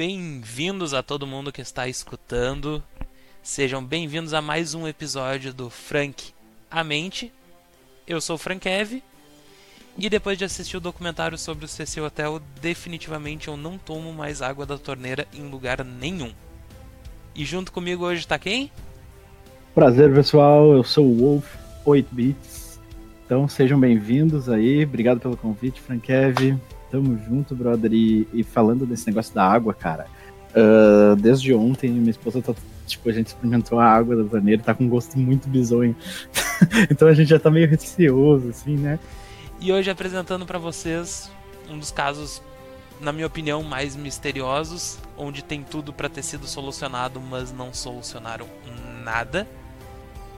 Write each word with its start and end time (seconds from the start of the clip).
bem-vindos 0.00 0.94
a 0.94 1.02
todo 1.02 1.26
mundo 1.26 1.52
que 1.52 1.60
está 1.60 1.86
escutando. 1.86 2.82
Sejam 3.42 3.84
bem-vindos 3.84 4.32
a 4.32 4.40
mais 4.40 4.72
um 4.72 4.88
episódio 4.88 5.52
do 5.52 5.68
Frank 5.68 6.32
a 6.70 6.82
Mente. 6.82 7.30
Eu 8.06 8.18
sou 8.18 8.36
o 8.36 8.38
Frank 8.38 8.66
Ev. 8.66 9.02
E 9.98 10.08
depois 10.08 10.38
de 10.38 10.44
assistir 10.46 10.78
o 10.78 10.80
documentário 10.80 11.36
sobre 11.36 11.66
o 11.66 11.68
CC 11.68 12.00
Hotel, 12.00 12.40
definitivamente 12.62 13.48
eu 13.48 13.58
não 13.58 13.76
tomo 13.76 14.10
mais 14.10 14.40
água 14.40 14.64
da 14.64 14.78
torneira 14.78 15.28
em 15.34 15.50
lugar 15.50 15.84
nenhum. 15.84 16.32
E 17.34 17.44
junto 17.44 17.70
comigo 17.70 18.06
hoje 18.06 18.20
está 18.20 18.38
quem? 18.38 18.72
Prazer, 19.74 20.14
pessoal. 20.14 20.72
Eu 20.72 20.82
sou 20.82 21.04
o 21.04 21.18
Wolf 21.18 21.56
8 21.84 22.08
Bits. 22.10 22.80
Então 23.26 23.46
sejam 23.46 23.78
bem-vindos 23.78 24.48
aí. 24.48 24.82
Obrigado 24.82 25.20
pelo 25.20 25.36
convite, 25.36 25.78
Frank 25.78 26.10
Ev. 26.10 26.58
Tamo 26.90 27.18
junto, 27.18 27.54
brother. 27.54 27.92
E, 27.92 28.26
e 28.32 28.42
falando 28.42 28.86
desse 28.86 29.06
negócio 29.06 29.34
da 29.34 29.46
água, 29.46 29.72
cara. 29.72 30.06
Uh, 30.50 31.14
desde 31.16 31.54
ontem, 31.54 31.90
minha 31.90 32.10
esposa 32.10 32.42
tá. 32.42 32.54
Tipo, 32.86 33.08
a 33.08 33.12
gente 33.12 33.28
experimentou 33.28 33.78
a 33.78 33.86
água 33.86 34.16
da 34.16 34.24
torneira, 34.24 34.60
tá 34.60 34.74
com 34.74 34.84
um 34.84 34.88
gosto 34.88 35.16
muito 35.16 35.48
bizonho. 35.48 35.94
então 36.90 37.06
a 37.06 37.14
gente 37.14 37.28
já 37.28 37.38
tá 37.38 37.48
meio 37.48 37.68
receoso, 37.68 38.48
assim, 38.48 38.76
né? 38.76 38.98
E 39.60 39.72
hoje 39.72 39.90
apresentando 39.90 40.44
para 40.44 40.58
vocês 40.58 41.30
um 41.70 41.78
dos 41.78 41.92
casos, 41.92 42.42
na 43.00 43.12
minha 43.12 43.26
opinião, 43.26 43.62
mais 43.62 43.94
misteriosos, 43.94 44.98
onde 45.16 45.44
tem 45.44 45.62
tudo 45.62 45.92
para 45.92 46.08
ter 46.08 46.22
sido 46.22 46.46
solucionado, 46.46 47.20
mas 47.20 47.52
não 47.52 47.72
solucionaram 47.72 48.46
nada. 49.04 49.46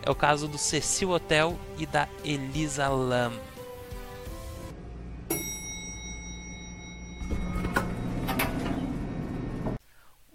É 0.03 0.11
o 0.11 0.15
caso 0.15 0.49
do 0.49 0.59
Cecil 0.59 1.11
Hotel 1.11 1.57
e 1.79 1.87
da 1.87 2.09
Elisa 2.25 2.89
Lam. 2.89 3.33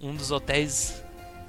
Um 0.02 0.14
dos 0.16 0.32
hotéis 0.32 1.04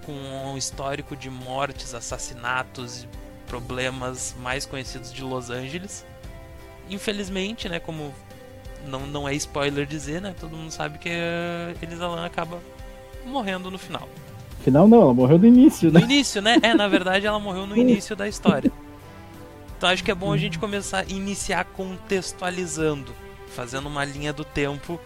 com 0.04 0.12
um 0.12 0.56
histórico 0.56 1.14
de 1.14 1.28
mortes, 1.28 1.94
assassinatos 1.94 3.02
e 3.02 3.08
problemas 3.46 4.34
mais 4.40 4.64
conhecidos 4.64 5.12
de 5.12 5.22
Los 5.22 5.50
Angeles. 5.50 6.04
Infelizmente, 6.88 7.68
né, 7.68 7.78
como 7.78 8.14
não, 8.86 9.06
não 9.06 9.28
é 9.28 9.34
spoiler 9.34 9.86
dizer, 9.86 10.22
né, 10.22 10.34
todo 10.38 10.56
mundo 10.56 10.70
sabe 10.70 10.98
que 10.98 11.10
a 11.10 11.74
Elisa 11.82 12.06
Lam 12.06 12.24
acaba 12.24 12.58
morrendo 13.26 13.70
no 13.70 13.78
final. 13.78 14.08
Final 14.60 14.88
não, 14.88 15.02
ela 15.02 15.14
morreu 15.14 15.38
no 15.38 15.46
início, 15.46 15.90
né? 15.90 16.00
No 16.00 16.06
início, 16.06 16.40
né? 16.40 16.58
É, 16.62 16.74
na 16.74 16.88
verdade 16.88 17.26
ela 17.26 17.38
morreu 17.38 17.66
no 17.66 17.76
início 17.76 18.16
da 18.16 18.26
história. 18.26 18.72
Então 19.76 19.90
acho 19.90 20.02
que 20.02 20.10
é 20.10 20.14
bom 20.14 20.32
a 20.32 20.36
gente 20.36 20.58
começar 20.58 21.00
a 21.00 21.04
iniciar 21.04 21.64
contextualizando, 21.64 23.14
fazendo 23.54 23.88
uma 23.88 24.04
linha 24.04 24.32
do 24.32 24.44
tempo 24.44 24.98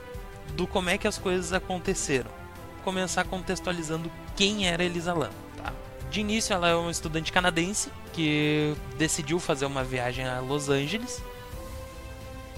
do 0.55 0.67
como 0.67 0.91
é 0.91 0.97
que 0.97 1.09
as 1.09 1.19
coisas 1.19 1.53
aconteceram 1.53 2.42
começar 2.83 3.25
contextualizando 3.25 4.11
quem 4.37 4.69
era 4.69 4.85
Elisa 4.85 5.15
Lam. 5.15 5.31
Tá? 5.57 5.73
De 6.11 6.21
início, 6.21 6.53
ela 6.53 6.69
é 6.69 6.75
uma 6.75 6.91
estudante 6.91 7.33
canadense 7.33 7.91
que 8.13 8.75
decidiu 8.99 9.41
fazer 9.41 9.67
uma 9.67 9.83
viagem 9.83 10.27
a 10.27 10.41
Los 10.41 10.69
Angeles, 10.69 11.23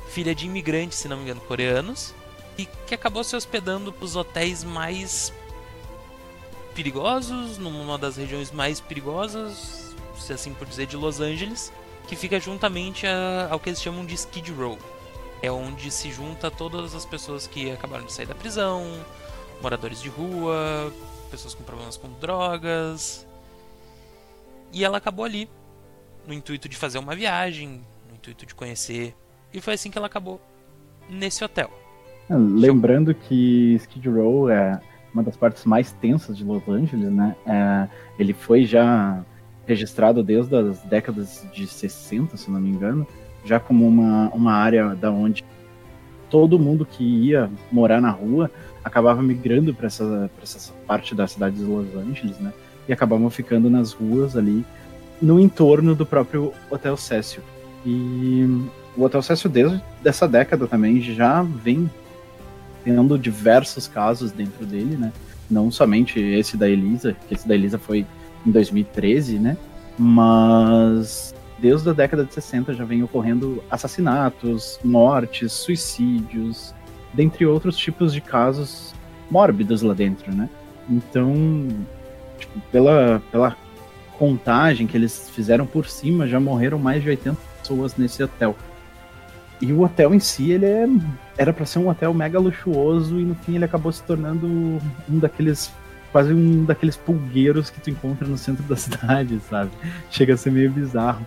filha 0.08 0.34
de 0.34 0.46
imigrantes, 0.46 0.98
se 0.98 1.08
não 1.08 1.16
me 1.16 1.24
engano, 1.24 1.40
coreanos, 1.42 2.14
e 2.58 2.66
que 2.66 2.94
acabou 2.94 3.24
se 3.24 3.34
hospedando 3.34 3.94
nos 4.00 4.16
hotéis 4.16 4.62
mais 4.64 5.32
perigosos, 6.74 7.58
numa 7.58 7.96
das 7.96 8.16
regiões 8.16 8.50
mais 8.50 8.80
perigosas, 8.80 9.94
se 10.18 10.32
assim 10.32 10.52
por 10.52 10.66
dizer, 10.66 10.86
de 10.86 10.96
Los 10.96 11.20
Angeles, 11.20 11.72
que 12.08 12.16
fica 12.16 12.38
juntamente 12.38 13.06
a, 13.06 13.48
ao 13.50 13.58
que 13.58 13.70
eles 13.70 13.80
chamam 13.80 14.04
de 14.04 14.14
Skid 14.14 14.52
Row. 14.52 14.78
É 15.42 15.50
onde 15.50 15.90
se 15.90 16.10
junta 16.10 16.50
todas 16.50 16.94
as 16.94 17.04
pessoas 17.04 17.46
que 17.46 17.70
acabaram 17.70 18.04
de 18.04 18.12
sair 18.12 18.26
da 18.26 18.34
prisão, 18.34 18.84
moradores 19.62 20.00
de 20.00 20.08
rua, 20.08 20.92
pessoas 21.30 21.54
com 21.54 21.64
problemas 21.64 21.96
com 21.96 22.08
drogas. 22.20 23.26
E 24.72 24.84
ela 24.84 24.98
acabou 24.98 25.24
ali, 25.24 25.48
no 26.26 26.34
intuito 26.34 26.68
de 26.68 26.76
fazer 26.76 26.98
uma 26.98 27.14
viagem, 27.14 27.80
no 28.08 28.14
intuito 28.14 28.46
de 28.46 28.54
conhecer. 28.54 29.14
E 29.52 29.60
foi 29.60 29.74
assim 29.74 29.90
que 29.90 29.98
ela 29.98 30.06
acabou 30.06 30.40
nesse 31.08 31.44
hotel. 31.44 31.70
Ah, 32.28 32.36
lembrando 32.36 33.14
que 33.14 33.74
Skid 33.74 34.08
Row 34.08 34.48
é 34.48 34.80
uma 35.12 35.22
das 35.22 35.36
partes 35.36 35.64
mais 35.64 35.92
tensas 35.92 36.36
de 36.36 36.44
Los 36.44 36.66
Angeles, 36.68 37.12
né? 37.12 37.36
É, 37.46 37.88
ele 38.18 38.32
foi 38.32 38.64
já 38.64 39.24
registrado 39.66 40.22
desde 40.22 40.54
as 40.56 40.80
décadas 40.82 41.46
de 41.52 41.66
60, 41.66 42.36
se 42.36 42.50
não 42.50 42.60
me 42.60 42.68
engano, 42.68 43.06
já 43.44 43.60
como 43.60 43.86
uma, 43.86 44.28
uma 44.30 44.52
área 44.52 44.94
da 44.94 45.10
onde 45.10 45.44
todo 46.28 46.58
mundo 46.58 46.84
que 46.84 47.04
ia 47.04 47.50
morar 47.70 48.00
na 48.00 48.10
rua 48.10 48.50
acabava 48.84 49.22
migrando 49.22 49.74
para 49.74 49.86
essa, 49.86 50.30
essa 50.42 50.72
parte 50.86 51.14
da 51.14 51.26
cidade 51.26 51.56
de 51.56 51.64
Los 51.64 51.86
Angeles, 51.96 52.38
né? 52.38 52.52
E 52.86 52.92
acabavam 52.92 53.30
ficando 53.30 53.70
nas 53.70 53.92
ruas 53.92 54.36
ali, 54.36 54.64
no 55.20 55.40
entorno 55.40 55.94
do 55.94 56.04
próprio 56.04 56.52
Hotel 56.70 56.96
Cecil. 56.96 57.42
E 57.86 58.46
o 58.96 59.02
Hotel 59.02 59.22
Cecil, 59.22 59.50
desde 59.50 59.82
essa 60.04 60.28
década 60.28 60.66
também, 60.66 61.00
já 61.00 61.42
vem 61.42 61.90
tendo 62.84 63.18
diversos 63.18 63.88
casos 63.88 64.30
dentro 64.30 64.66
dele, 64.66 64.96
né? 64.96 65.12
Não 65.50 65.70
somente 65.70 66.20
esse 66.20 66.56
da 66.56 66.68
Elisa, 66.68 67.16
que 67.26 67.34
esse 67.34 67.48
da 67.48 67.54
Elisa 67.54 67.78
foi 67.78 68.06
em 68.46 68.50
2013, 68.50 69.38
né? 69.38 69.56
Mas 69.98 71.34
desde 71.58 71.88
a 71.88 71.92
década 71.92 72.24
de 72.24 72.34
60 72.34 72.74
já 72.74 72.84
vem 72.84 73.02
ocorrendo 73.02 73.62
assassinatos, 73.70 74.78
mortes, 74.84 75.52
suicídios, 75.52 76.74
dentre 77.14 77.46
outros 77.46 77.76
tipos 77.76 78.12
de 78.12 78.20
casos 78.20 78.94
mórbidos 79.30 79.82
lá 79.82 79.94
dentro, 79.94 80.32
né? 80.34 80.48
Então, 80.88 81.68
tipo, 82.38 82.60
pela, 82.70 83.22
pela 83.30 83.56
contagem 84.18 84.86
que 84.86 84.96
eles 84.96 85.30
fizeram 85.30 85.66
por 85.66 85.86
cima, 85.86 86.26
já 86.26 86.38
morreram 86.38 86.78
mais 86.78 87.02
de 87.02 87.08
80 87.08 87.36
pessoas 87.60 87.96
nesse 87.96 88.22
hotel. 88.22 88.56
E 89.60 89.72
o 89.72 89.82
hotel 89.82 90.14
em 90.14 90.20
si, 90.20 90.50
ele 90.50 90.66
é, 90.66 90.86
era 91.38 91.52
para 91.52 91.64
ser 91.64 91.78
um 91.78 91.88
hotel 91.88 92.12
mega 92.12 92.38
luxuoso 92.38 93.18
e 93.18 93.24
no 93.24 93.34
fim 93.34 93.54
ele 93.54 93.64
acabou 93.64 93.90
se 93.90 94.02
tornando 94.02 94.46
um 94.46 95.18
daqueles 95.18 95.72
quase 96.12 96.32
um 96.32 96.64
daqueles 96.64 96.96
pulgueiros 96.96 97.70
que 97.70 97.80
tu 97.80 97.90
encontra 97.90 98.24
no 98.26 98.38
centro 98.38 98.62
da 98.64 98.76
cidade, 98.76 99.40
sabe? 99.48 99.70
Chega 100.10 100.34
a 100.34 100.36
ser 100.36 100.50
meio 100.50 100.70
bizarro. 100.70 101.26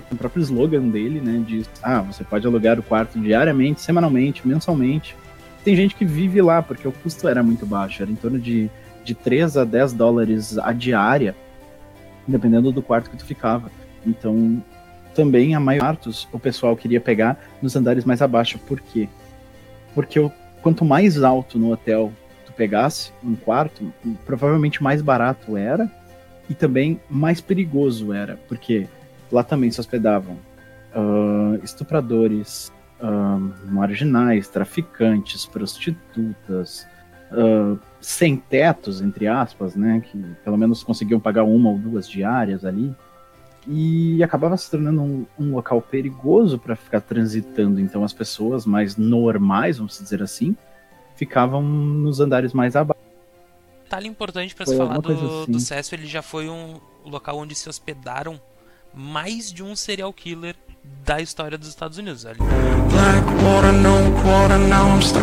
Porque 0.00 0.14
o 0.14 0.18
próprio 0.18 0.42
slogan 0.42 0.88
dele, 0.88 1.20
né, 1.20 1.42
diz: 1.46 1.68
"Ah, 1.82 2.00
você 2.00 2.24
pode 2.24 2.46
alugar 2.46 2.78
o 2.78 2.82
quarto 2.82 3.18
diariamente, 3.18 3.80
semanalmente, 3.80 4.46
mensalmente 4.46 5.16
tem 5.64 5.76
gente 5.76 5.94
que 5.94 6.04
vive 6.04 6.42
lá, 6.42 6.60
porque 6.60 6.86
o 6.86 6.92
custo 6.92 7.28
era 7.28 7.42
muito 7.42 7.64
baixo, 7.64 8.02
era 8.02 8.10
em 8.10 8.16
torno 8.16 8.38
de, 8.38 8.68
de 9.04 9.14
3 9.14 9.56
a 9.56 9.64
10 9.64 9.92
dólares 9.92 10.58
a 10.58 10.72
diária, 10.72 11.36
dependendo 12.26 12.72
do 12.72 12.82
quarto 12.82 13.10
que 13.10 13.16
tu 13.16 13.24
ficava. 13.24 13.70
Então, 14.04 14.62
também 15.14 15.54
a 15.54 15.60
maior 15.60 15.96
o 16.32 16.38
pessoal 16.38 16.76
queria 16.76 17.00
pegar 17.00 17.38
nos 17.60 17.76
andares 17.76 18.04
mais 18.04 18.20
abaixo. 18.20 18.58
Por 18.58 18.80
quê? 18.80 19.08
Porque 19.94 20.18
o, 20.18 20.32
quanto 20.62 20.84
mais 20.84 21.22
alto 21.22 21.58
no 21.58 21.72
hotel 21.72 22.12
tu 22.44 22.52
pegasse 22.52 23.12
um 23.22 23.36
quarto, 23.36 23.92
provavelmente 24.26 24.82
mais 24.82 25.00
barato 25.00 25.56
era 25.56 25.90
e 26.50 26.54
também 26.54 27.00
mais 27.08 27.40
perigoso 27.40 28.12
era, 28.12 28.36
porque 28.48 28.88
lá 29.32 29.42
também 29.42 29.70
se 29.70 29.80
hospedavam 29.80 30.38
uh, 30.94 31.58
estupradores, 31.64 32.70
uh, 33.00 33.72
marginais, 33.72 34.48
traficantes, 34.48 35.46
prostitutas, 35.46 36.86
uh, 37.32 37.78
sem 38.00 38.36
tetos, 38.36 39.00
entre 39.00 39.26
aspas, 39.26 39.74
né, 39.74 40.00
que 40.00 40.18
pelo 40.44 40.56
menos 40.56 40.82
conseguiam 40.82 41.18
pagar 41.18 41.44
uma 41.44 41.70
ou 41.70 41.78
duas 41.78 42.08
diárias 42.08 42.64
ali, 42.64 42.94
e 43.66 44.22
acabava 44.22 44.56
se 44.56 44.70
tornando 44.70 45.00
um, 45.00 45.26
um 45.38 45.54
local 45.54 45.80
perigoso 45.80 46.58
para 46.58 46.74
ficar 46.74 47.00
transitando. 47.00 47.80
Então 47.80 48.02
as 48.02 48.12
pessoas 48.12 48.66
mais 48.66 48.96
normais, 48.96 49.78
vamos 49.78 49.98
dizer 49.98 50.20
assim, 50.20 50.56
ficavam 51.14 51.62
nos 51.62 52.18
andares 52.18 52.52
mais 52.52 52.74
abaixo. 52.74 53.00
Detalhe 53.84 54.08
importante 54.08 54.54
para 54.54 54.66
se 54.66 54.76
falar 54.76 54.98
do, 54.98 55.12
assim. 55.12 55.52
do 55.52 55.60
Cécio, 55.60 55.94
ele 55.94 56.06
já 56.06 56.22
foi 56.22 56.48
um 56.48 56.80
local 57.04 57.38
onde 57.38 57.54
se 57.54 57.68
hospedaram 57.68 58.40
mais 58.94 59.52
de 59.52 59.62
um 59.62 59.74
serial 59.74 60.12
killer 60.12 60.56
da 61.04 61.20
história 61.20 61.56
dos 61.56 61.68
Estados 61.68 61.98
Unidos. 61.98 62.26
Ali. 62.26 62.38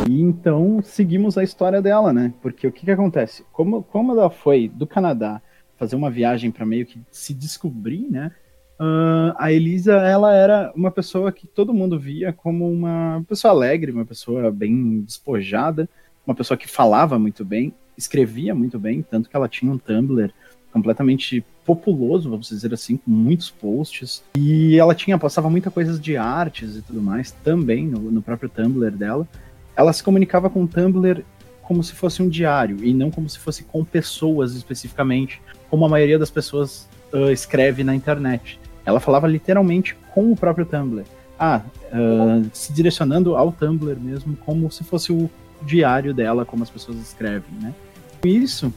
E 0.07 0.21
então 0.21 0.81
seguimos 0.83 1.37
a 1.37 1.43
história 1.43 1.81
dela, 1.81 2.13
né? 2.13 2.33
Porque 2.41 2.67
o 2.67 2.71
que, 2.71 2.85
que 2.85 2.91
acontece? 2.91 3.45
Como, 3.51 3.83
como 3.83 4.13
ela 4.13 4.29
foi 4.29 4.67
do 4.67 4.87
Canadá 4.87 5.41
fazer 5.77 5.95
uma 5.95 6.11
viagem 6.11 6.51
para 6.51 6.65
meio 6.65 6.85
que 6.85 6.99
se 7.09 7.33
descobrir, 7.33 8.09
né? 8.09 8.31
Uh, 8.79 9.35
a 9.37 9.51
Elisa, 9.51 9.93
ela 9.95 10.33
era 10.33 10.71
uma 10.73 10.89
pessoa 10.89 11.31
que 11.31 11.45
todo 11.45 11.73
mundo 11.73 11.99
via 11.99 12.31
como 12.31 12.69
uma 12.69 13.23
pessoa 13.27 13.51
alegre, 13.51 13.91
uma 13.91 14.05
pessoa 14.05 14.51
bem 14.51 15.01
despojada, 15.01 15.89
uma 16.25 16.33
pessoa 16.33 16.57
que 16.57 16.67
falava 16.67 17.19
muito 17.19 17.43
bem, 17.43 17.73
escrevia 17.97 18.55
muito 18.55 18.79
bem, 18.79 19.01
tanto 19.01 19.29
que 19.29 19.35
ela 19.35 19.49
tinha 19.49 19.71
um 19.71 19.77
Tumblr 19.77 20.31
completamente 20.71 21.43
populoso, 21.65 22.29
vamos 22.29 22.49
dizer 22.49 22.73
assim, 22.73 22.97
com 22.97 23.11
muitos 23.11 23.49
posts. 23.49 24.23
E 24.37 24.77
ela 24.77 24.95
tinha, 24.95 25.17
postava 25.17 25.49
muita 25.49 25.69
coisas 25.71 25.99
de 25.99 26.17
artes 26.17 26.75
e 26.75 26.81
tudo 26.81 27.01
mais, 27.01 27.31
também 27.43 27.85
no, 27.85 27.99
no 28.11 28.21
próprio 28.21 28.49
Tumblr 28.49 28.91
dela. 28.91 29.27
Ela 29.75 29.93
se 29.93 30.03
comunicava 30.03 30.49
com 30.49 30.63
o 30.63 30.67
Tumblr 30.67 31.23
como 31.61 31.83
se 31.83 31.93
fosse 31.93 32.21
um 32.21 32.27
diário 32.27 32.83
e 32.83 32.93
não 32.93 33.11
como 33.11 33.29
se 33.29 33.37
fosse 33.37 33.63
com 33.63 33.83
pessoas 33.85 34.55
especificamente, 34.55 35.39
como 35.69 35.85
a 35.85 35.89
maioria 35.89 36.17
das 36.17 36.31
pessoas 36.31 36.89
uh, 37.13 37.29
escreve 37.31 37.83
na 37.83 37.93
internet. 37.93 38.59
Ela 38.85 38.99
falava 38.99 39.27
literalmente 39.27 39.95
com 40.13 40.31
o 40.31 40.35
próprio 40.35 40.65
Tumblr. 40.65 41.03
Ah, 41.39 41.61
uh, 41.93 42.49
se 42.51 42.73
direcionando 42.73 43.35
ao 43.35 43.51
Tumblr 43.51 43.99
mesmo, 43.99 44.35
como 44.37 44.69
se 44.71 44.83
fosse 44.83 45.11
o 45.11 45.29
diário 45.61 46.13
dela, 46.13 46.43
como 46.43 46.63
as 46.63 46.69
pessoas 46.69 46.97
escrevem, 46.97 47.51
né? 47.61 47.73
Com 48.21 48.27
isso, 48.27 48.73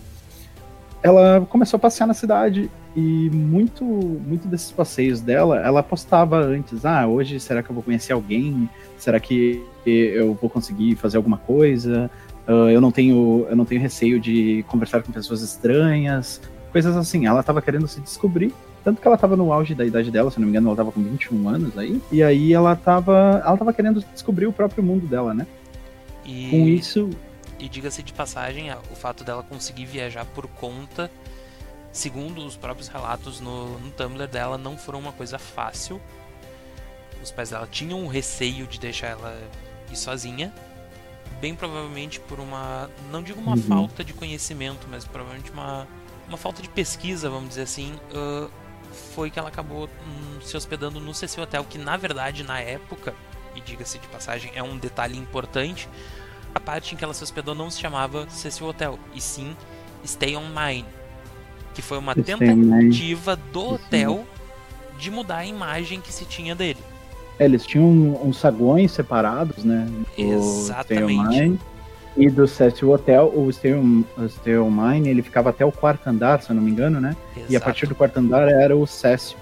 ela 1.02 1.46
começou 1.48 1.76
a 1.76 1.80
passear 1.80 2.06
na 2.06 2.14
cidade 2.14 2.70
e 2.94 3.30
muito, 3.30 3.84
muito 3.84 4.46
desses 4.46 4.70
passeios 4.70 5.20
dela, 5.20 5.58
ela 5.58 5.82
postava 5.82 6.38
antes, 6.38 6.84
ah, 6.84 7.06
hoje 7.06 7.40
será 7.40 7.62
que 7.62 7.70
eu 7.70 7.74
vou 7.74 7.82
conhecer 7.82 8.12
alguém? 8.12 8.68
Será 8.98 9.18
que 9.18 9.64
eu 9.84 10.34
vou 10.34 10.48
conseguir 10.48 10.94
fazer 10.96 11.16
alguma 11.16 11.38
coisa? 11.38 12.10
Uh, 12.46 12.70
eu 12.70 12.80
não 12.80 12.92
tenho, 12.92 13.46
eu 13.48 13.56
não 13.56 13.64
tenho 13.64 13.80
receio 13.80 14.20
de 14.20 14.64
conversar 14.68 15.02
com 15.02 15.10
pessoas 15.10 15.42
estranhas, 15.42 16.40
coisas 16.70 16.96
assim. 16.96 17.26
Ela 17.26 17.40
estava 17.40 17.62
querendo 17.62 17.88
se 17.88 18.00
descobrir, 18.00 18.52
tanto 18.84 19.00
que 19.00 19.06
ela 19.06 19.14
estava 19.14 19.36
no 19.36 19.52
auge 19.52 19.74
da 19.74 19.84
idade 19.84 20.10
dela, 20.10 20.30
se 20.30 20.38
não 20.38 20.46
me 20.46 20.50
engano, 20.50 20.68
ela 20.68 20.74
estava 20.74 20.92
com 20.92 21.02
21 21.02 21.48
anos 21.48 21.78
aí, 21.78 22.00
e 22.12 22.22
aí 22.22 22.52
ela 22.52 22.74
estava, 22.74 23.42
ela 23.44 23.56
tava 23.56 23.72
querendo 23.72 24.04
descobrir 24.12 24.46
o 24.46 24.52
próprio 24.52 24.82
mundo 24.84 25.06
dela, 25.06 25.32
né? 25.32 25.46
E... 26.24 26.48
Com 26.50 26.68
isso, 26.68 27.10
e 27.62 27.68
diga-se 27.68 28.02
de 28.02 28.12
passagem, 28.12 28.70
o 28.90 28.96
fato 28.96 29.24
dela 29.24 29.42
conseguir 29.42 29.86
viajar 29.86 30.24
por 30.26 30.46
conta 30.46 31.10
segundo 31.92 32.44
os 32.44 32.56
próprios 32.56 32.88
relatos 32.88 33.38
no, 33.38 33.78
no 33.78 33.90
Tumblr 33.90 34.26
dela, 34.26 34.56
não 34.56 34.76
foram 34.76 34.98
uma 34.98 35.12
coisa 35.12 35.38
fácil. 35.38 36.00
Os 37.22 37.30
pais 37.30 37.50
dela 37.50 37.68
tinham 37.70 38.00
um 38.00 38.08
receio 38.08 38.66
de 38.66 38.80
deixar 38.80 39.08
ela 39.08 39.38
ir 39.90 39.96
sozinha. 39.96 40.52
Bem 41.40 41.54
provavelmente 41.54 42.18
por 42.18 42.40
uma. 42.40 42.90
Não 43.10 43.22
digo 43.22 43.40
uma 43.40 43.52
uhum. 43.52 43.62
falta 43.62 44.02
de 44.02 44.12
conhecimento, 44.12 44.86
mas 44.90 45.04
provavelmente 45.04 45.50
uma, 45.50 45.86
uma 46.26 46.38
falta 46.38 46.62
de 46.62 46.68
pesquisa, 46.68 47.28
vamos 47.28 47.50
dizer 47.50 47.62
assim. 47.62 47.94
Uh, 48.10 48.50
foi 49.14 49.30
que 49.30 49.38
ela 49.38 49.48
acabou 49.48 49.88
hum, 50.06 50.40
se 50.42 50.56
hospedando 50.56 51.00
no 51.00 51.14
CC 51.14 51.40
Hotel, 51.40 51.64
que 51.64 51.78
na 51.78 51.96
verdade 51.96 52.42
na 52.42 52.60
época, 52.60 53.14
e 53.54 53.60
diga-se 53.60 53.98
de 53.98 54.06
passagem, 54.08 54.52
é 54.54 54.62
um 54.62 54.76
detalhe 54.76 55.16
importante. 55.16 55.88
A 56.54 56.60
parte 56.60 56.94
em 56.94 56.98
que 56.98 57.04
ela 57.04 57.14
se 57.14 57.22
hospedou 57.22 57.54
não 57.54 57.70
se 57.70 57.80
chamava 57.80 58.28
CC 58.28 58.62
Hotel, 58.62 58.98
e 59.14 59.20
sim 59.20 59.56
Stay 60.04 60.36
On 60.36 60.48
Mine 60.48 60.86
que 61.72 61.82
foi 61.82 61.98
uma 61.98 62.14
tentativa 62.14 63.36
do 63.36 63.74
hotel 63.74 64.24
de 64.98 65.10
mudar 65.10 65.38
a 65.38 65.46
imagem 65.46 66.00
que 66.00 66.12
se 66.12 66.24
tinha 66.24 66.54
dele. 66.54 66.78
É, 67.38 67.44
eles 67.44 67.66
tinham 67.66 67.86
uns 68.22 68.38
saguões 68.38 68.92
separados, 68.92 69.64
né? 69.64 69.88
Exatamente. 70.16 71.58
E 72.14 72.28
do 72.28 72.46
Cecil 72.46 72.90
Hotel, 72.90 73.32
o 73.34 73.50
Stay, 73.50 73.72
o 73.72 74.70
Mine, 74.70 75.08
ele 75.08 75.22
ficava 75.22 75.48
até 75.48 75.64
o 75.64 75.72
quarto 75.72 76.06
andar, 76.06 76.42
se 76.42 76.50
eu 76.50 76.56
não 76.56 76.62
me 76.62 76.70
engano, 76.70 77.00
né? 77.00 77.16
Exato. 77.34 77.52
E 77.52 77.56
a 77.56 77.60
partir 77.60 77.86
do 77.86 77.94
quarto 77.94 78.18
andar 78.18 78.48
era 78.48 78.76
o 78.76 78.86
Cecil. 78.86 79.38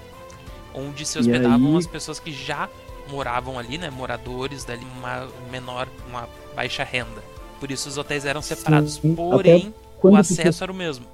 Onde 0.73 1.05
se 1.05 1.19
hospedavam 1.19 1.71
aí... 1.71 1.77
as 1.79 1.87
pessoas 1.87 2.17
que 2.17 2.31
já 2.31 2.69
moravam 3.09 3.59
ali, 3.59 3.77
né? 3.77 3.89
Moradores 3.89 4.63
dali, 4.63 4.87
uma 4.97 5.27
menor, 5.51 5.85
uma 6.09 6.29
baixa 6.55 6.83
renda. 6.83 7.21
Por 7.59 7.69
isso 7.69 7.87
os 7.87 7.97
hotéis 7.97 8.25
eram 8.25 8.41
separados. 8.41 8.95
Sim, 8.95 9.15
Porém, 9.15 9.73
o 10.01 10.15
acesso 10.15 10.59
tu... 10.59 10.63
era 10.63 10.71
o 10.71 10.75
mesmo. 10.75 11.05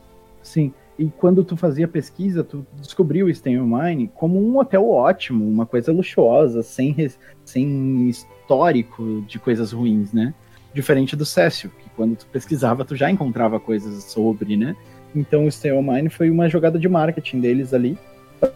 Sim. 0.42 0.74
E 0.98 1.06
quando 1.10 1.44
tu 1.44 1.56
fazia 1.56 1.88
pesquisa, 1.88 2.44
tu 2.44 2.66
descobriu 2.80 3.28
o 3.28 3.36
Stay 3.36 3.56
Mine 3.58 4.10
como 4.16 4.42
um 4.42 4.58
hotel 4.58 4.90
ótimo, 4.90 5.48
uma 5.48 5.66
coisa 5.66 5.92
luxuosa, 5.92 6.64
sem, 6.64 6.96
sem 7.46 8.10
histórico 8.10 9.24
de 9.28 9.38
coisas 9.38 9.72
ruins, 9.72 10.12
né? 10.12 10.34
Diferente 10.74 11.16
do 11.16 11.26
Cécio, 11.26 11.70
que 11.70 11.90
quando 11.96 12.16
tu 12.16 12.26
pesquisava, 12.28 12.84
tu 12.84 12.96
já 12.96 13.12
encontrava 13.12 13.60
coisas 13.60 14.06
sobre, 14.06 14.58
né? 14.58 14.76
Então 15.16 15.46
o 15.46 15.52
Stay 15.52 15.72
Mine 15.72 16.10
foi 16.10 16.32
uma 16.32 16.50
jogada 16.50 16.80
de 16.80 16.90
marketing 16.90 17.42
deles 17.42 17.74
ali 17.74 17.98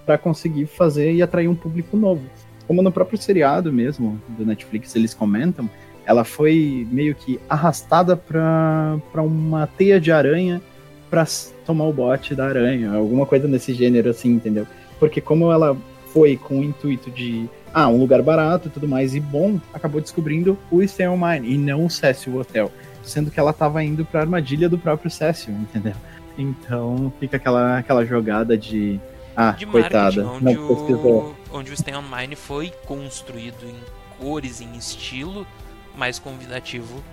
para 0.05 0.17
conseguir 0.17 0.65
fazer 0.65 1.13
e 1.13 1.21
atrair 1.21 1.47
um 1.47 1.55
público 1.55 1.95
novo. 1.95 2.23
Como 2.67 2.81
no 2.81 2.91
próprio 2.91 3.21
seriado 3.21 3.71
mesmo 3.71 4.19
do 4.29 4.45
Netflix 4.45 4.95
eles 4.95 5.13
comentam, 5.13 5.69
ela 6.11 6.25
foi 6.25 6.85
meio 6.91 7.15
que 7.15 7.39
arrastada 7.49 8.17
para 8.17 8.99
uma 9.15 9.65
teia 9.65 9.99
de 9.99 10.11
aranha 10.11 10.61
para 11.09 11.25
tomar 11.65 11.85
o 11.85 11.93
bote 11.93 12.35
da 12.35 12.47
aranha, 12.47 12.93
alguma 12.93 13.25
coisa 13.25 13.47
nesse 13.47 13.73
gênero 13.73 14.09
assim, 14.09 14.29
entendeu? 14.29 14.67
Porque 14.99 15.21
como 15.21 15.51
ela 15.51 15.75
foi 16.13 16.35
com 16.35 16.59
o 16.59 16.63
intuito 16.63 17.09
de 17.09 17.49
ah, 17.73 17.87
um 17.87 17.97
lugar 17.97 18.21
barato 18.21 18.67
e 18.67 18.71
tudo 18.71 18.89
mais 18.89 19.15
e 19.15 19.21
bom, 19.21 19.59
acabou 19.73 20.01
descobrindo 20.01 20.57
o 20.69 20.85
Stay 20.85 21.07
Mine 21.07 21.53
e 21.53 21.57
não 21.57 21.85
o 21.85 21.89
Cecil 21.89 22.37
Hotel, 22.37 22.69
sendo 23.01 23.31
que 23.31 23.39
ela 23.39 23.51
estava 23.51 23.81
indo 23.81 24.03
para 24.03 24.21
armadilha 24.21 24.67
do 24.67 24.77
próprio 24.77 25.09
Cecil, 25.09 25.53
entendeu? 25.53 25.95
Então 26.37 27.11
fica 27.21 27.37
aquela, 27.37 27.77
aquela 27.77 28.05
jogada 28.05 28.57
de 28.57 28.99
ah, 29.35 29.51
de 29.51 29.65
coitada, 29.65 30.25
onde 30.27 30.43
não 30.43 30.71
o, 30.71 31.35
onde 31.53 31.71
o 31.71 31.77
Stay 31.77 31.95
On 31.95 32.01
Mine 32.01 32.35
foi 32.35 32.69
construído 32.85 33.63
em 33.65 33.75
cores, 34.19 34.59
em 34.59 34.75
estilo 34.75 35.47
mais 35.95 36.19
convidativo 36.19 37.03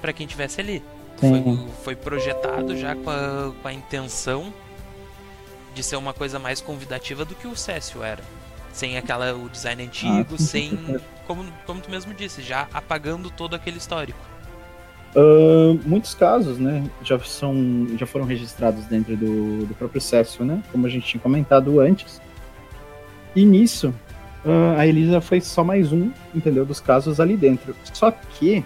para 0.00 0.12
quem 0.12 0.26
tivesse 0.26 0.60
ali. 0.60 0.82
Foi, 1.16 1.68
foi, 1.84 1.96
projetado 1.96 2.76
já 2.76 2.94
com 2.94 3.10
a, 3.10 3.52
com 3.60 3.68
a, 3.68 3.72
intenção 3.72 4.52
de 5.74 5.82
ser 5.82 5.96
uma 5.96 6.14
coisa 6.14 6.38
mais 6.38 6.62
convidativa 6.62 7.26
do 7.26 7.34
que 7.34 7.46
o 7.46 7.54
Cécio 7.54 8.02
era. 8.02 8.22
Sem 8.72 8.96
aquela 8.96 9.34
o 9.34 9.48
design 9.48 9.82
antigo, 9.82 10.34
ah, 10.34 10.38
sem. 10.38 10.78
Como, 11.26 11.44
como 11.66 11.80
tu 11.80 11.90
mesmo 11.90 12.14
disse, 12.14 12.40
já 12.40 12.68
apagando 12.72 13.30
todo 13.30 13.54
aquele 13.54 13.76
histórico. 13.76 14.18
Uh, 15.14 15.78
muitos 15.84 16.14
casos, 16.14 16.58
né, 16.58 16.88
já, 17.02 17.18
são, 17.18 17.88
já 17.96 18.06
foram 18.06 18.24
registrados 18.24 18.84
dentro 18.86 19.16
do, 19.16 19.66
do 19.66 19.74
próprio 19.74 20.00
Cécio, 20.00 20.44
né, 20.44 20.62
como 20.70 20.86
a 20.86 20.88
gente 20.88 21.06
tinha 21.06 21.20
comentado 21.20 21.80
antes. 21.80 22.20
E 23.34 23.44
nisso, 23.44 23.92
a 24.76 24.86
Elisa 24.86 25.20
foi 25.20 25.40
só 25.40 25.62
mais 25.62 25.92
um, 25.92 26.10
entendeu, 26.34 26.64
dos 26.64 26.80
casos 26.80 27.20
ali 27.20 27.36
dentro. 27.36 27.74
Só 27.92 28.10
que 28.10 28.64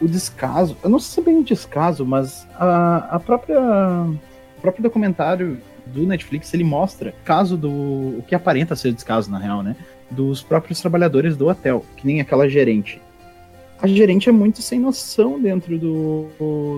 o 0.00 0.08
descaso, 0.08 0.76
eu 0.82 0.90
não 0.90 0.98
sei 0.98 1.14
se 1.14 1.20
é 1.20 1.32
bem 1.32 1.40
o 1.40 1.44
descaso, 1.44 2.04
mas 2.04 2.46
a, 2.54 3.16
a 3.16 3.20
própria 3.20 3.60
o 3.60 4.60
próprio 4.60 4.82
documentário 4.82 5.58
do 5.86 6.06
Netflix 6.06 6.52
ele 6.54 6.64
mostra 6.64 7.14
caso 7.24 7.56
do 7.56 7.70
o 7.70 8.24
que 8.26 8.34
aparenta 8.34 8.76
ser 8.76 8.92
descaso 8.92 9.30
na 9.30 9.38
real, 9.38 9.62
né? 9.62 9.76
Dos 10.10 10.42
próprios 10.42 10.80
trabalhadores 10.80 11.36
do 11.36 11.48
hotel, 11.48 11.84
que 11.96 12.06
nem 12.06 12.20
aquela 12.20 12.48
gerente. 12.48 13.00
A 13.80 13.86
gerente 13.88 14.28
é 14.28 14.32
muito 14.32 14.62
sem 14.62 14.78
noção 14.78 15.40
dentro 15.40 15.76
do, 15.76 16.28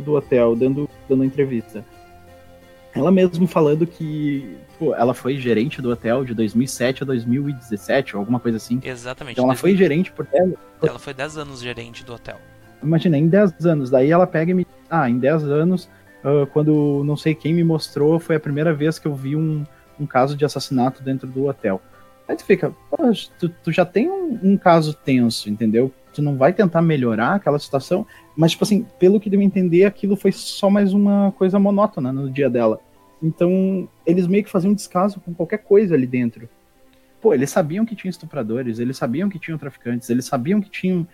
do 0.03 0.15
hotel, 0.15 0.57
dando, 0.57 0.89
dando 1.07 1.25
entrevista. 1.25 1.85
Ela 2.95 3.11
mesmo 3.11 3.47
falando 3.47 3.87
que 3.87 4.57
pô, 4.79 4.95
ela 4.95 5.15
foi 5.15 5.37
gerente 5.37 5.83
do 5.83 5.91
hotel 5.91 6.25
de 6.25 6.33
2007 6.35 7.03
a 7.03 7.07
2017, 7.07 8.17
ou 8.17 8.21
alguma 8.21 8.39
coisa 8.39 8.57
assim. 8.57 8.81
Exatamente. 8.85 9.35
Então 9.35 9.45
ela 9.45 9.57
foi 9.57 9.77
gerente 9.77 10.13
por 10.13 10.27
10 10.27 10.55
Ela 10.83 10.99
foi 10.99 11.13
10 11.13 11.39
anos 11.39 11.61
gerente 11.61 12.05
do 12.05 12.15
hotel 12.15 12.39
imagina, 12.85 13.17
em 13.17 13.27
10 13.27 13.67
anos, 13.67 13.91
daí 13.91 14.11
ela 14.11 14.27
pega 14.27 14.51
e 14.51 14.55
me. 14.55 14.67
Ah, 14.89 15.09
em 15.09 15.19
10 15.19 15.45
anos, 15.45 15.89
uh, 16.23 16.47
quando 16.53 17.03
não 17.05 17.17
sei 17.17 17.35
quem 17.35 17.53
me 17.53 17.65
mostrou, 17.65 18.21
foi 18.21 18.37
a 18.37 18.41
primeira 18.41 18.73
vez 18.73 18.99
que 18.99 19.09
eu 19.09 19.15
vi 19.15 19.35
um, 19.35 19.65
um 19.99 20.07
caso 20.07 20.37
de 20.37 20.45
assassinato 20.45 21.03
dentro 21.03 21.27
do 21.27 21.47
hotel. 21.47 21.81
Aí 22.29 22.37
tu 22.37 22.45
fica, 22.45 22.73
tu, 23.39 23.49
tu, 23.49 23.73
já 23.73 23.85
tem 23.85 24.09
um, 24.09 24.39
um, 24.43 24.57
caso 24.57 24.95
tenso, 24.95 25.51
entendeu? 25.51 25.93
Tu 26.15 26.23
não 26.23 26.37
vai 26.37 26.53
tentar 26.53 26.81
melhorar 26.81 27.35
aquela 27.35 27.59
situação, 27.59 28.07
mas, 28.37 28.53
tipo 28.53 28.65
assim, 28.65 28.87
pelo 28.99 29.21
que 29.21 29.29
deu 29.29 29.41
a 29.41 29.45
entender, 29.45 29.85
aquilo 29.85 30.17
foi 30.17 30.31
só 30.33 30.71
mais 30.71 30.93
uma 30.93 31.33
coisa 31.33 31.59
monótona 31.59 32.13
no 32.13 32.31
dia 32.31 32.49
dela. 32.49 32.81
Então, 33.23 33.89
eles 34.07 34.27
meio 34.27 34.45
que 34.45 34.51
faziam 34.51 34.71
um 34.71 34.75
descaso 34.75 35.21
com 35.21 35.35
qualquer 35.35 35.59
coisa 35.59 35.95
ali 35.95 36.07
dentro. 36.07 36.49
Pô, 37.21 37.35
eles 37.35 37.51
sabiam 37.51 37.85
que 37.85 37.97
tinha 37.97 38.11
estupradores, 38.11 38.79
eles 38.79 38.97
sabiam 38.97 39.29
que 39.29 39.39
tinham 39.39 39.59
traficantes, 39.59 40.09
eles 40.09 40.27
sabiam 40.27 40.61
que 40.61 40.71
tinham 40.71 41.07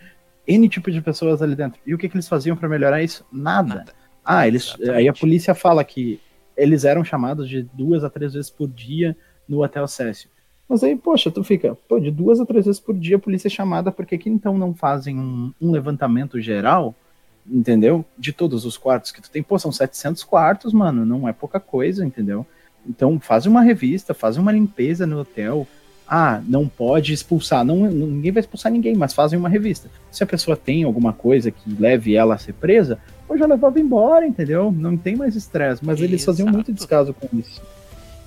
N 0.46 0.68
tipo 0.68 0.90
de 0.90 1.00
pessoas 1.00 1.40
ali 1.40 1.54
dentro. 1.54 1.80
E 1.86 1.94
o 1.94 1.98
que, 1.98 2.08
que 2.08 2.16
eles 2.16 2.28
faziam 2.28 2.56
para 2.56 2.68
melhorar 2.68 3.02
isso? 3.02 3.24
Nada. 3.32 3.76
Nada. 3.76 3.92
Ah, 4.24 4.46
eles. 4.46 4.66
Exatamente. 4.66 4.90
Aí 4.98 5.08
a 5.08 5.12
polícia 5.12 5.54
fala 5.54 5.84
que 5.84 6.20
eles 6.56 6.84
eram 6.84 7.04
chamados 7.04 7.48
de 7.48 7.62
duas 7.62 8.04
a 8.04 8.10
três 8.10 8.34
vezes 8.34 8.50
por 8.50 8.68
dia 8.68 9.16
no 9.48 9.62
Hotel 9.62 9.86
Cécio. 9.86 10.28
Mas 10.70 10.84
aí, 10.84 10.94
poxa, 10.94 11.32
tu 11.32 11.42
fica, 11.42 11.76
pô, 11.88 11.98
de 11.98 12.12
duas 12.12 12.38
a 12.38 12.46
três 12.46 12.64
vezes 12.64 12.80
por 12.80 12.96
dia 12.96 13.16
a 13.16 13.18
polícia 13.18 13.48
é 13.48 13.50
chamada, 13.50 13.90
por 13.90 14.06
que, 14.06 14.20
então 14.28 14.56
não 14.56 14.72
fazem 14.72 15.18
um, 15.18 15.52
um, 15.60 15.72
levantamento 15.72 16.40
geral, 16.40 16.94
entendeu? 17.44 18.04
De 18.16 18.32
todos 18.32 18.64
os 18.64 18.78
quartos 18.78 19.10
que 19.10 19.20
tu 19.20 19.28
tem. 19.28 19.42
Pô, 19.42 19.58
são 19.58 19.72
700 19.72 20.22
quartos, 20.22 20.72
mano, 20.72 21.04
não 21.04 21.28
é 21.28 21.32
pouca 21.32 21.58
coisa, 21.58 22.06
entendeu? 22.06 22.46
Então 22.88 23.18
faz 23.18 23.46
uma 23.46 23.62
revista, 23.62 24.14
faz 24.14 24.36
uma 24.36 24.52
limpeza 24.52 25.08
no 25.08 25.18
hotel, 25.18 25.66
ah, 26.06 26.40
não 26.46 26.68
pode 26.68 27.12
expulsar. 27.12 27.64
Não, 27.64 27.90
ninguém 27.90 28.30
vai 28.30 28.40
expulsar 28.40 28.70
ninguém, 28.70 28.94
mas 28.94 29.12
fazem 29.12 29.36
uma 29.36 29.48
revista. 29.48 29.90
Se 30.08 30.22
a 30.22 30.26
pessoa 30.26 30.56
tem 30.56 30.84
alguma 30.84 31.12
coisa 31.12 31.50
que 31.50 31.68
leve 31.80 32.14
ela 32.14 32.36
a 32.36 32.38
ser 32.38 32.52
presa, 32.52 32.96
ou 33.28 33.36
já 33.36 33.44
levava 33.44 33.80
embora, 33.80 34.24
entendeu? 34.24 34.70
Não 34.70 34.96
tem 34.96 35.16
mais 35.16 35.34
estresse. 35.34 35.84
Mas 35.84 36.00
eles 36.00 36.24
faziam 36.24 36.48
muito 36.48 36.72
descaso 36.72 37.12
com 37.12 37.36
isso. 37.36 37.60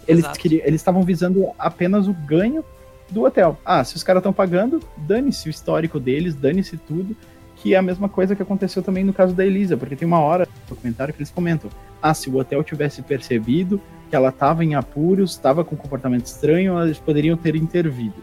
Eles 0.07 0.27
queriam, 0.37 0.65
eles 0.65 0.81
estavam 0.81 1.03
visando 1.03 1.49
apenas 1.57 2.07
o 2.07 2.13
ganho 2.13 2.63
do 3.09 3.23
hotel. 3.23 3.57
Ah, 3.63 3.83
se 3.83 3.95
os 3.95 4.03
caras 4.03 4.19
estão 4.19 4.33
pagando, 4.33 4.79
dane-se 4.97 5.47
o 5.47 5.51
histórico 5.51 5.99
deles, 5.99 6.35
dane-se 6.35 6.77
tudo, 6.77 7.15
que 7.55 7.73
é 7.73 7.77
a 7.77 7.81
mesma 7.81 8.09
coisa 8.09 8.35
que 8.35 8.41
aconteceu 8.41 8.81
também 8.81 9.03
no 9.03 9.13
caso 9.13 9.33
da 9.33 9.45
Elisa, 9.45 9.77
porque 9.77 9.95
tem 9.95 10.07
uma 10.07 10.19
hora 10.19 10.45
no 10.45 10.75
documentário 10.75 11.13
que 11.13 11.19
eles 11.19 11.31
comentam: 11.31 11.69
ah, 12.01 12.13
se 12.13 12.29
o 12.29 12.37
hotel 12.37 12.63
tivesse 12.63 13.01
percebido 13.01 13.79
que 14.09 14.15
ela 14.15 14.29
estava 14.29 14.63
em 14.63 14.75
apuros, 14.75 15.31
estava 15.31 15.63
com 15.63 15.75
um 15.75 15.77
comportamento 15.77 16.25
estranho, 16.25 16.81
eles 16.83 16.99
poderiam 16.99 17.37
ter 17.37 17.55
intervido. 17.55 18.15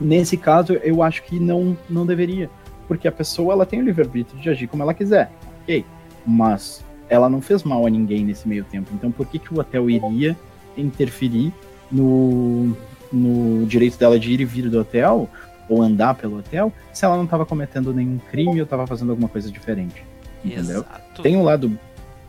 Nesse 0.00 0.36
caso, 0.36 0.74
eu 0.74 1.02
acho 1.02 1.22
que 1.24 1.40
não, 1.40 1.76
não 1.88 2.06
deveria, 2.06 2.50
porque 2.86 3.08
a 3.08 3.12
pessoa 3.12 3.52
ela 3.52 3.66
tem 3.66 3.80
o 3.80 3.84
livre-arbítrio 3.84 4.40
de 4.40 4.48
agir 4.48 4.66
como 4.66 4.82
ela 4.82 4.94
quiser, 4.94 5.30
ok? 5.62 5.84
Mas 6.26 6.84
ela 7.08 7.28
não 7.28 7.40
fez 7.40 7.62
mal 7.62 7.86
a 7.86 7.90
ninguém 7.90 8.24
nesse 8.24 8.46
meio 8.46 8.64
tempo, 8.64 8.90
então 8.94 9.10
por 9.10 9.26
que, 9.26 9.38
que 9.38 9.52
o 9.52 9.58
hotel 9.58 9.88
iria 9.88 10.36
interferir 10.80 11.52
no, 11.90 12.76
no 13.12 13.66
direito 13.66 13.98
dela 13.98 14.18
de 14.18 14.32
ir 14.32 14.40
e 14.40 14.44
vir 14.44 14.68
do 14.70 14.80
hotel 14.80 15.28
ou 15.68 15.82
andar 15.82 16.14
pelo 16.14 16.38
hotel 16.38 16.72
se 16.92 17.04
ela 17.04 17.16
não 17.16 17.24
estava 17.24 17.44
cometendo 17.44 17.92
nenhum 17.92 18.18
crime 18.30 18.58
ou 18.58 18.64
estava 18.64 18.86
fazendo 18.86 19.10
alguma 19.10 19.28
coisa 19.28 19.50
diferente. 19.50 20.02
Entendeu? 20.44 20.80
Exato. 20.80 21.22
Tem 21.22 21.36
o 21.36 21.40
um 21.40 21.44
lado 21.44 21.78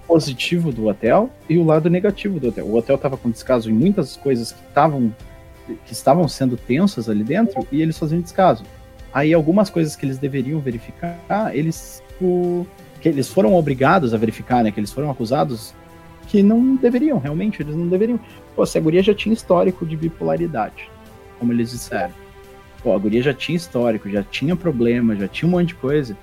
positivo 0.07 0.71
do 0.71 0.87
hotel 0.87 1.29
e 1.47 1.57
o 1.57 1.63
lado 1.63 1.89
negativo 1.89 2.39
do 2.39 2.49
hotel. 2.49 2.65
O 2.65 2.75
hotel 2.75 2.95
estava 2.95 3.15
com 3.15 3.29
descaso 3.29 3.69
em 3.69 3.73
muitas 3.73 4.17
coisas 4.17 4.51
que 4.51 4.61
estavam 4.67 5.13
que 5.85 5.93
estavam 5.93 6.27
sendo 6.27 6.57
tensas 6.57 7.07
ali 7.07 7.23
dentro 7.23 7.67
e 7.71 7.81
eles 7.81 7.97
faziam 7.97 8.19
descaso. 8.19 8.63
Aí 9.13 9.33
algumas 9.33 9.69
coisas 9.69 9.95
que 9.95 10.03
eles 10.03 10.17
deveriam 10.17 10.59
verificar, 10.59 11.55
eles 11.55 12.01
o, 12.19 12.65
que 12.99 13.09
eles 13.09 13.29
foram 13.29 13.53
obrigados 13.53 14.13
a 14.13 14.17
verificar, 14.17 14.63
né, 14.63 14.71
que 14.71 14.79
eles 14.79 14.91
foram 14.91 15.09
acusados 15.11 15.73
que 16.29 16.43
não 16.43 16.75
deveriam, 16.75 17.17
realmente, 17.17 17.62
eles 17.62 17.75
não 17.75 17.88
deveriam. 17.88 18.19
Pô, 18.55 18.63
a 18.63 18.79
guria 18.79 19.01
já 19.01 19.13
tinha 19.13 19.33
histórico 19.33 19.86
de 19.86 19.98
bipolaridade, 19.98 20.89
como 21.39 21.51
eles 21.51 21.71
disseram. 21.71 22.13
Pô, 22.83 22.93
a 22.93 22.98
guria 22.98 23.21
já 23.21 23.33
tinha 23.33 23.55
histórico, 23.55 24.09
já 24.09 24.24
tinha 24.24 24.55
problema, 24.55 25.15
já 25.15 25.27
tinha 25.27 25.50
um 25.50 25.51
monte 25.51 25.69
de 25.69 25.75
coisa. 25.75 26.15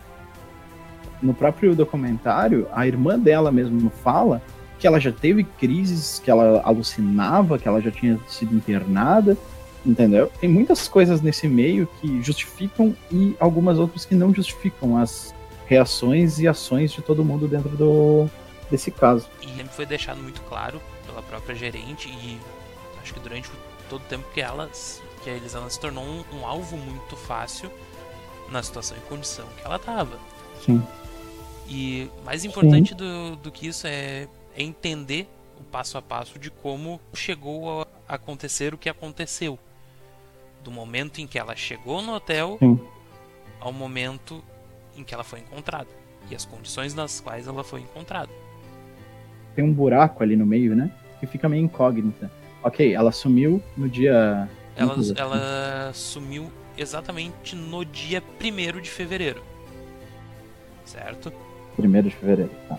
No 1.20 1.34
próprio 1.34 1.74
documentário, 1.74 2.68
a 2.72 2.86
irmã 2.86 3.18
dela 3.18 3.50
mesmo 3.50 3.90
fala 3.90 4.40
que 4.78 4.86
ela 4.86 5.00
já 5.00 5.10
teve 5.10 5.42
crises, 5.42 6.20
que 6.24 6.30
ela 6.30 6.62
alucinava, 6.64 7.58
que 7.58 7.66
ela 7.66 7.80
já 7.80 7.90
tinha 7.90 8.18
sido 8.28 8.54
internada, 8.54 9.36
entendeu? 9.84 10.30
Tem 10.40 10.48
muitas 10.48 10.86
coisas 10.86 11.20
nesse 11.20 11.48
meio 11.48 11.88
que 12.00 12.22
justificam 12.22 12.94
e 13.10 13.34
algumas 13.40 13.78
outras 13.78 14.04
que 14.04 14.14
não 14.14 14.32
justificam 14.32 14.96
as 14.96 15.34
reações 15.66 16.38
e 16.38 16.46
ações 16.46 16.92
de 16.92 17.02
todo 17.02 17.24
mundo 17.24 17.48
dentro 17.48 17.70
do 17.70 18.28
desse 18.70 18.90
caso. 18.90 19.28
E 19.40 19.46
sempre 19.48 19.74
foi 19.74 19.86
deixado 19.86 20.22
muito 20.22 20.40
claro 20.42 20.80
pela 21.06 21.22
própria 21.22 21.54
gerente 21.54 22.08
e 22.08 22.40
acho 23.00 23.14
que 23.14 23.20
durante 23.20 23.50
todo 23.88 24.02
o 24.02 24.04
tempo 24.04 24.24
que 24.32 24.40
ela 24.40 24.70
que 25.22 25.30
a 25.30 25.34
Elisana 25.34 25.68
se 25.70 25.80
tornou 25.80 26.04
um, 26.04 26.24
um, 26.32 26.46
alvo 26.46 26.76
muito 26.76 27.16
fácil 27.16 27.70
na 28.50 28.62
situação 28.62 28.96
e 28.96 29.00
condição 29.08 29.46
que 29.56 29.64
ela 29.64 29.76
estava. 29.76 30.18
Sim. 30.64 30.82
E 31.68 32.08
mais 32.24 32.44
importante 32.44 32.94
do, 32.94 33.34
do 33.36 33.50
que 33.50 33.66
isso 33.66 33.86
é, 33.86 34.28
é, 34.54 34.62
entender 34.62 35.28
o 35.58 35.64
passo 35.64 35.98
a 35.98 36.02
passo 36.02 36.38
de 36.38 36.48
como 36.50 37.00
chegou 37.12 37.82
a 37.82 38.14
acontecer 38.14 38.72
o 38.72 38.78
que 38.78 38.88
aconteceu. 38.88 39.58
Do 40.62 40.70
momento 40.70 41.20
em 41.20 41.26
que 41.26 41.38
ela 41.38 41.56
chegou 41.56 42.00
no 42.02 42.14
hotel 42.14 42.56
Sim. 42.60 42.80
ao 43.60 43.72
momento 43.72 44.42
em 44.96 45.02
que 45.02 45.12
ela 45.12 45.24
foi 45.24 45.40
encontrada. 45.40 45.88
E 46.30 46.34
as 46.34 46.44
condições 46.44 46.94
nas 46.94 47.20
quais 47.20 47.46
ela 47.46 47.64
foi 47.64 47.80
encontrada. 47.80 48.30
Tem 49.56 49.64
um 49.64 49.72
buraco 49.72 50.22
ali 50.22 50.36
no 50.36 50.46
meio, 50.46 50.76
né? 50.76 50.90
Que 51.18 51.26
fica 51.26 51.48
meio 51.48 51.64
incógnita. 51.64 52.30
Ok, 52.62 52.94
ela 52.94 53.10
sumiu 53.10 53.60
no 53.76 53.88
dia 53.88 54.48
ela, 54.76 54.94
ela 55.16 55.92
sumiu 55.94 56.52
exatamente 56.76 57.56
no 57.56 57.84
dia 57.84 58.22
1 58.40 58.80
de 58.80 58.90
fevereiro. 58.90 59.42
Certo? 60.84 61.32
1 61.78 62.02
de 62.02 62.10
fevereiro, 62.10 62.50
tá. 62.68 62.78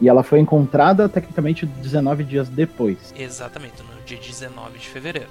E 0.00 0.08
ela 0.08 0.22
foi 0.22 0.38
encontrada 0.38 1.08
tecnicamente 1.08 1.64
19 1.64 2.24
dias 2.24 2.48
depois. 2.48 3.14
Exatamente, 3.16 3.82
no 3.82 4.02
dia 4.04 4.18
19 4.18 4.78
de 4.78 4.88
fevereiro. 4.88 5.30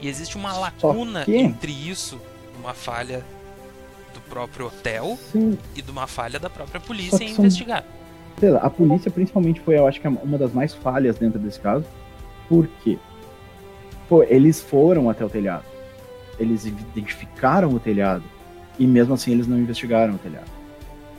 E 0.00 0.08
existe 0.08 0.36
uma 0.36 0.56
lacuna 0.56 1.24
que... 1.24 1.36
entre 1.36 1.72
isso, 1.72 2.18
uma 2.58 2.72
falha 2.72 3.24
do 4.14 4.20
próprio 4.22 4.66
hotel 4.66 5.18
Sim. 5.32 5.58
e 5.76 5.82
de 5.82 5.90
uma 5.90 6.06
falha 6.06 6.38
da 6.38 6.48
própria 6.48 6.80
polícia 6.80 7.22
em 7.22 7.34
são... 7.34 7.44
investigar. 7.44 7.84
A 8.60 8.70
polícia 8.70 9.10
principalmente 9.10 9.60
foi, 9.60 9.78
eu 9.78 9.86
acho 9.86 10.00
que 10.00 10.08
uma 10.08 10.38
das 10.38 10.52
mais 10.52 10.74
falhas 10.74 11.18
dentro 11.18 11.38
desse 11.38 11.60
caso. 11.60 11.84
Por 12.48 12.68
quê? 12.82 12.98
Pô, 14.08 14.22
eles 14.22 14.60
foram 14.60 15.10
até 15.10 15.24
o 15.24 15.28
telhado. 15.28 15.64
Eles 16.38 16.64
identificaram 16.64 17.70
o 17.70 17.80
telhado. 17.80 18.22
E 18.78 18.86
mesmo 18.86 19.14
assim 19.14 19.32
eles 19.32 19.46
não 19.46 19.58
investigaram 19.58 20.14
o 20.14 20.18
telhado. 20.18 20.46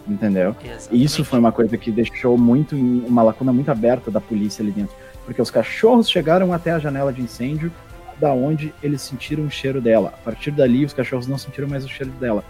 Entendeu? 0.08 0.56
Exatamente. 0.64 1.04
Isso 1.04 1.24
foi 1.24 1.40
uma 1.40 1.52
coisa 1.52 1.78
que 1.78 1.92
deixou 1.92 2.38
muito 2.38 2.76
uma 2.76 3.22
lacuna 3.22 3.54
muito 3.54 3.70
aberta 3.70 4.10
da 4.10 4.20
polícia 4.20 4.64
ali 4.64 4.72
dentro. 4.72 4.96
Porque 5.26 5.42
os 5.42 5.52
cachorros 5.52 6.10
chegaram 6.10 6.52
até 6.52 6.72
a 6.72 6.80
janela 6.80 7.14
de 7.14 7.22
incêndio, 7.22 7.72
da 8.20 8.34
onde 8.34 8.74
eles 8.82 9.02
sentiram 9.02 9.46
o 9.46 9.52
cheiro 9.52 9.80
dela. 9.80 10.14
A 10.14 10.24
partir 10.24 10.52
dali, 10.52 10.84
os 10.86 10.94
cachorros 10.94 11.28
não 11.28 11.38
sentiram 11.38 11.68
mais 11.68 11.86
o 11.86 11.90
cheiro 11.90 12.12
dela. 12.14 12.44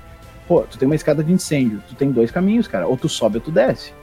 Pô, 0.48 0.62
tu 0.62 0.78
tem 0.78 0.88
uma 0.88 0.96
escada 0.96 1.24
de 1.24 1.32
incêndio, 1.32 1.82
tu 1.88 1.96
tem 1.96 2.12
dois 2.12 2.32
caminhos, 2.32 2.68
cara. 2.68 2.88
Ou 2.88 2.96
tu 2.96 3.10
sobe 3.10 3.38
ou 3.38 3.42
tu 3.42 3.52
desce. 3.52 3.94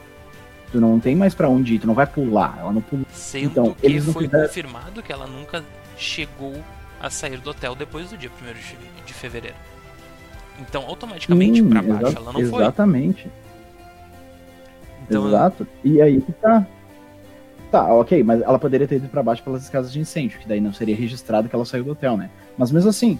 Tu 0.77 0.81
não 0.81 1.01
tem 1.01 1.17
mais 1.17 1.35
para 1.35 1.49
onde 1.49 1.77
ir, 1.77 1.79
tu 1.79 1.87
não 1.87 1.95
vai 1.95 2.07
pular. 2.07 2.59
Ela 2.61 2.71
não 2.71 2.83
pula. 2.83 3.03
Sendo 3.11 3.47
então, 3.47 3.77
eles 3.83 4.05
foi 4.05 4.25
fizeram... 4.25 4.47
confirmado 4.47 5.03
que 5.03 5.11
ela 5.11 5.27
nunca 5.27 5.65
chegou 5.97 6.53
a 7.01 7.09
sair 7.09 7.39
do 7.39 7.49
hotel 7.49 7.75
depois 7.75 8.11
do 8.11 8.19
dia 8.19 8.29
1 8.31 9.07
de 9.07 9.15
fevereiro. 9.15 9.57
Então, 10.61 10.85
automaticamente 10.87 11.63
para 11.63 11.81
baixo 11.81 12.17
ela 12.19 12.31
não 12.31 12.41
exatamente. 12.41 12.51
foi. 12.51 12.63
Exatamente. 12.63 13.31
Então, 15.09 15.29
Exato. 15.29 15.67
E 15.83 16.03
aí 16.03 16.21
que 16.21 16.33
tá. 16.33 16.67
Tá, 17.71 17.95
ok, 17.95 18.23
mas 18.23 18.43
ela 18.43 18.59
poderia 18.59 18.87
ter 18.87 18.97
ido 18.97 19.09
para 19.09 19.23
baixo 19.23 19.43
pelas 19.43 19.63
escadas 19.63 19.91
de 19.91 19.99
incêndio, 19.99 20.39
que 20.39 20.47
daí 20.47 20.61
não 20.61 20.75
seria 20.75 20.95
registrado 20.95 21.49
que 21.49 21.55
ela 21.55 21.65
saiu 21.65 21.85
do 21.85 21.93
hotel, 21.93 22.19
né? 22.19 22.29
Mas 22.59 22.71
mesmo 22.71 22.91
assim, 22.91 23.19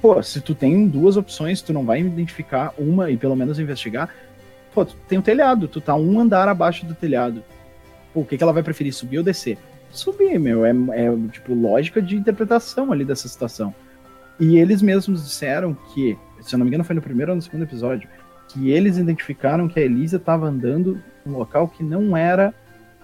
pô, 0.00 0.22
se 0.22 0.40
tu 0.40 0.54
tem 0.54 0.88
duas 0.88 1.18
opções, 1.18 1.60
tu 1.60 1.70
não 1.70 1.84
vai 1.84 2.00
identificar 2.00 2.72
uma 2.78 3.10
e 3.10 3.16
pelo 3.18 3.36
menos 3.36 3.58
investigar. 3.58 4.08
Pô, 4.78 4.84
tu 4.84 4.94
tem 5.08 5.18
um 5.18 5.22
telhado, 5.22 5.66
tu 5.66 5.80
tá 5.80 5.96
um 5.96 6.20
andar 6.20 6.46
abaixo 6.46 6.86
do 6.86 6.94
telhado. 6.94 7.42
Pô, 8.14 8.20
o 8.20 8.24
que, 8.24 8.36
que 8.36 8.42
ela 8.44 8.52
vai 8.52 8.62
preferir, 8.62 8.94
subir 8.94 9.18
ou 9.18 9.24
descer? 9.24 9.58
subir, 9.90 10.38
meu. 10.38 10.64
É, 10.64 10.70
é 10.70 11.28
tipo 11.32 11.52
lógica 11.52 12.00
de 12.00 12.14
interpretação 12.14 12.92
ali 12.92 13.04
dessa 13.04 13.26
situação. 13.26 13.74
E 14.38 14.56
eles 14.56 14.80
mesmos 14.80 15.24
disseram 15.24 15.74
que, 15.92 16.16
se 16.40 16.54
eu 16.54 16.60
não 16.60 16.64
me 16.64 16.70
engano, 16.70 16.84
foi 16.84 16.94
no 16.94 17.02
primeiro 17.02 17.32
ou 17.32 17.36
no 17.36 17.42
segundo 17.42 17.64
episódio, 17.64 18.08
que 18.46 18.70
eles 18.70 18.98
identificaram 18.98 19.66
que 19.66 19.80
a 19.80 19.82
Elisa 19.82 20.16
estava 20.16 20.46
andando 20.46 21.02
num 21.26 21.36
local 21.36 21.66
que 21.66 21.82
não 21.82 22.16
era 22.16 22.54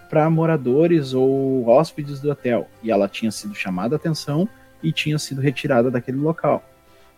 para 0.09 0.31
moradores 0.31 1.13
ou 1.13 1.67
hóspedes 1.67 2.21
do 2.21 2.31
hotel. 2.31 2.69
E 2.85 2.93
ela 2.93 3.09
tinha 3.09 3.33
sido 3.33 3.53
chamada 3.53 3.97
a 3.97 3.99
atenção 3.99 4.49
e 4.81 4.93
tinha 4.93 5.19
sido 5.19 5.41
retirada 5.41 5.91
daquele 5.91 6.19
local. 6.19 6.63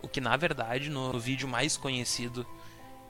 O 0.01 0.09
que 0.09 0.19
na 0.19 0.35
verdade 0.35 0.89
no 0.89 1.19
vídeo 1.19 1.47
mais 1.47 1.77
conhecido 1.77 2.47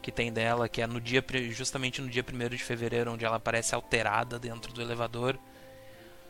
que 0.06 0.12
tem 0.12 0.32
dela, 0.32 0.68
que 0.68 0.80
é 0.80 0.86
no 0.86 1.00
dia 1.00 1.24
justamente 1.50 2.00
no 2.00 2.08
dia 2.08 2.22
1 2.22 2.48
de 2.50 2.62
fevereiro, 2.62 3.10
onde 3.10 3.24
ela 3.24 3.38
aparece 3.38 3.74
alterada 3.74 4.38
dentro 4.38 4.72
do 4.72 4.80
elevador, 4.80 5.36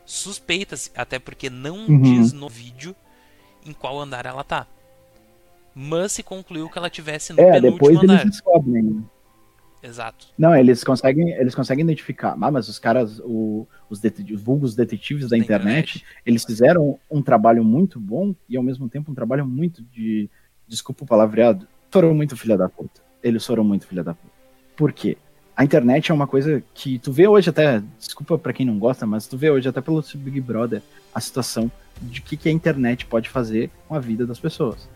suspeitas, 0.07 0.91
até 0.97 1.19
porque 1.19 1.51
não 1.51 1.87
uhum. 1.87 2.01
diz 2.01 2.33
no 2.33 2.49
vídeo 2.49 2.97
em 3.67 3.75
qual 3.75 4.01
andar 4.01 4.25
ela 4.25 4.43
tá. 4.43 4.67
Mas 5.75 6.13
se 6.13 6.23
concluiu 6.23 6.71
que 6.71 6.79
ela 6.79 6.89
tivesse 6.89 7.35
no 7.35 7.41
é, 7.43 7.61
depois 7.61 7.99
andar. 7.99 8.23
Eles 8.23 8.31
descobrem. 8.31 9.05
Exato. 9.83 10.29
Não, 10.39 10.57
eles 10.57 10.83
conseguem, 10.83 11.33
eles 11.33 11.55
conseguem 11.55 11.85
identificar. 11.85 12.33
Ah, 12.41 12.51
mas 12.51 12.71
os 12.71 12.79
caras, 12.79 13.21
o, 13.23 13.69
os, 13.91 14.01
detetives, 14.01 14.41
vulgos 14.41 14.75
detetives 14.75 15.25
da, 15.29 15.37
da 15.37 15.37
internet, 15.37 15.99
internet, 15.99 16.05
eles 16.25 16.47
fizeram 16.47 16.99
um 17.11 17.21
trabalho 17.21 17.63
muito 17.63 18.01
bom 18.01 18.35
e 18.49 18.57
ao 18.57 18.63
mesmo 18.63 18.89
tempo 18.89 19.13
um 19.13 19.15
trabalho 19.15 19.47
muito 19.47 19.83
de. 19.83 20.31
Desculpa 20.67 21.05
o 21.05 21.07
palavreado. 21.07 21.69
Foram 21.91 22.15
muito 22.15 22.39
filha 22.39 22.57
da 22.57 22.71
puta. 22.71 23.06
Eles 23.27 23.45
foram 23.45 23.65
muito 23.65 23.87
filha 23.87 24.05
da 24.05 24.15
puta. 24.15 24.33
Por 24.77 24.93
quê? 24.93 25.17
a 25.57 25.65
internet 25.65 26.11
é 26.11 26.15
uma 26.15 26.27
coisa 26.27 26.63
que 26.75 26.99
tu 26.99 27.11
vê 27.11 27.27
hoje 27.27 27.49
até, 27.49 27.83
desculpa 27.99 28.37
para 28.37 28.53
quem 28.53 28.67
não 28.67 28.79
gosta, 28.79 29.07
mas 29.07 29.27
tu 29.27 29.39
vê 29.39 29.51
hoje 29.51 29.67
até 29.67 29.81
pelo 29.81 30.05
Big 30.17 30.39
Brother 30.39 30.83
a 31.15 31.21
situação 31.21 31.73
de 32.03 32.21
que, 32.21 32.37
que 32.37 32.51
a 32.51 32.53
internet 32.53 33.07
pode 33.07 33.31
fazer 33.31 33.71
com 33.89 33.95
a 33.95 33.99
vida 33.99 34.27
das 34.27 34.39
pessoas. 34.39 34.87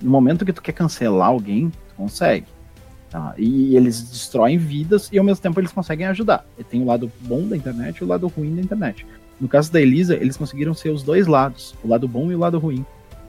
No 0.00 0.10
momento 0.10 0.44
que 0.46 0.54
tu 0.54 0.62
quer 0.62 0.72
cancelar 0.72 1.28
alguém, 1.28 1.68
tu 1.68 1.94
consegue. 1.94 2.46
Tá? 3.10 3.34
E 3.36 3.76
eles 3.76 4.00
destroem 4.00 4.56
vidas 4.56 5.10
e 5.12 5.18
ao 5.18 5.24
mesmo 5.24 5.42
tempo 5.42 5.60
eles 5.60 5.70
conseguem 5.70 6.06
ajudar. 6.06 6.46
E 6.58 6.64
tem 6.64 6.82
o 6.82 6.86
lado 6.86 7.12
bom 7.20 7.46
da 7.46 7.56
internet 7.56 7.98
e 7.98 8.04
o 8.04 8.06
lado 8.06 8.26
ruim 8.26 8.56
da 8.56 8.62
internet. 8.62 9.06
No 9.38 9.48
caso 9.48 9.70
da 9.70 9.82
Elisa, 9.82 10.16
eles 10.16 10.38
conseguiram 10.38 10.72
ser 10.72 10.88
os 10.88 11.02
dois 11.02 11.26
lados, 11.26 11.74
o 11.84 11.88
lado 11.88 12.08
bom 12.08 12.32
e 12.32 12.34
o 12.34 12.38
lado 12.38 12.58
ruim. 12.58 12.86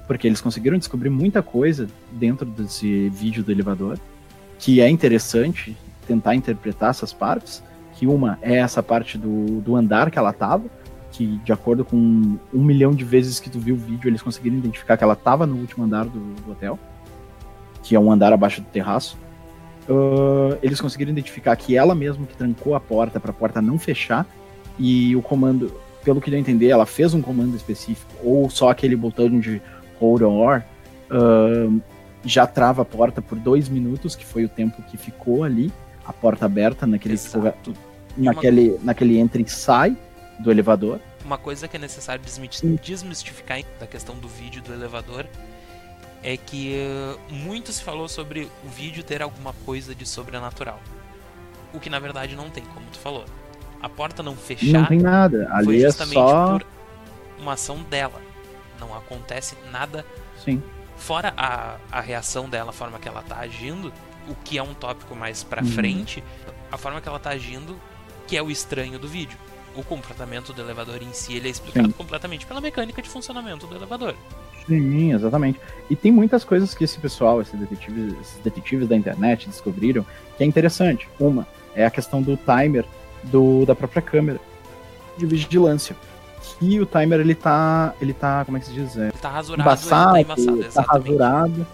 Porque 0.08 0.26
eles 0.26 0.40
conseguiram 0.40 0.78
descobrir 0.78 1.10
muita 1.10 1.44
coisa 1.44 1.86
dentro 2.14 2.46
desse 2.46 3.10
vídeo 3.10 3.44
do 3.44 3.52
elevador, 3.52 4.00
que 4.60 4.82
é 4.82 4.90
interessante, 4.90 5.76
tentar 6.08 6.36
interpretar 6.36 6.90
essas 6.90 7.14
partes, 7.14 7.64
que 7.94 8.08
uma 8.08 8.38
é 8.42 8.58
essa 8.58 8.82
parte 8.82 9.18
do, 9.18 9.62
do 9.62 9.76
andar 9.76 10.12
que 10.12 10.20
ela 10.20 10.34
tava, 10.34 10.66
que 11.12 11.38
de 11.44 11.52
acordo 11.52 11.84
com 11.84 11.98
um 11.98 12.64
milhão 12.64 12.92
de 12.92 13.04
vezes 13.04 13.40
que 13.40 13.50
tu 13.50 13.60
viu 13.60 13.76
o 13.76 13.78
vídeo, 13.78 14.08
eles 14.08 14.22
conseguiram 14.22 14.58
identificar 14.58 14.98
que 14.98 15.04
ela 15.04 15.16
tava 15.16 15.48
no 15.48 15.56
último 15.56 15.84
andar 15.84 16.06
do, 16.06 16.20
do 16.20 16.52
hotel, 16.52 16.78
que 17.82 17.96
é 17.96 18.00
um 18.00 18.12
andar 18.12 18.34
abaixo 18.34 18.62
do 18.62 18.68
terraço. 18.68 19.18
uh, 19.90 20.58
eles 20.62 20.80
conseguiram 20.80 21.12
identificar 21.12 21.56
que 21.56 21.76
ela 21.76 21.96
mesma 21.96 22.26
que 22.26 22.36
trancou 22.36 22.76
a 22.76 22.80
porta 22.80 23.20
para 23.20 23.32
a 23.32 23.34
porta 23.34 23.62
não 23.62 23.80
fechar 23.80 24.28
e 24.78 25.16
o 25.16 25.22
comando, 25.22 25.74
pelo 26.04 26.22
que 26.22 26.30
deu 26.30 26.38
a 26.38 26.42
entender, 26.42 26.68
ela 26.68 26.86
fez 26.86 27.14
um 27.14 27.22
comando 27.22 27.56
específico 27.56 28.12
ou 28.24 28.50
só 28.50 28.70
aquele 28.70 28.96
botão 28.96 29.40
de 29.40 29.62
hold 30.00 30.22
on 30.22 30.58
uh, 30.58 31.82
já 32.28 32.46
trava 32.46 32.82
a 32.82 32.86
porta 32.86 33.22
por 33.22 33.38
dois 33.40 33.70
minutos, 33.70 34.16
que 34.16 34.26
foi 34.26 34.44
o 34.46 34.50
tempo 34.50 34.82
que 34.84 34.98
ficou 34.98 35.44
ali, 35.44 35.72
a 36.06 36.12
porta 36.12 36.46
aberta 36.46 36.86
naquele, 36.86 37.18
foga, 37.18 37.56
naquele, 38.16 38.72
uma... 38.72 38.84
naquele 38.84 39.18
entra 39.18 39.42
e 39.42 39.48
sai 39.50 39.98
do 40.40 40.52
elevador. 40.52 41.00
Uma 41.24 41.38
coisa 41.38 41.68
que 41.68 41.78
é 41.78 41.80
necessário 41.80 42.22
desmistificar 42.82 43.60
da 43.80 43.88
questão 43.88 44.16
do 44.16 44.28
vídeo 44.28 44.62
do 44.62 44.74
elevador 44.74 45.26
é 46.24 46.36
que 46.36 46.76
uh, 46.76 47.34
muito 47.34 47.72
se 47.72 47.82
falou 47.82 48.08
sobre 48.08 48.50
o 48.66 48.70
vídeo 48.70 49.04
ter 49.04 49.22
alguma 49.22 49.54
coisa 49.66 49.96
de 49.96 50.06
sobrenatural. 50.06 50.80
O 51.74 51.80
que 51.80 51.90
na 51.90 52.00
verdade 52.00 52.36
não 52.36 52.50
tem, 52.50 52.64
como 52.66 52.86
tu 52.92 53.00
falou. 53.00 53.26
A 53.82 53.88
porta 53.88 54.24
não 54.24 54.36
fechar. 54.36 54.80
Não 54.80 54.86
tem 54.86 55.00
nada. 55.00 55.48
Ali 55.52 55.66
foi 55.66 55.78
é 55.78 55.88
justamente 55.88 56.18
é 56.18 56.22
só... 56.22 56.58
por 56.58 56.68
uma 57.40 57.54
ação 57.54 57.84
dela. 57.84 58.22
Não 58.80 58.96
acontece 58.96 59.56
nada. 59.72 60.06
Sim. 60.44 60.62
Fora 60.98 61.34
a, 61.38 61.78
a 61.92 62.02
reação 62.02 62.50
dela, 62.50 62.72
a 62.72 62.74
forma 62.74 63.00
que 63.00 63.08
ela 63.08 63.22
tá 63.22 63.38
agindo, 63.40 63.94
o 64.28 64.36
que 64.44 64.58
é 64.58 64.64
um 64.64 64.74
tópico 64.74 65.16
mais 65.16 65.44
pra 65.44 65.62
Uhum. 65.62 65.68
frente, 65.70 66.24
a 66.72 66.78
forma 66.78 67.00
que 67.00 67.08
ela 67.08 67.20
tá 67.20 67.30
agindo, 67.30 67.80
que 68.28 68.36
é 68.36 68.42
o 68.42 68.52
estranho 68.52 69.00
do 69.00 69.08
vídeo. 69.08 69.38
O 69.76 69.84
comportamento 69.84 70.52
do 70.54 70.62
elevador 70.62 71.02
em 71.04 71.14
si 71.14 71.34
ele 71.36 71.48
é 71.48 71.52
explicado 71.52 71.88
Sim. 71.88 71.94
completamente 71.94 72.46
pela 72.46 72.60
mecânica 72.60 73.02
de 73.02 73.08
funcionamento 73.08 73.68
do 73.68 73.76
elevador. 73.76 74.16
Sim, 74.66 75.14
exatamente. 75.14 75.60
E 75.90 75.96
tem 75.96 76.12
muitas 76.12 76.44
coisas 76.44 76.74
que 76.74 76.84
esse 76.84 76.98
pessoal, 77.00 77.42
esses 77.42 77.58
detetives, 77.58 78.14
esses 78.20 78.40
detetives 78.44 78.88
da 78.88 78.96
internet 78.98 79.48
descobriram 79.48 80.06
que 80.36 80.44
é 80.44 80.48
interessante. 80.48 81.08
Uma 81.20 81.48
é 81.76 81.86
a 81.86 81.92
questão 81.92 82.22
do 82.22 82.36
timer 82.38 82.84
do, 83.24 83.66
da 83.66 83.76
própria 83.76 84.02
câmera 84.02 84.40
de 85.18 85.26
vigilância. 85.26 85.96
Que 86.56 86.80
o 86.80 86.86
timer 86.86 87.20
ele 87.20 87.36
tá, 87.36 87.94
ele 88.02 88.14
tá, 88.14 88.44
como 88.46 88.58
é 88.58 88.60
que 88.60 88.68
se 88.68 88.74
diz? 88.74 88.98
É, 88.98 89.10
Ele 89.10 89.12
tá 89.14 89.30
rasurado, 89.30 89.62
embaçado, 89.62 90.18
ele 90.18 90.26
tá 90.26 90.34
embaçado, 90.34 90.74
tá 90.74 90.82
rasurado. 90.82 91.68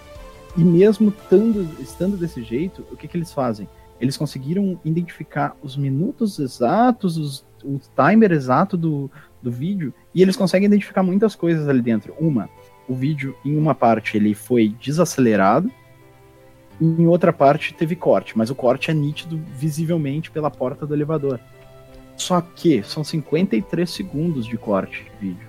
E 0.55 0.63
mesmo 0.63 1.11
tando, 1.29 1.67
estando 1.81 2.15
desse 2.15 2.43
jeito, 2.43 2.85
o 2.91 2.95
que, 2.97 3.07
que 3.07 3.17
eles 3.17 3.31
fazem? 3.31 3.67
Eles 3.99 4.17
conseguiram 4.17 4.79
identificar 4.83 5.55
os 5.63 5.77
minutos 5.77 6.37
exatos, 6.37 7.17
os, 7.17 7.45
o 7.63 7.79
timer 7.95 8.31
exato 8.31 8.75
do, 8.75 9.09
do 9.41 9.51
vídeo, 9.51 9.93
e 10.13 10.21
eles 10.21 10.35
conseguem 10.35 10.67
identificar 10.67 11.01
muitas 11.01 11.35
coisas 11.35 11.67
ali 11.67 11.81
dentro. 11.81 12.13
Uma, 12.19 12.49
o 12.87 12.93
vídeo, 12.93 13.35
em 13.43 13.57
uma 13.57 13.73
parte, 13.73 14.17
ele 14.17 14.33
foi 14.33 14.75
desacelerado, 14.79 15.71
em 16.81 17.07
outra 17.07 17.31
parte 17.31 17.73
teve 17.73 17.95
corte, 17.95 18.37
mas 18.37 18.49
o 18.49 18.55
corte 18.55 18.91
é 18.91 18.93
nítido 18.93 19.39
visivelmente 19.55 20.29
pela 20.29 20.51
porta 20.51 20.85
do 20.85 20.93
elevador. 20.93 21.39
Só 22.15 22.41
que 22.41 22.83
são 22.83 23.03
53 23.03 23.89
segundos 23.89 24.45
de 24.45 24.57
corte 24.57 25.03
de 25.03 25.27
vídeo. 25.27 25.47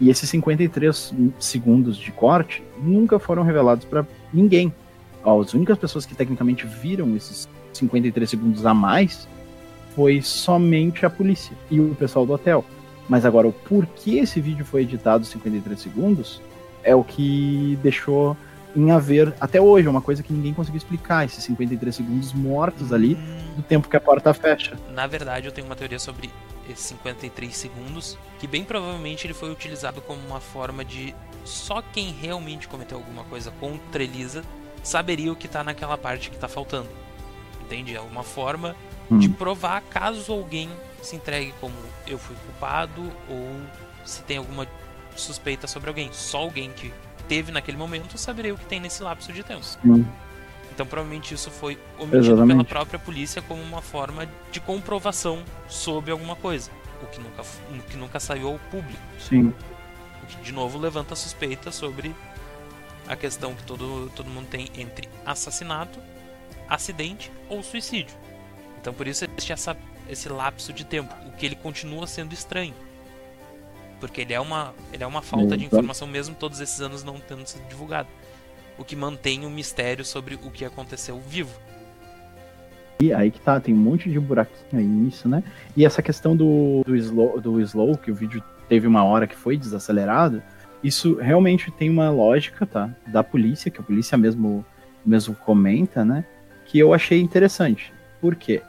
E 0.00 0.10
esses 0.10 0.28
53 0.30 1.14
segundos 1.38 1.96
de 1.96 2.10
corte 2.10 2.62
nunca 2.82 3.18
foram 3.18 3.42
revelados 3.42 3.84
para 3.84 4.06
ninguém. 4.32 4.72
As 5.24 5.54
únicas 5.54 5.78
pessoas 5.78 6.04
que 6.04 6.14
tecnicamente 6.14 6.66
viram 6.66 7.16
esses 7.16 7.48
53 7.72 8.28
segundos 8.28 8.66
a 8.66 8.74
mais 8.74 9.28
foi 9.94 10.20
somente 10.20 11.06
a 11.06 11.10
polícia 11.10 11.56
e 11.70 11.78
o 11.80 11.94
pessoal 11.94 12.26
do 12.26 12.32
hotel. 12.32 12.64
Mas 13.08 13.24
agora, 13.24 13.46
o 13.46 13.52
porquê 13.52 14.18
esse 14.18 14.40
vídeo 14.40 14.64
foi 14.64 14.82
editado 14.82 15.24
53 15.24 15.78
segundos 15.78 16.40
é 16.84 16.94
o 16.94 17.04
que 17.04 17.78
deixou 17.82 18.36
em 18.74 18.90
haver, 18.90 19.34
até 19.40 19.60
hoje, 19.60 19.86
é 19.86 19.90
uma 19.90 20.00
coisa 20.00 20.22
que 20.22 20.32
ninguém 20.32 20.54
conseguiu 20.54 20.78
explicar, 20.78 21.24
esses 21.24 21.42
53 21.44 21.94
segundos 21.94 22.32
mortos 22.32 22.92
ali 22.92 23.14
Hum, 23.14 23.56
do 23.56 23.62
tempo 23.62 23.88
que 23.88 23.96
a 23.96 24.00
porta 24.00 24.32
fecha. 24.32 24.76
Na 24.94 25.06
verdade, 25.06 25.46
eu 25.46 25.52
tenho 25.52 25.66
uma 25.66 25.76
teoria 25.76 25.98
sobre 25.98 26.30
esses 26.68 26.86
53 26.86 27.54
segundos, 27.56 28.16
que 28.38 28.46
bem 28.46 28.64
provavelmente 28.64 29.26
ele 29.26 29.34
foi 29.34 29.50
utilizado 29.50 30.00
como 30.00 30.20
uma 30.26 30.40
forma 30.40 30.84
de 30.84 31.14
só 31.44 31.82
quem 31.92 32.12
realmente 32.12 32.68
cometeu 32.68 32.98
alguma 32.98 33.24
coisa 33.24 33.50
contra 33.60 34.02
Elisa 34.02 34.42
saberia 34.82 35.32
o 35.32 35.36
que 35.36 35.48
tá 35.48 35.62
naquela 35.64 35.98
parte 35.98 36.30
que 36.30 36.36
tá 36.38 36.48
faltando. 36.48 36.88
Entende? 37.60 37.94
É 37.94 38.00
uma 38.00 38.22
forma 38.22 38.74
Hum. 39.10 39.18
de 39.18 39.28
provar 39.28 39.82
caso 39.82 40.32
alguém 40.32 40.68
se 41.02 41.16
entregue 41.16 41.52
como 41.60 41.74
eu 42.06 42.16
fui 42.18 42.36
culpado 42.46 43.02
ou 43.28 43.60
se 44.04 44.22
tem 44.22 44.36
alguma 44.38 44.66
suspeita 45.16 45.66
sobre 45.66 45.88
alguém. 45.90 46.08
Só 46.12 46.38
alguém 46.38 46.70
que 46.70 46.92
teve 47.28 47.52
naquele 47.52 47.76
momento 47.76 48.18
saberia 48.18 48.54
o 48.54 48.58
que 48.58 48.64
tem 48.66 48.80
nesse 48.80 49.02
lapso 49.02 49.32
de 49.32 49.42
tempo. 49.42 49.64
Hum. 49.84 50.04
Então 50.74 50.86
provavelmente 50.86 51.34
isso 51.34 51.50
foi 51.50 51.78
omitido 51.98 52.18
Exatamente. 52.18 52.48
pela 52.48 52.64
própria 52.64 52.98
polícia 52.98 53.42
como 53.42 53.62
uma 53.62 53.82
forma 53.82 54.26
de 54.50 54.60
comprovação 54.60 55.42
sobre 55.68 56.10
alguma 56.10 56.34
coisa, 56.34 56.70
o 57.02 57.06
que 57.06 57.20
nunca, 57.20 57.42
o 57.42 57.82
que 57.90 57.96
nunca 57.96 58.18
saiu 58.18 58.48
ao 58.48 58.58
público. 58.70 59.00
Sim. 59.18 59.52
O 60.22 60.26
que 60.26 60.36
de 60.42 60.52
novo 60.52 60.78
levanta 60.78 61.14
suspeita 61.14 61.70
sobre 61.70 62.14
a 63.06 63.16
questão 63.16 63.54
que 63.54 63.64
todo, 63.64 64.10
todo 64.14 64.30
mundo 64.30 64.48
tem 64.48 64.70
entre 64.76 65.08
assassinato, 65.26 65.98
acidente 66.68 67.30
ou 67.48 67.62
suicídio. 67.62 68.16
Então 68.80 68.94
por 68.94 69.06
isso 69.06 69.24
existe 69.24 69.52
essa, 69.52 69.76
esse 70.08 70.28
lapso 70.28 70.72
de 70.72 70.84
tempo, 70.84 71.14
o 71.26 71.32
que 71.32 71.44
ele 71.44 71.56
continua 71.56 72.06
sendo 72.06 72.32
estranho. 72.32 72.74
Porque 74.02 74.22
ele 74.22 74.32
é 74.32 74.40
uma, 74.40 74.74
ele 74.92 75.04
é 75.04 75.06
uma 75.06 75.22
falta 75.22 75.56
de 75.56 75.62
Exato. 75.62 75.76
informação 75.76 76.08
mesmo 76.08 76.34
todos 76.34 76.58
esses 76.58 76.80
anos 76.80 77.04
não 77.04 77.20
tendo 77.20 77.46
sido 77.46 77.62
divulgado. 77.68 78.08
O 78.76 78.84
que 78.84 78.96
mantém 78.96 79.46
o 79.46 79.50
mistério 79.50 80.04
sobre 80.04 80.34
o 80.34 80.50
que 80.50 80.64
aconteceu 80.64 81.20
vivo. 81.20 81.56
E 83.00 83.12
aí 83.12 83.30
que 83.30 83.38
tá, 83.38 83.60
tem 83.60 83.72
um 83.72 83.76
monte 83.78 84.10
de 84.10 84.18
buraquinho 84.18 84.82
aí 84.82 84.84
nisso, 84.84 85.28
né? 85.28 85.44
E 85.76 85.86
essa 85.86 86.02
questão 86.02 86.34
do, 86.34 86.82
do, 86.84 86.96
slow, 86.96 87.40
do 87.40 87.60
slow, 87.60 87.96
que 87.96 88.10
o 88.10 88.14
vídeo 88.14 88.42
teve 88.68 88.88
uma 88.88 89.04
hora 89.04 89.24
que 89.24 89.36
foi 89.36 89.56
desacelerado, 89.56 90.42
isso 90.82 91.14
realmente 91.14 91.70
tem 91.70 91.88
uma 91.88 92.10
lógica, 92.10 92.66
tá? 92.66 92.90
Da 93.06 93.22
polícia, 93.22 93.70
que 93.70 93.78
a 93.78 93.84
polícia 93.84 94.18
mesmo, 94.18 94.66
mesmo 95.06 95.32
comenta, 95.32 96.04
né? 96.04 96.24
Que 96.66 96.76
eu 96.76 96.92
achei 96.92 97.20
interessante. 97.20 97.94
Por 98.20 98.34
quê? 98.34 98.62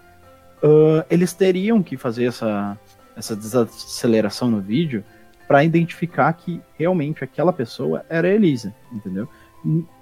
Ah, 0.62 1.04
eles 1.10 1.34
teriam 1.34 1.82
que 1.82 1.98
fazer 1.98 2.26
essa, 2.26 2.78
essa 3.15 3.36
desaceleração 3.36 4.52
no 4.52 4.62
vídeo 4.62 5.04
para 5.47 5.63
identificar 5.63 6.32
que 6.34 6.62
realmente 6.77 7.23
aquela 7.23 7.53
pessoa 7.53 8.06
era 8.10 8.27
a 8.27 8.32
Elisa, 8.32 8.73
entendeu? 8.91 9.27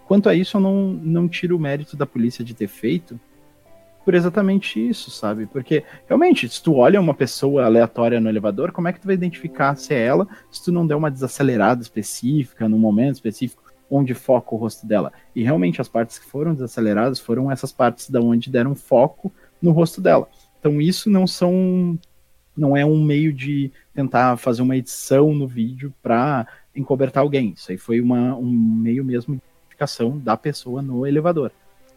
Quanto 0.06 0.30
a 0.30 0.36
isso, 0.36 0.58
eu 0.58 0.62
não, 0.62 0.88
não 0.88 1.28
tiro 1.28 1.56
o 1.56 1.60
mérito 1.60 1.96
da 1.96 2.06
polícia 2.06 2.44
de 2.44 2.54
ter 2.54 2.68
feito, 2.68 3.20
por 4.04 4.16
exatamente 4.16 4.86
isso, 4.86 5.12
sabe? 5.12 5.46
Porque 5.46 5.84
realmente, 6.08 6.50
se 6.50 6.62
tu 6.62 6.76
olha 6.76 7.00
uma 7.00 7.14
pessoa 7.14 7.66
aleatória 7.66 8.20
no 8.20 8.30
elevador, 8.30 8.72
como 8.72 8.88
é 8.88 8.94
que 8.94 9.00
tu 9.00 9.06
vai 9.06 9.16
identificar 9.16 9.76
se 9.76 9.94
é 9.94 10.00
ela 10.00 10.28
se 10.52 10.64
tu 10.64 10.72
não 10.72 10.88
der 10.88 10.96
uma 10.96 11.12
desacelerada 11.12 11.82
específica, 11.82 12.68
num 12.68 12.80
momento 12.80 13.16
específico, 13.16 13.64
onde 13.90 14.14
foca 14.14 14.56
o 14.56 14.58
rosto 14.58 14.88
dela? 14.88 15.12
E 15.36 15.44
realmente 15.44 15.80
as 15.80 15.88
partes 15.88 16.18
que 16.18 16.26
foram 16.26 16.54
desaceleradas 16.54 17.20
foram 17.20 17.52
essas 17.52 17.72
partes 17.72 18.10
da 18.10 18.20
onde 18.20 18.50
deram 18.50 18.74
foco 18.74 19.32
no 19.62 19.72
rosto 19.72 20.02
dela. 20.02 20.28
Então 20.60 20.82
isso 20.82 21.10
não 21.10 21.28
são 21.28 21.98
não 22.56 22.76
é 22.76 22.86
um 22.86 23.02
meio 23.04 23.32
de 23.34 23.72
tentar 23.94 24.38
fazer 24.38 24.62
uma 24.62 24.76
edição 24.76 25.34
no 25.34 25.48
vídeo 25.48 25.94
para 26.02 26.48
encobertar 26.76 27.24
alguém. 27.24 27.54
Isso 27.56 27.72
aí 27.72 27.78
foi 27.78 28.02
uma, 28.02 28.36
um 28.36 28.52
meio 28.52 29.04
mesmo 29.04 29.36
de 29.36 29.42
identificação 29.42 30.18
da 30.18 30.36
pessoa 30.38 30.82
no 30.82 31.06
elevador. 31.06 31.52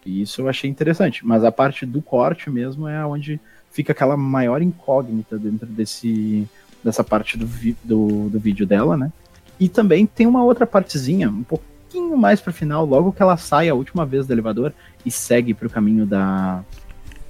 E 0.04 0.22
isso 0.22 0.40
eu 0.42 0.48
achei 0.48 0.68
interessante. 0.68 1.26
Mas 1.26 1.44
a 1.44 1.52
parte 1.52 1.86
do 1.86 2.02
corte 2.02 2.50
mesmo 2.50 2.86
é 2.88 3.04
onde 3.04 3.40
fica 3.70 3.92
aquela 3.92 4.16
maior 4.16 4.62
incógnita 4.62 5.38
dentro 5.38 5.66
desse, 5.66 6.48
dessa 6.82 7.02
parte 7.02 7.36
do, 7.36 7.46
vi, 7.46 7.76
do, 7.82 8.28
do 8.28 8.38
vídeo 8.38 8.66
dela, 8.66 8.96
né? 8.96 9.12
E 9.58 9.68
também 9.68 10.06
tem 10.06 10.26
uma 10.26 10.44
outra 10.44 10.66
partezinha, 10.66 11.30
um 11.30 11.44
pouquinho 11.44 12.16
mais 12.16 12.40
pro 12.40 12.52
final, 12.52 12.84
logo 12.84 13.12
que 13.12 13.22
ela 13.22 13.36
sai 13.36 13.68
a 13.68 13.74
última 13.74 14.04
vez 14.04 14.26
do 14.26 14.32
elevador 14.32 14.72
e 15.06 15.10
segue 15.10 15.54
pro 15.54 15.70
caminho 15.70 16.04
da 16.04 16.62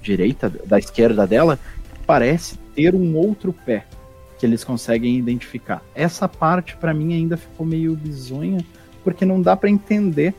direita, 0.01 0.51
da 0.65 0.77
esquerda 0.77 1.25
dela, 1.25 1.59
parece 2.05 2.57
ter 2.75 2.93
um 2.93 3.15
outro 3.15 3.53
pé 3.53 3.85
que 4.37 4.45
eles 4.45 4.63
conseguem 4.63 5.17
identificar. 5.17 5.81
Essa 5.95 6.27
parte 6.27 6.75
para 6.75 6.93
mim 6.93 7.13
ainda 7.13 7.37
ficou 7.37 7.65
meio 7.65 7.95
bizonha, 7.95 8.63
porque 9.03 9.25
não 9.25 9.41
dá 9.41 9.55
para 9.55 9.69
entender 9.69 10.33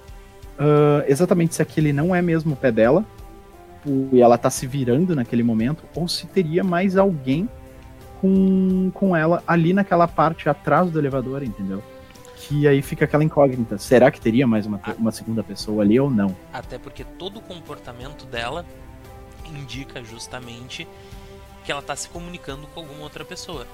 uh, 0.58 1.02
exatamente 1.08 1.54
se 1.54 1.62
aquele 1.62 1.92
não 1.92 2.14
é 2.14 2.20
mesmo 2.20 2.52
o 2.52 2.56
pé 2.56 2.70
dela 2.70 3.04
e 4.12 4.20
ela 4.20 4.36
tá 4.36 4.50
se 4.50 4.66
virando 4.66 5.14
naquele 5.14 5.42
momento, 5.42 5.84
ou 5.94 6.08
se 6.08 6.26
teria 6.26 6.64
mais 6.64 6.96
alguém 6.96 7.48
com, 8.20 8.90
com 8.92 9.16
ela 9.16 9.42
ali 9.46 9.72
naquela 9.72 10.08
parte 10.08 10.48
atrás 10.48 10.90
do 10.90 10.98
elevador, 10.98 11.42
entendeu? 11.42 11.82
Que 12.36 12.66
aí 12.66 12.82
fica 12.82 13.04
aquela 13.04 13.22
incógnita. 13.24 13.78
Será 13.78 14.10
que 14.10 14.20
teria 14.20 14.46
mais 14.46 14.66
uma, 14.66 14.80
uma 14.98 15.12
segunda 15.12 15.42
pessoa 15.42 15.82
ali 15.84 15.98
ou 15.98 16.10
não? 16.10 16.36
Até 16.52 16.78
porque 16.78 17.04
todo 17.04 17.38
o 17.38 17.40
comportamento 17.40 18.26
dela 18.26 18.64
indica 19.48 20.02
justamente 20.02 20.86
que 21.66 21.72
ela 21.72 21.82
tá 21.82 21.96
se 21.96 22.08
comunicando 22.08 22.66
com 22.68 22.80
alguma 22.80 23.02
outra 23.02 23.24
pessoa. 23.24 23.66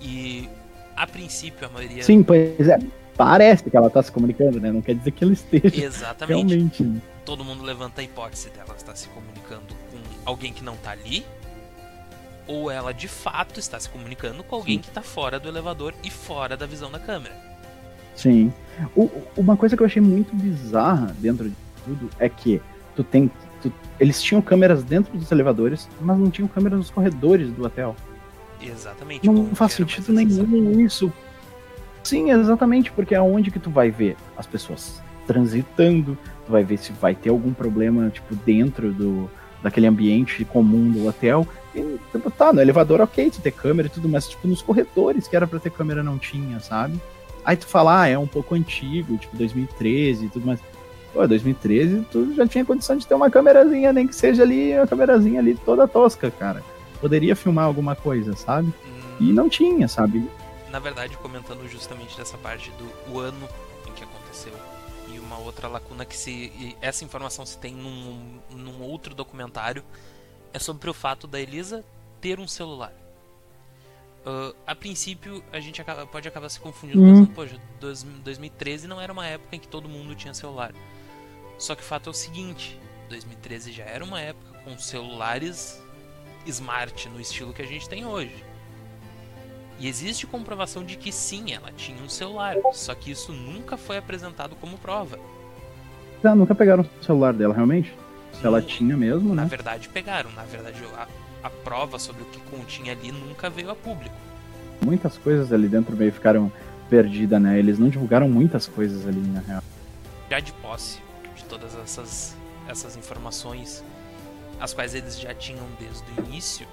E 0.00 0.48
a 0.96 1.06
princípio 1.06 1.66
a 1.66 1.70
maioria 1.70 2.02
Sim, 2.02 2.22
pois 2.22 2.58
é. 2.68 2.78
parece 3.16 3.68
que 3.68 3.76
ela 3.76 3.90
tá 3.90 4.02
se 4.02 4.10
comunicando, 4.10 4.58
né? 4.58 4.72
Não 4.72 4.80
quer 4.80 4.94
dizer 4.94 5.10
que 5.10 5.22
ela 5.22 5.32
esteja. 5.34 5.84
Exatamente. 5.84 6.54
Realmente. 6.54 7.02
Todo 7.24 7.44
mundo 7.44 7.62
levanta 7.62 8.00
a 8.00 8.04
hipótese 8.04 8.48
dela 8.50 8.74
estar 8.76 8.96
se 8.96 9.08
comunicando 9.08 9.74
com 9.90 9.98
alguém 10.24 10.52
que 10.54 10.64
não 10.64 10.74
tá 10.76 10.92
ali, 10.92 11.24
ou 12.46 12.70
ela 12.70 12.92
de 12.94 13.06
fato 13.06 13.60
está 13.60 13.78
se 13.78 13.88
comunicando 13.90 14.42
com 14.42 14.56
alguém 14.56 14.76
Sim. 14.76 14.82
que 14.82 14.88
está 14.88 15.02
fora 15.02 15.38
do 15.38 15.48
elevador 15.48 15.94
e 16.02 16.10
fora 16.10 16.56
da 16.56 16.64
visão 16.66 16.90
da 16.90 16.98
câmera. 16.98 17.36
Sim. 18.16 18.50
O- 18.96 19.10
uma 19.36 19.54
coisa 19.56 19.76
que 19.76 19.82
eu 19.82 19.86
achei 19.86 20.00
muito 20.02 20.34
bizarra 20.34 21.14
dentro 21.18 21.48
de 21.50 21.56
tudo 21.84 22.10
é 22.18 22.28
que 22.28 22.60
tu 22.96 23.04
tem. 23.04 23.30
Tu- 23.62 23.72
eles 23.98 24.22
tinham 24.22 24.40
câmeras 24.42 24.82
dentro 24.82 25.16
dos 25.16 25.30
elevadores, 25.30 25.88
mas 26.00 26.18
não 26.18 26.30
tinham 26.30 26.48
câmeras 26.48 26.78
nos 26.78 26.90
corredores 26.90 27.50
do 27.50 27.64
hotel. 27.64 27.94
Exatamente. 28.62 29.26
Não 29.26 29.46
faz 29.54 29.72
sentido 29.72 30.12
nenhum 30.12 30.80
isso. 30.80 31.12
Sim, 32.02 32.30
exatamente, 32.30 32.90
porque 32.92 33.14
é 33.14 33.20
onde 33.20 33.50
que 33.50 33.58
tu 33.58 33.70
vai 33.70 33.90
ver 33.90 34.16
as 34.36 34.46
pessoas 34.46 35.02
transitando, 35.26 36.16
tu 36.46 36.52
vai 36.52 36.64
ver 36.64 36.78
se 36.78 36.92
vai 36.92 37.14
ter 37.14 37.30
algum 37.30 37.52
problema, 37.52 38.10
tipo, 38.10 38.34
dentro 38.34 38.92
do 38.92 39.30
daquele 39.62 39.86
ambiente 39.86 40.42
comum 40.46 40.90
do 40.90 41.06
hotel. 41.06 41.46
E, 41.74 41.98
tipo, 42.10 42.30
tá, 42.30 42.50
no 42.50 42.62
elevador, 42.62 43.02
ok, 43.02 43.30
tu 43.30 43.42
ter 43.42 43.50
câmera 43.50 43.88
e 43.88 43.90
tudo, 43.90 44.08
mas, 44.08 44.26
tipo, 44.26 44.48
nos 44.48 44.62
corredores 44.62 45.28
que 45.28 45.36
era 45.36 45.46
pra 45.46 45.58
ter 45.60 45.70
câmera 45.70 46.02
não 46.02 46.18
tinha, 46.18 46.58
sabe? 46.60 46.98
Aí 47.44 47.56
tu 47.56 47.66
fala, 47.66 48.00
ah, 48.02 48.08
é 48.08 48.18
um 48.18 48.26
pouco 48.26 48.54
antigo, 48.54 49.18
tipo, 49.18 49.36
2013 49.36 50.26
e 50.26 50.28
tudo 50.30 50.46
mais. 50.46 50.60
Pô, 51.12 51.26
2013 51.26 52.06
tu 52.10 52.34
já 52.34 52.46
tinha 52.46 52.64
condição 52.64 52.96
de 52.96 53.06
ter 53.06 53.14
uma 53.14 53.30
câmerazinha, 53.30 53.92
nem 53.92 54.06
que 54.06 54.14
seja 54.14 54.42
ali, 54.42 54.74
uma 54.76 54.86
câmerazinha 54.86 55.40
ali 55.40 55.56
toda 55.56 55.88
tosca, 55.88 56.30
cara. 56.30 56.62
Poderia 57.00 57.34
filmar 57.34 57.64
alguma 57.64 57.96
coisa, 57.96 58.36
sabe? 58.36 58.68
Hum, 58.86 59.16
E 59.20 59.32
não 59.32 59.48
tinha, 59.48 59.88
sabe? 59.88 60.28
na 60.70 60.78
verdade, 60.78 61.16
comentando 61.16 61.66
justamente 61.68 62.16
dessa 62.16 62.38
parte 62.38 62.70
do 62.78 63.12
o 63.12 63.18
ano 63.18 63.48
em 63.88 63.92
que 63.92 64.04
aconteceu 64.04 64.52
e 65.12 65.18
uma 65.18 65.36
outra 65.36 65.66
lacuna 65.66 66.04
que 66.04 66.16
se 66.16 66.30
e 66.30 66.76
essa 66.80 67.04
informação 67.04 67.44
se 67.44 67.58
tem 67.58 67.74
num, 67.74 68.38
num 68.54 68.80
outro 68.80 69.12
documentário 69.12 69.82
é 70.52 70.60
sobre 70.60 70.88
o 70.88 70.94
fato 70.94 71.26
da 71.26 71.40
Elisa 71.40 71.84
ter 72.20 72.38
um 72.38 72.46
celular. 72.46 72.92
Ah, 74.24 74.52
a 74.68 74.74
princípio, 74.76 75.42
a 75.52 75.58
gente 75.58 75.80
acaba- 75.80 76.06
pode 76.06 76.28
acabar 76.28 76.48
se 76.48 76.60
confundindo, 76.60 77.02
Hum. 77.02 77.12
pensando, 77.14 77.34
poxa, 77.34 77.56
dois- 77.80 78.04
2013 78.22 78.86
não 78.86 79.00
era 79.00 79.12
uma 79.12 79.26
época 79.26 79.56
em 79.56 79.58
que 79.58 79.66
todo 79.66 79.88
mundo 79.88 80.14
tinha 80.14 80.32
celular. 80.34 80.72
Só 81.60 81.74
que 81.74 81.82
o 81.82 81.84
fato 81.84 82.08
é 82.08 82.10
o 82.10 82.14
seguinte: 82.14 82.80
2013 83.10 83.70
já 83.70 83.84
era 83.84 84.02
uma 84.02 84.18
época 84.18 84.58
com 84.64 84.76
celulares 84.78 85.80
smart 86.46 87.08
no 87.10 87.20
estilo 87.20 87.52
que 87.52 87.60
a 87.60 87.66
gente 87.66 87.86
tem 87.88 88.06
hoje. 88.06 88.42
E 89.78 89.86
existe 89.86 90.26
comprovação 90.26 90.82
de 90.84 90.96
que 90.96 91.12
sim, 91.12 91.52
ela 91.52 91.70
tinha 91.72 92.02
um 92.02 92.08
celular, 92.08 92.56
só 92.72 92.94
que 92.94 93.10
isso 93.10 93.32
nunca 93.32 93.76
foi 93.76 93.98
apresentado 93.98 94.56
como 94.56 94.78
prova. 94.78 95.18
Ah, 96.24 96.34
nunca 96.34 96.54
pegaram 96.54 96.82
o 97.00 97.04
celular 97.04 97.32
dela, 97.32 97.54
realmente? 97.54 97.94
Se 98.32 98.46
ela 98.46 98.60
tinha 98.60 98.96
mesmo, 98.96 99.34
Na 99.34 99.42
né? 99.42 99.48
verdade, 99.48 99.88
pegaram. 99.88 100.30
Na 100.32 100.44
verdade, 100.44 100.78
a, 100.96 101.08
a 101.42 101.50
prova 101.50 101.98
sobre 101.98 102.22
o 102.22 102.26
que 102.26 102.40
continha 102.50 102.92
ali 102.92 103.10
nunca 103.12 103.48
veio 103.48 103.70
a 103.70 103.74
público. 103.74 104.14
Muitas 104.82 105.16
coisas 105.18 105.52
ali 105.52 105.68
dentro 105.68 105.96
meio 105.96 106.12
ficaram 106.12 106.52
perdidas, 106.90 107.40
né? 107.40 107.58
Eles 107.58 107.78
não 107.78 107.88
divulgaram 107.88 108.28
muitas 108.28 108.66
coisas 108.66 109.06
ali, 109.06 109.20
na 109.20 109.40
real. 109.40 109.62
Já 110.30 110.40
de 110.40 110.52
posse 110.54 111.00
todas 111.50 111.74
essas, 111.74 112.36
essas 112.68 112.96
informações, 112.96 113.84
as 114.60 114.72
quais 114.72 114.94
eles 114.94 115.18
já 115.18 115.34
tinham 115.34 115.66
desde 115.78 116.08
o 116.12 116.24
início, 116.24 116.66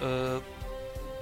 ah, 0.00 0.40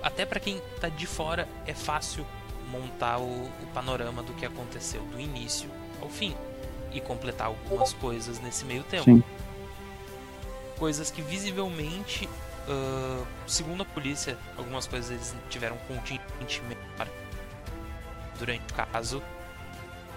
até 0.02 0.24
para 0.24 0.40
quem 0.40 0.60
tá 0.80 0.88
de 0.88 1.06
fora 1.06 1.48
é 1.66 1.74
fácil 1.74 2.24
montar 2.70 3.18
o, 3.18 3.24
o 3.24 3.66
panorama 3.74 4.22
do 4.22 4.32
que 4.32 4.46
aconteceu 4.46 5.02
do 5.06 5.20
início 5.20 5.68
ao 6.00 6.08
fim 6.08 6.34
e 6.92 7.00
completar 7.00 7.48
algumas 7.48 7.92
coisas 7.94 8.38
nesse 8.40 8.64
meio 8.64 8.84
tempo. 8.84 9.04
Sim. 9.04 9.22
Coisas 10.78 11.10
que 11.10 11.22
visivelmente, 11.22 12.28
ah, 12.68 13.24
segundo 13.46 13.82
a 13.82 13.86
polícia, 13.86 14.38
algumas 14.56 14.86
coisas 14.86 15.10
eles 15.10 15.34
tiveram 15.50 15.76
contingente 15.88 16.62
durante 18.38 18.72
o 18.72 18.74
caso 18.74 19.22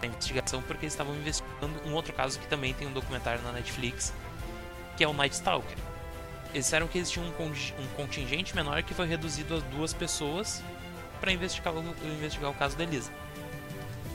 da 0.10 0.14
investigação 0.16 0.62
porque 0.62 0.86
eles 0.86 0.94
estavam 0.94 1.16
investigando 1.16 1.74
um 1.86 1.94
outro 1.94 2.14
caso 2.14 2.40
que 2.40 2.48
também 2.48 2.74
tem 2.74 2.88
um 2.88 2.92
documentário 2.94 3.42
na 3.44 3.52
Netflix, 3.52 4.14
que 4.98 5.04
é 5.04 5.08
o 5.08 5.14
Night 5.14 5.36
Stalker. 5.36 5.78
Eles 6.54 6.66
disseram 6.66 6.88
que 6.88 6.98
eles 6.98 7.10
tinham 7.12 7.28
um, 7.28 7.32
conti- 7.34 7.74
contingente 7.96 8.56
menor 8.56 8.82
que 8.84 8.94
foi 8.94 9.06
reduzido 9.08 9.56
a 9.56 9.60
duas 9.76 9.94
pessoas 9.94 10.64
para 11.20 11.32
investigar, 11.32 11.74
o- 11.74 11.96
investigar 12.06 12.50
o 12.50 12.54
caso 12.54 12.78
da 12.78 12.84
Elisa. 12.84 13.12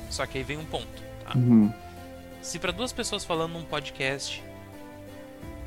Só 0.08 0.24
que 0.26 0.38
aí 0.38 0.44
vem 0.44 0.56
um 0.58 0.64
ponto. 0.64 1.02
tá? 1.24 1.36
Uhum. 1.36 1.72
Se 2.42 2.58
para 2.58 2.72
duas 2.72 2.92
pessoas 2.92 3.24
falando 3.24 3.52
num 3.52 3.64
podcast 3.64 4.42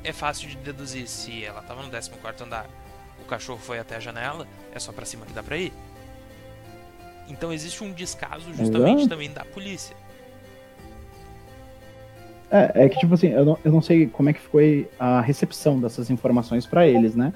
é 0.03 0.11
fácil 0.11 0.49
de 0.49 0.57
deduzir 0.57 1.07
se 1.07 1.45
ela 1.45 1.61
tava 1.61 1.83
no 1.83 1.89
14 1.91 2.43
andar, 2.43 2.65
o 3.21 3.25
cachorro 3.25 3.59
foi 3.59 3.79
até 3.79 3.95
a 3.95 3.99
janela, 3.99 4.47
é 4.73 4.79
só 4.79 4.91
pra 4.91 5.05
cima 5.05 5.25
que 5.25 5.31
dá 5.31 5.41
pra 5.43 5.55
ir. 5.57 5.71
Então 7.29 7.53
existe 7.53 7.83
um 7.83 7.93
descaso 7.93 8.53
justamente 8.53 8.97
Exato. 8.99 9.09
também 9.09 9.31
da 9.31 9.45
polícia. 9.45 9.95
É, 12.51 12.85
é 12.85 12.89
que, 12.89 12.99
tipo 12.99 13.13
assim, 13.13 13.27
eu 13.29 13.43
não, 13.45 13.57
eu 13.63 13.71
não 13.71 13.81
sei 13.81 14.07
como 14.07 14.29
é 14.29 14.33
que 14.33 14.39
foi 14.41 14.87
a 14.99 15.21
recepção 15.21 15.79
dessas 15.79 16.09
informações 16.09 16.65
pra 16.65 16.87
eles, 16.87 17.15
né? 17.15 17.33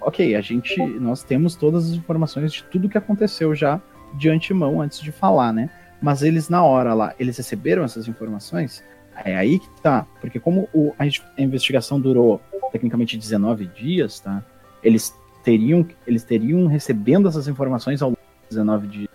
Ok, 0.00 0.34
a 0.34 0.40
gente, 0.40 0.80
nós 1.00 1.22
temos 1.22 1.54
todas 1.56 1.86
as 1.90 1.96
informações 1.96 2.52
de 2.52 2.62
tudo 2.64 2.88
que 2.88 2.98
aconteceu 2.98 3.54
já 3.54 3.80
de 4.14 4.28
antemão 4.28 4.80
antes 4.80 5.00
de 5.00 5.10
falar, 5.12 5.52
né? 5.52 5.70
Mas 6.00 6.22
eles 6.22 6.48
na 6.48 6.62
hora 6.62 6.94
lá, 6.94 7.14
eles 7.18 7.36
receberam 7.36 7.82
essas 7.84 8.06
informações? 8.08 8.84
É 9.24 9.34
aí 9.36 9.58
que 9.58 9.68
tá, 9.80 10.06
porque 10.20 10.38
como 10.38 10.68
o- 10.74 10.92
a 10.98 11.06
investigação 11.42 11.98
durou 11.98 12.40
tecnicamente 12.70 13.16
19 13.16 13.66
dias, 13.66 14.20
tá? 14.20 14.44
Eles 14.82 15.14
teriam, 15.42 15.86
eles 16.06 16.22
teriam 16.22 16.66
recebendo 16.66 17.26
essas 17.28 17.48
informações 17.48 18.02
ao 18.02 18.10
longo 18.10 18.20
de 18.42 18.48
19 18.50 18.86
dias. 18.88 19.08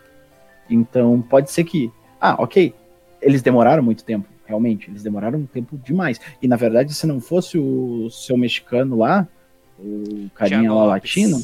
Então 0.70 1.22
pode 1.22 1.52
ser 1.52 1.64
que, 1.66 1.92
ah, 2.20 2.36
ok, 2.40 2.74
eles 3.22 3.42
demoraram 3.42 3.84
muito 3.84 4.04
tempo, 4.04 4.28
realmente, 4.52 4.90
eles 4.90 5.02
demoraram 5.02 5.40
um 5.40 5.46
tempo 5.46 5.78
demais. 5.78 6.20
E 6.42 6.48
na 6.48 6.56
verdade, 6.58 6.94
se 6.94 7.08
não 7.08 7.20
fosse 7.20 7.58
o 7.58 8.10
seu 8.10 8.38
mexicano 8.38 8.98
lá, 8.98 9.28
o 9.80 10.30
carinha 10.36 10.62
Thiago 10.62 10.76
lá 10.76 10.84
Lopes. 10.84 11.16
latino, 11.16 11.42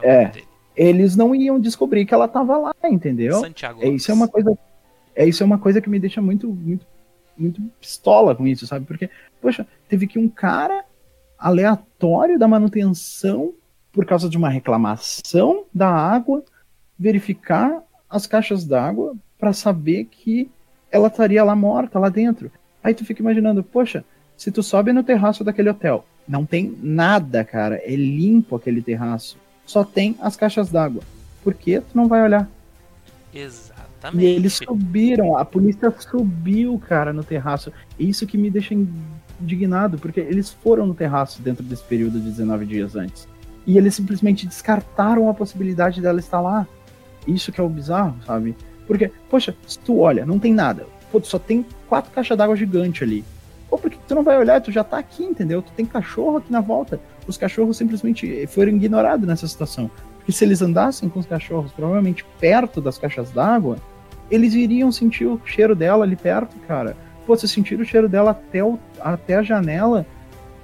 É. 0.00 0.26
dele. 0.28 0.46
eles 0.76 1.16
não 1.16 1.34
iam 1.34 1.58
descobrir 1.60 2.06
que 2.06 2.14
ela 2.14 2.26
tava 2.28 2.56
lá, 2.56 2.74
entendeu? 2.84 3.40
Santiago 3.40 3.82
É, 3.82 3.88
isso 3.88 4.10
é 4.10 4.14
uma 4.14 4.28
coisa. 4.28 4.56
É, 5.14 5.26
isso 5.26 5.42
é 5.42 5.46
uma 5.46 5.58
coisa 5.58 5.80
que 5.80 5.90
me 5.90 5.98
deixa 6.00 6.20
muito, 6.22 6.48
muito, 6.48 6.86
muito 7.36 7.60
pistola 7.80 8.34
com 8.34 8.46
isso, 8.46 8.66
sabe? 8.66 8.84
Porque, 8.86 9.08
poxa, 9.40 9.66
teve 9.88 10.06
que 10.06 10.18
um 10.18 10.28
cara 10.28 10.84
aleatório 11.38 12.38
da 12.38 12.48
manutenção, 12.48 13.52
por 13.92 14.04
causa 14.06 14.28
de 14.28 14.36
uma 14.36 14.48
reclamação 14.48 15.64
da 15.72 15.88
água, 15.88 16.42
verificar 16.98 17.82
as 18.08 18.26
caixas 18.26 18.64
d'água 18.64 19.14
para 19.38 19.52
saber 19.52 20.06
que 20.06 20.50
ela 20.94 21.08
estaria 21.08 21.42
lá 21.42 21.56
morta, 21.56 21.98
lá 21.98 22.08
dentro. 22.08 22.52
Aí 22.82 22.94
tu 22.94 23.04
fica 23.04 23.20
imaginando, 23.20 23.64
poxa, 23.64 24.04
se 24.36 24.52
tu 24.52 24.62
sobe 24.62 24.92
no 24.92 25.02
terraço 25.02 25.42
daquele 25.42 25.68
hotel, 25.68 26.06
não 26.26 26.46
tem 26.46 26.78
nada, 26.80 27.44
cara, 27.44 27.80
é 27.82 27.96
limpo 27.96 28.54
aquele 28.54 28.80
terraço, 28.80 29.36
só 29.66 29.82
tem 29.82 30.16
as 30.20 30.36
caixas 30.36 30.70
d'água. 30.70 31.02
Por 31.42 31.52
que 31.52 31.80
tu 31.80 31.96
não 31.96 32.06
vai 32.06 32.22
olhar? 32.22 32.48
Exatamente. 33.34 34.24
E 34.24 34.24
eles 34.24 34.52
subiram, 34.52 35.36
a 35.36 35.44
polícia 35.44 35.92
subiu, 35.98 36.80
cara, 36.86 37.12
no 37.12 37.24
terraço. 37.24 37.72
Isso 37.98 38.24
que 38.24 38.38
me 38.38 38.48
deixa 38.48 38.72
indignado, 39.40 39.98
porque 39.98 40.20
eles 40.20 40.50
foram 40.50 40.86
no 40.86 40.94
terraço 40.94 41.42
dentro 41.42 41.64
desse 41.64 41.82
período 41.82 42.20
de 42.20 42.30
19 42.30 42.66
dias 42.66 42.94
antes. 42.94 43.26
E 43.66 43.76
eles 43.76 43.96
simplesmente 43.96 44.46
descartaram 44.46 45.28
a 45.28 45.34
possibilidade 45.34 46.00
dela 46.00 46.20
estar 46.20 46.40
lá. 46.40 46.68
Isso 47.26 47.50
que 47.50 47.60
é 47.60 47.64
o 47.64 47.68
bizarro, 47.68 48.14
sabe? 48.24 48.54
Porque, 48.86 49.10
poxa, 49.30 49.54
se 49.66 49.78
tu 49.78 49.98
olha, 50.00 50.26
não 50.26 50.38
tem 50.38 50.52
nada. 50.52 50.86
Pô, 51.10 51.20
tu 51.20 51.26
só 51.26 51.38
tem 51.38 51.64
quatro 51.88 52.10
caixas 52.10 52.36
d'água 52.36 52.56
gigante 52.56 53.04
ali. 53.04 53.24
Pô, 53.68 53.78
por 53.78 53.90
que 53.90 53.98
tu 54.06 54.14
não 54.14 54.22
vai 54.22 54.36
olhar? 54.38 54.60
Tu 54.60 54.70
já 54.70 54.84
tá 54.84 54.98
aqui, 54.98 55.24
entendeu? 55.24 55.62
Tu 55.62 55.72
tem 55.72 55.86
cachorro 55.86 56.36
aqui 56.36 56.52
na 56.52 56.60
volta. 56.60 57.00
Os 57.26 57.36
cachorros 57.36 57.76
simplesmente 57.76 58.46
foram 58.48 58.70
ignorados 58.70 59.26
nessa 59.26 59.48
situação. 59.48 59.90
Porque 60.18 60.32
se 60.32 60.44
eles 60.44 60.62
andassem 60.62 61.08
com 61.08 61.20
os 61.20 61.26
cachorros 61.26 61.72
provavelmente 61.72 62.24
perto 62.38 62.80
das 62.80 62.98
caixas 62.98 63.30
d'água, 63.30 63.76
eles 64.30 64.54
iriam 64.54 64.90
sentir 64.90 65.26
o 65.26 65.40
cheiro 65.44 65.74
dela 65.74 66.04
ali 66.04 66.16
perto, 66.16 66.56
cara. 66.66 66.96
Pô, 67.26 67.36
se 67.36 67.48
sentir 67.48 67.80
o 67.80 67.84
cheiro 67.84 68.08
dela 68.08 68.32
até, 68.32 68.62
o, 68.62 68.78
até 69.00 69.36
a 69.36 69.42
janela, 69.42 70.06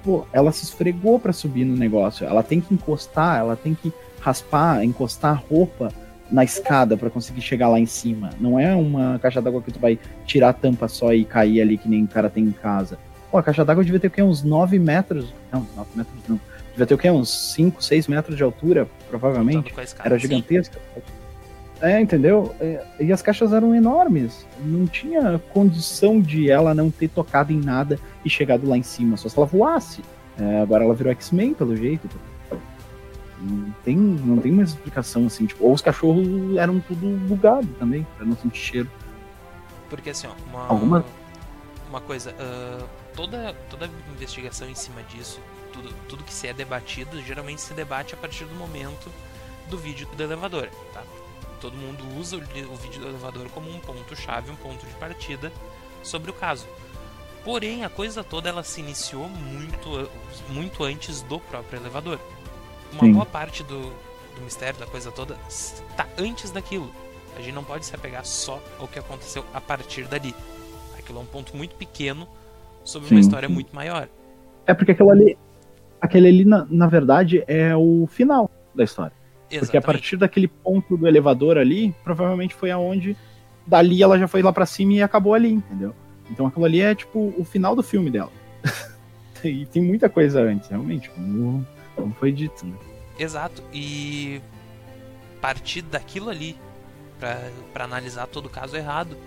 pô, 0.03 0.25
ela 0.31 0.51
se 0.51 0.63
esfregou 0.63 1.19
para 1.19 1.33
subir 1.33 1.65
no 1.65 1.75
negócio. 1.75 2.25
Ela 2.25 2.43
tem 2.43 2.61
que 2.61 2.73
encostar, 2.73 3.39
ela 3.39 3.55
tem 3.55 3.73
que 3.73 3.91
raspar, 4.19 4.83
encostar 4.83 5.31
a 5.31 5.53
roupa 5.53 5.91
na 6.31 6.43
escada 6.43 6.95
para 6.95 7.09
conseguir 7.09 7.41
chegar 7.41 7.67
lá 7.67 7.79
em 7.79 7.85
cima. 7.85 8.29
Não 8.39 8.59
é 8.59 8.73
uma 8.73 9.19
caixa 9.19 9.41
d'água 9.41 9.61
que 9.61 9.71
tu 9.71 9.79
vai 9.79 9.99
tirar 10.25 10.49
a 10.49 10.53
tampa 10.53 10.87
só 10.87 11.13
e 11.13 11.25
cair 11.25 11.61
ali 11.61 11.77
que 11.77 11.89
nem 11.89 12.03
o 12.03 12.07
cara 12.07 12.29
tem 12.29 12.45
em 12.45 12.51
casa. 12.51 12.97
Pô, 13.29 13.37
a 13.37 13.43
caixa 13.43 13.65
d'água 13.65 13.83
devia 13.83 13.99
ter 13.99 14.07
o 14.07 14.11
quê? 14.11 14.21
Uns 14.21 14.43
9 14.43 14.79
metros. 14.79 15.33
Não, 15.51 15.65
9 15.75 15.89
metros 15.95 16.17
não. 16.27 16.39
Devia 16.71 16.87
ter 16.87 16.93
o 16.93 16.97
quê? 16.97 17.09
Uns 17.09 17.53
5, 17.53 17.83
6 17.83 18.07
metros 18.07 18.37
de 18.37 18.43
altura, 18.43 18.87
provavelmente. 19.09 19.73
Escada, 19.81 20.09
Era 20.09 20.15
sim. 20.15 20.21
gigantesca. 20.21 20.79
É, 21.81 21.99
entendeu? 21.99 22.53
É, 22.59 22.83
e 22.99 23.11
as 23.11 23.21
caixas 23.21 23.51
eram 23.51 23.73
enormes. 23.73 24.45
Não 24.63 24.85
tinha 24.85 25.41
condição 25.51 26.21
de 26.21 26.49
ela 26.49 26.75
não 26.75 26.91
ter 26.91 27.07
tocado 27.09 27.51
em 27.51 27.59
nada 27.59 27.99
e 28.23 28.29
chegado 28.29 28.69
lá 28.69 28.77
em 28.77 28.83
cima, 28.83 29.17
só 29.17 29.27
se 29.27 29.37
ela 29.37 29.47
voasse. 29.47 30.01
É, 30.39 30.61
agora 30.61 30.83
ela 30.83 30.93
virou 30.93 31.11
X-Men, 31.11 31.53
pelo 31.53 31.75
jeito. 31.75 32.07
Não 33.41 33.71
tem, 33.83 33.97
não 33.97 34.37
tem 34.37 34.51
mais 34.51 34.69
explicação 34.69 35.25
assim. 35.25 35.45
Tipo, 35.45 35.65
ou 35.65 35.73
os 35.73 35.81
cachorros 35.81 36.25
eram 36.57 36.79
tudo 36.79 37.17
bugado 37.27 37.67
também, 37.79 38.05
pra 38.15 38.25
não 38.25 38.35
sentir 38.35 38.59
cheiro. 38.59 38.91
Porque 39.89 40.11
assim, 40.11 40.27
ó, 40.27 40.33
uma, 40.49 40.67
Alguma... 40.67 41.05
uma 41.89 42.01
coisa, 42.01 42.31
uh, 42.31 42.87
toda, 43.15 43.53
toda 43.69 43.89
investigação 44.13 44.69
em 44.69 44.75
cima 44.75 45.01
disso, 45.03 45.39
tudo, 45.73 45.93
tudo 46.07 46.23
que 46.23 46.33
se 46.33 46.47
é 46.47 46.53
debatido, 46.53 47.21
geralmente 47.21 47.61
se 47.61 47.73
debate 47.73 48.13
a 48.13 48.17
partir 48.17 48.45
do 48.45 48.55
momento 48.55 49.09
do 49.69 49.77
vídeo 49.77 50.07
do 50.15 50.23
elevador, 50.23 50.69
tá? 50.93 51.03
todo 51.61 51.77
mundo 51.77 52.03
usa 52.19 52.37
o, 52.37 52.75
vídeo 52.75 52.99
do 52.99 53.07
elevador 53.07 53.47
como 53.49 53.69
um 53.69 53.79
ponto-chave, 53.79 54.51
um 54.51 54.55
ponto 54.55 54.85
de 54.85 54.93
partida 54.95 55.53
sobre 56.03 56.31
o 56.31 56.33
caso. 56.33 56.67
Porém, 57.45 57.85
a 57.85 57.89
coisa 57.89 58.23
toda 58.23 58.49
ela 58.49 58.63
se 58.63 58.81
iniciou 58.81 59.29
muito, 59.29 60.09
muito 60.49 60.83
antes 60.83 61.21
do 61.21 61.39
próprio 61.39 61.79
elevador. 61.79 62.19
Uma 62.93 63.03
Sim. 63.03 63.13
boa 63.13 63.25
parte 63.25 63.63
do, 63.63 63.79
do 63.79 64.41
mistério 64.43 64.79
da 64.79 64.85
coisa 64.85 65.11
toda 65.11 65.37
está 65.47 66.07
antes 66.17 66.51
daquilo. 66.51 66.91
A 67.37 67.41
gente 67.41 67.53
não 67.53 67.63
pode 67.63 67.85
se 67.85 67.95
apegar 67.95 68.25
só 68.25 68.61
ao 68.79 68.87
que 68.87 68.99
aconteceu 68.99 69.45
a 69.53 69.61
partir 69.61 70.05
dali. 70.05 70.35
Aquilo 70.97 71.19
é 71.19 71.21
um 71.21 71.25
ponto 71.25 71.55
muito 71.55 71.75
pequeno 71.75 72.27
sobre 72.83 73.09
sim, 73.09 73.15
uma 73.15 73.21
história 73.21 73.47
sim. 73.47 73.53
muito 73.53 73.73
maior. 73.73 74.07
É 74.65 74.73
porque 74.73 74.91
aquilo 74.91 75.09
ali, 75.09 75.37
aquele 75.99 76.27
ali 76.27 76.45
na, 76.45 76.65
na 76.69 76.87
verdade 76.87 77.43
é 77.47 77.75
o 77.75 78.07
final 78.07 78.49
da 78.75 78.83
história. 78.83 79.13
Exatamente. 79.49 79.59
Porque 79.59 79.77
a 79.77 79.81
partir 79.81 80.17
daquele 80.17 80.47
ponto 80.47 80.97
do 80.97 81.07
elevador 81.07 81.57
ali, 81.57 81.93
provavelmente 82.03 82.53
foi 82.53 82.71
aonde 82.71 83.15
dali 83.65 84.01
ela 84.01 84.17
já 84.17 84.27
foi 84.27 84.41
lá 84.41 84.51
para 84.51 84.65
cima 84.65 84.93
e 84.93 85.01
acabou 85.01 85.33
ali, 85.33 85.51
entendeu? 85.51 85.93
Então 86.29 86.45
aquilo 86.45 86.65
ali 86.65 86.81
é 86.81 86.95
tipo 86.95 87.33
o 87.37 87.43
final 87.43 87.75
do 87.75 87.83
filme 87.83 88.09
dela. 88.09 88.31
e 89.43 89.65
tem 89.65 89.81
muita 89.81 90.09
coisa 90.09 90.41
antes, 90.41 90.69
realmente, 90.69 91.09
como, 91.09 91.65
como 91.95 92.13
foi 92.13 92.31
dito. 92.31 92.65
Né? 92.65 92.75
Exato. 93.17 93.63
E 93.73 94.41
partir 95.41 95.81
daquilo 95.81 96.29
ali 96.29 96.57
para 97.73 97.83
analisar 97.83 98.27
todo 98.27 98.47
o 98.47 98.49
caso 98.49 98.75
errado, 98.75 99.17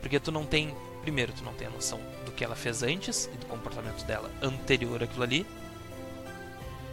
porque 0.00 0.18
tu 0.18 0.32
não 0.32 0.44
tem, 0.44 0.74
primeiro, 1.02 1.32
tu 1.32 1.44
não 1.44 1.52
tem 1.52 1.68
a 1.68 1.70
noção 1.70 2.00
do 2.24 2.32
que 2.32 2.44
ela 2.44 2.56
fez 2.56 2.82
antes 2.82 3.30
e 3.32 3.36
do 3.36 3.46
comportamento 3.46 4.04
dela 4.04 4.30
anterior 4.42 5.02
àquilo 5.02 5.22
ali. 5.22 5.46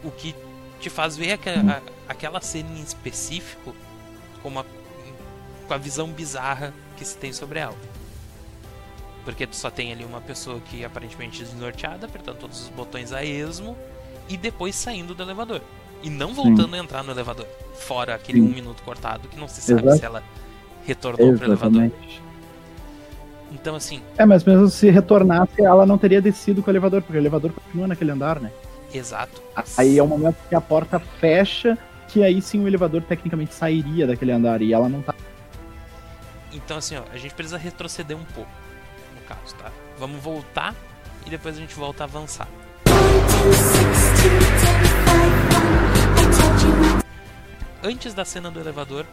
O 0.03 0.11
que 0.11 0.35
te 0.79 0.89
faz 0.89 1.17
ver 1.17 1.33
aqua, 1.33 1.81
aquela 2.07 2.39
cena 2.41 2.69
em 2.77 2.81
específico 2.81 3.75
com, 4.41 4.49
uma, 4.49 4.65
com 5.67 5.73
a 5.73 5.77
visão 5.77 6.07
bizarra 6.09 6.73
que 6.95 7.03
se 7.03 7.17
tem 7.17 7.33
sobre 7.33 7.59
ela. 7.59 7.77
Porque 9.25 9.45
tu 9.45 9.55
só 9.55 9.69
tem 9.69 9.91
ali 9.91 10.05
uma 10.05 10.21
pessoa 10.21 10.59
que 10.61 10.85
aparentemente 10.85 11.43
desnorteada, 11.43 12.05
apertando 12.05 12.37
todos 12.37 12.61
os 12.61 12.69
botões 12.69 13.11
a 13.11 13.23
esmo 13.23 13.77
e 14.29 14.37
depois 14.37 14.75
saindo 14.75 15.13
do 15.13 15.23
elevador. 15.23 15.61
E 16.01 16.09
não 16.09 16.33
voltando 16.33 16.69
Sim. 16.69 16.75
a 16.75 16.83
entrar 16.83 17.03
no 17.03 17.11
elevador. 17.11 17.45
Fora 17.73 18.15
aquele 18.15 18.39
Sim. 18.39 18.47
um 18.47 18.53
minuto 18.53 18.81
cortado 18.83 19.27
que 19.27 19.37
não 19.37 19.47
se 19.47 19.61
sabe 19.61 19.81
Exato. 19.81 19.97
se 19.97 20.05
ela 20.05 20.23
retornou 20.85 21.29
Exatamente. 21.29 21.59
pro 21.59 21.67
elevador. 21.67 21.91
Então 23.51 23.75
assim. 23.75 24.01
É, 24.17 24.25
mas 24.25 24.43
mesmo 24.43 24.69
se 24.69 24.89
retornasse, 24.89 25.61
ela 25.61 25.85
não 25.85 25.97
teria 25.97 26.21
descido 26.21 26.61
com 26.61 26.69
o 26.69 26.71
elevador, 26.71 27.01
porque 27.01 27.17
o 27.17 27.21
elevador 27.21 27.51
continua 27.51 27.87
naquele 27.87 28.11
andar, 28.11 28.39
né? 28.39 28.51
Exato. 28.93 29.41
Aí 29.77 29.97
é 29.97 30.03
o 30.03 30.07
momento 30.07 30.37
que 30.47 30.55
a 30.55 30.61
porta 30.61 30.99
fecha, 30.99 31.77
que 32.07 32.23
aí 32.23 32.41
sim 32.41 32.63
o 32.63 32.67
elevador 32.67 33.01
tecnicamente 33.01 33.53
sairia 33.53 34.07
daquele 34.07 34.31
andar 34.31 34.61
e 34.61 34.73
ela 34.73 34.87
não 34.87 35.01
tá. 35.01 35.13
Então 36.51 36.77
assim, 36.77 36.95
ó, 36.95 37.03
a 37.13 37.17
gente 37.17 37.33
precisa 37.33 37.57
retroceder 37.57 38.17
um 38.17 38.23
pouco, 38.23 38.51
no 39.15 39.21
caso, 39.27 39.55
tá? 39.55 39.71
Vamos 39.97 40.21
voltar 40.21 40.73
e 41.25 41.29
depois 41.29 41.57
a 41.57 41.59
gente 41.59 41.75
volta 41.75 42.03
a 42.03 42.05
avançar. 42.05 42.47
Antes 47.83 48.13
da 48.13 48.25
cena 48.25 48.51
do 48.51 48.59
elevador, 48.59 49.05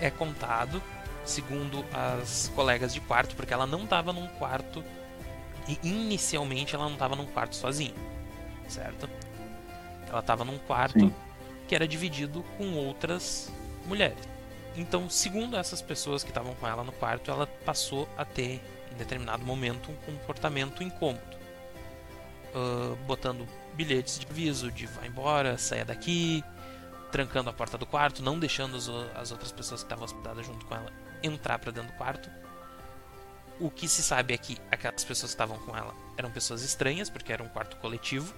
é 0.00 0.10
contado, 0.10 0.82
segundo 1.24 1.84
as 1.92 2.50
colegas 2.54 2.94
de 2.94 3.00
quarto, 3.00 3.34
porque 3.36 3.52
ela 3.52 3.66
não 3.66 3.84
estava 3.84 4.12
num 4.12 4.26
quarto 4.26 4.84
e 5.68 5.78
inicialmente 5.82 6.74
ela 6.74 6.84
não 6.84 6.92
estava 6.92 7.16
num 7.16 7.26
quarto 7.26 7.56
sozinha 7.56 7.94
certo? 8.68 9.08
Ela 10.08 10.20
estava 10.20 10.44
num 10.44 10.58
quarto 10.58 11.00
Sim. 11.00 11.14
que 11.66 11.74
era 11.74 11.86
dividido 11.86 12.42
com 12.56 12.74
outras 12.74 13.52
mulheres. 13.86 14.18
Então, 14.76 15.08
segundo 15.08 15.56
essas 15.56 15.80
pessoas 15.80 16.24
que 16.24 16.30
estavam 16.30 16.54
com 16.54 16.66
ela 16.66 16.82
no 16.82 16.92
quarto, 16.92 17.30
ela 17.30 17.46
passou 17.46 18.08
a 18.16 18.24
ter, 18.24 18.60
em 18.92 18.96
determinado 18.96 19.44
momento, 19.44 19.90
um 19.90 19.96
comportamento 19.96 20.82
incômodo. 20.82 21.34
Uh, 22.54 22.96
botando 23.06 23.46
bilhetes 23.74 24.18
de 24.18 24.26
aviso 24.26 24.70
de 24.70 24.86
vai 24.86 25.08
embora, 25.08 25.58
saia 25.58 25.84
daqui, 25.84 26.42
trancando 27.10 27.50
a 27.50 27.52
porta 27.52 27.76
do 27.76 27.86
quarto, 27.86 28.22
não 28.22 28.38
deixando 28.38 28.76
as, 28.76 28.88
as 29.16 29.30
outras 29.30 29.52
pessoas 29.52 29.82
que 29.82 29.86
estavam 29.86 30.04
hospedadas 30.04 30.46
junto 30.46 30.64
com 30.66 30.74
ela 30.74 30.92
entrar 31.22 31.58
para 31.58 31.70
dentro 31.70 31.92
do 31.92 31.96
quarto. 31.96 32.30
O 33.60 33.70
que 33.70 33.88
se 33.88 34.02
sabe 34.02 34.34
é 34.34 34.38
que 34.38 34.58
aquelas 34.70 35.04
pessoas 35.04 35.30
que 35.30 35.34
estavam 35.34 35.58
com 35.58 35.76
ela 35.76 35.94
eram 36.16 36.30
pessoas 36.30 36.62
estranhas, 36.62 37.08
porque 37.08 37.32
era 37.32 37.42
um 37.42 37.48
quarto 37.48 37.76
coletivo 37.76 38.34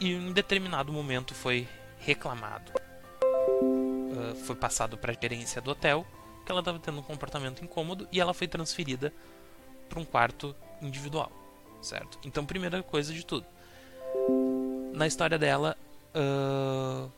e 0.00 0.14
em 0.14 0.32
determinado 0.32 0.92
momento 0.92 1.34
foi 1.34 1.68
reclamado. 1.98 2.72
Uh, 3.62 4.34
foi 4.44 4.56
passado 4.56 4.96
para 4.96 5.12
a 5.12 5.16
gerência 5.20 5.60
do 5.60 5.70
hotel 5.70 6.06
que 6.44 6.50
ela 6.50 6.60
estava 6.60 6.78
tendo 6.78 6.98
um 6.98 7.02
comportamento 7.02 7.62
incômodo 7.62 8.08
e 8.10 8.18
ela 8.18 8.32
foi 8.32 8.48
transferida 8.48 9.12
para 9.88 10.00
um 10.00 10.04
quarto 10.04 10.56
individual, 10.80 11.30
certo? 11.82 12.18
Então, 12.24 12.44
primeira 12.44 12.82
coisa 12.82 13.12
de 13.12 13.24
tudo, 13.24 13.46
na 14.92 15.06
história 15.06 15.38
dela, 15.38 15.76
uh, 16.14 17.10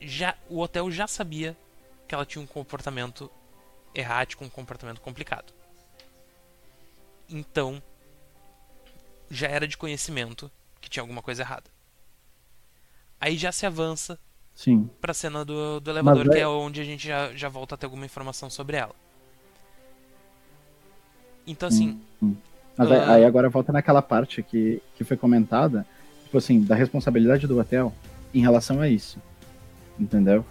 já 0.00 0.36
o 0.48 0.60
hotel 0.60 0.90
já 0.90 1.06
sabia 1.06 1.56
que 2.06 2.14
ela 2.14 2.24
tinha 2.24 2.42
um 2.42 2.46
comportamento 2.46 3.30
errático, 3.94 4.44
um 4.44 4.48
comportamento 4.48 5.00
complicado. 5.00 5.52
Então, 7.28 7.82
já 9.30 9.48
era 9.48 9.68
de 9.68 9.76
conhecimento 9.76 10.50
que 10.80 10.88
tinha 10.88 11.02
alguma 11.02 11.22
coisa 11.22 11.42
errada. 11.42 11.70
Aí 13.20 13.36
já 13.36 13.52
se 13.52 13.66
avança 13.66 14.18
Sim. 14.54 14.88
pra 15.00 15.12
cena 15.12 15.44
do, 15.44 15.80
do 15.80 15.90
elevador, 15.90 16.26
Mas 16.26 16.34
que 16.34 16.40
é... 16.40 16.44
é 16.44 16.48
onde 16.48 16.80
a 16.80 16.84
gente 16.84 17.06
já, 17.06 17.34
já 17.34 17.48
volta 17.48 17.74
a 17.74 17.78
ter 17.78 17.86
alguma 17.86 18.06
informação 18.06 18.48
sobre 18.48 18.76
ela. 18.76 18.94
Então, 21.46 21.68
assim. 21.68 22.00
Hum, 22.22 22.28
hum. 22.28 22.36
Mas 22.78 22.88
uh... 22.90 22.94
aí 22.94 23.24
agora 23.24 23.50
volta 23.50 23.72
naquela 23.72 24.00
parte 24.00 24.42
que, 24.42 24.80
que 24.94 25.04
foi 25.04 25.16
comentada, 25.16 25.84
tipo 26.24 26.38
assim, 26.38 26.62
da 26.62 26.74
responsabilidade 26.74 27.46
do 27.46 27.58
hotel 27.58 27.92
em 28.32 28.40
relação 28.40 28.80
a 28.80 28.88
isso. 28.88 29.18
Entendeu? 30.00 30.44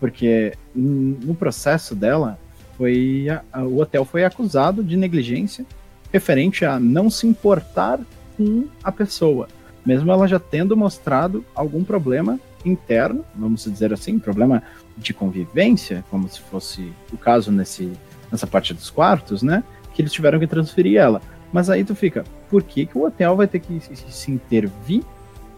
Porque 0.00 0.54
no 0.74 1.34
processo 1.34 1.94
dela, 1.94 2.38
foi 2.78 3.26
a, 3.52 3.62
o 3.62 3.80
hotel 3.80 4.04
foi 4.04 4.24
acusado 4.24 4.82
de 4.82 4.96
negligência 4.96 5.66
referente 6.12 6.64
a 6.64 6.78
não 6.78 7.10
se 7.10 7.26
importar 7.26 8.00
com 8.36 8.66
a 8.82 8.92
pessoa 8.92 9.48
mesmo 9.84 10.10
ela 10.12 10.26
já 10.26 10.38
tendo 10.38 10.76
mostrado 10.76 11.44
algum 11.54 11.82
problema 11.82 12.38
interno, 12.64 13.24
vamos 13.34 13.64
dizer 13.64 13.92
assim, 13.92 14.18
problema 14.18 14.62
de 14.96 15.12
convivência, 15.12 16.04
como 16.08 16.28
se 16.28 16.40
fosse 16.40 16.92
o 17.12 17.16
caso 17.16 17.50
nesse, 17.50 17.92
nessa 18.30 18.46
parte 18.46 18.72
dos 18.72 18.88
quartos, 18.88 19.42
né? 19.42 19.64
Que 19.92 20.02
eles 20.02 20.12
tiveram 20.12 20.38
que 20.38 20.46
transferir 20.46 21.00
ela. 21.00 21.20
Mas 21.52 21.68
aí 21.68 21.84
tu 21.84 21.94
fica, 21.94 22.24
por 22.48 22.62
que, 22.62 22.86
que 22.86 22.96
o 22.96 23.04
hotel 23.04 23.36
vai 23.36 23.46
ter 23.46 23.60
que 23.60 23.78
se, 23.80 24.30
intervir? 24.30 25.02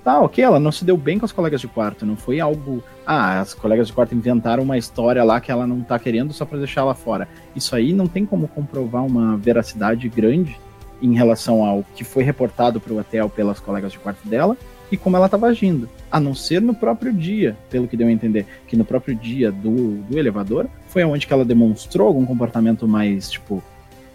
Tá, 0.02 0.20
ok, 0.20 0.42
ela 0.44 0.60
não 0.60 0.72
se 0.72 0.84
deu 0.84 0.96
bem 0.96 1.18
com 1.18 1.24
as 1.24 1.32
colegas 1.32 1.60
de 1.60 1.68
quarto, 1.68 2.04
não 2.04 2.16
foi 2.16 2.40
algo. 2.40 2.82
Ah, 3.06 3.40
as 3.40 3.54
colegas 3.54 3.86
de 3.86 3.92
quarto 3.92 4.14
inventaram 4.14 4.62
uma 4.62 4.76
história 4.76 5.22
lá 5.24 5.40
que 5.40 5.50
ela 5.50 5.66
não 5.66 5.80
tá 5.80 5.98
querendo 5.98 6.32
só 6.32 6.44
pra 6.44 6.58
deixar 6.58 6.82
ela 6.82 6.94
fora. 6.94 7.28
Isso 7.56 7.74
aí 7.74 7.92
não 7.92 8.06
tem 8.06 8.26
como 8.26 8.48
comprovar 8.48 9.06
uma 9.06 9.36
veracidade 9.36 10.06
grande 10.08 10.58
em 11.00 11.14
relação 11.14 11.64
ao 11.64 11.84
que 11.94 12.04
foi 12.04 12.22
reportado 12.22 12.80
para 12.80 12.92
o 12.92 12.98
hotel 12.98 13.30
pelas 13.30 13.60
colegas 13.60 13.92
de 13.92 13.98
quarto 13.98 14.26
dela 14.28 14.56
e 14.90 14.96
como 14.96 15.16
ela 15.16 15.26
estava 15.26 15.46
agindo. 15.46 15.88
A 16.10 16.20
não 16.20 16.34
ser 16.34 16.60
no 16.60 16.74
próprio 16.74 17.12
dia, 17.12 17.56
pelo 17.70 17.88
que 17.88 17.96
deu 17.96 18.08
a 18.08 18.12
entender, 18.12 18.46
que 18.66 18.76
no 18.76 18.84
próprio 18.84 19.14
dia 19.14 19.50
do, 19.50 19.96
do 20.02 20.18
elevador 20.18 20.66
foi 20.88 21.04
onde 21.04 21.26
que 21.26 21.32
ela 21.32 21.44
demonstrou 21.44 22.06
algum 22.06 22.24
comportamento 22.24 22.86
mais, 22.86 23.30
tipo, 23.30 23.62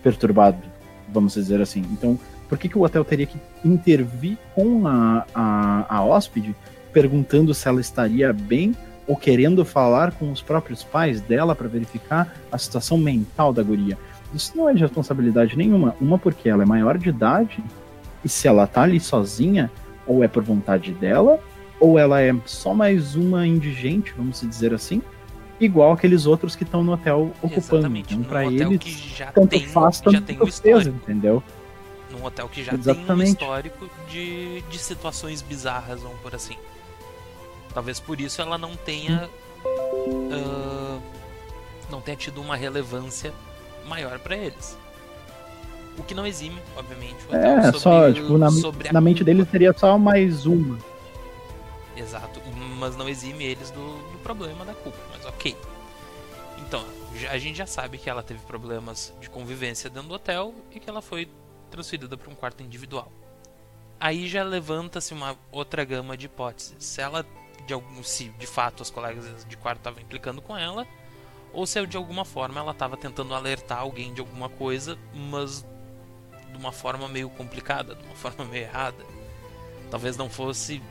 perturbado, 0.02 0.58
vamos 1.12 1.34
dizer 1.34 1.62
assim. 1.62 1.84
Então, 1.92 2.18
por 2.48 2.58
que, 2.58 2.68
que 2.70 2.78
o 2.78 2.82
hotel 2.82 3.06
teria 3.06 3.26
que 3.26 3.38
intervir 3.64 4.38
com 4.56 4.88
a, 4.88 5.26
a, 5.34 5.98
a 5.98 6.04
hóspede, 6.04 6.56
perguntando 6.92 7.54
se 7.54 7.68
ela 7.68 7.80
estaria 7.80 8.34
bem 8.34 8.76
ou 9.08 9.16
querendo 9.16 9.64
falar 9.66 10.12
com 10.12 10.32
os 10.32 10.42
próprios 10.42 10.84
pais 10.84 11.22
dela 11.22 11.56
para 11.56 11.68
verificar 11.68 12.36
a 12.52 12.58
situação 12.58 12.98
mental 12.98 13.54
da 13.54 13.64
guria? 13.64 13.98
Isso 14.34 14.56
não 14.56 14.70
é 14.70 14.74
de 14.74 14.82
responsabilidade 14.82 15.58
nenhuma. 15.58 15.96
Uma 16.00 16.18
porque 16.18 16.50
ela 16.50 16.64
é 16.64 16.66
maior 16.66 16.98
de 16.98 17.10
idade 17.10 17.64
e 18.24 18.30
se 18.30 18.48
ela 18.48 18.68
tá 18.68 18.84
ali 18.84 19.00
sozinha, 19.00 19.72
ou 20.06 20.24
é 20.24 20.28
por 20.28 20.44
vontade 20.44 20.92
dela, 20.94 21.40
ou 21.80 21.98
ela 21.98 22.22
é 22.22 22.36
só 22.46 22.74
mais 22.74 23.16
uma 23.16 23.48
indigente, 23.48 24.14
vamos 24.16 24.42
dizer 24.42 24.74
assim, 24.74 25.02
igual 25.60 25.92
aqueles 25.92 26.26
outros 26.26 26.56
que 26.56 26.64
estão 26.64 26.84
no 26.84 26.94
hotel 26.94 27.32
ocupando. 27.42 27.58
Exatamente, 27.58 28.14
então, 28.14 28.30
para 28.30 28.48
hotel 28.48 28.72
eles, 28.72 28.80
que 28.80 29.16
já 29.16 29.32
tanto 29.32 29.50
tem, 29.50 29.68
faz, 29.68 30.00
tanto 30.00 30.16
já 30.16 30.22
tem 30.62 30.76
um 30.76 30.80
entendeu? 30.80 31.44
Num 32.12 32.24
hotel 32.26 32.50
que 32.50 32.64
já 32.64 32.72
tem 32.72 32.80
um 32.80 32.82
Exatamente. 32.82 33.30
histórico 33.32 33.90
de, 34.10 34.62
de 34.62 34.80
situações 34.80 35.42
bizarras, 35.42 36.02
vamos 36.02 36.20
por 36.22 36.34
assim. 36.34 36.56
Talvez 37.74 38.00
por 38.00 38.20
isso 38.20 38.42
ela 38.42 38.58
não 38.58 38.76
tenha. 38.76 39.30
ah, 40.32 41.00
não 41.90 42.02
tenha 42.02 42.18
tido 42.18 42.42
uma 42.42 42.56
relevância 42.56 43.34
maior 43.88 44.20
pra 44.20 44.36
eles. 44.38 44.78
O 45.98 46.04
que 46.04 46.14
não 46.14 46.26
exime, 46.26 46.62
obviamente, 46.78 47.18
É, 47.30 47.64
sobre, 47.64 47.80
só, 47.80 48.14
tipo, 48.14 48.38
na, 48.38 48.48
na 48.94 49.02
mente 49.02 49.24
deles 49.24 49.50
seria 49.50 49.74
só 49.74 49.98
mais 49.98 50.46
uma. 50.46 50.78
Exato, 51.98 52.42
mas 52.80 52.96
não 52.96 53.10
exime 53.10 53.44
eles 53.44 53.70
do, 53.72 53.82
do 54.12 54.18
problema 54.24 54.64
da 54.64 54.74
culpa, 54.74 54.98
ok. 55.40 55.56
Então, 56.58 56.86
a 57.32 57.38
gente 57.38 57.58
já 57.58 57.66
sabe 57.66 57.98
que 57.98 58.10
ela 58.10 58.22
teve 58.22 58.42
problemas 58.42 59.14
de 59.22 59.30
convivência 59.30 59.90
dentro 59.90 60.10
do 60.10 60.16
hotel 60.16 60.54
e 60.70 60.80
que 60.80 60.90
ela 60.90 61.02
foi 61.02 61.30
transferida 61.72 62.18
para 62.18 62.30
um 62.30 62.36
quarto 62.36 62.62
individual. 62.62 63.10
Aí 64.00 64.28
já 64.28 64.44
levanta-se 64.44 65.14
uma 65.14 65.38
outra 65.52 65.86
gama 65.86 66.18
de 66.18 66.26
hipóteses. 66.26 66.76
Se 66.84 67.02
ela, 67.02 67.26
de 67.66 67.74
algum, 67.74 68.04
se 68.04 68.30
de 68.30 68.46
fato 68.46 68.82
os 68.82 68.90
colegas 68.90 69.46
de 69.46 69.58
quarto 69.58 69.80
estavam 69.80 70.02
implicando 70.02 70.42
com 70.42 70.58
ela, 70.58 70.86
ou 71.54 71.66
se 71.66 71.84
de 71.88 71.98
alguma 71.98 72.26
forma 72.26 72.60
ela 72.60 72.72
estava 72.72 72.98
tentando 72.98 73.34
alertar 73.34 73.80
alguém 73.80 74.14
de 74.14 74.20
alguma 74.20 74.50
coisa, 74.50 74.98
mas 75.14 75.66
de 76.52 76.58
uma 76.58 76.72
forma 76.72 77.08
meio 77.08 77.30
complicada, 77.30 77.96
de 77.96 78.04
uma 78.04 78.16
forma 78.16 78.44
meio 78.46 78.64
errada. 78.64 79.04
Talvez 79.90 80.18
não 80.18 80.30
fosse 80.30 80.82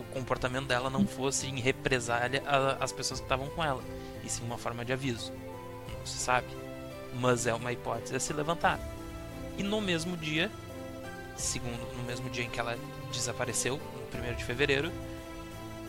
o 0.00 0.04
comportamento 0.12 0.66
dela 0.66 0.90
não 0.90 1.06
fosse 1.06 1.46
em 1.46 1.60
represália 1.60 2.42
às 2.80 2.92
pessoas 2.92 3.20
que 3.20 3.26
estavam 3.26 3.48
com 3.50 3.62
ela, 3.62 3.82
e 4.24 4.28
sim 4.28 4.44
uma 4.44 4.58
forma 4.58 4.84
de 4.84 4.92
aviso. 4.92 5.32
Não 5.98 6.06
se 6.06 6.18
sabe. 6.18 6.46
Mas 7.14 7.46
é 7.46 7.54
uma 7.54 7.72
hipótese 7.72 8.14
a 8.14 8.20
se 8.20 8.32
levantar. 8.32 8.78
E 9.58 9.62
no 9.62 9.80
mesmo 9.80 10.16
dia, 10.16 10.50
segundo 11.36 11.96
no 11.96 12.02
mesmo 12.04 12.30
dia 12.30 12.44
em 12.44 12.50
que 12.50 12.60
ela 12.60 12.78
desapareceu, 13.12 13.78
no 13.78 14.32
1 14.32 14.36
de 14.36 14.44
fevereiro, 14.44 14.90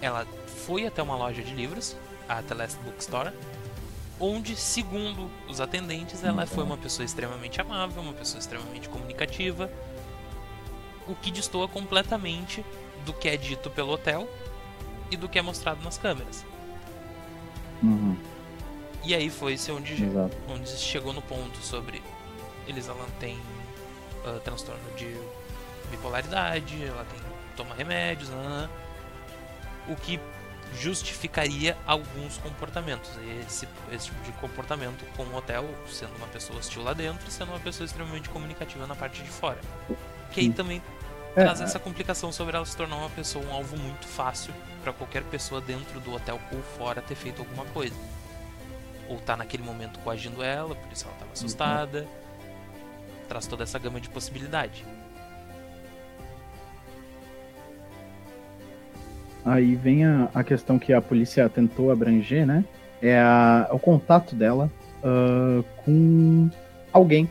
ela 0.01 0.25
foi 0.65 0.85
até 0.85 1.01
uma 1.01 1.15
loja 1.15 1.41
de 1.41 1.53
livros, 1.53 1.95
a 2.27 2.41
The 2.41 2.53
Last 2.53 2.79
Bookstore, 2.79 3.31
onde, 4.19 4.55
segundo 4.55 5.29
os 5.47 5.59
atendentes, 5.59 6.23
ela 6.23 6.45
foi 6.45 6.63
uma 6.63 6.77
pessoa 6.77 7.05
extremamente 7.05 7.59
amável, 7.59 8.01
uma 8.01 8.13
pessoa 8.13 8.39
extremamente 8.39 8.87
comunicativa, 8.89 9.71
o 11.07 11.15
que 11.15 11.31
destoa 11.31 11.67
completamente 11.67 12.63
do 13.01 13.13
que 13.13 13.27
é 13.27 13.37
dito 13.37 13.69
pelo 13.69 13.91
hotel 13.91 14.27
e 15.09 15.17
do 15.17 15.27
que 15.27 15.37
é 15.37 15.41
mostrado 15.41 15.83
nas 15.83 15.97
câmeras. 15.97 16.45
Uhum, 17.83 18.15
E 19.03 19.15
aí 19.15 19.31
onde, 19.75 20.03
exato. 20.03 20.37
onde 20.47 20.69
se 20.69 20.77
chegou 20.77 21.11
no 21.13 21.21
ponto 21.21 21.57
sobre 21.57 22.01
Elisa 22.67 22.91
ela 22.91 23.07
tem 23.19 23.39
ah, 24.25 24.39
transtorno 24.43 24.81
de 24.95 25.15
bipolaridade, 25.89 26.83
ela 26.83 27.03
tem 27.05 27.19
toma 27.55 27.75
remédios, 27.75 28.29
nananã, 28.29 28.69
o 29.87 29.95
que 29.95 30.19
justificaria 30.79 31.77
alguns 31.85 32.37
comportamentos. 32.37 33.09
Esse, 33.45 33.67
esse 33.91 34.05
tipo 34.05 34.23
de 34.23 34.31
comportamento 34.33 35.03
com 35.17 35.23
o 35.23 35.35
hotel, 35.35 35.67
sendo 35.87 36.15
uma 36.15 36.27
pessoa 36.27 36.59
hostil 36.59 36.81
lá 36.83 36.93
dentro, 36.93 37.29
sendo 37.29 37.49
uma 37.51 37.59
pessoa 37.59 37.85
extremamente 37.85 38.29
comunicativa 38.29 38.87
na 38.87 38.95
parte 38.95 39.21
de 39.21 39.29
fora. 39.29 39.59
Que 40.31 40.39
aí 40.39 40.53
também 40.53 40.81
É, 41.35 41.43
traz 41.43 41.61
essa 41.61 41.79
complicação 41.79 42.31
sobre 42.31 42.55
ela 42.57 42.65
se 42.65 42.75
tornar 42.75 42.97
uma 42.97 43.09
pessoa, 43.09 43.45
um 43.45 43.51
alvo 43.53 43.77
muito 43.77 44.05
fácil 44.05 44.53
para 44.83 44.91
qualquer 44.91 45.23
pessoa 45.23 45.61
dentro 45.61 45.99
do 46.01 46.13
hotel 46.13 46.39
ou 46.51 46.61
fora 46.61 47.01
ter 47.01 47.15
feito 47.15 47.41
alguma 47.41 47.65
coisa. 47.65 47.95
Ou 49.07 49.17
tá 49.19 49.35
naquele 49.37 49.63
momento 49.63 49.99
coagindo 49.99 50.43
ela, 50.43 50.75
por 50.75 50.91
isso 50.91 51.05
ela 51.05 51.15
tava 51.17 51.31
assustada. 51.31 52.05
Traz 53.29 53.47
toda 53.47 53.63
essa 53.63 53.79
gama 53.79 53.99
de 54.01 54.09
possibilidade. 54.09 54.85
Aí 59.43 59.75
vem 59.75 60.05
a, 60.05 60.29
a 60.33 60.43
questão 60.43 60.77
que 60.77 60.93
a 60.93 61.01
polícia 61.01 61.47
tentou 61.49 61.91
abranger, 61.91 62.45
né? 62.45 62.63
É 63.01 63.19
a- 63.19 63.67
o 63.71 63.79
contato 63.79 64.35
dela 64.35 64.69
ah, 65.03 65.63
com 65.83 66.49
alguém 66.93 67.29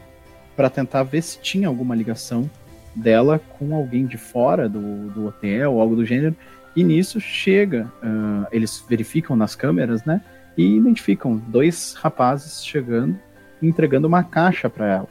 para 0.56 0.68
tentar 0.68 1.02
ver 1.04 1.22
se 1.22 1.38
tinha 1.38 1.68
alguma 1.68 1.94
ligação 1.94 2.50
dela 2.94 3.40
com 3.58 3.74
alguém 3.74 4.06
de 4.06 4.18
fora 4.18 4.68
do, 4.68 5.08
do 5.10 5.26
hotel 5.26 5.80
algo 5.80 5.96
do 5.96 6.04
gênero. 6.04 6.36
E 6.74 6.84
nisso 6.84 7.20
chega, 7.20 7.90
ah, 8.02 8.46
eles 8.52 8.84
verificam 8.88 9.34
nas 9.36 9.54
câmeras, 9.54 10.04
né? 10.04 10.22
E 10.56 10.76
identificam 10.76 11.36
dois 11.36 11.94
rapazes 11.94 12.64
chegando 12.64 13.18
entregando 13.62 14.06
uma 14.06 14.22
caixa 14.22 14.68
para 14.70 14.86
ela. 14.86 15.08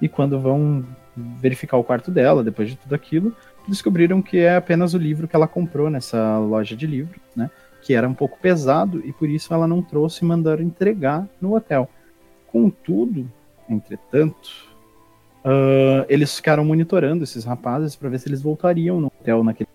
E 0.00 0.08
quando 0.08 0.38
vão 0.38 0.84
verificar 1.16 1.76
o 1.76 1.84
quarto 1.84 2.10
dela, 2.10 2.44
depois 2.44 2.68
de 2.68 2.76
tudo 2.76 2.94
aquilo, 2.94 3.34
descobriram 3.66 4.20
que 4.20 4.38
é 4.38 4.56
apenas 4.56 4.94
o 4.94 4.98
livro 4.98 5.26
que 5.26 5.34
ela 5.34 5.48
comprou 5.48 5.88
nessa 5.88 6.38
loja 6.38 6.76
de 6.76 6.86
livros, 6.86 7.20
né? 7.34 7.50
Que 7.82 7.94
era 7.94 8.08
um 8.08 8.14
pouco 8.14 8.38
pesado 8.38 9.00
e 9.04 9.12
por 9.12 9.28
isso 9.28 9.54
ela 9.54 9.66
não 9.66 9.80
trouxe 9.80 10.24
e 10.24 10.28
mandaram 10.28 10.62
entregar 10.62 11.26
no 11.40 11.54
hotel. 11.54 11.88
Contudo, 12.48 13.30
entretanto, 13.68 14.65
ah, 15.48 16.04
eles 16.08 16.34
ficaram 16.34 16.64
monitorando 16.64 17.22
esses 17.22 17.44
rapazes 17.44 17.94
para 17.94 18.08
ver 18.08 18.18
se 18.18 18.28
eles 18.28 18.42
voltariam 18.42 19.00
no 19.00 19.06
hotel 19.06 19.44
naquele 19.44 19.70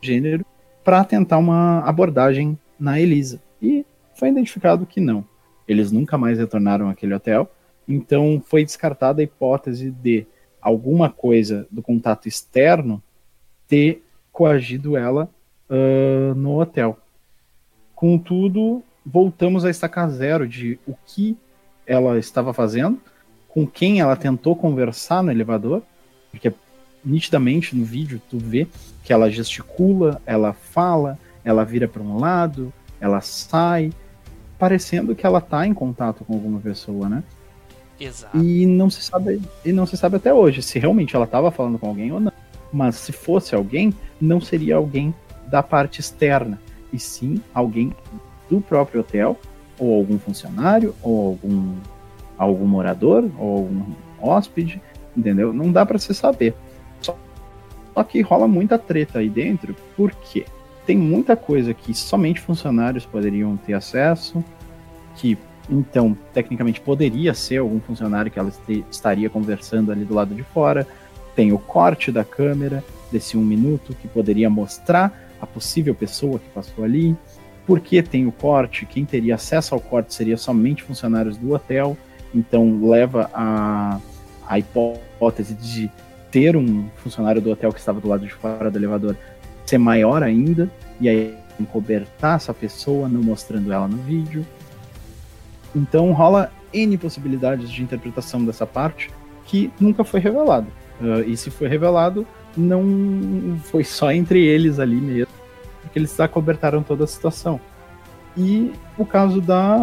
gênero 0.00 0.46
para 0.82 1.04
tentar 1.04 1.36
uma 1.36 1.80
abordagem 1.80 2.58
na 2.80 2.98
Elisa. 2.98 3.38
E 3.60 3.84
foi 4.14 4.30
identificado 4.30 4.86
que 4.86 4.98
não. 4.98 5.22
Eles 5.66 5.92
nunca 5.92 6.16
mais 6.16 6.38
retornaram 6.38 6.88
àquele 6.88 7.12
hotel. 7.12 7.50
Então 7.86 8.42
foi 8.46 8.64
descartada 8.64 9.20
a 9.20 9.24
hipótese 9.24 9.90
de 9.90 10.26
alguma 10.58 11.10
coisa 11.10 11.66
do 11.70 11.82
contato 11.82 12.26
externo 12.26 13.02
ter 13.68 14.02
coagido 14.32 14.96
ela 14.96 15.28
ah, 15.68 16.32
no 16.34 16.58
hotel. 16.58 16.98
Contudo, 17.94 18.82
voltamos 19.04 19.66
a 19.66 19.70
estacar 19.70 20.08
zero 20.08 20.48
de 20.48 20.78
o 20.86 20.94
que 21.04 21.36
ela 21.86 22.18
estava 22.18 22.54
fazendo, 22.54 22.98
com 23.58 23.66
quem 23.66 23.98
ela 23.98 24.14
tentou 24.14 24.54
conversar 24.54 25.20
no 25.20 25.32
elevador, 25.32 25.82
porque 26.30 26.52
nitidamente 27.04 27.74
no 27.74 27.84
vídeo 27.84 28.22
tu 28.30 28.38
vê 28.38 28.68
que 29.02 29.12
ela 29.12 29.28
gesticula, 29.28 30.22
ela 30.24 30.52
fala, 30.52 31.18
ela 31.44 31.64
vira 31.64 31.88
para 31.88 32.00
um 32.00 32.20
lado, 32.20 32.72
ela 33.00 33.20
sai, 33.20 33.92
parecendo 34.56 35.12
que 35.12 35.26
ela 35.26 35.40
está 35.40 35.66
em 35.66 35.74
contato 35.74 36.24
com 36.24 36.34
alguma 36.34 36.60
pessoa, 36.60 37.08
né? 37.08 37.24
Exato. 37.98 38.38
E 38.38 38.64
não 38.64 38.88
se 38.88 39.02
sabe, 39.02 39.42
e 39.64 39.72
não 39.72 39.86
se 39.86 39.96
sabe 39.96 40.18
até 40.18 40.32
hoje 40.32 40.62
se 40.62 40.78
realmente 40.78 41.16
ela 41.16 41.24
estava 41.24 41.50
falando 41.50 41.80
com 41.80 41.88
alguém 41.88 42.12
ou 42.12 42.20
não. 42.20 42.32
Mas 42.72 42.94
se 42.94 43.10
fosse 43.10 43.56
alguém, 43.56 43.92
não 44.20 44.40
seria 44.40 44.76
alguém 44.76 45.12
da 45.48 45.64
parte 45.64 45.98
externa, 45.98 46.60
e 46.92 46.98
sim 47.00 47.42
alguém 47.52 47.92
do 48.48 48.60
próprio 48.60 49.00
hotel, 49.00 49.36
ou 49.80 49.96
algum 49.96 50.16
funcionário, 50.16 50.94
ou 51.02 51.30
algum 51.30 51.74
algum 52.38 52.66
morador, 52.66 53.28
ou 53.38 53.56
algum 53.58 53.82
hóspede, 54.20 54.80
entendeu? 55.16 55.52
Não 55.52 55.70
dá 55.70 55.84
para 55.84 55.98
se 55.98 56.14
saber. 56.14 56.54
Só, 57.00 57.16
que 58.04 58.20
rola 58.20 58.46
muita 58.46 58.78
treta 58.78 59.18
aí 59.18 59.28
dentro, 59.28 59.74
porque 59.96 60.46
tem 60.86 60.96
muita 60.96 61.36
coisa 61.36 61.74
que 61.74 61.92
somente 61.92 62.40
funcionários 62.40 63.04
poderiam 63.04 63.56
ter 63.56 63.74
acesso, 63.74 64.42
que 65.16 65.36
então, 65.70 66.16
tecnicamente, 66.32 66.80
poderia 66.80 67.34
ser 67.34 67.58
algum 67.58 67.78
funcionário 67.78 68.30
que 68.30 68.38
ela 68.38 68.50
estaria 68.90 69.28
conversando 69.28 69.92
ali 69.92 70.04
do 70.04 70.14
lado 70.14 70.34
de 70.34 70.42
fora. 70.42 70.86
Tem 71.36 71.52
o 71.52 71.58
corte 71.58 72.10
da 72.10 72.24
câmera 72.24 72.82
desse 73.12 73.36
um 73.36 73.44
minuto 73.44 73.94
que 73.94 74.08
poderia 74.08 74.48
mostrar 74.48 75.28
a 75.40 75.46
possível 75.46 75.94
pessoa 75.94 76.38
que 76.38 76.48
passou 76.50 76.84
ali. 76.84 77.14
Porque 77.66 78.02
tem 78.02 78.26
o 78.26 78.32
corte, 78.32 78.86
quem 78.86 79.04
teria 79.04 79.34
acesso 79.34 79.74
ao 79.74 79.80
corte 79.80 80.14
seria 80.14 80.38
somente 80.38 80.82
funcionários 80.82 81.36
do 81.36 81.52
hotel. 81.52 81.98
Então, 82.34 82.88
leva 82.88 83.30
a, 83.32 83.98
a 84.46 84.58
hipótese 84.58 85.54
de 85.54 85.90
ter 86.30 86.56
um 86.56 86.88
funcionário 86.96 87.40
do 87.40 87.50
hotel 87.50 87.72
que 87.72 87.78
estava 87.78 88.00
do 88.00 88.08
lado 88.08 88.26
de 88.26 88.32
fora 88.32 88.70
do 88.70 88.78
elevador 88.78 89.16
ser 89.64 89.78
maior 89.78 90.22
ainda. 90.22 90.70
E 91.00 91.08
aí, 91.08 91.34
encobertar 91.60 92.36
essa 92.36 92.54
pessoa, 92.54 93.08
não 93.08 93.22
mostrando 93.22 93.72
ela 93.72 93.88
no 93.88 93.96
vídeo. 93.98 94.46
Então 95.74 96.12
rola 96.12 96.50
N 96.72 96.96
possibilidades 96.96 97.70
de 97.70 97.82
interpretação 97.82 98.44
dessa 98.44 98.66
parte 98.66 99.10
que 99.44 99.70
nunca 99.80 100.04
foi 100.04 100.20
revelado. 100.20 100.66
Ah, 101.00 101.20
e 101.26 101.36
se 101.36 101.50
foi 101.50 101.68
revelado, 101.68 102.26
não 102.56 103.58
foi 103.64 103.84
só 103.84 104.10
entre 104.12 104.44
eles 104.44 104.78
ali 104.78 104.96
mesmo, 104.96 105.32
porque 105.82 105.98
eles 105.98 106.18
acobertaram 106.18 106.82
toda 106.82 107.04
a 107.04 107.06
situação. 107.06 107.60
E 108.38 108.72
o 108.96 109.04
caso 109.04 109.40
da 109.40 109.76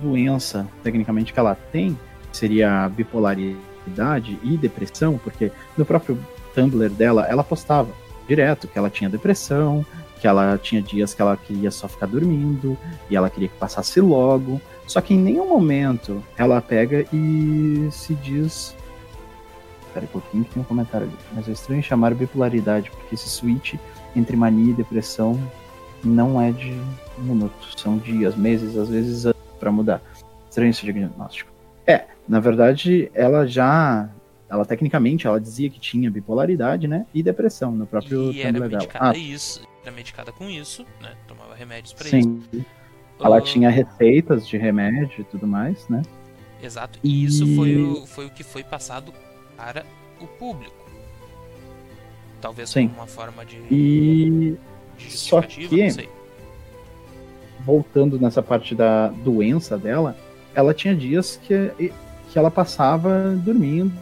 doença, 0.00 0.66
tecnicamente, 0.82 1.30
que 1.30 1.38
ela 1.38 1.54
tem, 1.54 1.96
seria 2.32 2.84
a 2.84 2.88
bipolaridade 2.88 4.38
e 4.42 4.56
depressão, 4.56 5.20
porque 5.22 5.52
no 5.76 5.84
próprio 5.84 6.18
Tumblr 6.54 6.88
dela, 6.88 7.26
ela 7.28 7.44
postava 7.44 7.90
direto 8.26 8.66
que 8.66 8.78
ela 8.78 8.88
tinha 8.88 9.10
depressão, 9.10 9.84
que 10.18 10.26
ela 10.26 10.56
tinha 10.56 10.80
dias 10.80 11.12
que 11.12 11.20
ela 11.20 11.36
queria 11.36 11.70
só 11.70 11.86
ficar 11.86 12.06
dormindo 12.06 12.78
e 13.10 13.16
ela 13.16 13.28
queria 13.28 13.48
que 13.48 13.58
passasse 13.58 14.00
logo. 14.00 14.58
Só 14.86 15.02
que 15.02 15.12
em 15.12 15.18
nenhum 15.18 15.46
momento 15.46 16.24
ela 16.36 16.62
pega 16.62 17.04
e 17.12 17.88
se 17.92 18.14
diz. 18.14 18.74
Espera 19.86 20.06
um 20.06 20.08
pouquinho 20.08 20.44
que 20.44 20.54
tem 20.54 20.62
um 20.62 20.64
comentário 20.64 21.06
ali. 21.06 21.16
Mas 21.34 21.46
é 21.46 21.52
estranho 21.52 21.82
chamar 21.82 22.14
bipolaridade, 22.14 22.90
porque 22.90 23.14
esse 23.14 23.28
switch 23.28 23.74
entre 24.16 24.34
mania 24.34 24.70
e 24.70 24.74
depressão 24.74 25.38
não 26.02 26.40
é 26.40 26.50
de 26.50 26.74
minutos, 27.18 27.74
são 27.76 27.98
dias, 27.98 28.36
meses, 28.36 28.76
às 28.76 28.88
vezes 28.88 29.26
para 29.58 29.70
mudar. 29.72 30.02
Estranho 30.48 30.70
esse 30.70 30.84
diagnóstico. 30.84 31.50
É, 31.86 32.04
na 32.28 32.40
verdade, 32.40 33.10
ela 33.14 33.46
já 33.46 34.08
ela 34.48 34.64
tecnicamente 34.64 35.26
ela 35.26 35.40
dizia 35.40 35.68
que 35.68 35.78
tinha 35.78 36.10
bipolaridade, 36.10 36.88
né? 36.88 37.06
E 37.12 37.22
depressão 37.22 37.70
no 37.70 37.86
próprio 37.86 38.32
e 38.32 38.40
era 38.40 38.58
medicada 38.58 39.10
ah. 39.10 39.18
isso, 39.18 39.62
era 39.82 39.94
medicada 39.94 40.32
com 40.32 40.48
isso, 40.48 40.86
né? 41.02 41.14
Tomava 41.26 41.54
remédios 41.54 41.92
para 41.92 42.18
isso. 42.18 42.40
Ela 43.20 43.38
uh... 43.38 43.40
tinha 43.40 43.68
receitas 43.68 44.46
de 44.48 44.56
remédio 44.56 45.20
e 45.20 45.24
tudo 45.24 45.46
mais, 45.46 45.86
né? 45.88 46.02
Exato. 46.62 46.98
E, 47.04 47.10
e 47.10 47.24
isso 47.24 47.54
foi 47.54 47.76
o, 47.76 48.06
foi 48.06 48.26
o 48.26 48.30
que 48.30 48.42
foi 48.42 48.64
passado 48.64 49.12
para 49.56 49.84
o 50.20 50.26
público. 50.26 50.74
Talvez 52.40 52.70
Sim. 52.70 52.88
como 52.88 53.00
uma 53.00 53.06
forma 53.06 53.44
de, 53.44 53.56
e... 53.70 54.56
de 54.96 55.10
Só 55.10 55.42
que, 55.42 55.68
voltando 57.64 58.18
nessa 58.18 58.42
parte 58.42 58.74
da 58.74 59.08
doença 59.08 59.76
dela, 59.76 60.16
ela 60.54 60.74
tinha 60.74 60.94
dias 60.94 61.38
que, 61.42 61.92
que 62.30 62.38
ela 62.38 62.50
passava 62.50 63.34
dormindo 63.36 63.92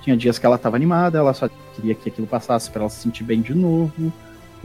tinha 0.00 0.16
dias 0.16 0.38
que 0.38 0.46
ela 0.46 0.56
estava 0.56 0.76
animada, 0.76 1.18
ela 1.18 1.32
só 1.32 1.48
queria 1.74 1.94
que 1.94 2.08
aquilo 2.08 2.26
passasse 2.26 2.70
para 2.70 2.82
ela 2.82 2.90
se 2.90 3.02
sentir 3.02 3.22
bem 3.22 3.40
de 3.40 3.54
novo. 3.54 4.12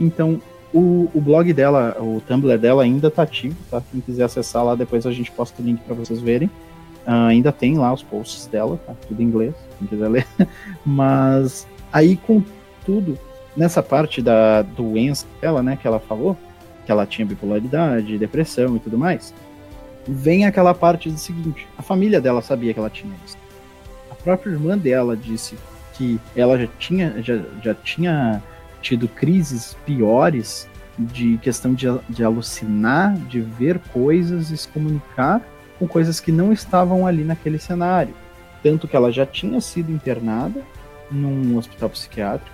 Então, 0.00 0.40
o, 0.72 1.10
o 1.14 1.20
blog 1.20 1.52
dela, 1.52 1.96
o 2.00 2.20
Tumblr 2.26 2.58
dela 2.58 2.82
ainda 2.82 3.10
tá 3.10 3.22
ativo, 3.22 3.56
tá? 3.70 3.82
Quem 3.90 4.00
quiser 4.00 4.24
acessar 4.24 4.64
lá, 4.64 4.74
depois 4.74 5.06
a 5.06 5.12
gente 5.12 5.30
posta 5.30 5.60
o 5.60 5.64
link 5.64 5.80
para 5.80 5.94
vocês 5.94 6.20
verem. 6.20 6.48
Uh, 7.06 7.28
ainda 7.28 7.52
tem 7.52 7.78
lá 7.78 7.92
os 7.92 8.02
posts 8.02 8.46
dela, 8.46 8.80
tá? 8.84 8.94
Tudo 9.06 9.22
em 9.22 9.26
inglês, 9.26 9.54
quem 9.78 9.86
quiser 9.86 10.08
ler. 10.08 10.26
Mas 10.84 11.66
aí, 11.92 12.16
contudo, 12.16 13.18
nessa 13.56 13.82
parte 13.82 14.20
da 14.20 14.62
doença 14.62 15.26
dela, 15.40 15.62
né, 15.62 15.78
que 15.80 15.86
ela 15.86 16.00
falou, 16.00 16.36
que 16.86 16.92
ela 16.92 17.04
tinha 17.04 17.26
bipolaridade, 17.26 18.16
depressão 18.16 18.76
e 18.76 18.78
tudo 18.78 18.96
mais, 18.96 19.34
vem 20.08 20.46
aquela 20.46 20.72
parte 20.72 21.10
do 21.10 21.18
seguinte: 21.18 21.66
a 21.76 21.82
família 21.82 22.20
dela 22.20 22.40
sabia 22.40 22.72
que 22.72 22.78
ela 22.78 22.88
tinha 22.88 23.14
isso 23.26 23.36
própria 24.26 24.50
irmã 24.50 24.76
dela 24.76 25.16
disse 25.16 25.56
que 25.94 26.18
ela 26.34 26.58
já 26.58 26.66
tinha, 26.80 27.22
já, 27.22 27.40
já 27.62 27.74
tinha 27.74 28.42
tido 28.82 29.06
crises 29.06 29.76
piores 29.86 30.68
de 30.98 31.38
questão 31.38 31.72
de, 31.72 31.86
de 32.08 32.24
alucinar, 32.24 33.14
de 33.28 33.40
ver 33.40 33.78
coisas 33.92 34.50
e 34.50 34.56
se 34.56 34.66
comunicar 34.66 35.40
com 35.78 35.86
coisas 35.86 36.18
que 36.18 36.32
não 36.32 36.52
estavam 36.52 37.06
ali 37.06 37.22
naquele 37.22 37.58
cenário. 37.58 38.14
Tanto 38.64 38.88
que 38.88 38.96
ela 38.96 39.12
já 39.12 39.24
tinha 39.24 39.60
sido 39.60 39.92
internada 39.92 40.60
num 41.08 41.56
hospital 41.56 41.88
psiquiátrico, 41.90 42.50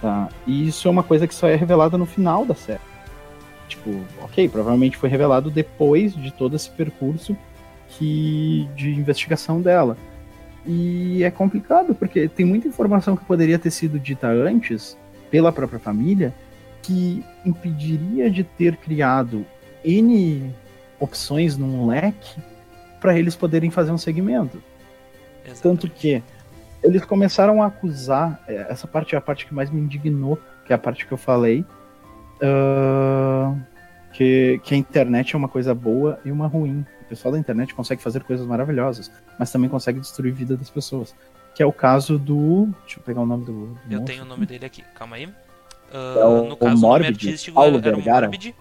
tá? 0.00 0.28
E 0.44 0.66
isso 0.66 0.88
é 0.88 0.90
uma 0.90 1.04
coisa 1.04 1.28
que 1.28 1.34
só 1.34 1.46
é 1.46 1.54
revelada 1.54 1.96
no 1.96 2.06
final 2.06 2.44
da 2.44 2.54
série. 2.54 2.80
Tipo, 3.68 3.90
ok, 4.22 4.48
provavelmente 4.48 4.96
foi 4.96 5.08
revelado 5.08 5.50
depois 5.50 6.14
de 6.14 6.32
todo 6.32 6.54
esse 6.54 6.70
percurso 6.70 7.36
que 7.88 8.68
de 8.74 8.90
investigação 8.90 9.60
dela. 9.60 9.96
E 10.64 11.22
é 11.22 11.30
complicado, 11.30 11.94
porque 11.94 12.28
tem 12.28 12.44
muita 12.44 12.66
informação 12.66 13.16
que 13.16 13.24
poderia 13.24 13.58
ter 13.58 13.70
sido 13.70 13.98
dita 13.98 14.28
antes 14.28 14.96
pela 15.30 15.52
própria 15.52 15.78
família 15.78 16.34
que 16.82 17.24
impediria 17.44 18.30
de 18.30 18.44
ter 18.44 18.76
criado 18.76 19.44
N 19.84 20.52
opções 20.98 21.56
num 21.56 21.86
leque 21.86 22.40
para 23.00 23.18
eles 23.18 23.36
poderem 23.36 23.70
fazer 23.70 23.92
um 23.92 23.98
segmento. 23.98 24.62
Exatamente. 25.44 25.62
Tanto 25.62 25.90
que 25.90 26.22
eles 26.82 27.04
começaram 27.04 27.62
a 27.62 27.66
acusar, 27.66 28.40
é, 28.46 28.66
essa 28.68 28.86
parte 28.86 29.14
é 29.14 29.18
a 29.18 29.20
parte 29.20 29.46
que 29.46 29.54
mais 29.54 29.70
me 29.70 29.80
indignou, 29.80 30.38
que 30.64 30.72
é 30.72 30.76
a 30.76 30.78
parte 30.78 31.06
que 31.06 31.12
eu 31.12 31.18
falei, 31.18 31.64
uh, 32.42 33.58
que, 34.12 34.60
que 34.64 34.74
a 34.74 34.76
internet 34.76 35.34
é 35.34 35.38
uma 35.38 35.48
coisa 35.48 35.74
boa 35.74 36.18
e 36.24 36.30
uma 36.30 36.46
ruim. 36.46 36.84
O 37.02 37.04
pessoal 37.04 37.32
da 37.32 37.38
internet 37.38 37.74
consegue 37.74 38.02
fazer 38.02 38.24
coisas 38.24 38.46
maravilhosas, 38.46 39.10
mas 39.38 39.50
também 39.52 39.68
consegue 39.68 40.00
destruir 40.00 40.32
a 40.32 40.36
vida 40.36 40.56
das 40.56 40.70
pessoas. 40.70 41.14
Que 41.54 41.62
é 41.62 41.66
o 41.66 41.72
caso 41.72 42.18
do. 42.18 42.68
Deixa 42.82 42.98
eu 42.98 43.02
pegar 43.04 43.20
o 43.20 43.26
nome 43.26 43.44
do. 43.44 43.66
do 43.66 43.94
eu 43.94 44.00
tenho 44.02 44.22
o 44.22 44.26
nome 44.26 44.44
dele 44.44 44.66
aqui, 44.66 44.82
calma 44.94 45.16
aí. 45.16 45.26
Uh, 45.26 46.18
é 46.18 46.24
o, 46.24 46.48
no 46.48 46.56
caso, 46.56 46.74
o, 46.74 46.78
Morbid, 46.78 47.10
o 47.10 47.14
artístico 47.14 47.54
Paulo 47.54 47.78
era, 47.78 47.88
era 47.88 47.96
Vergara. 47.96 48.26
Morbid. 48.26 48.54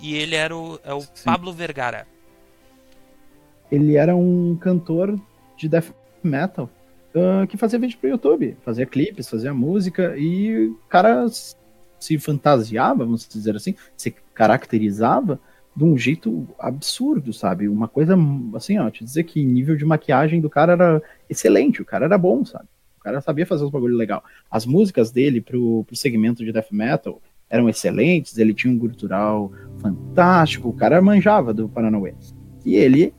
E 0.00 0.14
ele 0.14 0.34
era 0.34 0.54
o, 0.54 0.78
é 0.84 0.92
o 0.92 1.02
Pablo 1.24 1.52
Vergara. 1.52 2.06
Ele 3.70 3.96
era 3.96 4.14
um 4.14 4.56
cantor 4.60 5.18
de 5.56 5.68
death 5.68 5.92
metal 6.22 6.68
uh, 7.14 7.46
que 7.46 7.56
fazia 7.56 7.78
vídeo 7.78 7.98
pro 7.98 8.10
YouTube, 8.10 8.56
fazia 8.64 8.86
clipes, 8.86 9.28
fazia 9.28 9.54
música 9.54 10.14
e 10.16 10.68
o 10.68 10.78
cara 10.88 11.26
se 12.04 12.18
fantasiava, 12.18 13.04
vamos 13.04 13.26
dizer 13.28 13.56
assim, 13.56 13.74
se 13.96 14.10
caracterizava 14.34 15.40
de 15.76 15.84
um 15.84 15.98
jeito 15.98 16.46
absurdo, 16.58 17.32
sabe? 17.32 17.68
Uma 17.68 17.88
coisa 17.88 18.16
assim, 18.54 18.78
ó, 18.78 18.88
te 18.90 19.04
dizer 19.04 19.24
que 19.24 19.44
nível 19.44 19.76
de 19.76 19.84
maquiagem 19.84 20.40
do 20.40 20.48
cara 20.48 20.72
era 20.72 21.02
excelente, 21.28 21.82
o 21.82 21.84
cara 21.84 22.04
era 22.04 22.16
bom, 22.16 22.44
sabe? 22.44 22.66
O 22.98 23.02
cara 23.02 23.20
sabia 23.20 23.46
fazer 23.46 23.64
os 23.64 23.70
bagulho 23.70 23.96
legal. 23.96 24.22
As 24.50 24.64
músicas 24.64 25.10
dele 25.10 25.40
pro, 25.40 25.84
pro 25.84 25.96
segmento 25.96 26.44
de 26.44 26.52
death 26.52 26.70
metal 26.70 27.20
eram 27.50 27.68
excelentes, 27.68 28.38
ele 28.38 28.54
tinha 28.54 28.72
um 28.72 28.78
cultural 28.78 29.52
fantástico, 29.78 30.68
o 30.68 30.72
cara 30.72 31.02
manjava 31.02 31.52
do 31.52 31.68
Paranauê. 31.68 32.14
E 32.64 32.76
ele, 32.76 33.12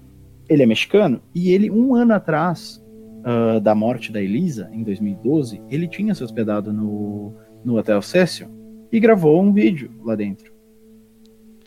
ele 0.50 0.64
é 0.64 0.66
mexicano, 0.66 1.22
e 1.34 1.52
ele, 1.52 1.70
um 1.70 1.94
ano 1.94 2.14
atrás 2.14 2.84
uh, 3.20 3.60
da 3.60 3.76
morte 3.76 4.12
da 4.12 4.22
Elisa, 4.22 4.70
em 4.72 4.82
2012, 4.82 5.62
ele 5.70 5.88
tinha 5.88 6.16
se 6.16 6.24
hospedado 6.24 6.74
no, 6.74 7.34
no 7.64 7.78
Hotel 7.78 8.02
Cecil 8.02 8.64
e 8.92 9.00
gravou 9.00 9.42
um 9.42 9.52
vídeo 9.52 9.92
lá 10.04 10.16
dentro. 10.16 10.54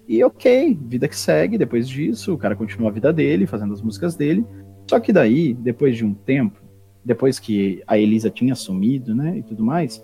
E 0.08 0.22
ok, 0.24 0.78
vida 0.80 1.06
que 1.06 1.16
segue, 1.16 1.58
depois 1.58 1.88
disso, 1.88 2.32
o 2.32 2.38
cara 2.38 2.56
continua 2.56 2.88
a 2.88 2.92
vida 2.92 3.12
dele, 3.12 3.46
fazendo 3.46 3.74
as 3.74 3.82
músicas 3.82 4.16
dele. 4.16 4.44
Só 4.88 4.98
que 4.98 5.12
daí, 5.12 5.52
depois 5.52 5.96
de 5.96 6.04
um 6.04 6.14
tempo, 6.14 6.58
depois 7.04 7.38
que 7.38 7.82
a 7.86 7.98
Elisa 7.98 8.30
tinha 8.30 8.54
sumido, 8.54 9.14
né, 9.14 9.38
e 9.38 9.42
tudo 9.42 9.62
mais, 9.62 10.02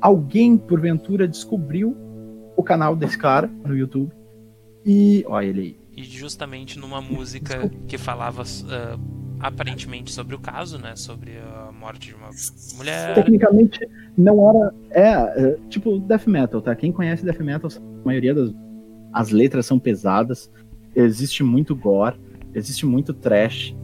alguém, 0.00 0.56
porventura, 0.56 1.28
descobriu 1.28 1.96
o 2.56 2.62
canal 2.62 2.96
desse 2.96 3.16
cara 3.16 3.46
no 3.64 3.76
YouTube. 3.76 4.12
E, 4.84 5.24
olha 5.28 5.46
ele 5.46 5.60
aí. 5.60 5.76
E 5.96 6.04
justamente 6.04 6.78
numa 6.78 7.00
música 7.00 7.58
Desculpa. 7.58 7.86
que 7.86 7.98
falava 7.98 8.42
uh, 8.42 9.36
aparentemente 9.40 10.12
sobre 10.12 10.34
o 10.34 10.38
caso, 10.38 10.78
né? 10.78 10.94
Sobre 10.94 11.38
a 11.38 11.65
morte 11.86 12.08
de 12.08 12.14
uma 12.14 12.30
mulher. 12.76 13.14
Tecnicamente, 13.14 13.78
não 14.16 14.48
era. 14.48 14.74
É, 14.90 15.02
é 15.02 15.58
tipo 15.68 15.98
death 16.00 16.26
metal, 16.26 16.60
tá? 16.60 16.74
Quem 16.74 16.90
conhece 16.90 17.24
death 17.24 17.40
metal, 17.40 17.70
a 17.70 18.06
maioria 18.06 18.34
das 18.34 18.52
as 19.12 19.30
letras 19.30 19.64
são 19.64 19.78
pesadas, 19.78 20.50
existe 20.94 21.42
muito 21.42 21.74
gore, 21.74 22.20
existe 22.52 22.84
muito 22.84 23.14
trash. 23.14 23.74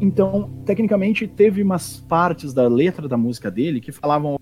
Então, 0.00 0.62
tecnicamente, 0.64 1.26
teve 1.26 1.62
umas 1.62 1.98
partes 2.00 2.54
da 2.54 2.68
letra 2.68 3.08
da 3.08 3.16
música 3.16 3.50
dele 3.50 3.80
que 3.80 3.90
falavam 3.90 4.38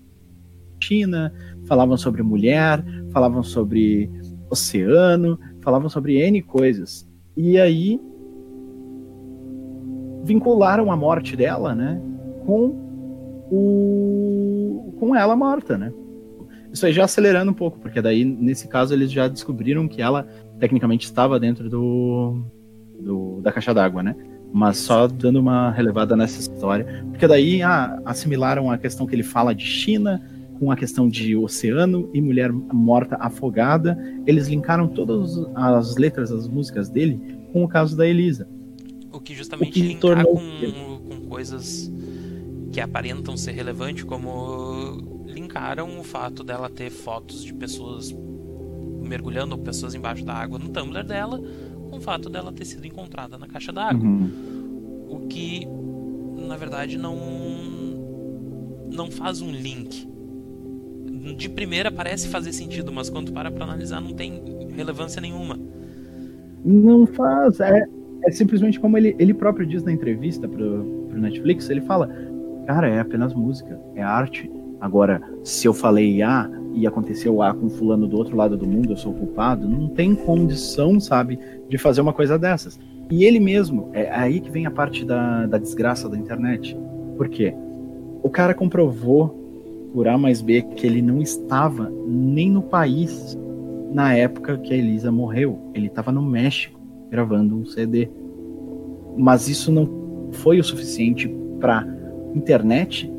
China, 0.79 1.33
falavam 1.65 1.97
sobre 1.97 2.21
mulher, 2.21 2.83
falavam 3.11 3.41
sobre 3.41 4.11
oceano, 4.51 5.39
falavam 5.61 5.89
sobre 5.89 6.19
N 6.21 6.41
coisas. 6.43 7.09
E 7.35 7.59
aí 7.59 7.99
vincularam 10.23 10.91
a 10.91 10.95
morte 10.95 11.35
dela, 11.35 11.73
né, 11.73 11.99
com 12.45 13.47
o 13.51 14.95
com 14.99 15.15
ela 15.15 15.35
morta, 15.35 15.77
né? 15.77 15.91
Isso 16.71 16.85
aí 16.87 16.91
já 16.91 17.03
acelerando 17.03 17.51
um 17.51 17.53
pouco, 17.53 17.77
porque 17.79 18.01
daí, 18.01 18.25
nesse 18.25 18.67
caso, 18.67 18.93
eles 18.95 19.11
já 19.11 19.27
descobriram 19.27 19.87
que 19.87 20.01
ela 20.01 20.27
tecnicamente 20.59 21.05
estava 21.05 21.39
dentro 21.39 21.69
do, 21.69 22.41
do 22.99 23.41
da 23.41 23.51
caixa 23.51 23.73
d'água, 23.73 24.01
né? 24.01 24.15
Mas 24.51 24.77
só 24.77 25.07
dando 25.07 25.39
uma 25.39 25.71
relevada 25.71 26.15
nessa 26.15 26.39
história. 26.39 27.05
Porque 27.09 27.27
daí 27.27 27.61
ah, 27.61 28.01
assimilaram 28.05 28.71
a 28.71 28.77
questão 28.77 29.05
que 29.05 29.13
ele 29.13 29.23
fala 29.23 29.53
de 29.53 29.65
China 29.65 30.21
com 30.59 30.71
a 30.71 30.75
questão 30.75 31.07
de 31.07 31.35
oceano 31.35 32.09
e 32.13 32.21
mulher 32.21 32.51
morta 32.51 33.17
afogada. 33.19 33.97
Eles 34.25 34.47
linkaram 34.47 34.87
todas 34.87 35.37
as 35.53 35.95
letras 35.97 36.29
das 36.29 36.47
músicas 36.47 36.89
dele 36.89 37.19
com 37.51 37.63
o 37.63 37.67
caso 37.67 37.95
da 37.95 38.07
Elisa. 38.07 38.47
O 39.11 39.19
que 39.19 39.35
justamente 39.35 39.69
o 39.69 39.73
que 39.73 39.81
linkar 39.81 40.23
tornou... 40.23 40.35
com, 40.35 41.09
com 41.09 41.27
coisas 41.27 41.91
que 42.73 42.81
aparentam 42.81 43.37
ser 43.37 43.51
relevantes, 43.51 44.03
como 44.03 45.23
linkaram 45.27 45.99
o 45.99 46.03
fato 46.03 46.43
dela 46.43 46.67
ter 46.67 46.89
fotos 46.89 47.43
de 47.43 47.53
pessoas 47.53 48.11
mergulhando, 49.03 49.55
pessoas 49.59 49.93
embaixo 49.93 50.25
da 50.25 50.33
água 50.33 50.57
no 50.57 50.69
Tumblr 50.69 51.03
dela, 51.03 51.39
com 51.89 51.97
o 51.97 52.01
fato 52.01 52.31
dela 52.31 52.51
ter 52.51 52.65
sido 52.65 52.87
encontrada 52.87 53.37
na 53.37 53.47
caixa 53.47 53.71
d'água. 53.71 54.03
Uhum. 54.03 55.05
O 55.07 55.27
que, 55.27 55.67
na 56.47 56.57
verdade, 56.57 56.97
não 56.97 57.15
não 58.91 59.09
faz 59.09 59.41
um 59.41 59.51
link 59.51 60.07
de 61.37 61.49
primeira 61.49 61.91
parece 61.91 62.27
fazer 62.27 62.53
sentido, 62.53 62.91
mas 62.91 63.07
quando 63.09 63.31
para 63.31 63.51
pra 63.51 63.65
analisar 63.65 64.01
não 64.01 64.13
tem 64.13 64.41
relevância 64.75 65.21
nenhuma. 65.21 65.59
Não 66.65 67.05
faz. 67.05 67.59
É, 67.59 67.85
é 68.25 68.31
simplesmente 68.31 68.79
como 68.79 68.97
ele, 68.97 69.15
ele 69.19 69.33
próprio 69.33 69.65
diz 69.65 69.83
na 69.83 69.91
entrevista 69.91 70.47
pro, 70.47 71.07
pro 71.09 71.19
Netflix, 71.19 71.69
ele 71.69 71.81
fala, 71.81 72.32
cara, 72.65 72.87
é 72.87 72.99
apenas 72.99 73.33
música, 73.33 73.79
é 73.95 74.01
arte. 74.01 74.51
Agora, 74.79 75.21
se 75.43 75.67
eu 75.67 75.73
falei 75.73 76.21
A 76.21 76.49
e 76.73 76.85
aconteceu 76.85 77.41
A 77.41 77.53
com 77.53 77.69
fulano 77.69 78.07
do 78.07 78.17
outro 78.17 78.35
lado 78.35 78.57
do 78.57 78.67
mundo, 78.67 78.91
eu 78.91 78.97
sou 78.97 79.13
culpado, 79.13 79.67
não 79.67 79.87
tem 79.87 80.13
condição, 80.15 80.99
sabe, 80.99 81.39
de 81.69 81.77
fazer 81.77 82.01
uma 82.01 82.13
coisa 82.13 82.37
dessas. 82.37 82.79
E 83.09 83.25
ele 83.25 83.39
mesmo, 83.39 83.89
é 83.93 84.09
aí 84.09 84.39
que 84.39 84.49
vem 84.49 84.65
a 84.65 84.71
parte 84.71 85.05
da, 85.05 85.45
da 85.45 85.57
desgraça 85.57 86.09
da 86.09 86.17
internet. 86.17 86.77
Por 87.17 87.29
quê? 87.29 87.53
O 88.21 88.29
cara 88.29 88.53
comprovou 88.53 89.43
por 89.93 90.07
A 90.07 90.17
mais 90.17 90.41
B 90.41 90.63
que 90.75 90.87
ele 90.87 91.01
não 91.01 91.21
estava 91.21 91.91
nem 92.07 92.49
no 92.49 92.63
país 92.63 93.37
na 93.93 94.15
época 94.15 94.57
que 94.57 94.73
a 94.73 94.77
Elisa 94.77 95.11
morreu. 95.11 95.59
Ele 95.73 95.87
estava 95.87 96.11
no 96.11 96.21
México 96.21 96.79
gravando 97.11 97.55
um 97.55 97.65
CD. 97.65 98.09
Mas 99.15 99.47
isso 99.47 99.71
não 99.71 100.31
foi 100.31 100.59
o 100.59 100.63
suficiente 100.63 101.27
para 101.59 101.85
internet 102.35 103.11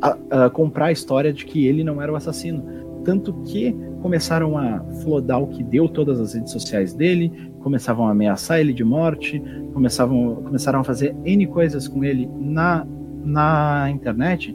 a, 0.00 0.44
a 0.44 0.50
comprar 0.50 0.86
a 0.86 0.92
história 0.92 1.32
de 1.32 1.44
que 1.44 1.66
ele 1.66 1.82
não 1.82 2.00
era 2.00 2.12
o 2.12 2.16
assassino. 2.16 2.64
Tanto 3.04 3.32
que 3.44 3.74
começaram 4.02 4.58
a 4.58 4.80
flodar 5.02 5.42
o 5.42 5.48
que 5.48 5.62
deu 5.62 5.88
todas 5.88 6.20
as 6.20 6.34
redes 6.34 6.52
sociais 6.52 6.92
dele, 6.92 7.32
começavam 7.60 8.06
a 8.06 8.10
ameaçar 8.10 8.60
ele 8.60 8.72
de 8.72 8.84
morte, 8.84 9.42
começavam, 9.72 10.36
começaram 10.36 10.80
a 10.80 10.84
fazer 10.84 11.16
N 11.24 11.46
coisas 11.46 11.88
com 11.88 12.04
ele 12.04 12.28
na, 12.38 12.86
na 13.24 13.90
internet, 13.90 14.54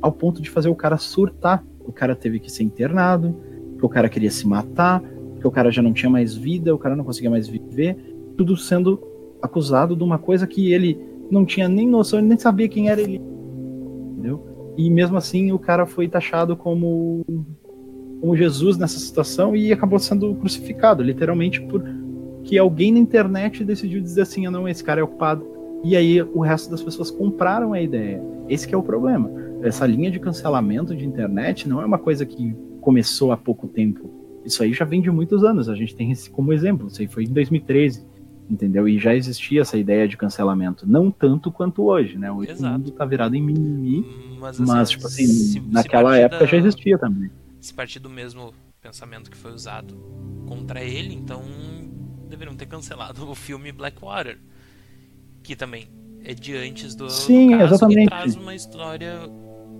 ao 0.00 0.12
ponto 0.12 0.40
de 0.40 0.50
fazer 0.50 0.68
o 0.68 0.74
cara 0.74 0.96
surtar. 0.98 1.64
O 1.84 1.92
cara 1.92 2.14
teve 2.14 2.38
que 2.38 2.50
ser 2.50 2.62
internado, 2.62 3.36
que 3.78 3.84
o 3.84 3.88
cara 3.88 4.08
queria 4.08 4.30
se 4.30 4.46
matar, 4.46 5.02
que 5.40 5.46
o 5.46 5.50
cara 5.50 5.70
já 5.70 5.82
não 5.82 5.92
tinha 5.92 6.10
mais 6.10 6.34
vida, 6.34 6.74
o 6.74 6.78
cara 6.78 6.94
não 6.94 7.04
conseguia 7.04 7.30
mais 7.30 7.48
viver, 7.48 7.96
tudo 8.36 8.56
sendo 8.56 9.00
acusado 9.42 9.96
de 9.96 10.02
uma 10.02 10.18
coisa 10.18 10.46
que 10.46 10.72
ele 10.72 11.00
não 11.30 11.44
tinha 11.44 11.68
nem 11.68 11.88
noção, 11.88 12.20
nem 12.20 12.38
sabia 12.38 12.68
quem 12.68 12.88
era 12.88 13.00
ele. 13.00 13.20
Entendeu? 14.12 14.74
E 14.76 14.90
mesmo 14.90 15.16
assim 15.16 15.52
o 15.52 15.58
cara 15.58 15.86
foi 15.86 16.08
taxado 16.08 16.56
como, 16.56 17.24
como 18.20 18.36
Jesus 18.36 18.76
nessa 18.76 18.98
situação 18.98 19.54
e 19.54 19.72
acabou 19.72 19.98
sendo 19.98 20.34
crucificado, 20.34 21.02
literalmente 21.02 21.60
por 21.62 21.84
que 22.42 22.58
alguém 22.58 22.92
na 22.92 22.98
internet 22.98 23.64
decidiu 23.64 24.00
dizer 24.00 24.22
assim, 24.22 24.46
ah, 24.46 24.50
não, 24.50 24.68
esse 24.68 24.82
cara 24.82 25.00
é 25.00 25.04
ocupado. 25.04 25.46
E 25.84 25.96
aí 25.96 26.20
o 26.22 26.40
resto 26.40 26.70
das 26.70 26.82
pessoas 26.82 27.10
compraram 27.10 27.72
a 27.72 27.80
ideia. 27.80 28.22
Esse 28.48 28.72
é 28.72 28.76
o 28.76 28.82
problema. 28.82 29.30
Essa 29.62 29.86
linha 29.86 30.10
de 30.10 30.18
cancelamento 30.18 30.96
de 30.96 31.06
internet 31.06 31.68
não 31.68 31.80
é 31.80 31.86
uma 31.86 31.98
coisa 31.98 32.26
que 32.26 32.54
começou 32.80 33.30
há 33.32 33.36
pouco 33.36 33.68
tempo. 33.68 34.10
Isso 34.44 34.62
aí 34.62 34.72
já 34.72 34.84
vem 34.84 35.00
de 35.02 35.10
muitos 35.10 35.44
anos. 35.44 35.68
A 35.68 35.74
gente 35.74 35.94
tem 35.94 36.10
esse 36.10 36.30
como 36.30 36.52
exemplo. 36.52 36.88
Isso 36.88 37.00
aí 37.00 37.06
foi 37.06 37.24
em 37.24 37.32
2013 37.32 38.09
entendeu? 38.50 38.88
E 38.88 38.98
já 38.98 39.14
existia 39.14 39.60
essa 39.60 39.78
ideia 39.78 40.08
de 40.08 40.16
cancelamento, 40.16 40.86
não 40.86 41.10
tanto 41.10 41.52
quanto 41.52 41.84
hoje, 41.84 42.18
né? 42.18 42.30
Hoje 42.32 42.50
Exato. 42.50 42.74
o 42.74 42.78
mundo 42.78 42.90
tá 42.90 43.04
virado 43.04 43.36
em 43.36 43.42
mimimi, 43.42 44.36
mas, 44.38 44.60
assim, 44.60 44.70
mas 44.70 44.90
tipo 44.90 45.06
assim, 45.06 45.26
se, 45.26 45.60
naquela 45.60 46.14
se 46.14 46.22
época 46.22 46.40
da... 46.40 46.46
já 46.46 46.56
existia 46.56 46.98
também. 46.98 47.30
Se 47.60 47.72
partir 47.72 48.00
do 48.00 48.10
mesmo 48.10 48.52
pensamento 48.80 49.30
que 49.30 49.36
foi 49.36 49.52
usado 49.52 49.94
contra 50.46 50.82
ele, 50.82 51.14
então 51.14 51.44
deveriam 52.28 52.56
ter 52.56 52.66
cancelado 52.66 53.28
o 53.30 53.34
filme 53.34 53.70
Blackwater, 53.70 54.38
que 55.42 55.54
também 55.54 55.88
é 56.24 56.34
de 56.34 56.56
antes 56.56 56.94
do, 56.94 57.08
Sim, 57.08 57.52
do 57.52 57.58
caso 57.58 57.74
exatamente. 57.74 58.08
traz 58.08 58.34
uma 58.34 58.54
história, 58.54 59.20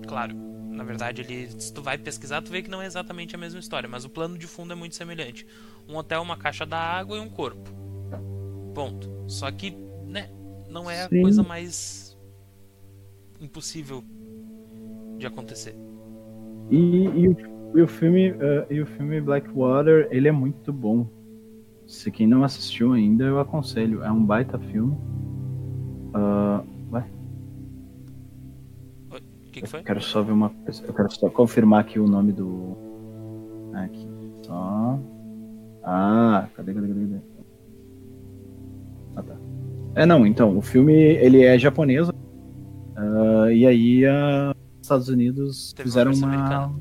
claro, 0.07 0.35
na 0.71 0.83
verdade, 0.83 1.21
ele, 1.21 1.49
se 1.59 1.73
tu 1.73 1.81
vai 1.81 1.97
pesquisar, 1.97 2.41
tu 2.41 2.51
vê 2.51 2.61
que 2.61 2.69
não 2.69 2.81
é 2.81 2.85
exatamente 2.85 3.35
a 3.35 3.37
mesma 3.37 3.59
história, 3.59 3.87
mas 3.87 4.05
o 4.05 4.09
plano 4.09 4.37
de 4.37 4.47
fundo 4.47 4.71
é 4.71 4.75
muito 4.75 4.95
semelhante. 4.95 5.45
Um 5.87 5.95
hotel, 5.95 6.21
uma 6.21 6.37
caixa 6.37 6.65
da 6.65 6.79
água 6.79 7.17
e 7.17 7.19
um 7.19 7.29
corpo. 7.29 7.80
Ponto. 8.73 9.09
Só 9.27 9.51
que, 9.51 9.75
né, 10.05 10.29
não 10.69 10.89
é 10.89 11.07
Sim. 11.07 11.19
a 11.19 11.21
coisa 11.21 11.43
mais 11.43 12.17
impossível 13.39 14.03
de 15.17 15.25
acontecer. 15.25 15.75
E, 16.69 17.05
e, 17.05 17.27
o, 17.27 17.37
e 17.77 17.81
o, 17.81 17.87
filme, 17.87 18.31
uh, 18.31 18.65
e 18.69 18.81
o 18.81 18.85
filme 18.85 19.19
Blackwater, 19.19 20.07
ele 20.11 20.27
é 20.27 20.31
muito 20.31 20.71
bom. 20.71 21.07
Se 21.85 22.09
quem 22.09 22.25
não 22.25 22.43
assistiu 22.43 22.93
ainda, 22.93 23.25
eu 23.25 23.39
aconselho. 23.39 24.03
É 24.03 24.11
um 24.11 24.23
baita 24.23 24.57
filme. 24.57 24.95
Uh, 26.15 26.65
vai. 26.89 27.05
O 29.09 29.51
que, 29.51 29.61
que 29.61 29.67
foi? 29.67 29.81
Eu 29.81 29.83
quero 29.83 30.01
só 30.01 30.21
ver 30.21 30.31
uma 30.31 30.49
coisa. 30.49 30.85
Eu 30.85 30.93
quero 30.93 31.11
só 31.11 31.29
confirmar 31.29 31.81
aqui 31.81 31.99
o 31.99 32.07
nome 32.07 32.31
do. 32.31 32.77
Aqui. 33.73 34.07
Só. 34.43 34.99
Ah, 35.83 36.47
cadê, 36.55 36.73
cadê, 36.73 36.87
cadê? 36.87 36.99
cadê? 37.01 37.30
Ah, 39.15 39.23
tá. 39.23 39.35
É, 39.95 40.05
não, 40.05 40.25
então, 40.25 40.57
o 40.57 40.61
filme, 40.61 40.93
ele 40.93 41.43
é 41.43 41.57
japonês, 41.57 42.07
uh, 42.09 43.51
e 43.51 43.65
aí 43.65 44.05
uh, 44.05 44.51
os 44.51 44.81
Estados 44.81 45.09
Unidos 45.09 45.73
Teve 45.73 45.89
fizeram 45.89 46.13
uma, 46.13 46.27
uma, 46.27 46.75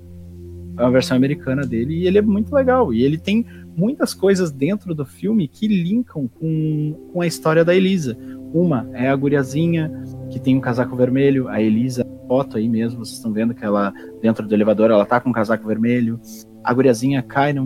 uma, 0.78 0.91
versão 0.91 1.16
americana 1.16 1.66
dele, 1.66 1.95
e 1.95 2.07
ele 2.07 2.18
é 2.18 2.22
muito 2.22 2.55
legal, 2.55 2.95
e 2.95 3.03
ele 3.03 3.18
tem 3.18 3.45
muitas 3.76 4.14
coisas 4.14 4.51
dentro 4.53 4.95
do 4.95 5.05
filme 5.05 5.49
que 5.49 5.66
linkam 5.66 6.28
com, 6.28 7.11
com 7.12 7.20
a 7.20 7.26
história 7.26 7.64
da 7.64 7.74
Elisa. 7.74 8.16
Uma 8.53 8.89
é 8.93 9.09
a 9.09 9.16
guriazinha 9.16 9.91
que 10.31 10.41
tem 10.41 10.57
um 10.57 10.61
casaco 10.61 10.95
vermelho, 10.97 11.49
a 11.49 11.61
Elisa, 11.61 12.05
foto 12.28 12.57
aí 12.57 12.68
mesmo, 12.68 13.05
vocês 13.05 13.16
estão 13.16 13.33
vendo 13.33 13.55
que 13.55 13.64
ela, 13.64 13.93
dentro 14.22 14.47
do 14.47 14.55
elevador, 14.55 14.91
ela 14.91 15.05
tá 15.05 15.20
com 15.20 15.31
um 15.31 15.33
casaco 15.33 15.66
vermelho, 15.66 16.20
a 16.62 16.72
guriazinha 16.72 17.22
cai 17.22 17.53
num, 17.53 17.64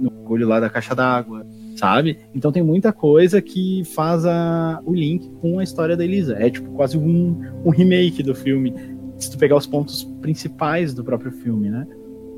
no 0.00 0.10
olho 0.28 0.48
lá 0.48 0.58
da 0.58 0.68
caixa 0.68 0.94
d'água, 0.94 1.46
sabe? 1.76 2.18
Então 2.34 2.50
tem 2.50 2.62
muita 2.62 2.92
coisa 2.92 3.40
que 3.40 3.82
faz 3.94 4.24
a, 4.24 4.80
o 4.84 4.94
link 4.94 5.30
com 5.40 5.58
a 5.58 5.64
história 5.64 5.96
da 5.96 6.04
Elisa. 6.04 6.36
É 6.38 6.50
tipo 6.50 6.70
quase 6.72 6.98
um, 6.98 7.40
um 7.64 7.70
remake 7.70 8.22
do 8.22 8.34
filme, 8.34 8.74
se 9.18 9.30
tu 9.30 9.38
pegar 9.38 9.56
os 9.56 9.66
pontos 9.66 10.04
principais 10.20 10.92
do 10.94 11.04
próprio 11.04 11.30
filme, 11.30 11.70
né? 11.70 11.86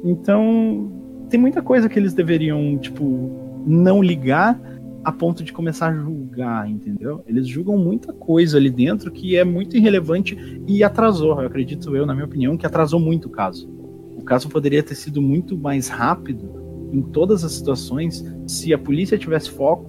Então 0.05 0.93
tem 1.31 1.39
muita 1.39 1.63
coisa 1.63 1.89
que 1.89 1.99
eles 1.99 2.13
deveriam, 2.13 2.79
tipo, 2.79 3.63
não 3.67 4.03
ligar 4.03 4.61
a 5.05 5.13
ponto 5.13 5.45
de 5.45 5.53
começar 5.53 5.89
a 5.89 5.95
julgar, 5.95 6.69
entendeu? 6.69 7.23
Eles 7.27 7.47
julgam 7.47 7.79
muita 7.79 8.13
coisa 8.13 8.59
ali 8.59 8.71
dentro 8.71 9.11
que 9.11 9.37
é 9.37 9.45
muito 9.45 9.77
irrelevante 9.77 10.37
e 10.67 10.83
atrasou, 10.83 11.41
eu 11.41 11.47
acredito 11.47 11.97
eu, 11.97 12.05
na 12.05 12.13
minha 12.13 12.27
opinião, 12.27 12.57
que 12.57 12.67
atrasou 12.67 12.99
muito 12.99 13.27
o 13.27 13.31
caso. 13.31 13.69
O 14.17 14.23
caso 14.23 14.49
poderia 14.49 14.83
ter 14.83 14.95
sido 14.95 15.23
muito 15.23 15.57
mais 15.57 15.89
rápido 15.89 16.58
em 16.93 17.03
todas 17.03 17.45
as 17.45 17.53
situações, 17.53 18.25
se 18.47 18.73
a 18.73 18.79
polícia 18.79 19.19
tivesse 19.19 19.51
foco, 19.51 19.87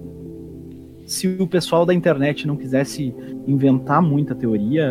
se 1.06 1.26
o 1.26 1.46
pessoal 1.46 1.84
da 1.84 1.92
internet 1.92 2.46
não 2.46 2.56
quisesse 2.56 3.14
inventar 3.46 4.00
muita 4.00 4.34
teoria. 4.34 4.88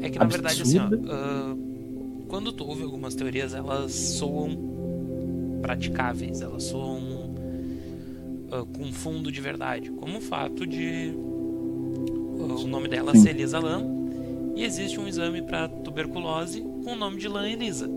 É 0.00 0.10
que 0.10 0.18
na 0.18 0.24
absurda. 0.24 0.48
verdade, 0.48 0.62
assim, 0.62 0.78
ó, 0.78 0.86
uh, 0.86 2.24
quando 2.26 2.52
tu 2.52 2.66
ouve 2.66 2.82
algumas 2.82 3.14
teorias, 3.14 3.54
elas 3.54 3.92
soam 3.92 4.58
praticáveis, 5.62 6.40
elas 6.40 6.64
soam 6.64 6.98
uh, 6.98 8.66
com 8.76 8.92
fundo 8.92 9.30
de 9.30 9.40
verdade, 9.40 9.90
como 9.92 10.18
o 10.18 10.20
fato 10.20 10.66
de 10.66 11.12
uh, 11.14 12.64
o 12.64 12.66
nome 12.66 12.88
dela 12.88 13.12
Sim. 13.12 13.22
ser 13.22 13.30
Elisa 13.30 13.60
Lam 13.60 13.94
e 14.56 14.64
existe 14.64 15.00
um 15.00 15.06
exame 15.06 15.42
para 15.42 15.68
tuberculose 15.68 16.60
com 16.84 16.92
o 16.92 16.96
nome 16.96 17.18
de 17.18 17.28
Lam 17.28 17.48
Elisa. 17.48 17.88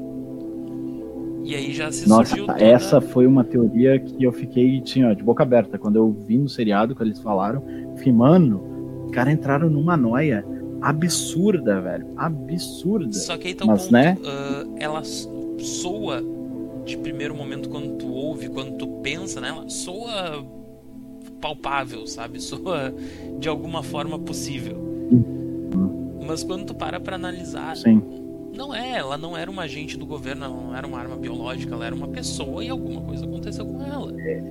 E 1.44 1.56
aí 1.56 1.74
já 1.74 1.92
se 1.92 2.08
Nossa, 2.08 2.36
toda... 2.36 2.62
essa 2.62 3.00
foi 3.00 3.26
uma 3.26 3.44
teoria 3.44 4.00
que 4.00 4.24
eu 4.24 4.32
fiquei, 4.32 4.82
assim, 4.84 5.04
ó, 5.04 5.14
de 5.14 5.24
boca 5.24 5.44
aberta. 5.44 5.78
Quando 5.78 5.96
eu 5.96 6.12
vi 6.12 6.38
no 6.38 6.50
seriado, 6.50 6.96
que 6.96 7.02
eles 7.02 7.20
falaram, 7.20 7.64
fiquei, 7.96 8.12
mano, 8.12 9.06
os 9.06 9.12
caras 9.12 9.34
entraram 9.34 9.70
numa 9.70 9.96
noia 9.96 10.46
absurda, 10.82 11.82
velho. 11.82 12.08
Absurda. 12.18 13.14
Só 13.14 13.38
que 13.38 13.48
aí 13.48 13.54
tá 13.54 13.66
Mas, 13.66 13.84
ponto, 13.84 13.94
né? 13.94 14.18
Uh, 14.20 14.76
ela 14.78 15.02
soa 15.04 16.22
de 16.86 16.98
primeiro 16.98 17.36
momento 17.36 17.70
quando 17.70 17.98
tu 17.98 18.08
ouve, 18.08 18.50
quando 18.50 18.78
tu 18.78 18.88
pensa 19.02 19.42
nela, 19.42 19.70
soa 19.70 20.46
palpável, 21.42 22.06
sabe? 22.08 22.42
Soa 22.42 22.94
de 23.40 23.48
alguma 23.48 23.84
forma 23.84 24.20
possível. 24.20 24.86
Mas 26.26 26.44
quando 26.44 26.66
tu 26.66 26.76
para 26.76 27.00
pra 27.00 27.16
analisar, 27.16 27.78
Sim 27.78 28.27
não 28.54 28.74
é, 28.74 28.98
ela 28.98 29.18
não 29.18 29.38
era 29.38 29.50
uma 29.50 29.64
agente 29.64 29.98
do 29.98 30.06
governo, 30.06 30.46
ela 30.46 30.56
não 30.56 30.76
era 30.76 30.88
uma 30.88 31.00
arma 31.00 31.16
biológica, 31.16 31.74
ela 31.74 31.86
era 31.86 31.96
uma 31.96 32.08
pessoa 32.08 32.64
e 32.64 32.70
alguma 32.70 33.02
coisa 33.02 33.26
aconteceu 33.26 33.66
com 33.66 33.84
ela. 33.84 34.14
É, 34.20 34.44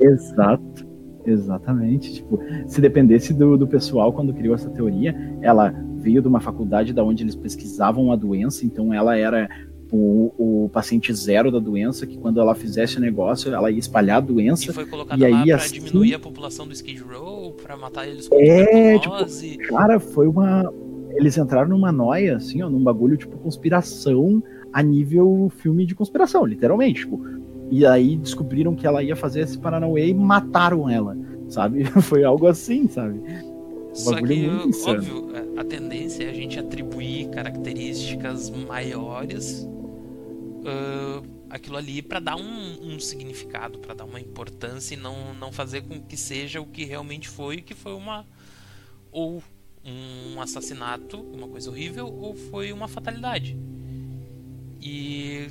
exato, 0.00 0.86
exatamente. 1.24 2.14
Tipo, 2.14 2.38
se 2.66 2.80
dependesse 2.80 3.32
do, 3.32 3.56
do 3.56 3.66
pessoal 3.66 4.12
quando 4.12 4.34
criou 4.34 4.54
essa 4.54 4.70
teoria, 4.70 5.14
ela 5.40 5.74
veio 5.96 6.20
de 6.20 6.28
uma 6.28 6.40
faculdade 6.40 6.92
da 6.92 7.02
onde 7.02 7.22
eles 7.22 7.34
pesquisavam 7.34 8.12
a 8.12 8.16
doença, 8.16 8.64
então 8.64 8.92
ela 8.92 9.16
era 9.16 9.48
o, 9.90 10.64
o, 10.64 10.68
paciente 10.68 11.12
zero 11.14 11.50
da 11.50 11.58
doença, 11.58 12.06
que 12.06 12.18
quando 12.18 12.40
ela 12.40 12.54
fizesse 12.54 12.98
o 12.98 13.00
negócio, 13.00 13.52
ela 13.52 13.70
ia 13.70 13.78
espalhar 13.78 14.18
a 14.18 14.20
doença. 14.20 14.70
E 14.70 14.74
foi 14.74 14.86
colocada 14.86 15.26
e 15.26 15.30
lá 15.30 15.40
aí, 15.40 15.46
pra 15.46 15.56
assim, 15.56 15.74
diminuir 15.74 16.14
a 16.14 16.18
população 16.18 16.66
do 16.66 16.72
Skid 16.72 17.00
Row, 17.02 17.52
pra 17.52 17.76
matar 17.76 18.06
eles 18.06 18.28
com 18.28 18.36
é, 18.38 18.98
tipo, 18.98 19.68
cara, 19.68 20.00
foi 20.00 20.26
uma, 20.26 20.72
eles 21.16 21.36
entraram 21.36 21.68
numa 21.68 21.90
noia, 21.90 22.36
assim, 22.36 22.62
ó, 22.62 22.68
num 22.68 22.82
bagulho 22.82 23.16
tipo 23.16 23.36
conspiração 23.38 24.42
a 24.72 24.82
nível 24.82 25.50
filme 25.56 25.86
de 25.86 25.94
conspiração, 25.94 26.44
literalmente. 26.44 27.00
Tipo, 27.00 27.20
e 27.70 27.84
aí 27.86 28.16
descobriram 28.16 28.74
que 28.74 28.86
ela 28.86 29.02
ia 29.02 29.16
fazer 29.16 29.40
esse 29.40 29.58
Paranauê 29.58 30.08
e 30.08 30.14
mataram 30.14 30.88
ela, 30.88 31.16
sabe? 31.48 31.84
Foi 32.02 32.22
algo 32.22 32.46
assim, 32.46 32.86
sabe? 32.88 33.20
Só 33.94 34.14
que, 34.20 34.46
óbvio, 34.86 35.28
a 35.56 35.64
tendência 35.64 36.24
é 36.24 36.30
a 36.30 36.34
gente 36.34 36.58
atribuir 36.58 37.30
características 37.30 38.50
maiores 38.50 39.66
uh, 40.60 41.26
aquilo 41.48 41.78
ali 41.78 42.02
para 42.02 42.20
dar 42.20 42.36
um, 42.36 42.94
um 42.94 43.00
significado, 43.00 43.78
para 43.78 43.94
dar 43.94 44.04
uma 44.04 44.20
importância 44.20 44.94
e 44.94 44.98
não, 44.98 45.32
não 45.34 45.50
fazer 45.50 45.80
com 45.82 45.98
que 46.00 46.16
seja 46.16 46.60
o 46.60 46.66
que 46.66 46.84
realmente 46.84 47.26
foi, 47.26 47.62
que 47.62 47.74
foi 47.74 47.94
uma 47.94 48.26
ou 49.10 49.42
um 49.86 50.40
assassinato, 50.40 51.20
uma 51.20 51.48
coisa 51.48 51.70
horrível, 51.70 52.06
ou 52.06 52.34
foi 52.34 52.72
uma 52.72 52.88
fatalidade. 52.88 53.56
E 54.80 55.48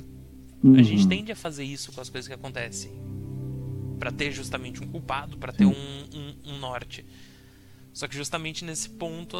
uhum. 0.62 0.74
a 0.74 0.82
gente 0.82 1.02
uhum. 1.02 1.08
tende 1.08 1.32
a 1.32 1.36
fazer 1.36 1.64
isso 1.64 1.92
com 1.92 2.00
as 2.00 2.08
coisas 2.08 2.28
que 2.28 2.34
acontecem, 2.34 2.92
para 3.98 4.12
ter 4.12 4.30
justamente 4.30 4.82
um 4.82 4.86
culpado, 4.86 5.38
para 5.38 5.52
ter 5.52 5.64
um, 5.64 5.72
um, 5.72 6.52
um 6.52 6.58
norte. 6.58 7.04
Só 7.92 8.06
que 8.06 8.14
justamente 8.14 8.64
nesse 8.64 8.90
ponto 8.90 9.36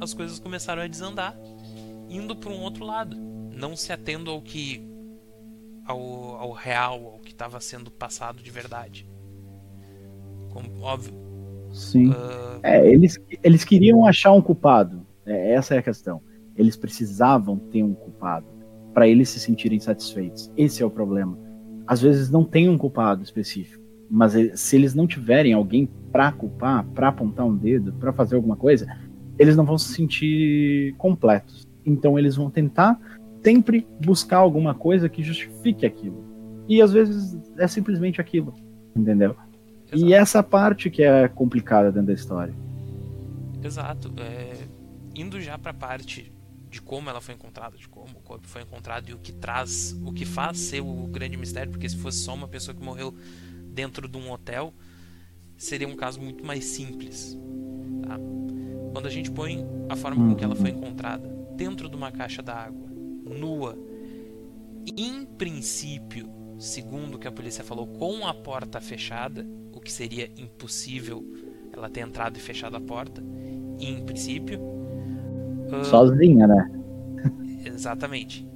as 0.00 0.12
coisas 0.12 0.38
começaram 0.38 0.82
a 0.82 0.86
desandar, 0.86 1.36
indo 2.08 2.34
para 2.34 2.50
um 2.50 2.60
outro 2.60 2.84
lado, 2.84 3.16
não 3.16 3.76
se 3.76 3.92
atendo 3.92 4.30
ao 4.30 4.42
que 4.42 4.82
ao, 5.84 6.00
ao 6.36 6.52
real, 6.52 7.06
ao 7.06 7.18
que 7.18 7.30
estava 7.30 7.60
sendo 7.60 7.90
passado 7.90 8.42
de 8.42 8.50
verdade. 8.50 9.08
Como, 10.50 10.80
óbvio. 10.82 11.27
Sim. 11.78 12.10
Uh... 12.10 12.58
É, 12.62 12.90
eles, 12.90 13.18
eles 13.42 13.64
queriam 13.64 14.04
achar 14.04 14.32
um 14.32 14.42
culpado. 14.42 15.06
É, 15.24 15.54
essa 15.54 15.74
é 15.74 15.78
a 15.78 15.82
questão. 15.82 16.20
Eles 16.56 16.76
precisavam 16.76 17.56
ter 17.56 17.82
um 17.82 17.94
culpado 17.94 18.46
para 18.92 19.06
eles 19.06 19.28
se 19.28 19.38
sentirem 19.38 19.78
satisfeitos. 19.78 20.50
Esse 20.56 20.82
é 20.82 20.86
o 20.86 20.90
problema. 20.90 21.38
Às 21.86 22.02
vezes 22.02 22.30
não 22.30 22.44
tem 22.44 22.68
um 22.68 22.76
culpado 22.76 23.22
específico, 23.22 23.82
mas 24.10 24.34
se 24.60 24.76
eles 24.76 24.94
não 24.94 25.06
tiverem 25.06 25.52
alguém 25.52 25.88
para 26.10 26.32
culpar, 26.32 26.84
para 26.86 27.08
apontar 27.08 27.46
um 27.46 27.56
dedo, 27.56 27.92
para 27.92 28.12
fazer 28.12 28.34
alguma 28.34 28.56
coisa, 28.56 28.86
eles 29.38 29.56
não 29.56 29.64
vão 29.64 29.78
se 29.78 29.94
sentir 29.94 30.94
completos. 30.98 31.66
Então 31.86 32.18
eles 32.18 32.34
vão 32.34 32.50
tentar 32.50 32.98
sempre 33.42 33.86
buscar 34.04 34.38
alguma 34.38 34.74
coisa 34.74 35.08
que 35.08 35.22
justifique 35.22 35.86
aquilo. 35.86 36.24
E 36.68 36.82
às 36.82 36.92
vezes 36.92 37.38
é 37.56 37.68
simplesmente 37.68 38.20
aquilo, 38.20 38.52
entendeu? 38.96 39.36
Exato. 39.90 40.10
E 40.10 40.12
essa 40.12 40.42
parte 40.42 40.90
que 40.90 41.02
é 41.02 41.28
complicada 41.28 41.90
dentro 41.90 42.08
da 42.08 42.12
história. 42.12 42.54
Exato. 43.62 44.12
É... 44.18 44.66
Indo 45.14 45.40
já 45.40 45.58
para 45.58 45.70
a 45.70 45.74
parte 45.74 46.32
de 46.70 46.80
como 46.82 47.08
ela 47.08 47.20
foi 47.20 47.34
encontrada, 47.34 47.76
de 47.76 47.88
como 47.88 48.18
o 48.18 48.20
corpo 48.20 48.46
foi 48.46 48.62
encontrado 48.62 49.08
e 49.08 49.14
o 49.14 49.18
que 49.18 49.32
traz, 49.32 49.96
o 50.04 50.12
que 50.12 50.24
faz 50.24 50.58
ser 50.58 50.80
o 50.80 51.06
grande 51.06 51.36
mistério, 51.36 51.72
porque 51.72 51.88
se 51.88 51.96
fosse 51.96 52.18
só 52.18 52.34
uma 52.34 52.46
pessoa 52.46 52.74
que 52.74 52.82
morreu 52.82 53.14
dentro 53.72 54.06
de 54.06 54.18
um 54.18 54.30
hotel, 54.30 54.72
seria 55.56 55.88
um 55.88 55.96
caso 55.96 56.20
muito 56.20 56.44
mais 56.44 56.64
simples. 56.64 57.36
Tá? 58.06 58.18
Quando 58.92 59.06
a 59.06 59.10
gente 59.10 59.30
põe 59.30 59.64
a 59.88 59.96
forma 59.96 60.28
com 60.28 60.36
que 60.36 60.44
ela 60.44 60.54
foi 60.54 60.70
encontrada 60.70 61.26
dentro 61.56 61.88
de 61.88 61.96
uma 61.96 62.12
caixa 62.12 62.42
d'água, 62.42 62.88
nua. 63.24 63.76
Em 64.96 65.24
princípio, 65.24 66.30
segundo 66.58 67.14
o 67.14 67.18
que 67.18 67.28
a 67.28 67.32
polícia 67.32 67.64
falou, 67.64 67.86
com 67.86 68.26
a 68.26 68.34
porta 68.34 68.80
fechada, 68.80 69.46
que 69.88 69.92
seria 69.92 70.30
impossível 70.36 71.24
ela 71.72 71.88
ter 71.88 72.00
entrado 72.00 72.36
e 72.36 72.40
fechado 72.40 72.76
a 72.76 72.80
porta. 72.80 73.24
Em 73.80 74.04
princípio. 74.04 74.60
Uh, 74.60 75.82
Sozinha, 75.84 76.46
né? 76.46 76.70
Exatamente. 77.64 78.46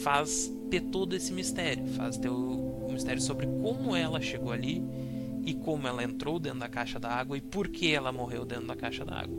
Faz 0.00 0.50
ter 0.70 0.80
todo 0.80 1.14
esse 1.14 1.30
mistério. 1.30 1.86
Faz 1.88 2.16
ter 2.16 2.30
o, 2.30 2.86
o 2.86 2.90
mistério 2.90 3.20
sobre 3.20 3.46
como 3.46 3.94
ela 3.94 4.18
chegou 4.18 4.50
ali 4.50 4.82
e 5.44 5.52
como 5.52 5.86
ela 5.86 6.02
entrou 6.02 6.38
dentro 6.38 6.60
da 6.60 6.68
caixa 6.68 6.98
d'água 6.98 7.36
e 7.36 7.42
por 7.42 7.68
que 7.68 7.92
ela 7.92 8.10
morreu 8.10 8.46
dentro 8.46 8.66
da 8.66 8.76
caixa 8.76 9.04
d'água 9.04 9.36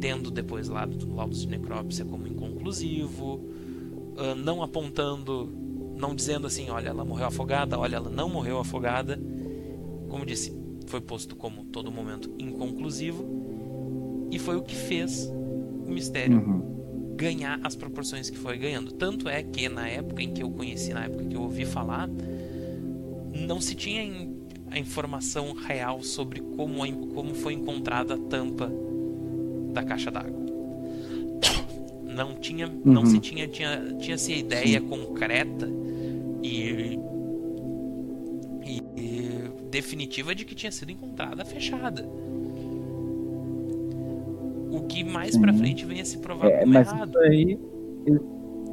tendo 0.00 0.32
depois 0.32 0.68
lá 0.68 0.84
do 0.84 1.14
laudo 1.14 1.36
de 1.36 1.46
necrópsia 1.46 2.04
como 2.04 2.26
inconclusivo, 2.26 3.34
uh, 4.16 4.34
não 4.36 4.60
apontando, 4.60 5.48
não 5.96 6.12
dizendo 6.12 6.48
assim, 6.48 6.68
olha, 6.70 6.88
ela 6.88 7.04
morreu 7.04 7.26
afogada, 7.26 7.78
olha, 7.78 7.96
ela 7.96 8.10
não 8.10 8.28
morreu 8.28 8.58
afogada. 8.58 9.20
Como 10.12 10.26
disse, 10.26 10.54
foi 10.88 11.00
posto 11.00 11.34
como 11.34 11.64
todo 11.64 11.90
momento 11.90 12.30
inconclusivo 12.38 14.28
e 14.30 14.38
foi 14.38 14.56
o 14.56 14.62
que 14.62 14.76
fez 14.76 15.26
o 15.86 15.90
mistério 15.90 16.36
uhum. 16.36 17.14
ganhar 17.16 17.58
as 17.64 17.74
proporções 17.74 18.28
que 18.28 18.36
foi 18.36 18.58
ganhando. 18.58 18.92
Tanto 18.92 19.26
é 19.26 19.42
que 19.42 19.70
na 19.70 19.88
época 19.88 20.22
em 20.22 20.30
que 20.30 20.42
eu 20.42 20.50
conheci, 20.50 20.92
na 20.92 21.06
época 21.06 21.24
que 21.24 21.34
eu 21.34 21.40
ouvi 21.40 21.64
falar, 21.64 22.10
não 23.48 23.58
se 23.58 23.74
tinha 23.74 24.02
a 24.70 24.78
informação 24.78 25.54
real 25.54 26.02
sobre 26.02 26.40
como, 26.42 26.84
como 27.14 27.34
foi 27.34 27.54
encontrada 27.54 28.12
a 28.12 28.18
tampa 28.18 28.70
da 29.72 29.82
caixa 29.82 30.10
d'água. 30.10 30.42
Não 32.04 32.34
tinha, 32.34 32.68
uhum. 32.68 32.80
não 32.84 33.06
se 33.06 33.18
tinha, 33.18 33.48
tinha, 33.48 33.96
tinha 33.98 34.18
se 34.18 34.34
ideia 34.34 34.78
Sim. 34.78 34.86
concreta 34.86 35.66
definitiva 39.72 40.34
de 40.34 40.44
que 40.44 40.54
tinha 40.54 40.70
sido 40.70 40.92
encontrada 40.92 41.44
fechada. 41.46 42.06
O 44.70 44.82
que 44.86 45.02
mais 45.02 45.36
para 45.36 45.52
frente 45.52 45.86
vem 45.86 46.00
a 46.00 46.04
se 46.04 46.18
provar 46.18 46.48
é, 46.48 46.60
como 46.60 46.74
mas 46.74 46.92
errado. 46.92 47.08
Isso 47.08 47.18
aí, 47.18 47.58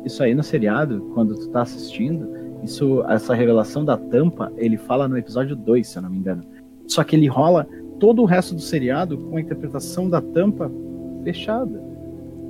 isso 0.06 0.24
aí 0.24 0.36
no 0.36 0.44
seriado, 0.44 1.10
quando 1.14 1.36
tu 1.36 1.50
tá 1.50 1.62
assistindo, 1.62 2.30
isso, 2.64 3.02
essa 3.08 3.34
revelação 3.34 3.86
da 3.86 3.98
tampa, 3.98 4.52
ele 4.58 4.78
fala 4.78 5.08
no 5.08 5.18
episódio 5.18 5.56
2, 5.56 5.88
se 5.88 5.98
eu 5.98 6.02
não 6.02 6.10
me 6.10 6.18
engano. 6.18 6.44
Só 6.86 7.04
que 7.04 7.16
ele 7.16 7.28
rola 7.28 7.66
todo 8.00 8.22
o 8.22 8.26
resto 8.26 8.54
do 8.54 8.62
seriado 8.62 9.18
com 9.18 9.38
a 9.38 9.42
interpretação 9.42 10.10
da 10.10 10.22
tampa 10.22 10.70
fechada. 11.24 11.82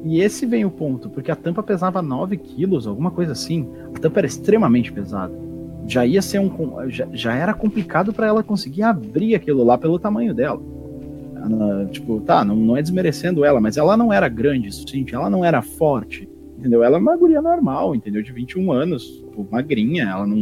E 0.05 0.21
esse 0.21 0.45
vem 0.45 0.65
o 0.65 0.71
ponto, 0.71 1.09
porque 1.09 1.31
a 1.31 1.35
tampa 1.35 1.61
pesava 1.61 2.01
9 2.01 2.37
quilos, 2.37 2.87
alguma 2.87 3.11
coisa 3.11 3.33
assim. 3.33 3.69
A 3.95 3.99
tampa 3.99 4.21
era 4.21 4.27
extremamente 4.27 4.91
pesada. 4.91 5.48
Já 5.89 6.05
ia 6.05 6.21
ser 6.21 6.39
um. 6.39 6.89
Já, 6.89 7.07
já 7.11 7.35
era 7.35 7.51
complicado 7.51 8.13
para 8.13 8.27
ela 8.27 8.43
conseguir 8.43 8.83
abrir 8.83 9.33
aquilo 9.33 9.63
lá 9.63 9.75
pelo 9.75 9.97
tamanho 9.97 10.35
dela. 10.35 10.61
Ela, 11.35 11.85
tipo, 11.87 12.21
tá, 12.21 12.45
não, 12.45 12.55
não 12.55 12.77
é 12.77 12.81
desmerecendo 12.81 13.43
ela, 13.43 13.59
mas 13.59 13.75
ela 13.75 13.97
não 13.97 14.13
era 14.13 14.29
grande, 14.29 14.71
sim, 14.71 15.05
ela 15.11 15.29
não 15.29 15.43
era 15.43 15.61
forte, 15.61 16.29
entendeu? 16.57 16.83
Ela 16.83 16.97
é 16.97 16.99
uma 16.99 17.17
guria 17.17 17.41
normal, 17.41 17.95
entendeu? 17.95 18.21
De 18.21 18.31
21 18.31 18.71
anos, 18.71 19.03
tipo, 19.03 19.47
magrinha, 19.49 20.03
ela 20.03 20.27
não, 20.27 20.37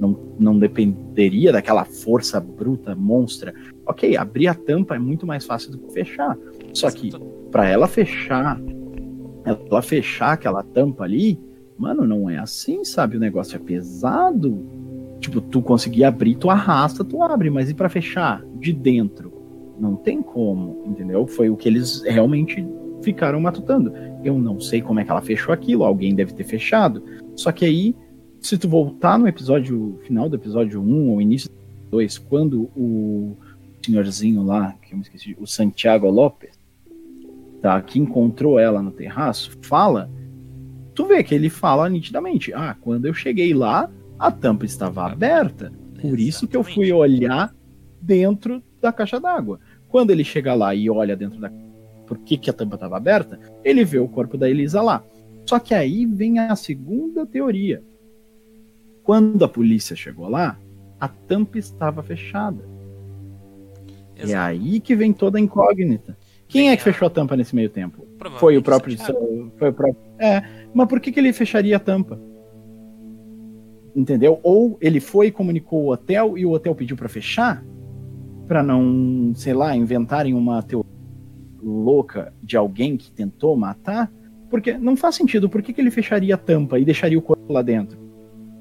não, 0.00 0.18
não 0.36 0.58
dependeria 0.58 1.52
daquela 1.52 1.84
força 1.84 2.40
bruta, 2.40 2.96
monstra. 2.96 3.54
Ok, 3.86 4.16
abrir 4.16 4.48
a 4.48 4.54
tampa 4.54 4.96
é 4.96 4.98
muito 4.98 5.24
mais 5.24 5.44
fácil 5.44 5.70
do 5.70 5.78
que 5.78 5.92
fechar. 5.92 6.36
Só 6.72 6.90
que 6.90 7.12
para 7.52 7.68
ela 7.68 7.86
fechar, 7.86 8.60
ela 9.44 9.82
fechar 9.82 10.32
aquela 10.32 10.64
tampa 10.64 11.04
ali, 11.04 11.38
mano, 11.78 12.06
não 12.06 12.28
é 12.28 12.38
assim, 12.38 12.84
sabe? 12.84 13.16
O 13.16 13.20
negócio 13.20 13.56
é 13.56 13.58
pesado. 13.58 14.64
Tipo, 15.22 15.40
tu 15.40 15.62
conseguir 15.62 16.02
abrir, 16.02 16.34
tu 16.34 16.50
arrasta, 16.50 17.04
tu 17.04 17.22
abre, 17.22 17.48
mas 17.48 17.70
e 17.70 17.74
para 17.74 17.88
fechar 17.88 18.44
de 18.56 18.72
dentro? 18.72 19.32
Não 19.78 19.94
tem 19.94 20.20
como, 20.20 20.82
entendeu? 20.84 21.28
Foi 21.28 21.48
o 21.48 21.56
que 21.56 21.68
eles 21.68 22.02
realmente 22.02 22.66
ficaram 23.02 23.40
matutando. 23.40 23.92
Eu 24.24 24.36
não 24.36 24.60
sei 24.60 24.82
como 24.82 24.98
é 24.98 25.04
que 25.04 25.12
ela 25.12 25.22
fechou 25.22 25.54
aquilo, 25.54 25.84
alguém 25.84 26.12
deve 26.12 26.34
ter 26.34 26.42
fechado. 26.42 27.04
Só 27.36 27.52
que 27.52 27.64
aí, 27.64 27.94
se 28.40 28.58
tu 28.58 28.68
voltar 28.68 29.16
no 29.16 29.28
episódio 29.28 29.96
final 30.02 30.28
do 30.28 30.34
episódio 30.34 30.82
1 30.82 31.10
ou 31.10 31.22
início 31.22 31.48
do 31.48 31.98
2, 31.98 32.18
quando 32.18 32.62
o 32.76 33.36
senhorzinho 33.80 34.42
lá, 34.42 34.74
que 34.82 34.92
eu 34.92 34.96
me 34.96 35.04
esqueci, 35.04 35.36
o 35.38 35.46
Santiago 35.46 36.10
Lopes, 36.10 36.58
tá, 37.60 37.80
que 37.80 38.00
encontrou 38.00 38.58
ela 38.58 38.82
no 38.82 38.90
terraço, 38.90 39.56
fala, 39.62 40.10
tu 40.96 41.06
vê 41.06 41.22
que 41.22 41.32
ele 41.32 41.48
fala 41.48 41.88
nitidamente: 41.88 42.52
ah, 42.52 42.76
quando 42.80 43.06
eu 43.06 43.14
cheguei 43.14 43.54
lá, 43.54 43.88
a 44.22 44.30
tampa 44.30 44.64
estava 44.64 45.04
aberta. 45.04 45.72
Por 46.00 46.20
isso 46.20 46.46
que 46.46 46.56
eu 46.56 46.62
fui 46.62 46.92
olhar 46.92 47.52
dentro 48.00 48.62
da 48.80 48.92
caixa 48.92 49.18
d'água. 49.18 49.58
Quando 49.88 50.10
ele 50.12 50.22
chega 50.22 50.54
lá 50.54 50.72
e 50.72 50.88
olha 50.88 51.16
dentro 51.16 51.40
da. 51.40 51.50
Por 52.06 52.18
que, 52.18 52.36
que 52.36 52.48
a 52.48 52.52
tampa 52.52 52.76
estava 52.76 52.96
aberta? 52.96 53.40
Ele 53.64 53.84
vê 53.84 53.98
o 53.98 54.06
corpo 54.06 54.38
da 54.38 54.48
Elisa 54.48 54.80
lá. 54.80 55.02
Só 55.44 55.58
que 55.58 55.74
aí 55.74 56.06
vem 56.06 56.38
a 56.38 56.54
segunda 56.54 57.26
teoria. 57.26 57.82
Quando 59.02 59.44
a 59.44 59.48
polícia 59.48 59.96
chegou 59.96 60.28
lá, 60.28 60.56
a 61.00 61.08
tampa 61.08 61.58
estava 61.58 62.00
fechada. 62.00 62.64
Exato. 64.14 64.32
É 64.32 64.36
aí 64.36 64.78
que 64.78 64.94
vem 64.94 65.12
toda 65.12 65.36
a 65.36 65.40
incógnita. 65.40 66.16
Quem 66.46 66.70
é 66.70 66.76
que 66.76 66.82
fechou 66.82 67.06
a 67.06 67.10
tampa 67.10 67.36
nesse 67.36 67.56
meio 67.56 67.70
tempo? 67.70 68.06
Foi 68.38 68.56
o 68.56 68.62
próprio. 68.62 68.96
Foi 69.58 69.70
o 69.70 69.72
próprio. 69.72 69.96
É, 70.16 70.44
mas 70.72 70.86
por 70.86 71.00
que, 71.00 71.10
que 71.10 71.18
ele 71.18 71.32
fecharia 71.32 71.76
a 71.76 71.80
tampa? 71.80 72.20
Entendeu? 73.94 74.40
Ou 74.42 74.78
ele 74.80 75.00
foi 75.00 75.26
e 75.26 75.32
comunicou 75.32 75.84
o 75.84 75.92
hotel 75.92 76.38
e 76.38 76.46
o 76.46 76.52
hotel 76.52 76.74
pediu 76.74 76.96
para 76.96 77.08
fechar? 77.08 77.62
para 78.52 78.62
não, 78.62 79.32
sei 79.34 79.54
lá, 79.54 79.74
inventarem 79.74 80.34
uma 80.34 80.62
teoria 80.62 80.90
louca 81.62 82.34
de 82.42 82.54
alguém 82.54 82.98
que 82.98 83.10
tentou 83.10 83.56
matar? 83.56 84.12
Porque 84.50 84.76
não 84.76 84.94
faz 84.94 85.14
sentido. 85.14 85.48
Por 85.48 85.62
que, 85.62 85.72
que 85.72 85.80
ele 85.80 85.90
fecharia 85.90 86.34
a 86.34 86.38
tampa 86.38 86.78
e 86.78 86.84
deixaria 86.84 87.18
o 87.18 87.22
corpo 87.22 87.50
lá 87.50 87.62
dentro? 87.62 87.98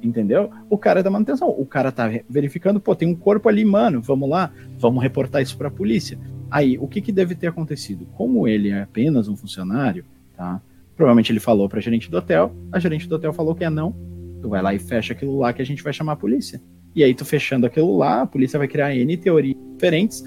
Entendeu? 0.02 0.50
O 0.70 0.78
cara 0.78 1.02
é 1.02 1.04
da 1.04 1.10
manutenção. 1.10 1.50
O 1.50 1.66
cara 1.66 1.92
tá 1.92 2.10
verificando, 2.30 2.80
pô, 2.80 2.96
tem 2.96 3.06
um 3.06 3.14
corpo 3.14 3.50
ali, 3.50 3.66
mano. 3.66 4.02
Vamos 4.02 4.30
lá, 4.30 4.52
vamos 4.80 5.04
reportar 5.04 5.42
isso 5.42 5.58
pra 5.58 5.70
polícia. 5.70 6.18
Aí, 6.50 6.78
o 6.78 6.88
que, 6.88 7.02
que 7.02 7.12
deve 7.12 7.36
ter 7.36 7.48
acontecido? 7.48 8.08
Como 8.14 8.48
ele 8.48 8.70
é 8.70 8.84
apenas 8.84 9.28
um 9.28 9.36
funcionário, 9.36 10.06
tá? 10.38 10.62
Provavelmente 10.96 11.34
ele 11.34 11.42
falou 11.42 11.68
pra 11.68 11.82
gerente 11.82 12.10
do 12.10 12.16
hotel, 12.18 12.56
a 12.72 12.80
gerente 12.80 13.10
do 13.10 13.16
hotel 13.16 13.34
falou 13.34 13.56
que 13.56 13.66
é 13.66 13.70
não. 13.70 13.94
Tu 14.42 14.50
vai 14.50 14.62
lá 14.62 14.74
e 14.74 14.80
fecha 14.80 15.14
aquilo 15.14 15.38
lá 15.38 15.54
que 15.54 15.62
a 15.62 15.66
gente 15.66 15.84
vai 15.84 15.94
chamar 15.94 16.14
a 16.14 16.18
polícia. 16.18 16.62
E 16.96 17.04
aí, 17.04 17.14
tu 17.14 17.24
fechando 17.24 17.66
aquilo 17.66 17.98
lá, 17.98 18.22
a 18.22 18.28
polícia 18.28 18.60
vai 18.60 18.68
criar 18.68 18.96
N 18.96 19.16
teorias 19.18 19.56
diferentes 19.74 20.24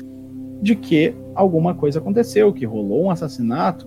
de 0.63 0.75
que 0.75 1.15
alguma 1.35 1.75
coisa 1.75 1.99
aconteceu, 1.99 2.53
que 2.53 2.65
rolou 2.65 3.05
um 3.05 3.11
assassinato, 3.11 3.87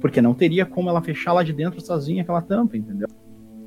porque 0.00 0.20
não 0.20 0.34
teria 0.34 0.66
como 0.66 0.88
ela 0.88 1.00
fechar 1.00 1.32
lá 1.32 1.42
de 1.42 1.52
dentro 1.52 1.80
sozinha 1.80 2.22
aquela 2.22 2.42
tampa, 2.42 2.76
entendeu? 2.76 3.08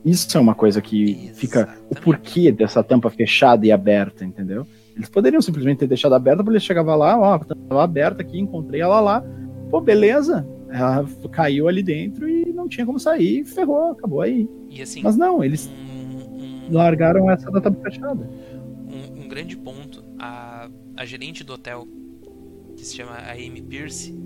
Isso 0.04 0.36
é 0.38 0.42
uma 0.42 0.56
coisa 0.56 0.82
que 0.82 1.04
Exatamente. 1.04 1.34
fica 1.36 1.78
o 1.90 1.96
porquê 1.96 2.52
dessa 2.52 2.84
tampa 2.84 3.10
fechada 3.10 3.66
e 3.66 3.72
aberta, 3.72 4.26
entendeu? 4.26 4.66
Eles 4.96 5.10
poderiam 5.10 5.42
simplesmente 5.42 5.80
ter 5.80 5.88
deixado 5.88 6.14
aberta, 6.16 6.44
porque 6.44 6.58
ele 6.58 6.60
chegava 6.60 6.96
lá, 6.96 7.18
ó, 7.18 7.38
tava 7.38 7.84
aberta 7.84 8.22
aqui, 8.22 8.40
encontrei 8.40 8.82
ela 8.82 9.00
lá, 9.00 9.24
pô, 9.70 9.80
beleza. 9.80 10.46
Ela 10.70 11.06
caiu 11.32 11.68
ali 11.68 11.84
dentro 11.84 12.28
e 12.28 12.52
não 12.52 12.68
tinha 12.68 12.86
como 12.86 13.00
sair, 13.00 13.46
ferrou, 13.46 13.92
acabou 13.92 14.22
aí. 14.22 14.50
Assim, 14.82 15.02
Mas 15.04 15.18
não, 15.18 15.44
eles 15.44 15.70
largaram 16.72 17.30
essa 17.30 17.52
da 17.52 17.62
tampa 17.62 17.84
fechada. 17.84 18.28
Um, 18.88 19.24
um 19.24 19.28
grande 19.28 19.56
ponto, 19.56 20.04
a, 20.18 20.68
a 20.96 21.06
gerente 21.06 21.44
do 21.44 21.54
hotel 21.54 21.88
que 22.76 22.84
se 22.86 22.96
chama 22.96 23.18
Amy 23.32 23.62
Pierce, 23.62 24.12
uh, 24.12 24.18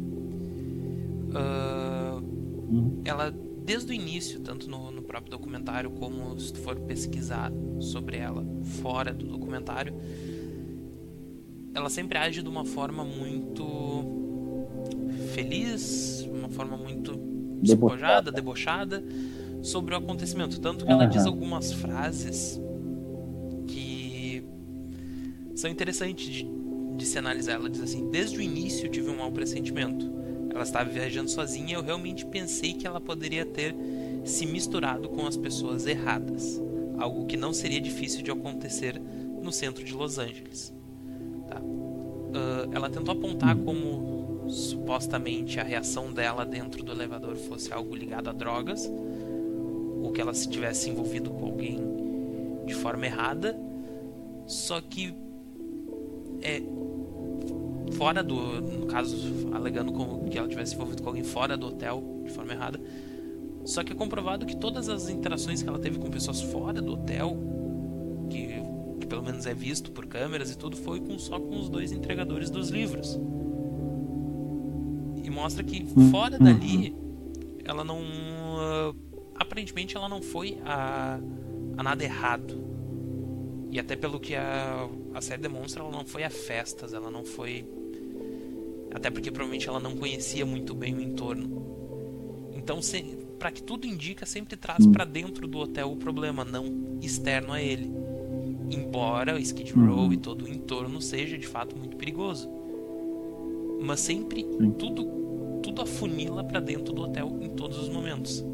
uhum. 2.69 3.01
ela 3.03 3.33
desde 3.65 3.91
o 3.91 3.95
início, 3.95 4.39
tanto 4.41 4.69
no, 4.69 4.91
no, 4.91 5.01
próprio 5.01 5.31
documentário 5.31 5.89
como 5.89 6.39
se 6.39 6.53
tu 6.53 6.59
for 6.59 6.75
pesquisar 6.81 7.51
sobre 7.79 8.17
ela 8.17 8.45
fora 8.81 9.11
do 9.11 9.25
documentário, 9.25 9.95
ela 11.73 11.89
sempre 11.89 12.17
age 12.17 12.43
de 12.43 12.47
uma 12.47 12.63
forma 12.63 13.03
muito 13.03 13.65
feliz, 15.33 16.29
uma 16.31 16.47
forma 16.47 16.77
muito 16.77 17.15
despojada, 17.61 18.31
debochada 18.31 19.03
sobre 19.65 19.93
o 19.93 19.97
acontecimento. 19.97 20.59
Tanto 20.59 20.85
que 20.85 20.91
ela 20.91 21.03
uhum. 21.03 21.09
diz 21.09 21.25
algumas 21.25 21.73
frases 21.73 22.59
que 23.67 24.43
são 25.55 25.69
interessantes 25.69 26.25
de 26.25 26.55
de 26.95 27.05
se 27.05 27.17
analisar. 27.17 27.53
Ela 27.53 27.69
diz 27.69 27.81
assim: 27.81 28.09
Desde 28.09 28.37
o 28.37 28.41
início 28.41 28.89
tive 28.89 29.09
um 29.09 29.17
mau 29.17 29.31
pressentimento. 29.31 30.13
Ela 30.49 30.63
estava 30.63 30.89
viajando 30.89 31.29
sozinha 31.29 31.71
e 31.71 31.73
eu 31.73 31.83
realmente 31.83 32.25
pensei 32.25 32.73
que 32.73 32.87
ela 32.87 33.01
poderia 33.01 33.45
ter 33.45 33.75
se 34.23 34.45
misturado 34.45 35.09
com 35.09 35.27
as 35.27 35.35
pessoas 35.35 35.85
erradas. 35.85 36.61
Algo 36.97 37.25
que 37.25 37.35
não 37.35 37.53
seria 37.53 37.81
difícil 37.81 38.21
de 38.21 38.31
acontecer 38.31 39.01
no 39.41 39.51
centro 39.51 39.83
de 39.83 39.93
Los 39.93 40.17
Angeles. 40.17 40.73
Tá. 41.47 41.59
Uh, 41.59 42.73
ela 42.73 42.89
tentou 42.89 43.13
apontar 43.13 43.55
como 43.57 44.45
supostamente 44.49 45.59
a 45.59 45.63
reação 45.63 46.13
dela 46.13 46.45
dentro 46.45 46.83
do 46.83 46.91
elevador 46.91 47.35
fosse 47.35 47.73
algo 47.73 47.95
ligado 47.95 48.29
a 48.29 48.33
drogas, 48.33 48.89
ou 50.05 50.11
que 50.11 50.21
ela 50.21 50.33
se 50.33 50.47
tivesse 50.47 50.89
envolvido 50.89 51.31
com 51.31 51.45
alguém 51.45 51.79
de 52.65 52.75
forma 52.75 53.05
errada. 53.05 53.57
Só 54.45 54.79
que 54.79 55.13
é, 56.41 56.61
fora 57.93 58.23
do. 58.23 58.61
No 58.61 58.85
caso, 58.85 59.15
alegando 59.53 59.91
como 59.91 60.29
que 60.29 60.37
ela 60.37 60.47
tivesse 60.47 60.75
envolvido 60.75 61.01
com 61.01 61.09
alguém 61.09 61.23
fora 61.23 61.57
do 61.57 61.67
hotel 61.67 62.21
de 62.23 62.31
forma 62.31 62.53
errada. 62.53 62.79
Só 63.63 63.83
que 63.83 63.93
é 63.93 63.95
comprovado 63.95 64.45
que 64.45 64.55
todas 64.55 64.89
as 64.89 65.09
interações 65.09 65.63
que 65.63 65.67
ela 65.67 65.79
teve 65.79 65.97
com 65.97 66.07
pessoas 66.09 66.39
fora 66.39 66.79
do 66.79 66.93
hotel, 66.93 67.35
que, 68.29 68.61
que 68.99 69.07
pelo 69.07 69.23
menos 69.23 69.47
é 69.47 69.55
visto 69.55 69.91
por 69.91 70.05
câmeras 70.05 70.51
e 70.51 70.57
tudo, 70.57 70.77
foi 70.77 70.99
com, 70.99 71.17
só 71.17 71.39
com 71.39 71.59
os 71.59 71.67
dois 71.67 71.91
entregadores 71.91 72.51
dos 72.51 72.69
livros. 72.69 73.19
E 75.23 75.29
mostra 75.31 75.63
que 75.63 75.83
fora 76.11 76.37
dali, 76.37 76.95
ela 77.63 77.83
não. 77.83 78.01
Uh, 78.01 79.04
aparentemente 79.35 79.95
ela 79.95 80.09
não 80.09 80.21
foi 80.21 80.57
a, 80.65 81.19
a 81.77 81.83
nada 81.83 82.03
errado. 82.03 82.63
E 83.71 83.79
até 83.79 83.95
pelo 83.95 84.19
que 84.19 84.35
a, 84.35 84.87
a 85.13 85.21
série 85.21 85.41
demonstra, 85.41 85.83
ela 85.83 85.91
não 85.91 86.05
foi 86.05 86.23
a 86.23 86.29
festas, 86.29 86.93
ela 86.93 87.11
não 87.11 87.25
foi 87.25 87.65
até 88.93 89.09
porque 89.11 89.29
provavelmente 89.29 89.67
ela 89.67 89.79
não 89.79 89.97
conhecia 89.97 90.45
muito 90.45 90.73
bem 90.73 90.95
o 90.95 91.01
entorno. 91.01 92.49
Então, 92.55 92.79
para 93.37 93.51
que 93.51 93.61
tudo 93.61 93.85
indica, 93.85 94.25
sempre 94.25 94.55
traz 94.55 94.87
para 94.87 95.03
dentro 95.03 95.45
do 95.47 95.57
hotel 95.57 95.91
o 95.91 95.97
problema, 95.97 96.45
não 96.45 96.97
externo 97.01 97.51
a 97.51 97.61
ele. 97.61 97.91
Embora 98.71 99.35
o 99.35 99.37
Skid 99.37 99.73
Row 99.73 100.13
e 100.13 100.17
todo 100.17 100.45
o 100.45 100.47
entorno 100.47 101.01
seja 101.01 101.37
de 101.37 101.45
fato 101.45 101.77
muito 101.77 101.97
perigoso. 101.97 102.49
Mas 103.81 103.99
sempre 103.99 104.45
tudo 104.79 105.25
tudo 105.61 105.81
afunila 105.81 106.43
para 106.43 106.59
dentro 106.59 106.93
do 106.93 107.01
hotel 107.01 107.37
em 107.41 107.49
todos 107.49 107.77
os 107.77 107.89
momentos. 107.89 108.45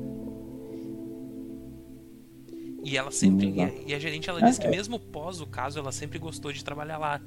E 2.83 2.97
ela 2.97 3.11
sempre. 3.11 3.49
E 3.49 3.61
a, 3.61 3.71
e 3.87 3.93
a 3.93 3.99
gerente 3.99 4.29
ela 4.29 4.41
diz 4.41 4.57
que 4.57 4.67
mesmo 4.67 4.99
pós 4.99 5.39
o 5.39 5.45
caso, 5.45 5.79
ela 5.79 5.91
sempre 5.91 6.17
gostou 6.17 6.51
de 6.51 6.63
trabalhar 6.63 6.97
lá 6.97 7.21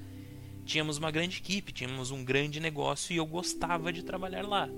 tínhamos 0.65 0.99
uma 0.99 1.11
grande 1.11 1.39
equipe, 1.39 1.73
tínhamos 1.73 2.11
um 2.11 2.25
grande 2.25 2.59
negócio 2.59 3.13
e 3.13 3.17
eu 3.17 3.27
gostava 3.27 3.93
de 3.93 4.03
trabalhar 4.03 4.47
lá. 4.47 4.69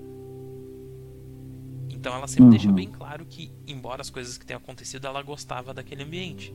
Então 1.89 2.15
ela 2.15 2.27
sempre 2.27 2.45
uhum. 2.45 2.49
deixa 2.51 2.71
bem 2.71 2.89
claro 2.89 3.25
que, 3.25 3.51
embora 3.65 4.01
as 4.01 4.09
coisas 4.09 4.37
que 4.37 4.45
tenham 4.45 4.59
acontecido, 4.59 5.07
ela 5.07 5.21
gostava 5.21 5.73
daquele 5.73 6.03
ambiente. 6.03 6.53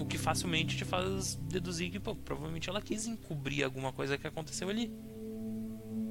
O 0.00 0.06
que 0.06 0.18
facilmente 0.18 0.76
te 0.76 0.84
faz 0.84 1.34
deduzir 1.34 1.90
que, 1.90 2.00
pô, 2.00 2.14
provavelmente 2.14 2.68
ela 2.68 2.80
quis 2.80 3.06
encobrir 3.06 3.64
alguma 3.64 3.92
coisa 3.92 4.16
que 4.16 4.26
aconteceu 4.26 4.68
ali. 4.68 4.92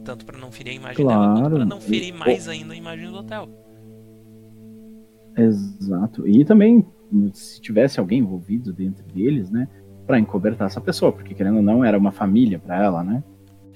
Tanto 0.06 0.26
para 0.26 0.38
não 0.38 0.52
ferir 0.52 0.72
a 0.72 0.76
imagem 0.76 1.06
claro. 1.06 1.20
dela, 1.20 1.42
quanto 1.42 1.56
pra 1.56 1.66
não 1.66 1.82
ferir 1.82 2.14
mais 2.14 2.48
ainda 2.48 2.74
a 2.74 2.78
imagem 2.78 3.10
do 3.10 3.16
hotel. 3.18 3.67
Exato. 5.38 6.28
E 6.28 6.44
também, 6.44 6.86
se 7.34 7.62
tivesse 7.62 8.00
alguém 8.00 8.20
envolvido 8.20 8.74
dentro 8.74 9.04
deles, 9.06 9.50
né? 9.50 9.68
para 10.08 10.18
encobertar 10.18 10.68
essa 10.68 10.80
pessoa, 10.80 11.12
porque 11.12 11.36
querendo 11.36 11.58
ou 11.58 11.62
não, 11.62 11.84
era 11.84 11.98
uma 11.98 12.14
família 12.14 12.58
para 12.58 12.82
ela, 12.82 13.04
né? 13.04 13.22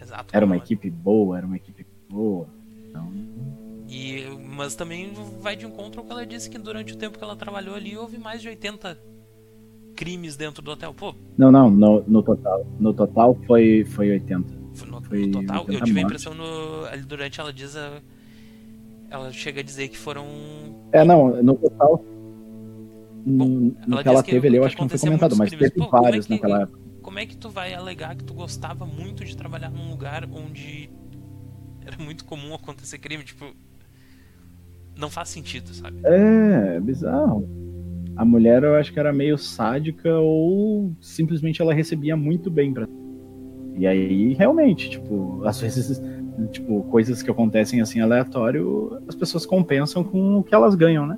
Exato. 0.01 0.35
Era 0.35 0.45
uma 0.45 0.55
equipe 0.55 0.89
boa, 0.89 1.37
era 1.37 1.45
uma 1.45 1.57
equipe 1.57 1.85
boa. 2.09 2.47
Então... 2.87 3.11
E, 3.89 4.25
mas 4.55 4.73
também 4.73 5.11
vai 5.41 5.57
de 5.57 5.65
encontro 5.65 5.99
ao 5.99 6.07
que 6.07 6.11
ela 6.13 6.25
disse 6.25 6.49
que 6.49 6.57
durante 6.57 6.93
o 6.93 6.97
tempo 6.97 7.17
que 7.17 7.23
ela 7.23 7.35
trabalhou 7.35 7.75
ali 7.75 7.97
houve 7.97 8.17
mais 8.17 8.41
de 8.41 8.47
80 8.47 8.97
crimes 9.93 10.37
dentro 10.37 10.63
do 10.63 10.71
hotel. 10.71 10.93
Pô. 10.93 11.13
Não, 11.37 11.51
não, 11.51 11.69
no, 11.69 12.01
no 12.07 12.23
total. 12.23 12.65
No 12.79 12.93
total 12.93 13.37
foi, 13.45 13.83
foi 13.83 14.11
80. 14.11 14.61
No, 14.87 15.01
foi 15.01 15.25
no 15.27 15.41
total? 15.41 15.65
Eu 15.67 15.81
tive 15.83 15.99
a 15.99 16.03
impressão 16.03 16.33
no, 16.33 17.05
durante 17.05 17.41
ela 17.41 17.51
diz 17.51 17.75
a, 17.75 18.01
ela 19.11 19.31
chega 19.31 19.59
a 19.59 19.63
dizer 19.63 19.89
que 19.89 19.97
foram. 19.97 20.25
É, 20.91 21.03
não, 21.03 21.43
no 21.43 21.55
total 21.55 22.03
Bom, 23.25 23.71
no 23.87 24.01
que 24.01 24.07
ela 24.09 24.23
teve 24.23 24.47
ali, 24.47 24.57
eu 24.57 24.65
acho 24.65 24.75
que 24.75 24.81
não 24.81 24.89
foi 24.89 24.99
comentado, 24.99 25.35
mas 25.35 25.49
crimes. 25.49 25.71
teve 25.71 25.85
Pô, 25.85 25.91
vários 25.91 26.25
é 26.25 26.27
que, 26.27 26.33
naquela 26.33 26.61
época. 26.63 26.79
Como 27.01 27.19
é 27.19 27.25
que 27.25 27.37
tu 27.37 27.49
vai 27.49 27.73
alegar 27.73 28.15
que 28.15 28.23
tu 28.23 28.33
gostava 28.33 28.85
muito 28.85 29.23
de 29.23 29.35
trabalhar 29.35 29.69
num 29.69 29.89
lugar 29.89 30.27
onde 30.31 30.89
era 31.85 31.97
muito 32.03 32.25
comum 32.25 32.53
acontecer 32.53 32.97
crime? 32.97 33.23
Tipo, 33.23 33.45
não 34.97 35.09
faz 35.09 35.29
sentido, 35.29 35.73
sabe? 35.73 35.99
É, 36.03 36.77
é 36.77 36.79
bizarro. 36.79 37.47
A 38.15 38.25
mulher 38.25 38.63
eu 38.63 38.75
acho 38.75 38.91
que 38.91 38.99
era 38.99 39.13
meio 39.13 39.37
sádica 39.37 40.13
ou 40.19 40.93
simplesmente 40.99 41.61
ela 41.61 41.73
recebia 41.73 42.15
muito 42.15 42.49
bem 42.49 42.73
pra. 42.73 42.87
E 43.77 43.87
aí, 43.87 44.33
realmente, 44.33 44.89
tipo, 44.89 45.41
às 45.45 45.59
vezes, 45.61 46.01
tipo, 46.51 46.83
coisas 46.83 47.21
que 47.21 47.29
acontecem 47.29 47.81
assim 47.81 47.99
aleatório, 47.99 49.01
as 49.07 49.15
pessoas 49.15 49.45
compensam 49.45 50.03
com 50.03 50.37
o 50.37 50.43
que 50.43 50.53
elas 50.53 50.75
ganham, 50.75 51.05
né? 51.05 51.17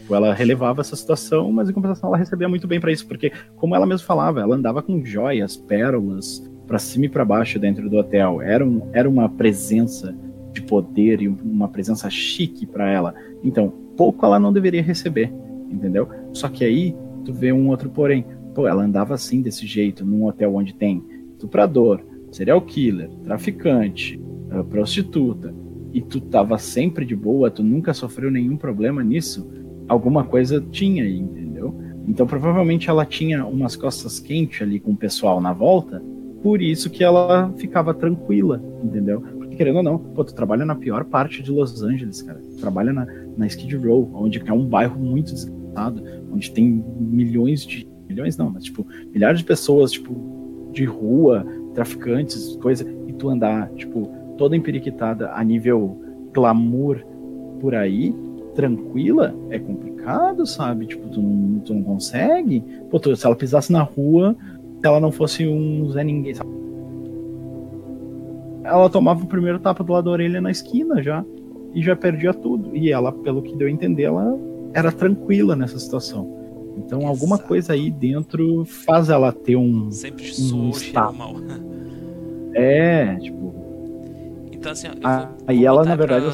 Tipo, 0.00 0.14
ela 0.14 0.34
relevava 0.34 0.80
essa 0.80 0.96
situação, 0.96 1.52
mas 1.52 1.70
em 1.70 1.72
compensação 1.72 2.08
ela 2.08 2.18
recebia 2.18 2.48
muito 2.48 2.66
bem 2.66 2.80
para 2.80 2.90
isso, 2.90 3.06
porque, 3.06 3.32
como 3.56 3.74
ela 3.74 3.86
mesma 3.86 4.06
falava, 4.06 4.40
ela 4.40 4.56
andava 4.56 4.82
com 4.82 5.04
joias, 5.04 5.56
pérolas, 5.56 6.42
para 6.66 6.78
cima 6.78 7.06
e 7.06 7.08
para 7.08 7.24
baixo 7.24 7.58
dentro 7.58 7.90
do 7.90 7.96
hotel. 7.96 8.40
Era, 8.40 8.64
um, 8.64 8.88
era 8.92 9.08
uma 9.08 9.28
presença 9.28 10.14
de 10.52 10.62
poder 10.62 11.20
e 11.20 11.28
uma 11.28 11.68
presença 11.68 12.08
chique 12.08 12.66
para 12.66 12.88
ela. 12.88 13.14
Então, 13.42 13.72
pouco 13.96 14.24
ela 14.24 14.38
não 14.38 14.52
deveria 14.52 14.82
receber, 14.82 15.32
entendeu? 15.70 16.08
Só 16.32 16.48
que 16.48 16.64
aí 16.64 16.96
tu 17.24 17.32
vê 17.32 17.52
um 17.52 17.68
outro 17.68 17.90
porém. 17.90 18.24
Pô, 18.54 18.66
ela 18.66 18.82
andava 18.82 19.14
assim 19.14 19.42
desse 19.42 19.66
jeito 19.66 20.04
num 20.04 20.26
hotel 20.26 20.54
onde 20.54 20.74
tem 20.74 21.04
estuprador, 21.32 22.00
serial 22.30 22.60
killer, 22.60 23.10
traficante, 23.24 24.20
eh, 24.50 24.62
prostituta, 24.64 25.54
e 25.92 26.00
tu 26.00 26.20
tava 26.20 26.56
sempre 26.58 27.04
de 27.04 27.16
boa, 27.16 27.50
tu 27.50 27.62
nunca 27.62 27.92
sofreu 27.92 28.30
nenhum 28.30 28.56
problema 28.56 29.02
nisso 29.02 29.50
alguma 29.88 30.22
coisa 30.22 30.64
tinha 30.70 31.02
aí, 31.02 31.18
entendeu? 31.18 31.74
Então 32.06 32.26
provavelmente 32.26 32.88
ela 32.88 33.04
tinha 33.04 33.44
umas 33.44 33.74
costas 33.74 34.20
quentes 34.20 34.62
ali 34.62 34.78
com 34.78 34.92
o 34.92 34.96
pessoal 34.96 35.40
na 35.40 35.52
volta, 35.52 36.00
por 36.42 36.62
isso 36.62 36.88
que 36.88 37.02
ela 37.02 37.52
ficava 37.56 37.92
tranquila, 37.92 38.62
entendeu? 38.82 39.20
Porque 39.20 39.56
querendo 39.56 39.76
ou 39.76 39.82
não, 39.82 39.98
pô, 39.98 40.24
tu 40.24 40.34
trabalha 40.34 40.64
na 40.64 40.74
pior 40.74 41.04
parte 41.04 41.42
de 41.42 41.50
Los 41.50 41.82
Angeles, 41.82 42.22
cara. 42.22 42.38
Tu 42.38 42.56
trabalha 42.56 42.92
na, 42.92 43.06
na 43.36 43.46
Skid 43.46 43.76
Row, 43.76 44.10
onde 44.14 44.42
é 44.44 44.52
um 44.52 44.64
bairro 44.64 44.98
muito 44.98 45.34
desgastado, 45.34 46.02
onde 46.32 46.50
tem 46.50 46.82
milhões 46.98 47.66
de. 47.66 47.86
Milhões 48.08 48.36
não, 48.36 48.50
mas 48.50 48.64
tipo, 48.64 48.86
milhares 49.12 49.38
de 49.38 49.44
pessoas, 49.44 49.92
tipo, 49.92 50.70
de 50.72 50.84
rua, 50.84 51.44
traficantes, 51.74 52.56
coisa, 52.56 52.86
e 53.06 53.12
tu 53.12 53.28
andar, 53.28 53.70
tipo, 53.70 54.10
toda 54.36 54.56
emperiquitada 54.56 55.32
a 55.32 55.44
nível 55.44 56.00
glamour 56.32 57.04
por 57.60 57.74
aí, 57.74 58.14
tranquila, 58.54 59.34
é 59.50 59.58
complicado, 59.58 60.46
sabe? 60.46 60.86
Tipo, 60.86 61.08
tu 61.08 61.20
não, 61.20 61.60
tu 61.60 61.74
não 61.74 61.82
consegue. 61.82 62.64
Pô, 62.90 62.98
tu, 62.98 63.14
se 63.14 63.26
ela 63.26 63.36
pisasse 63.36 63.72
na 63.72 63.82
rua, 63.82 64.36
se 64.80 64.86
ela 64.86 65.00
não 65.00 65.12
fosse 65.12 65.46
um 65.46 65.88
Zé 65.90 66.02
Ninguém, 66.02 66.34
sabe? 66.34 66.50
Ela 68.64 68.88
tomava 68.90 69.24
o 69.24 69.26
primeiro 69.26 69.58
tapa 69.58 69.82
do 69.82 69.92
lado 69.92 70.04
da 70.04 70.10
orelha 70.10 70.40
na 70.40 70.50
esquina 70.50 71.02
já. 71.02 71.24
E 71.72 71.82
já 71.82 71.94
perdia 71.94 72.34
tudo. 72.34 72.76
E 72.76 72.90
ela, 72.90 73.12
pelo 73.12 73.42
que 73.42 73.56
deu 73.56 73.68
a 73.68 73.70
entender, 73.70 74.04
ela 74.04 74.36
era 74.72 74.90
tranquila 74.90 75.54
nessa 75.54 75.78
situação. 75.78 76.39
Então 76.76 77.00
Exato. 77.00 77.12
alguma 77.12 77.38
coisa 77.38 77.72
aí 77.72 77.90
dentro 77.90 78.64
faz 78.64 79.08
ela 79.08 79.32
ter 79.32 79.56
um. 79.56 79.90
Sempre 79.90 80.30
um 80.30 80.72
soou 80.72 81.12
mal. 81.12 81.34
É, 82.54 83.16
tipo. 83.16 83.54
Então 84.52 84.72
assim, 84.72 84.88
ó, 84.88 84.90
eu 84.90 85.00
vou, 85.00 85.36
aí 85.46 85.56
vou 85.58 85.66
ela 85.66 85.84
na 85.84 85.96
verdade 85.96 86.26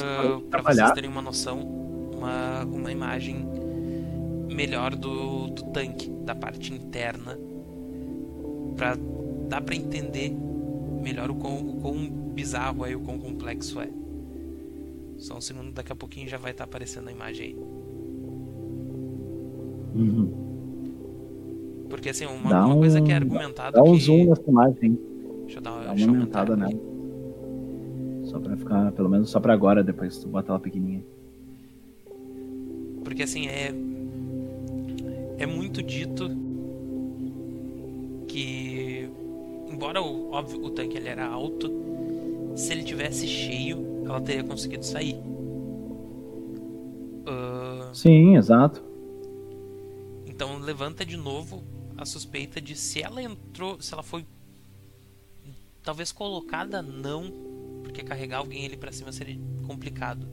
pra, 0.48 0.62
pra 0.62 0.74
vocês 0.74 0.92
terem 0.92 1.10
uma 1.10 1.22
noção, 1.22 1.60
uma, 1.60 2.64
uma 2.64 2.90
imagem 2.90 3.46
melhor 4.50 4.94
do, 4.96 5.48
do 5.48 5.62
tanque, 5.72 6.10
da 6.24 6.34
parte 6.34 6.72
interna. 6.72 7.38
Pra 8.76 8.96
dar 9.48 9.60
pra 9.62 9.74
entender 9.74 10.36
melhor 11.00 11.30
o 11.30 11.34
quão, 11.34 11.56
o 11.68 11.80
quão 11.80 12.10
bizarro 12.34 12.84
é 12.84 12.90
e 12.90 12.96
o 12.96 13.00
quão 13.00 13.18
complexo 13.18 13.80
é. 13.80 13.88
Só 15.18 15.36
um 15.36 15.40
segundo, 15.40 15.72
daqui 15.72 15.92
a 15.92 15.96
pouquinho 15.96 16.28
já 16.28 16.36
vai 16.36 16.50
estar 16.50 16.64
tá 16.64 16.68
aparecendo 16.68 17.08
a 17.08 17.12
imagem 17.12 17.46
aí. 17.46 17.56
Uhum. 19.96 21.86
Porque 21.88 22.10
assim, 22.10 22.26
uma, 22.26 22.66
uma 22.66 22.76
coisa 22.76 23.00
que 23.00 23.10
é 23.10 23.14
argumentado. 23.14 23.76
Dá 23.76 23.82
um 23.82 23.94
que... 23.94 24.00
zoom 24.00 24.26
nessa 24.26 24.42
imagem. 24.48 24.98
Deixa 25.44 25.58
eu 25.58 25.62
dar, 25.62 25.84
dá 25.84 25.92
uma 25.92 26.06
aumentada 26.06 26.56
nela. 26.56 26.78
Só 28.24 28.38
pra 28.40 28.56
ficar, 28.56 28.92
pelo 28.92 29.08
menos 29.08 29.30
só 29.30 29.40
pra 29.40 29.54
agora, 29.54 29.82
depois 29.82 30.18
tu 30.18 30.28
bota 30.28 30.52
ela 30.52 30.60
pequenininha. 30.60 31.02
Porque 33.02 33.22
assim, 33.22 33.46
é. 33.46 33.72
É 35.38 35.46
muito 35.46 35.82
dito 35.82 36.28
que. 38.26 39.08
Embora 39.70 40.02
o, 40.02 40.32
óbvio, 40.32 40.64
o 40.64 40.70
tanque 40.70 40.96
ele 40.96 41.08
era 41.08 41.26
alto, 41.26 41.70
se 42.56 42.72
ele 42.72 42.82
tivesse 42.82 43.26
cheio, 43.26 43.78
ela 44.04 44.20
teria 44.20 44.42
conseguido 44.42 44.84
sair. 44.84 45.16
Uh... 47.26 47.94
Sim, 47.94 48.36
exato. 48.36 48.85
Então 50.36 50.58
levanta 50.58 51.02
de 51.02 51.16
novo 51.16 51.64
a 51.96 52.04
suspeita 52.04 52.60
de 52.60 52.76
se 52.76 53.02
ela 53.02 53.22
entrou, 53.22 53.80
se 53.80 53.94
ela 53.94 54.02
foi 54.02 54.26
talvez 55.82 56.12
colocada 56.12 56.82
não, 56.82 57.32
porque 57.82 58.02
carregar 58.02 58.40
alguém 58.40 58.66
ali 58.66 58.76
para 58.76 58.92
cima 58.92 59.10
seria 59.12 59.34
complicado. 59.66 60.28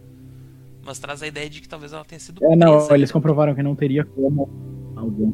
Mas 0.86 0.99
traz 0.99 1.24
a 1.24 1.28
ideia 1.28 1.49
de 1.49 1.62
que 1.62 1.70
talvez 1.70 1.93
ela 1.93 2.04
tenha 2.04 2.20
sido 2.20 2.43
É, 2.43 2.54
não, 2.54 2.93
eles 2.93 3.14
comprovaram 3.14 3.56
que 3.56 3.64
não 3.64 3.78
teria 3.78 4.04
como 4.04 4.49
alguém. 4.93 5.34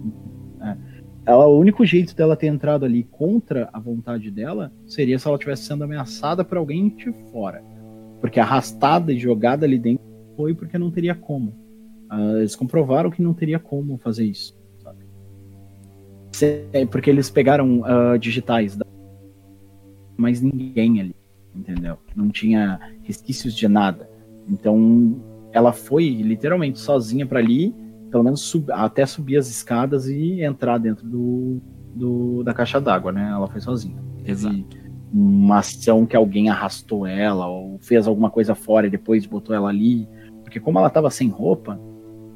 É. 0.61 0.77
Ela, 1.25 1.47
o 1.47 1.57
único 1.57 1.83
jeito 1.83 2.15
dela 2.15 2.35
ter 2.35 2.45
entrado 2.45 2.85
ali 2.85 3.03
contra 3.05 3.71
a 3.73 3.79
vontade 3.79 4.29
dela 4.29 4.71
seria 4.85 5.17
se 5.17 5.25
ela 5.25 5.35
estivesse 5.35 5.63
sendo 5.63 5.83
ameaçada 5.83 6.45
por 6.45 6.59
alguém 6.59 6.89
de 6.89 7.11
fora. 7.31 7.63
Porque 8.21 8.39
arrastada 8.39 9.11
e 9.11 9.17
jogada 9.17 9.65
ali 9.65 9.79
dentro 9.79 10.05
foi 10.35 10.53
porque 10.53 10.77
não 10.77 10.91
teria 10.91 11.15
como. 11.15 11.57
Uh, 12.11 12.37
eles 12.37 12.55
comprovaram 12.55 13.09
que 13.09 13.21
não 13.21 13.33
teria 13.33 13.57
como 13.57 13.97
fazer 13.97 14.25
isso. 14.25 14.58
Porque 16.91 17.09
eles 17.09 17.29
pegaram 17.29 17.81
uh, 17.81 18.17
digitais, 18.19 18.77
mas 20.17 20.41
ninguém 20.41 20.99
ali, 20.99 21.15
entendeu? 21.55 21.97
Não 22.15 22.29
tinha 22.29 22.79
resquícios 23.03 23.55
de 23.55 23.67
nada. 23.67 24.09
Então 24.47 25.21
ela 25.51 25.71
foi 25.71 26.09
literalmente 26.09 26.79
sozinha 26.79 27.25
para 27.25 27.39
ali, 27.39 27.73
pelo 28.11 28.23
menos 28.23 28.41
sub, 28.41 28.71
até 28.71 29.05
subir 29.05 29.37
as 29.37 29.49
escadas 29.49 30.07
e 30.07 30.43
entrar 30.43 30.77
dentro 30.77 31.07
do, 31.07 31.61
do 31.95 32.43
da 32.43 32.53
caixa 32.53 32.79
d'água, 32.79 33.11
né? 33.11 33.29
Ela 33.31 33.47
foi 33.47 33.61
sozinha. 33.61 34.01
Teve 34.23 34.65
uma 35.11 35.59
ação 35.59 36.05
que 36.05 36.15
alguém 36.15 36.49
arrastou 36.49 37.05
ela 37.05 37.47
ou 37.47 37.79
fez 37.79 38.07
alguma 38.07 38.29
coisa 38.29 38.53
fora 38.53 38.87
e 38.87 38.89
depois 38.89 39.25
botou 39.25 39.55
ela 39.55 39.69
ali, 39.69 40.07
porque 40.43 40.59
como 40.59 40.77
ela 40.77 40.87
estava 40.87 41.09
sem 41.09 41.29
roupa, 41.29 41.79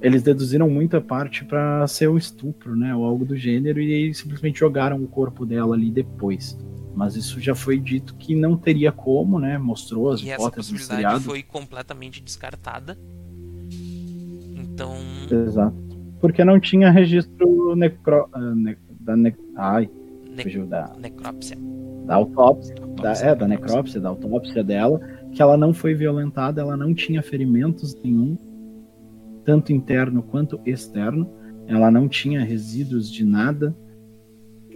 eles 0.04 0.22
deduziram 0.22 0.70
muita 0.70 1.00
parte 1.00 1.46
para 1.46 1.88
ser 1.88 2.10
o 2.10 2.18
estupro, 2.18 2.76
né, 2.76 2.94
ou 2.94 3.06
algo 3.06 3.24
do 3.24 3.38
gênero, 3.38 3.80
e 3.80 3.94
aí 3.94 4.14
simplesmente 4.14 4.60
jogaram 4.60 5.02
o 5.02 5.08
corpo 5.08 5.46
dela 5.46 5.74
ali 5.74 5.90
depois. 5.90 6.60
Mas 6.94 7.16
isso 7.16 7.40
já 7.40 7.56
foi 7.56 7.80
dito 7.80 8.14
que 8.16 8.36
não 8.36 8.56
teria 8.56 8.92
como, 8.92 9.40
né? 9.40 9.58
Mostrou 9.58 10.12
as 10.12 10.20
e 10.20 10.30
hipóteses 10.30 10.72
essa 10.72 10.84
possibilidade 10.86 11.24
foi 11.24 11.42
completamente 11.42 12.22
descartada. 12.22 12.96
Então. 14.56 14.94
Exato. 15.32 15.76
Porque 16.22 16.44
não 16.44 16.60
tinha 16.60 16.92
registro 16.92 17.76
necro... 17.76 18.30
Ah, 18.32 18.54
ne... 18.54 18.78
da 19.00 19.16
ne... 19.16 19.36
ai, 19.56 19.90
ne... 20.24 20.66
da 20.68 20.96
necrópsia. 21.00 21.58
Da 22.06 22.16
autópsia, 22.16 22.76
da, 23.02 23.14
é, 23.14 23.34
da 23.34 23.48
necrópsia, 23.48 24.00
da 24.00 24.10
autópsia 24.10 24.64
dela, 24.64 25.00
que 25.32 25.42
ela 25.42 25.58
não 25.58 25.74
foi 25.74 25.96
violentada, 25.96 26.62
ela 26.62 26.78
não 26.78 26.94
tinha 26.94 27.24
ferimentos 27.24 27.98
nenhum 28.04 28.38
tanto 29.46 29.72
interno 29.72 30.24
quanto 30.24 30.60
externo. 30.66 31.30
Ela 31.68 31.90
não 31.90 32.08
tinha 32.08 32.44
resíduos 32.44 33.12
de 33.12 33.24
nada. 33.24 33.76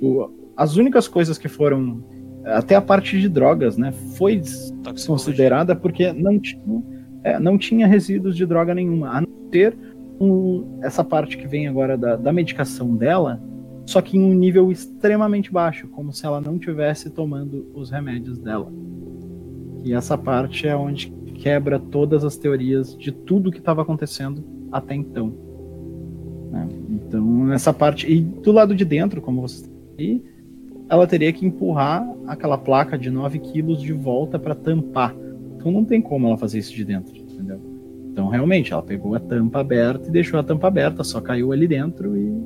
O, 0.01 0.29
as 0.55 0.75
únicas 0.75 1.07
coisas 1.07 1.37
que 1.37 1.47
foram 1.47 2.03
até 2.45 2.75
a 2.75 2.81
parte 2.81 3.19
de 3.19 3.27
drogas, 3.27 3.77
né, 3.77 3.91
foi 4.17 4.41
considerada 5.05 5.75
porque 5.75 6.13
não 6.13 6.39
tinha, 6.39 6.83
é, 7.23 7.39
não 7.39 7.57
tinha 7.57 7.85
resíduos 7.85 8.35
de 8.35 8.45
droga 8.45 8.73
nenhuma, 8.73 9.09
a 9.09 9.21
não 9.21 9.49
ter 9.51 9.77
um, 10.19 10.79
essa 10.81 11.03
parte 11.03 11.37
que 11.37 11.47
vem 11.47 11.67
agora 11.67 11.97
da, 11.97 12.15
da 12.15 12.31
medicação 12.31 12.95
dela, 12.95 13.41
só 13.85 14.01
que 14.01 14.17
em 14.17 14.21
um 14.21 14.33
nível 14.33 14.71
extremamente 14.71 15.51
baixo, 15.51 15.87
como 15.89 16.13
se 16.13 16.25
ela 16.25 16.41
não 16.41 16.57
tivesse 16.57 17.09
tomando 17.09 17.69
os 17.73 17.89
remédios 17.89 18.37
dela. 18.39 18.71
E 19.83 19.93
essa 19.93 20.17
parte 20.17 20.67
é 20.67 20.75
onde 20.75 21.11
quebra 21.35 21.79
todas 21.79 22.23
as 22.23 22.35
teorias 22.37 22.97
de 22.97 23.11
tudo 23.11 23.51
que 23.51 23.59
estava 23.59 23.81
acontecendo 23.81 24.43
então. 24.91 25.33
Né? 26.51 26.67
Então, 26.89 27.53
essa 27.53 27.73
parte. 27.73 28.11
E 28.11 28.21
do 28.21 28.51
lado 28.51 28.75
de 28.75 28.85
dentro, 28.85 29.21
como 29.21 29.41
você 29.41 29.69
aí, 29.97 30.23
ela 30.89 31.05
teria 31.05 31.33
que 31.33 31.45
empurrar 31.45 32.07
aquela 32.27 32.57
placa 32.57 32.97
de 32.97 33.09
9 33.09 33.39
quilos 33.39 33.81
de 33.81 33.93
volta 33.93 34.39
para 34.39 34.55
tampar. 34.55 35.15
Então 35.55 35.71
não 35.71 35.83
tem 35.83 36.01
como 36.01 36.27
ela 36.27 36.37
fazer 36.37 36.59
isso 36.59 36.73
de 36.73 36.85
dentro, 36.85 37.15
entendeu? 37.17 37.59
Então 38.11 38.29
realmente 38.29 38.71
ela 38.71 38.81
pegou 38.81 39.15
a 39.15 39.19
tampa 39.19 39.59
aberta 39.59 40.07
e 40.07 40.11
deixou 40.11 40.39
a 40.39 40.43
tampa 40.43 40.67
aberta, 40.67 41.03
só 41.03 41.19
caiu 41.19 41.51
ali 41.51 41.67
dentro 41.67 42.15
e 42.15 42.41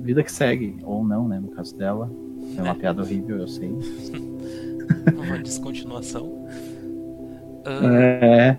vida 0.00 0.22
que 0.22 0.32
segue. 0.32 0.76
Ou 0.82 1.04
não, 1.04 1.28
né? 1.28 1.38
No 1.38 1.48
caso 1.48 1.76
dela. 1.76 2.10
É 2.56 2.62
uma 2.62 2.70
é. 2.70 2.74
piada 2.74 3.02
horrível, 3.02 3.38
eu 3.38 3.48
sei. 3.48 3.68
uma 5.14 5.38
descontinuação. 5.38 6.46
Uh, 7.66 7.84
é. 7.84 8.58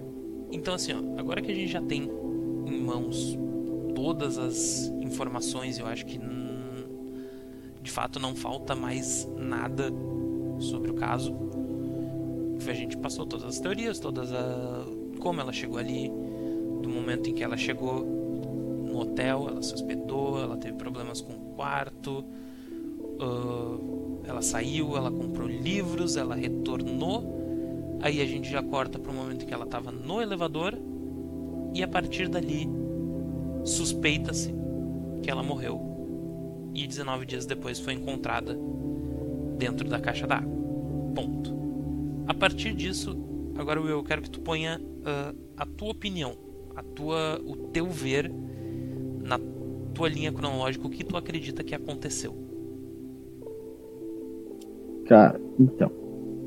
Então 0.52 0.76
assim, 0.76 0.92
ó, 0.94 1.20
agora 1.20 1.42
que 1.42 1.52
a 1.52 1.56
gente 1.56 1.72
já 1.72 1.82
tem 1.82 2.08
em 2.80 2.84
mãos 2.84 3.38
todas 3.94 4.38
as 4.38 4.88
informações, 5.02 5.78
eu 5.78 5.86
acho 5.86 6.06
que 6.06 6.20
de 7.82 7.92
fato 7.92 8.20
não 8.20 8.36
falta 8.36 8.76
mais 8.76 9.28
nada 9.38 9.92
sobre 10.60 10.92
o 10.92 10.94
caso. 10.94 11.36
A 12.68 12.74
gente 12.74 12.98
passou 12.98 13.26
todas 13.26 13.46
as 13.46 13.60
teorias, 13.60 14.00
todas 14.00 14.32
a 14.32 14.86
como 15.20 15.42
ela 15.42 15.52
chegou 15.52 15.78
ali, 15.78 16.10
do 16.82 16.88
momento 16.88 17.30
em 17.30 17.34
que 17.34 17.44
ela 17.44 17.58
chegou 17.58 18.06
no 18.06 19.00
hotel, 19.00 19.48
ela 19.50 19.62
suspeitou, 19.62 20.42
ela 20.42 20.56
teve 20.56 20.78
problemas 20.78 21.20
com 21.20 21.34
o 21.34 21.54
quarto, 21.56 22.24
uh, 23.20 24.22
ela 24.24 24.42
saiu, 24.42 24.96
ela 24.96 25.12
comprou 25.12 25.48
livros, 25.48 26.16
ela 26.16 26.36
retornou. 26.36 27.38
Aí 28.02 28.22
a 28.22 28.26
gente 28.26 28.50
já 28.50 28.64
corta 28.64 28.98
para 28.98 29.12
o 29.12 29.14
momento 29.14 29.44
em 29.44 29.48
que 29.48 29.54
ela 29.54 29.66
estava 29.66 29.92
no 29.92 30.22
elevador 30.22 30.78
e 31.74 31.84
a 31.84 31.88
partir 31.88 32.28
dali 32.28 32.68
suspeita-se 33.64 34.54
que 35.22 35.30
ela 35.30 35.44
morreu 35.44 35.90
e 36.74 36.88
19 36.88 37.26
dias 37.26 37.46
depois 37.46 37.80
foi 37.80 37.94
encontrada 37.94 38.58
dentro 39.58 39.88
da 39.90 40.00
caixa 40.00 40.26
d'água. 40.26 40.52
Ponto. 41.14 41.54
A 42.28 42.34
partir 42.34 42.74
disso, 42.74 43.18
agora 43.58 43.80
eu 43.80 44.04
quero 44.04 44.22
que 44.22 44.30
tu 44.30 44.40
ponha 44.40 44.80
uh, 44.80 45.38
a 45.58 45.66
tua 45.66 45.92
opinião, 45.92 46.36
a 46.76 46.84
tua, 46.84 47.42
o 47.44 47.56
teu 47.56 47.88
ver 47.88 48.32
na 49.22 49.40
tua 49.94 50.08
linha 50.08 50.32
cronológica, 50.32 50.88
o 50.88 50.90
que 50.90 51.04
tu 51.04 51.18
acredita 51.18 51.64
que 51.64 51.76
aconteceu. 51.76 52.34
Cara, 55.06 55.42
então, 55.60 55.92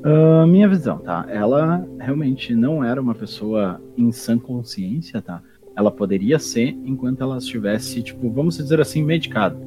Uh, 0.03 0.45
minha 0.45 0.67
visão, 0.67 0.97
tá? 0.97 1.25
Ela 1.29 1.87
realmente 1.97 2.53
não 2.53 2.83
era 2.83 3.01
uma 3.01 3.15
pessoa 3.15 3.81
em 3.97 4.11
sã 4.11 4.37
consciência, 4.37 5.21
tá? 5.21 5.41
Ela 5.77 5.89
poderia 5.89 6.37
ser 6.39 6.77
enquanto 6.83 7.21
ela 7.21 7.37
estivesse, 7.37 8.03
tipo, 8.03 8.29
vamos 8.29 8.57
dizer 8.57 8.81
assim, 8.81 9.01
medicada. 9.01 9.57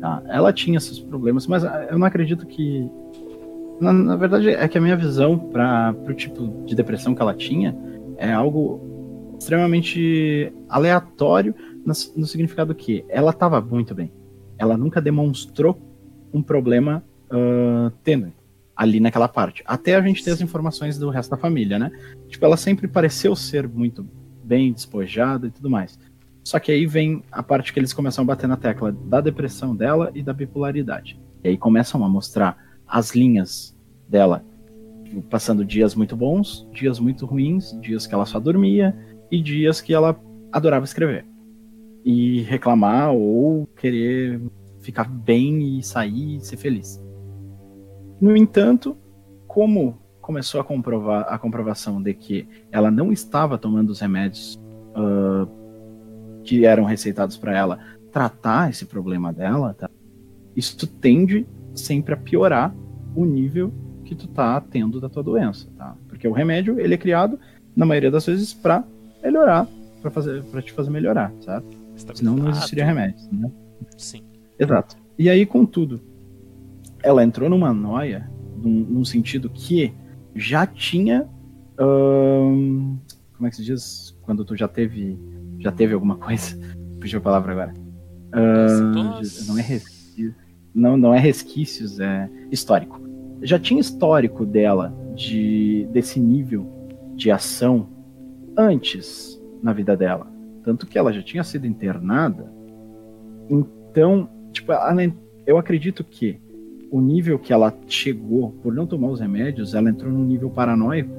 Tá? 0.00 0.22
Ela 0.28 0.52
tinha 0.52 0.78
esses 0.78 1.00
problemas, 1.00 1.48
mas 1.48 1.64
eu 1.90 1.98
não 1.98 2.06
acredito 2.06 2.46
que. 2.46 2.88
Na, 3.80 3.92
na 3.92 4.14
verdade, 4.14 4.50
é 4.50 4.68
que 4.68 4.78
a 4.78 4.80
minha 4.80 4.96
visão 4.96 5.36
para 5.36 5.92
o 6.08 6.14
tipo 6.14 6.64
de 6.64 6.76
depressão 6.76 7.12
que 7.12 7.20
ela 7.20 7.34
tinha 7.34 7.76
é 8.16 8.32
algo 8.32 9.34
extremamente 9.40 10.52
aleatório 10.68 11.52
no, 11.84 11.92
no 12.16 12.26
significado 12.26 12.74
que 12.76 13.04
ela 13.08 13.32
estava 13.32 13.60
muito 13.60 13.92
bem. 13.92 14.12
Ela 14.56 14.76
nunca 14.76 15.00
demonstrou 15.00 15.76
um 16.32 16.42
problema 16.42 17.02
uh, 17.32 17.90
tênue 18.04 18.39
ali 18.80 18.98
naquela 18.98 19.28
parte. 19.28 19.62
Até 19.66 19.94
a 19.94 20.00
gente 20.00 20.24
ter 20.24 20.30
as 20.30 20.40
informações 20.40 20.96
do 20.96 21.10
resto 21.10 21.32
da 21.32 21.36
família, 21.36 21.78
né? 21.78 21.90
Tipo, 22.28 22.46
ela 22.46 22.56
sempre 22.56 22.88
pareceu 22.88 23.36
ser 23.36 23.68
muito 23.68 24.08
bem 24.42 24.72
despojada 24.72 25.48
e 25.48 25.50
tudo 25.50 25.68
mais. 25.68 25.98
Só 26.42 26.58
que 26.58 26.72
aí 26.72 26.86
vem 26.86 27.22
a 27.30 27.42
parte 27.42 27.74
que 27.74 27.78
eles 27.78 27.92
começam 27.92 28.24
a 28.24 28.26
bater 28.26 28.48
na 28.48 28.56
tecla 28.56 28.90
da 28.90 29.20
depressão 29.20 29.76
dela 29.76 30.10
e 30.14 30.22
da 30.22 30.32
bipolaridade. 30.32 31.20
E 31.44 31.48
aí 31.48 31.58
começam 31.58 32.02
a 32.02 32.08
mostrar 32.08 32.56
as 32.88 33.14
linhas 33.14 33.76
dela 34.08 34.42
passando 35.28 35.62
dias 35.62 35.94
muito 35.94 36.16
bons, 36.16 36.66
dias 36.72 36.98
muito 36.98 37.26
ruins, 37.26 37.78
dias 37.82 38.06
que 38.06 38.14
ela 38.14 38.24
só 38.24 38.40
dormia 38.40 38.96
e 39.30 39.42
dias 39.42 39.82
que 39.82 39.92
ela 39.92 40.18
adorava 40.50 40.86
escrever. 40.86 41.26
E 42.02 42.40
reclamar 42.44 43.12
ou 43.12 43.66
querer 43.76 44.40
ficar 44.80 45.04
bem 45.04 45.78
e 45.78 45.82
sair 45.82 46.36
e 46.36 46.40
ser 46.40 46.56
feliz. 46.56 46.98
No 48.20 48.36
entanto, 48.36 48.96
como 49.46 49.98
começou 50.20 50.60
a 50.60 50.64
comprovar 50.64 51.26
a 51.28 51.38
comprovação 51.38 52.00
de 52.02 52.14
que 52.14 52.46
ela 52.70 52.90
não 52.90 53.12
estava 53.12 53.58
tomando 53.58 53.90
os 53.90 54.00
remédios 54.00 54.60
uh, 54.94 55.48
que 56.44 56.64
eram 56.64 56.84
receitados 56.84 57.36
para 57.36 57.56
ela 57.56 57.78
tratar 58.12 58.70
esse 58.70 58.84
problema 58.84 59.32
dela, 59.32 59.74
tá? 59.74 59.88
Isso 60.54 60.86
tende 60.86 61.46
sempre 61.74 62.14
a 62.14 62.16
piorar 62.16 62.74
o 63.14 63.24
nível 63.24 63.72
que 64.04 64.14
tu 64.14 64.28
tá 64.28 64.60
tendo 64.60 65.00
da 65.00 65.08
tua 65.08 65.22
doença, 65.22 65.68
tá? 65.76 65.96
Porque 66.08 66.28
o 66.28 66.32
remédio, 66.32 66.78
ele 66.78 66.94
é 66.94 66.98
criado 66.98 67.38
na 67.74 67.86
maioria 67.86 68.10
das 68.10 68.26
vezes 68.26 68.52
para 68.52 68.84
melhorar, 69.22 69.66
para 70.02 70.10
fazer 70.10 70.42
para 70.44 70.62
te 70.62 70.72
fazer 70.72 70.90
melhorar, 70.90 71.32
certo? 71.40 71.66
Senão 72.14 72.36
não 72.36 72.50
existiria 72.50 72.84
remédio, 72.84 73.20
né? 73.32 73.50
Sim. 73.96 74.22
Exato. 74.58 74.96
E 75.18 75.28
aí, 75.28 75.44
contudo, 75.44 76.00
ela 77.02 77.22
entrou 77.24 77.48
numa 77.48 77.72
noia, 77.72 78.30
num, 78.56 78.70
num 78.70 79.04
sentido 79.04 79.48
que 79.50 79.92
já 80.34 80.66
tinha. 80.66 81.28
Hum, 81.78 82.98
como 83.36 83.46
é 83.46 83.50
que 83.50 83.56
se 83.56 83.64
diz? 83.64 84.16
Quando 84.22 84.44
tu 84.44 84.56
já 84.56 84.68
teve 84.68 85.18
já 85.58 85.70
teve 85.70 85.94
alguma 85.94 86.16
coisa. 86.16 86.58
Fugiu 87.00 87.18
a 87.18 87.22
palavra 87.22 87.52
agora. 87.52 87.74
Uh, 88.32 89.48
não 89.48 89.58
é 89.58 89.62
resquício, 89.62 90.34
não, 90.74 90.96
não 90.96 91.14
é 91.14 91.18
resquícios, 91.18 91.98
é 91.98 92.28
histórico. 92.50 93.00
Já 93.42 93.58
tinha 93.58 93.80
histórico 93.80 94.46
dela 94.46 94.94
de 95.14 95.88
desse 95.92 96.20
nível 96.20 96.66
de 97.16 97.30
ação 97.30 97.88
antes 98.56 99.40
na 99.62 99.72
vida 99.72 99.96
dela, 99.96 100.26
tanto 100.62 100.86
que 100.86 100.98
ela 100.98 101.12
já 101.12 101.22
tinha 101.22 101.42
sido 101.42 101.66
internada. 101.66 102.52
Então, 103.48 104.28
tipo, 104.52 104.72
eu 105.46 105.58
acredito 105.58 106.04
que 106.04 106.40
o 106.90 107.00
nível 107.00 107.38
que 107.38 107.52
ela 107.52 107.72
chegou 107.86 108.52
por 108.62 108.74
não 108.74 108.86
tomar 108.86 109.08
os 109.08 109.20
remédios, 109.20 109.74
ela 109.74 109.90
entrou 109.90 110.12
num 110.12 110.24
nível 110.24 110.50
paranoico 110.50 111.10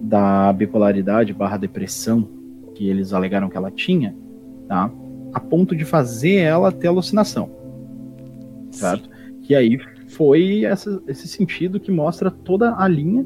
da 0.00 0.52
bipolaridade 0.52 1.32
barra 1.32 1.56
depressão 1.56 2.28
que 2.74 2.88
eles 2.88 3.12
alegaram 3.12 3.48
que 3.48 3.56
ela 3.56 3.70
tinha, 3.70 4.14
tá? 4.66 4.90
A 5.32 5.38
ponto 5.38 5.76
de 5.76 5.84
fazer 5.84 6.36
ela 6.36 6.72
ter 6.72 6.88
alucinação. 6.88 7.48
Certo? 8.70 9.04
Sim. 9.04 9.40
Que 9.42 9.54
aí 9.54 9.78
foi 10.08 10.64
essa, 10.64 11.02
esse 11.06 11.28
sentido 11.28 11.78
que 11.78 11.90
mostra 11.90 12.30
toda 12.30 12.74
a 12.76 12.88
linha. 12.88 13.24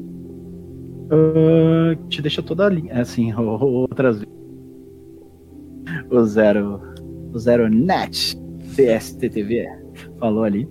Uh, 1.09 1.95
te 2.07 2.21
deixa 2.21 2.43
toda 2.43 2.65
a 2.65 2.69
linha. 2.69 3.01
Assim, 3.01 3.33
outras 3.33 4.19
vezes. 4.19 4.35
O 6.09 6.23
Zero. 6.25 6.81
O 7.33 7.39
Zero 7.39 7.69
Net 7.69 8.37
CSTTV 8.75 9.67
falou 10.19 10.43
ali. 10.43 10.67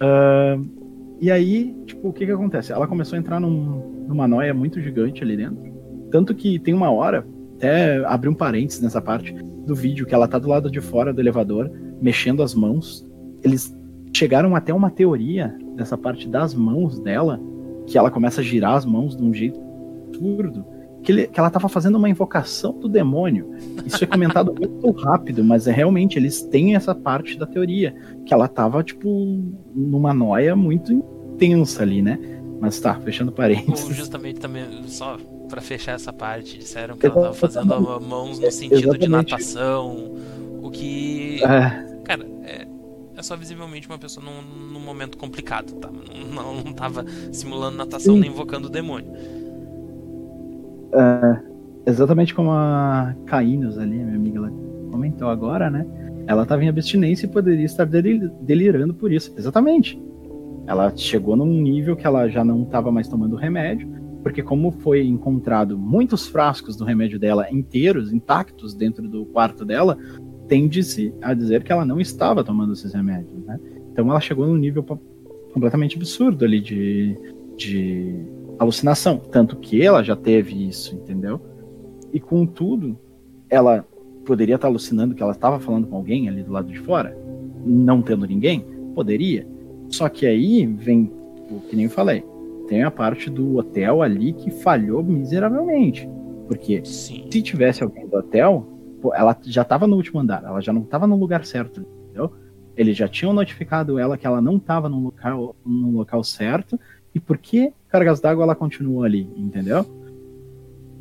Uh, 0.00 1.16
e 1.20 1.30
aí, 1.30 1.76
tipo, 1.86 2.08
o 2.08 2.12
que 2.12 2.24
que 2.24 2.32
acontece? 2.32 2.72
Ela 2.72 2.86
começou 2.86 3.16
a 3.16 3.20
entrar 3.20 3.38
num, 3.38 4.06
numa 4.08 4.26
noia 4.26 4.54
muito 4.54 4.80
gigante 4.80 5.22
ali 5.22 5.36
dentro. 5.36 5.62
Tanto 6.10 6.34
que 6.34 6.58
tem 6.58 6.74
uma 6.74 6.90
hora 6.90 7.26
até 7.56 8.02
abrir 8.06 8.28
um 8.28 8.34
parênteses 8.34 8.80
nessa 8.80 9.00
parte 9.00 9.32
do 9.66 9.74
vídeo, 9.74 10.06
que 10.06 10.14
ela 10.14 10.26
tá 10.26 10.38
do 10.38 10.48
lado 10.48 10.70
de 10.70 10.80
fora 10.80 11.12
do 11.12 11.20
elevador, 11.20 11.70
mexendo 12.00 12.42
as 12.42 12.54
mãos. 12.54 13.06
Eles 13.42 13.76
chegaram 14.12 14.56
até 14.56 14.72
uma 14.72 14.90
teoria 14.90 15.54
dessa 15.76 15.96
parte 15.96 16.26
das 16.26 16.54
mãos 16.54 16.98
dela, 17.00 17.38
que 17.86 17.98
ela 17.98 18.10
começa 18.10 18.40
a 18.40 18.44
girar 18.44 18.74
as 18.74 18.84
mãos 18.84 19.16
de 19.16 19.22
um 19.22 19.32
jeito 19.32 19.60
absurdo, 20.08 20.64
que, 21.02 21.12
ele, 21.12 21.26
que 21.26 21.38
ela 21.38 21.50
tava 21.50 21.68
fazendo 21.68 21.96
uma 21.96 22.08
invocação 22.08 22.72
do 22.72 22.88
demônio. 22.88 23.54
Isso 23.84 24.02
é 24.04 24.06
comentado 24.06 24.54
muito 24.58 24.90
rápido, 24.90 25.42
mas 25.42 25.66
é 25.66 25.72
realmente, 25.72 26.18
eles 26.18 26.42
têm 26.42 26.74
essa 26.74 26.94
parte 26.94 27.38
da 27.38 27.46
teoria, 27.46 27.94
que 28.26 28.34
ela 28.34 28.48
tava, 28.48 28.82
tipo, 28.82 29.08
numa 29.74 30.12
noia 30.12 30.54
muito 30.54 30.92
intensa 30.92 31.82
ali, 31.82 32.02
né? 32.02 32.18
Mas 32.60 32.78
tá, 32.78 32.94
fechando 33.00 33.32
parênteses. 33.32 33.96
Justamente 33.96 34.38
também, 34.38 34.66
só 34.86 35.16
para 35.48 35.60
fechar 35.60 35.92
essa 35.92 36.12
parte. 36.12 36.58
Disseram 36.58 36.96
que 36.96 37.06
ela 37.06 37.14
tava 37.14 37.34
fazendo 37.34 38.00
mãos 38.00 38.38
no 38.38 38.50
sentido 38.50 38.74
Exatamente. 38.74 39.00
de 39.00 39.08
natação, 39.08 40.14
o 40.62 40.70
que. 40.70 41.42
É. 41.42 42.00
Cara, 42.04 42.26
é, 42.44 42.66
é 43.16 43.22
só 43.22 43.36
visivelmente 43.36 43.88
uma 43.88 43.98
pessoa 43.98 44.24
num, 44.24 44.42
num 44.72 44.80
momento 44.80 45.16
complicado, 45.16 45.72
tá? 45.74 45.90
Não, 45.90 46.56
não 46.56 46.72
tava 46.72 47.04
simulando 47.32 47.78
natação 47.78 48.14
Sim. 48.14 48.20
nem 48.20 48.30
invocando 48.30 48.68
o 48.68 48.70
demônio. 48.70 49.10
É, 50.92 51.40
exatamente 51.86 52.34
como 52.34 52.50
a 52.50 53.14
Caínos 53.26 53.78
ali, 53.78 53.96
minha 53.96 54.16
amiga, 54.16 54.38
ela 54.38 54.52
comentou 54.90 55.28
agora, 55.28 55.70
né? 55.70 55.86
Ela 56.26 56.42
estava 56.42 56.62
em 56.62 56.68
abstinência 56.68 57.26
e 57.26 57.28
poderia 57.28 57.64
estar 57.64 57.84
delirando 57.84 58.94
por 58.94 59.12
isso. 59.12 59.32
Exatamente. 59.36 60.00
Ela 60.66 60.94
chegou 60.96 61.36
num 61.36 61.60
nível 61.60 61.96
que 61.96 62.06
ela 62.06 62.28
já 62.28 62.44
não 62.44 62.62
estava 62.62 62.92
mais 62.92 63.08
tomando 63.08 63.34
remédio, 63.34 63.88
porque 64.22 64.42
como 64.42 64.70
foi 64.70 65.04
encontrado 65.04 65.78
muitos 65.78 66.28
frascos 66.28 66.76
do 66.76 66.84
remédio 66.84 67.18
dela 67.18 67.50
inteiros, 67.50 68.12
intactos 68.12 68.74
dentro 68.74 69.08
do 69.08 69.24
quarto 69.26 69.64
dela, 69.64 69.96
tende-se 70.46 71.14
a 71.22 71.32
dizer 71.32 71.62
que 71.64 71.72
ela 71.72 71.84
não 71.84 72.00
estava 72.00 72.44
tomando 72.44 72.72
esses 72.72 72.92
remédios, 72.92 73.44
né? 73.44 73.58
Então 73.92 74.08
ela 74.10 74.20
chegou 74.20 74.46
num 74.46 74.56
nível 74.56 74.84
completamente 75.52 75.96
absurdo 75.96 76.44
ali 76.44 76.60
de, 76.60 77.16
de 77.56 78.24
alucinação, 78.62 79.16
tanto 79.16 79.56
que 79.56 79.82
ela 79.82 80.02
já 80.02 80.14
teve 80.14 80.68
isso, 80.68 80.94
entendeu? 80.94 81.40
E 82.12 82.20
contudo, 82.20 82.98
ela 83.48 83.86
poderia 84.24 84.56
estar 84.56 84.68
alucinando 84.68 85.14
que 85.14 85.22
ela 85.22 85.32
estava 85.32 85.58
falando 85.58 85.86
com 85.86 85.96
alguém 85.96 86.28
ali 86.28 86.42
do 86.42 86.52
lado 86.52 86.70
de 86.70 86.78
fora, 86.78 87.16
não 87.64 88.02
tendo 88.02 88.26
ninguém, 88.26 88.64
poderia. 88.94 89.46
Só 89.88 90.08
que 90.08 90.26
aí 90.26 90.66
vem 90.66 91.10
o 91.50 91.60
que 91.60 91.74
nem 91.74 91.86
eu 91.86 91.90
falei, 91.90 92.24
tem 92.68 92.82
a 92.82 92.90
parte 92.90 93.30
do 93.30 93.56
hotel 93.56 94.02
ali 94.02 94.32
que 94.32 94.50
falhou 94.50 95.02
miseravelmente. 95.02 96.08
Porque 96.46 96.84
Sim. 96.84 97.26
se 97.30 97.42
tivesse 97.42 97.82
alguém 97.82 98.06
do 98.06 98.16
hotel, 98.16 98.66
ela 99.14 99.36
já 99.42 99.62
estava 99.62 99.86
no 99.86 99.96
último 99.96 100.20
andar, 100.20 100.44
ela 100.44 100.60
já 100.60 100.72
não 100.72 100.82
estava 100.82 101.06
no 101.06 101.16
lugar 101.16 101.44
certo, 101.44 101.80
entendeu? 102.04 102.30
Eles 102.76 102.96
já 102.96 103.08
tinham 103.08 103.32
notificado 103.32 103.98
ela 103.98 104.18
que 104.18 104.26
ela 104.26 104.40
não 104.40 104.56
estava 104.56 104.88
no 104.88 105.00
local, 105.00 105.56
no 105.64 105.90
local 105.92 106.22
certo, 106.22 106.78
e 107.14 107.20
por 107.20 107.38
que 107.38 107.72
cargas 107.88 108.20
d'água 108.20 108.44
ela 108.44 108.54
continuou 108.54 109.02
ali, 109.02 109.28
entendeu? 109.36 109.84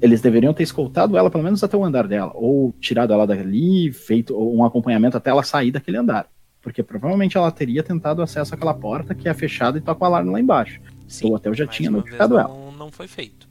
Eles 0.01 0.22
deveriam 0.22 0.53
ter 0.53 0.64
escoltado 0.64 1.18
ela 1.18 1.30
pelo 1.30 1.43
menos 1.43 1.64
até 1.64 1.76
o 1.76 1.84
andar 1.84 2.07
dela, 2.07 2.32
ou 2.34 2.74
tirado 2.80 3.14
ela 3.14 3.28
dali, 3.28 3.91
feito 3.91 4.36
um 4.38 4.64
acompanhamento 4.64 5.18
até 5.18 5.30
ela 5.30 5.43
sair 5.43 5.72
daquele 5.72 5.97
andar. 5.97 6.28
Porque 6.62 6.84
provavelmente 6.84 7.38
ela 7.38 7.51
teria 7.51 7.84
tentado 7.84 8.22
acesso 8.22 8.53
àquela 8.53 8.74
porta 8.74 9.16
que 9.16 9.30
é 9.30 9.34
fechada 9.34 9.78
e 9.78 9.82
toca 9.82 10.03
o 10.03 10.05
alarme 10.05 10.32
lá 10.32 10.39
embaixo. 10.39 10.82
Sim, 11.07 11.30
o 11.30 11.34
hotel 11.34 11.53
já 11.53 11.68
tinha 11.68 11.89
notificado 11.89 12.36
não, 12.36 12.41
ela. 12.41 12.72
Não 12.78 12.91
foi 12.91 13.07
feito. 13.07 13.47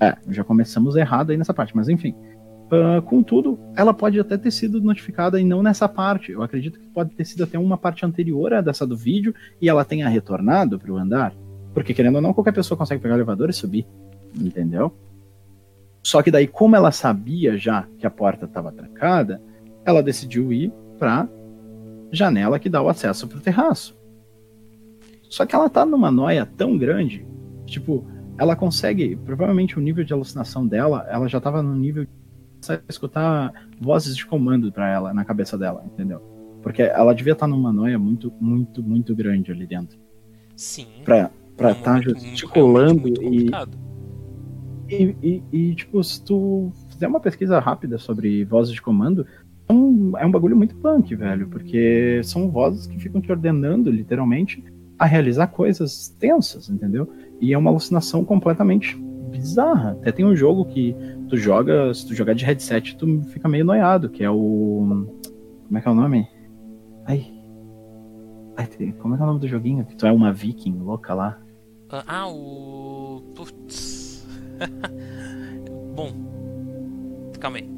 É, 0.00 0.16
já 0.28 0.44
começamos 0.44 0.96
errado 0.96 1.30
aí 1.30 1.36
nessa 1.36 1.54
parte, 1.54 1.74
mas 1.74 1.88
enfim. 1.88 2.14
Uh, 2.70 3.02
contudo, 3.02 3.58
ela 3.74 3.92
pode 3.92 4.20
até 4.20 4.38
ter 4.38 4.50
sido 4.50 4.80
notificada 4.80 5.40
e 5.40 5.44
não 5.44 5.62
nessa 5.62 5.88
parte. 5.88 6.32
Eu 6.32 6.42
acredito 6.42 6.78
que 6.78 6.86
pode 6.86 7.10
ter 7.10 7.24
sido 7.24 7.42
até 7.42 7.58
uma 7.58 7.76
parte 7.76 8.06
anterior 8.06 8.52
a 8.54 8.60
dessa 8.60 8.86
do 8.86 8.96
vídeo 8.96 9.34
e 9.60 9.68
ela 9.68 9.84
tenha 9.84 10.08
retornado 10.08 10.78
para 10.78 10.92
o 10.92 10.96
andar. 10.96 11.34
Porque, 11.74 11.94
querendo 11.94 12.16
ou 12.16 12.20
não, 12.20 12.32
qualquer 12.32 12.52
pessoa 12.52 12.76
consegue 12.76 13.02
pegar 13.02 13.14
o 13.14 13.18
elevador 13.18 13.50
e 13.50 13.52
subir. 13.52 13.86
Entendeu? 14.34 14.92
Só 16.02 16.22
que 16.22 16.30
daí, 16.30 16.46
como 16.46 16.76
ela 16.76 16.90
sabia 16.90 17.56
já 17.56 17.86
que 17.98 18.06
a 18.06 18.10
porta 18.10 18.46
estava 18.46 18.72
trancada, 18.72 19.40
ela 19.84 20.02
decidiu 20.02 20.52
ir 20.52 20.72
para 20.98 21.28
janela 22.10 22.58
que 22.58 22.68
dá 22.68 22.82
o 22.82 22.88
acesso 22.88 23.28
para 23.28 23.38
o 23.38 23.40
terraço. 23.40 23.96
Só 25.28 25.46
que 25.46 25.54
ela 25.54 25.68
tá 25.68 25.84
numa 25.84 26.10
noia 26.10 26.44
tão 26.44 26.76
grande 26.76 27.24
Tipo, 27.70 28.04
ela 28.36 28.56
consegue, 28.56 29.14
provavelmente 29.16 29.78
o 29.78 29.80
nível 29.80 30.02
de 30.02 30.12
alucinação 30.12 30.66
dela, 30.66 31.06
ela 31.08 31.28
já 31.28 31.40
tava 31.40 31.62
no 31.62 31.74
nível 31.74 32.04
de 32.04 32.10
escutar 32.88 33.68
vozes 33.80 34.16
de 34.16 34.26
comando 34.26 34.72
para 34.72 34.90
ela 34.90 35.14
na 35.14 35.24
cabeça 35.24 35.56
dela, 35.56 35.84
entendeu? 35.86 36.20
Porque 36.62 36.82
ela 36.82 37.14
devia 37.14 37.32
estar 37.32 37.46
tá 37.46 37.48
numa 37.48 37.72
noia 37.72 37.98
muito, 37.98 38.32
muito, 38.40 38.82
muito 38.82 39.14
grande 39.14 39.52
ali 39.52 39.66
dentro. 39.66 39.98
Sim. 40.56 40.88
Pra 41.04 41.30
estar 41.68 41.94
tá 41.94 42.00
gesticulando 42.00 43.08
e, 43.08 43.50
e, 44.88 45.16
e, 45.22 45.42
e, 45.52 45.74
tipo, 45.74 46.02
se 46.02 46.24
tu 46.24 46.72
fizer 46.90 47.06
uma 47.06 47.20
pesquisa 47.20 47.58
rápida 47.58 47.98
sobre 47.98 48.44
vozes 48.44 48.74
de 48.74 48.82
comando, 48.82 49.26
é 49.68 49.72
um, 49.72 50.18
é 50.18 50.26
um 50.26 50.30
bagulho 50.30 50.56
muito 50.56 50.74
punk, 50.76 51.14
velho, 51.14 51.48
porque 51.48 52.20
são 52.24 52.50
vozes 52.50 52.86
que 52.86 52.98
ficam 52.98 53.20
te 53.20 53.30
ordenando, 53.30 53.90
literalmente, 53.90 54.64
a 54.98 55.06
realizar 55.06 55.46
coisas 55.46 56.08
tensas, 56.18 56.68
entendeu? 56.68 57.08
E 57.40 57.52
é 57.52 57.58
uma 57.58 57.70
alucinação 57.70 58.24
completamente 58.24 58.96
bizarra. 59.30 59.92
Até 59.92 60.12
tem 60.12 60.24
um 60.24 60.34
jogo 60.34 60.64
que 60.64 60.94
tu 61.28 61.36
joga, 61.36 61.94
se 61.94 62.06
tu 62.06 62.14
jogar 62.14 62.34
de 62.34 62.44
headset, 62.44 62.96
tu 62.96 63.22
fica 63.28 63.48
meio 63.48 63.64
noiado, 63.64 64.10
que 64.10 64.24
é 64.24 64.30
o. 64.30 65.06
Como 65.66 65.78
é 65.78 65.80
que 65.80 65.88
é 65.88 65.90
o 65.90 65.94
nome? 65.94 66.28
Ai. 67.06 67.32
Ai 68.56 68.68
como 68.98 69.14
é 69.14 69.16
que 69.16 69.22
é 69.22 69.24
o 69.24 69.28
nome 69.28 69.40
do 69.40 69.48
joguinho? 69.48 69.84
Que 69.84 69.96
tu 69.96 70.06
é 70.06 70.12
uma 70.12 70.32
viking 70.32 70.78
louca 70.78 71.14
lá. 71.14 71.38
Ah, 71.92 72.04
ah 72.06 72.28
o. 72.28 73.22
Putz. 73.34 74.26
Bom. 75.94 76.12
Calma 77.40 77.58
aí. 77.58 77.68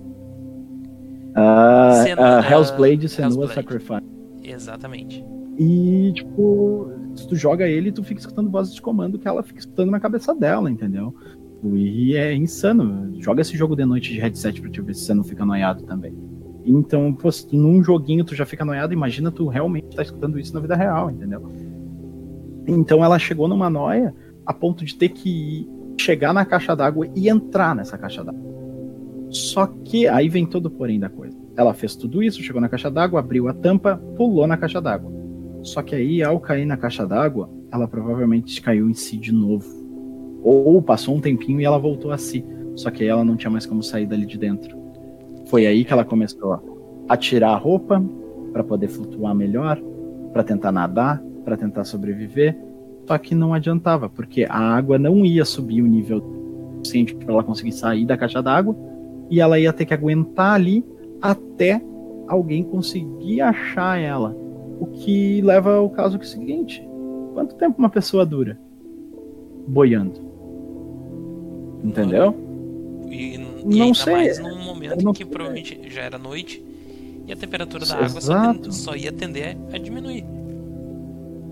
Uh, 1.34 2.20
uh, 2.20 2.52
Hell's 2.52 2.70
Blade 2.72 3.08
Senua 3.08 3.48
Sacrifice. 3.48 4.02
Exatamente. 4.42 5.24
E, 5.58 6.12
tipo, 6.14 6.90
se 7.14 7.26
tu 7.26 7.36
joga 7.36 7.66
ele, 7.66 7.92
tu 7.92 8.02
fica 8.02 8.20
escutando 8.20 8.50
vozes 8.50 8.74
de 8.74 8.82
comando 8.82 9.18
que 9.18 9.26
ela 9.26 9.42
fica 9.42 9.60
escutando 9.60 9.90
na 9.90 10.00
cabeça 10.00 10.34
dela, 10.34 10.70
entendeu? 10.70 11.14
E 11.64 12.16
é 12.16 12.34
insano. 12.34 13.14
Joga 13.20 13.40
esse 13.40 13.56
jogo 13.56 13.76
de 13.76 13.84
noite 13.84 14.12
de 14.12 14.20
headset 14.20 14.60
pra 14.60 14.70
te 14.70 14.80
ver 14.80 14.94
se 14.94 15.04
você 15.04 15.14
não 15.14 15.24
fica 15.24 15.46
noiado 15.46 15.84
também. 15.84 16.12
Então, 16.64 17.12
pô, 17.14 17.30
se 17.30 17.54
num 17.56 17.82
joguinho 17.82 18.24
tu 18.24 18.34
já 18.34 18.44
fica 18.44 18.64
noiado, 18.64 18.92
imagina 18.92 19.30
tu 19.30 19.48
realmente 19.48 19.96
tá 19.96 20.02
escutando 20.02 20.38
isso 20.38 20.52
na 20.54 20.60
vida 20.60 20.76
real, 20.76 21.10
entendeu? 21.10 21.50
Então 22.66 23.04
ela 23.04 23.18
chegou 23.18 23.48
numa 23.48 23.68
noia 23.68 24.14
a 24.46 24.52
ponto 24.52 24.84
de 24.84 24.94
ter 24.94 25.10
que 25.10 25.68
chegar 26.00 26.32
na 26.32 26.44
caixa 26.44 26.74
d'água 26.74 27.08
e 27.14 27.28
entrar 27.28 27.74
nessa 27.74 27.96
caixa 27.96 28.24
d'água. 28.24 28.52
Só 29.30 29.66
que 29.66 30.06
aí 30.06 30.28
vem 30.28 30.44
todo 30.44 30.66
o 30.66 30.70
porém 30.70 30.98
da 30.98 31.08
coisa. 31.08 31.36
Ela 31.56 31.74
fez 31.74 31.96
tudo 31.96 32.22
isso, 32.22 32.42
chegou 32.42 32.60
na 32.60 32.68
caixa 32.68 32.90
d'água, 32.90 33.20
abriu 33.20 33.48
a 33.48 33.54
tampa, 33.54 33.96
pulou 34.16 34.46
na 34.46 34.56
caixa 34.56 34.80
d'água. 34.80 35.12
Só 35.62 35.80
que 35.80 35.94
aí, 35.94 36.22
ao 36.22 36.40
cair 36.40 36.66
na 36.66 36.76
caixa 36.76 37.06
d'água, 37.06 37.48
ela 37.70 37.86
provavelmente 37.86 38.60
caiu 38.60 38.90
em 38.90 38.94
si 38.94 39.16
de 39.16 39.32
novo. 39.32 39.66
Ou 40.42 40.82
passou 40.82 41.14
um 41.14 41.20
tempinho 41.20 41.60
e 41.60 41.64
ela 41.64 41.78
voltou 41.78 42.10
a 42.10 42.18
si. 42.18 42.44
Só 42.74 42.90
que 42.90 43.02
aí 43.02 43.08
ela 43.08 43.24
não 43.24 43.36
tinha 43.36 43.50
mais 43.50 43.64
como 43.64 43.82
sair 43.82 44.06
dali 44.06 44.26
de 44.26 44.38
dentro. 44.38 44.76
Foi 45.46 45.66
aí 45.66 45.84
que 45.84 45.92
ela 45.92 46.04
começou 46.04 47.04
a 47.08 47.16
tirar 47.16 47.50
a 47.50 47.56
roupa 47.56 48.02
para 48.52 48.64
poder 48.64 48.88
flutuar 48.88 49.34
melhor, 49.34 49.80
para 50.32 50.42
tentar 50.42 50.72
nadar, 50.72 51.22
para 51.44 51.56
tentar 51.56 51.84
sobreviver. 51.84 52.56
Só 53.06 53.18
que 53.18 53.34
não 53.34 53.52
adiantava, 53.52 54.08
porque 54.08 54.46
a 54.48 54.58
água 54.58 54.98
não 54.98 55.24
ia 55.24 55.44
subir 55.44 55.82
o 55.82 55.86
nível 55.86 56.22
suficiente 56.78 57.14
para 57.14 57.32
ela 57.32 57.44
conseguir 57.44 57.72
sair 57.72 58.04
da 58.04 58.16
caixa 58.16 58.42
d'água 58.42 58.76
e 59.30 59.40
ela 59.40 59.58
ia 59.58 59.72
ter 59.72 59.86
que 59.86 59.94
aguentar 59.94 60.54
ali 60.54 60.84
até 61.20 61.82
alguém 62.28 62.62
conseguir 62.62 63.40
achar 63.40 63.98
ela. 63.98 64.36
O 64.80 64.86
que 64.86 65.40
leva 65.42 65.76
ao 65.76 65.90
caso 65.90 66.18
que 66.18 66.24
é 66.24 66.28
o 66.28 66.30
seguinte: 66.30 66.86
quanto 67.34 67.54
tempo 67.54 67.78
uma 67.78 67.90
pessoa 67.90 68.26
dura 68.26 68.58
boiando? 69.66 70.20
Entendeu? 71.82 72.34
E, 73.08 73.34
e 73.34 73.78
não 73.78 73.94
sei. 73.94 74.14
mais 74.14 74.38
num 74.38 74.64
momento 74.64 75.08
em 75.08 75.12
que 75.12 75.24
provavelmente 75.24 75.80
já 75.88 76.02
era 76.02 76.18
noite 76.18 76.64
e 77.26 77.32
a 77.32 77.36
temperatura 77.36 77.86
da 77.86 77.96
água 77.96 78.20
só, 78.20 78.54
só, 78.70 78.96
ia 78.96 79.12
tender 79.12 79.56
a 79.72 79.78
diminuir. 79.78 80.24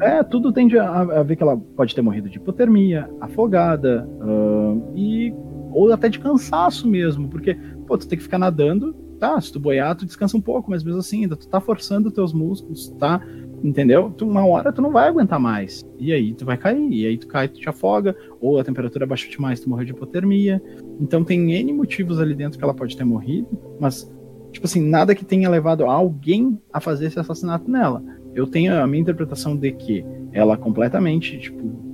É, 0.01 0.23
tudo 0.23 0.53
tende 0.53 0.79
a, 0.79 0.89
a, 0.89 1.23
ver 1.23 1.37
que 1.37 1.43
ela 1.43 1.57
pode 1.57 1.95
ter 1.95 2.01
morrido 2.01 2.29
de 2.29 2.39
hipotermia, 2.39 3.09
afogada, 3.21 4.09
uh, 4.21 4.93
e 4.97 5.33
ou 5.73 5.93
até 5.93 6.09
de 6.09 6.19
cansaço 6.19 6.89
mesmo, 6.89 7.29
porque, 7.29 7.55
pô, 7.87 7.97
tu 7.97 8.09
tem 8.09 8.19
que 8.19 8.25
ficar 8.25 8.39
nadando, 8.39 8.93
tá, 9.19 9.41
se 9.41 9.53
tu 9.53 9.61
boiar, 9.61 9.95
tu 9.95 10.07
descansa 10.07 10.37
um 10.37 10.41
pouco, 10.41 10.71
mas 10.71 10.83
mesmo 10.83 10.99
assim, 10.99 11.23
ainda 11.23 11.37
tu 11.37 11.47
tá 11.47 11.61
forçando 11.61 12.11
teus 12.11 12.33
músculos, 12.33 12.89
tá, 12.99 13.21
entendeu? 13.63 14.11
Tu, 14.17 14.27
uma 14.27 14.45
hora 14.45 14.73
tu 14.73 14.81
não 14.83 14.91
vai 14.91 15.09
aguentar 15.09 15.39
mais, 15.39 15.85
e 15.99 16.13
aí 16.13 16.35
tu 16.35 16.45
vai 16.45 16.57
cair, 16.57 16.91
e 16.91 17.07
aí 17.07 17.19
tu 17.19 17.29
cai, 17.29 17.47
tu 17.47 17.61
te 17.61 17.69
afoga, 17.69 18.17
ou 18.41 18.59
a 18.59 18.65
temperatura 18.65 19.07
baixou 19.07 19.31
demais, 19.31 19.61
tu 19.61 19.69
morreu 19.69 19.85
de 19.85 19.93
hipotermia, 19.93 20.61
então 20.99 21.23
tem 21.23 21.53
N 21.53 21.73
motivos 21.73 22.19
ali 22.19 22.35
dentro 22.35 22.59
que 22.59 22.65
ela 22.65 22.75
pode 22.75 22.97
ter 22.97 23.05
morrido, 23.05 23.49
mas, 23.79 24.11
tipo 24.51 24.67
assim, 24.67 24.83
nada 24.83 25.15
que 25.15 25.25
tenha 25.25 25.49
levado 25.49 25.85
alguém 25.85 26.59
a 26.73 26.81
fazer 26.81 27.07
esse 27.07 27.21
assassinato 27.21 27.71
nela. 27.71 28.03
Eu 28.35 28.47
tenho 28.47 28.81
a 28.81 28.87
minha 28.87 29.03
interpretação 29.03 29.57
de 29.57 29.73
que 29.73 30.05
ela 30.33 30.57
completamente, 30.57 31.39
tipo, 31.39 31.91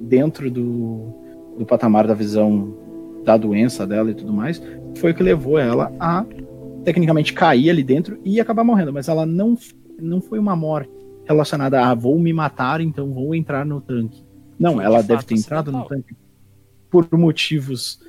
dentro 0.00 0.50
do, 0.50 1.14
do 1.58 1.66
patamar 1.66 2.06
da 2.06 2.14
visão 2.14 2.76
da 3.24 3.36
doença 3.36 3.86
dela 3.86 4.10
e 4.10 4.14
tudo 4.14 4.32
mais, 4.32 4.62
foi 4.96 5.12
o 5.12 5.14
que 5.14 5.22
levou 5.22 5.58
ela 5.58 5.92
a 5.98 6.24
tecnicamente 6.84 7.32
cair 7.32 7.70
ali 7.70 7.82
dentro 7.82 8.18
e 8.24 8.40
acabar 8.40 8.64
morrendo, 8.64 8.92
mas 8.92 9.08
ela 9.08 9.26
não 9.26 9.56
não 10.00 10.20
foi 10.20 10.38
uma 10.38 10.56
morte 10.56 10.90
relacionada 11.26 11.84
a 11.84 11.94
vou 11.94 12.18
me 12.18 12.32
matar, 12.32 12.80
então 12.80 13.12
vou 13.12 13.34
entrar 13.34 13.66
no 13.66 13.80
tanque. 13.80 14.24
Não, 14.58 14.80
ela 14.80 15.02
de 15.02 15.08
deve 15.08 15.24
ter 15.24 15.34
entrado 15.34 15.70
no 15.70 15.84
tanque 15.84 16.16
por 16.90 17.06
motivos 17.12 18.00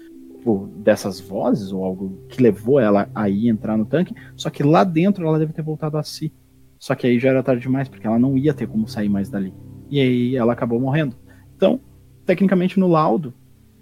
por, 0.44 0.68
dessas 0.68 1.20
vozes 1.20 1.72
ou 1.72 1.84
algo 1.84 2.18
que 2.30 2.42
levou 2.42 2.80
ela 2.80 3.10
a 3.14 3.30
ir 3.30 3.48
entrar 3.48 3.78
no 3.78 3.86
tanque, 3.86 4.16
só 4.36 4.50
que 4.50 4.64
lá 4.64 4.84
dentro 4.84 5.26
ela 5.28 5.38
deve 5.38 5.54
ter 5.54 5.62
voltado 5.62 5.98
a 5.98 6.04
si. 6.04 6.34
Só 6.82 6.96
que 6.96 7.06
aí 7.06 7.20
já 7.20 7.30
era 7.30 7.44
tarde 7.44 7.62
demais, 7.62 7.88
porque 7.88 8.08
ela 8.08 8.18
não 8.18 8.36
ia 8.36 8.56
ter 8.56 8.68
como 8.68 8.88
sair 8.88 9.08
mais 9.08 9.30
dali. 9.30 9.54
E 9.88 10.02
aí 10.02 10.36
ela 10.36 10.54
acabou 10.54 10.80
morrendo. 10.80 11.16
Então, 11.56 11.80
tecnicamente 12.26 12.80
no 12.80 12.88
laudo, 12.88 13.36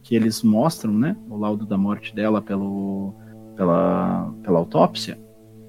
que 0.03 0.17
eles 0.17 0.43
mostram, 0.43 0.93
né, 0.93 1.15
o 1.29 1.37
laudo 1.37 1.65
da 1.65 1.77
morte 1.77 2.13
dela 2.13 2.41
pelo, 2.41 3.15
pela, 3.55 4.33
pela 4.43 4.59
autópsia, 4.59 5.17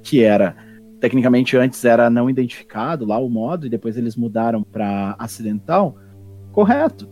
que 0.02 0.24
era 0.24 0.56
tecnicamente 0.98 1.56
antes 1.56 1.84
era 1.84 2.10
não 2.10 2.28
identificado 2.28 3.06
lá 3.06 3.16
o 3.16 3.30
modo 3.30 3.64
e 3.64 3.70
depois 3.70 3.96
eles 3.96 4.16
mudaram 4.16 4.64
para 4.64 5.14
acidental, 5.16 5.96
correto. 6.50 7.08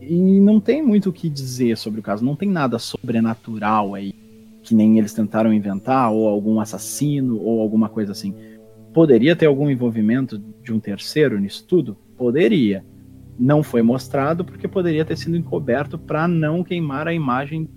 E 0.00 0.40
não 0.40 0.58
tem 0.58 0.82
muito 0.82 1.10
o 1.10 1.12
que 1.12 1.28
dizer 1.28 1.78
sobre 1.78 2.00
o 2.00 2.02
caso, 2.02 2.24
não 2.24 2.34
tem 2.34 2.50
nada 2.50 2.80
sobrenatural 2.80 3.94
aí 3.94 4.12
que 4.60 4.74
nem 4.74 4.98
eles 4.98 5.14
tentaram 5.14 5.52
inventar 5.52 6.12
ou 6.12 6.28
algum 6.28 6.60
assassino 6.60 7.40
ou 7.40 7.60
alguma 7.60 7.88
coisa 7.88 8.10
assim. 8.12 8.34
Poderia 8.98 9.36
ter 9.36 9.46
algum 9.46 9.70
envolvimento 9.70 10.36
de 10.60 10.72
um 10.72 10.80
terceiro 10.80 11.38
nisso 11.38 11.64
tudo? 11.68 11.96
Poderia 12.16 12.84
não 13.38 13.62
foi 13.62 13.80
mostrado 13.80 14.44
porque 14.44 14.66
poderia 14.66 15.04
ter 15.04 15.16
sido 15.16 15.36
encoberto 15.36 15.96
para 15.96 16.26
não 16.26 16.64
queimar 16.64 17.06
a 17.06 17.14
imagem. 17.14 17.70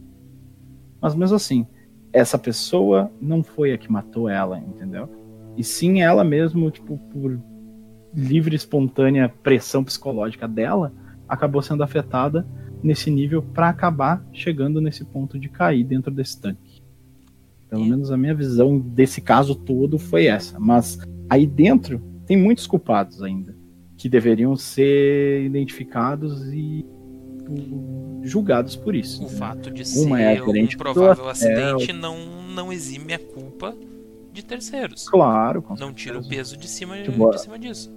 Mas 0.99 1.13
mesmo 1.13 1.35
assim, 1.35 1.67
essa 2.11 2.39
pessoa 2.39 3.11
não 3.21 3.43
foi 3.43 3.71
a 3.71 3.77
que 3.77 3.91
matou 3.91 4.27
ela, 4.27 4.57
entendeu? 4.57 5.07
E 5.55 5.63
sim 5.63 6.01
ela 6.01 6.23
mesmo, 6.23 6.71
tipo, 6.71 6.97
por 6.97 7.39
livre 8.11 8.55
espontânea 8.55 9.31
pressão 9.43 9.83
psicológica 9.83 10.47
dela, 10.47 10.91
acabou 11.29 11.61
sendo 11.61 11.83
afetada 11.83 12.47
nesse 12.81 13.11
nível 13.11 13.43
para 13.43 13.69
acabar 13.69 14.25
chegando 14.33 14.81
nesse 14.81 15.05
ponto 15.05 15.37
de 15.37 15.49
cair 15.49 15.83
dentro 15.83 16.11
desse 16.11 16.41
tanque. 16.41 16.70
Pelo 17.71 17.85
menos 17.85 18.11
a 18.11 18.17
minha 18.17 18.35
visão 18.35 18.77
desse 18.77 19.21
caso 19.21 19.55
todo 19.55 19.97
foi 19.97 20.25
essa. 20.25 20.59
Mas 20.59 20.99
aí 21.29 21.47
dentro 21.47 22.01
tem 22.27 22.35
muitos 22.35 22.67
culpados 22.67 23.23
ainda 23.23 23.55
que 23.97 24.09
deveriam 24.09 24.57
ser 24.57 25.45
identificados 25.45 26.51
e 26.51 26.85
julgados 28.23 28.75
por 28.75 28.93
isso. 28.93 29.21
O 29.21 29.29
né? 29.29 29.37
fato 29.37 29.71
de 29.71 29.83
Uma 30.01 30.17
ser 30.17 30.37
é 30.37 30.43
um 30.43 30.67
provável 30.77 31.29
acidente 31.29 31.93
não, 31.93 32.17
não 32.53 32.73
exime 32.73 33.13
a 33.13 33.19
culpa 33.19 33.73
de 34.33 34.43
terceiros. 34.43 35.07
Claro, 35.07 35.63
Não 35.79 35.93
tira 35.93 36.19
o 36.19 36.27
peso 36.27 36.57
de 36.57 36.67
cima, 36.67 36.97
tipo, 36.97 37.31
de 37.31 37.41
cima 37.41 37.57
disso. 37.57 37.89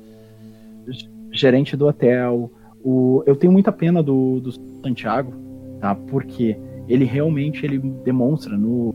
Gerente 1.32 1.76
do 1.76 1.88
hotel. 1.88 2.48
O, 2.80 3.24
eu 3.26 3.34
tenho 3.34 3.52
muita 3.52 3.72
pena 3.72 4.02
do, 4.02 4.38
do 4.40 4.52
Santiago, 4.82 5.32
tá? 5.80 5.96
Porque 5.96 6.56
ele 6.88 7.04
realmente 7.04 7.64
ele 7.64 7.78
demonstra 7.78 8.56
no 8.56 8.94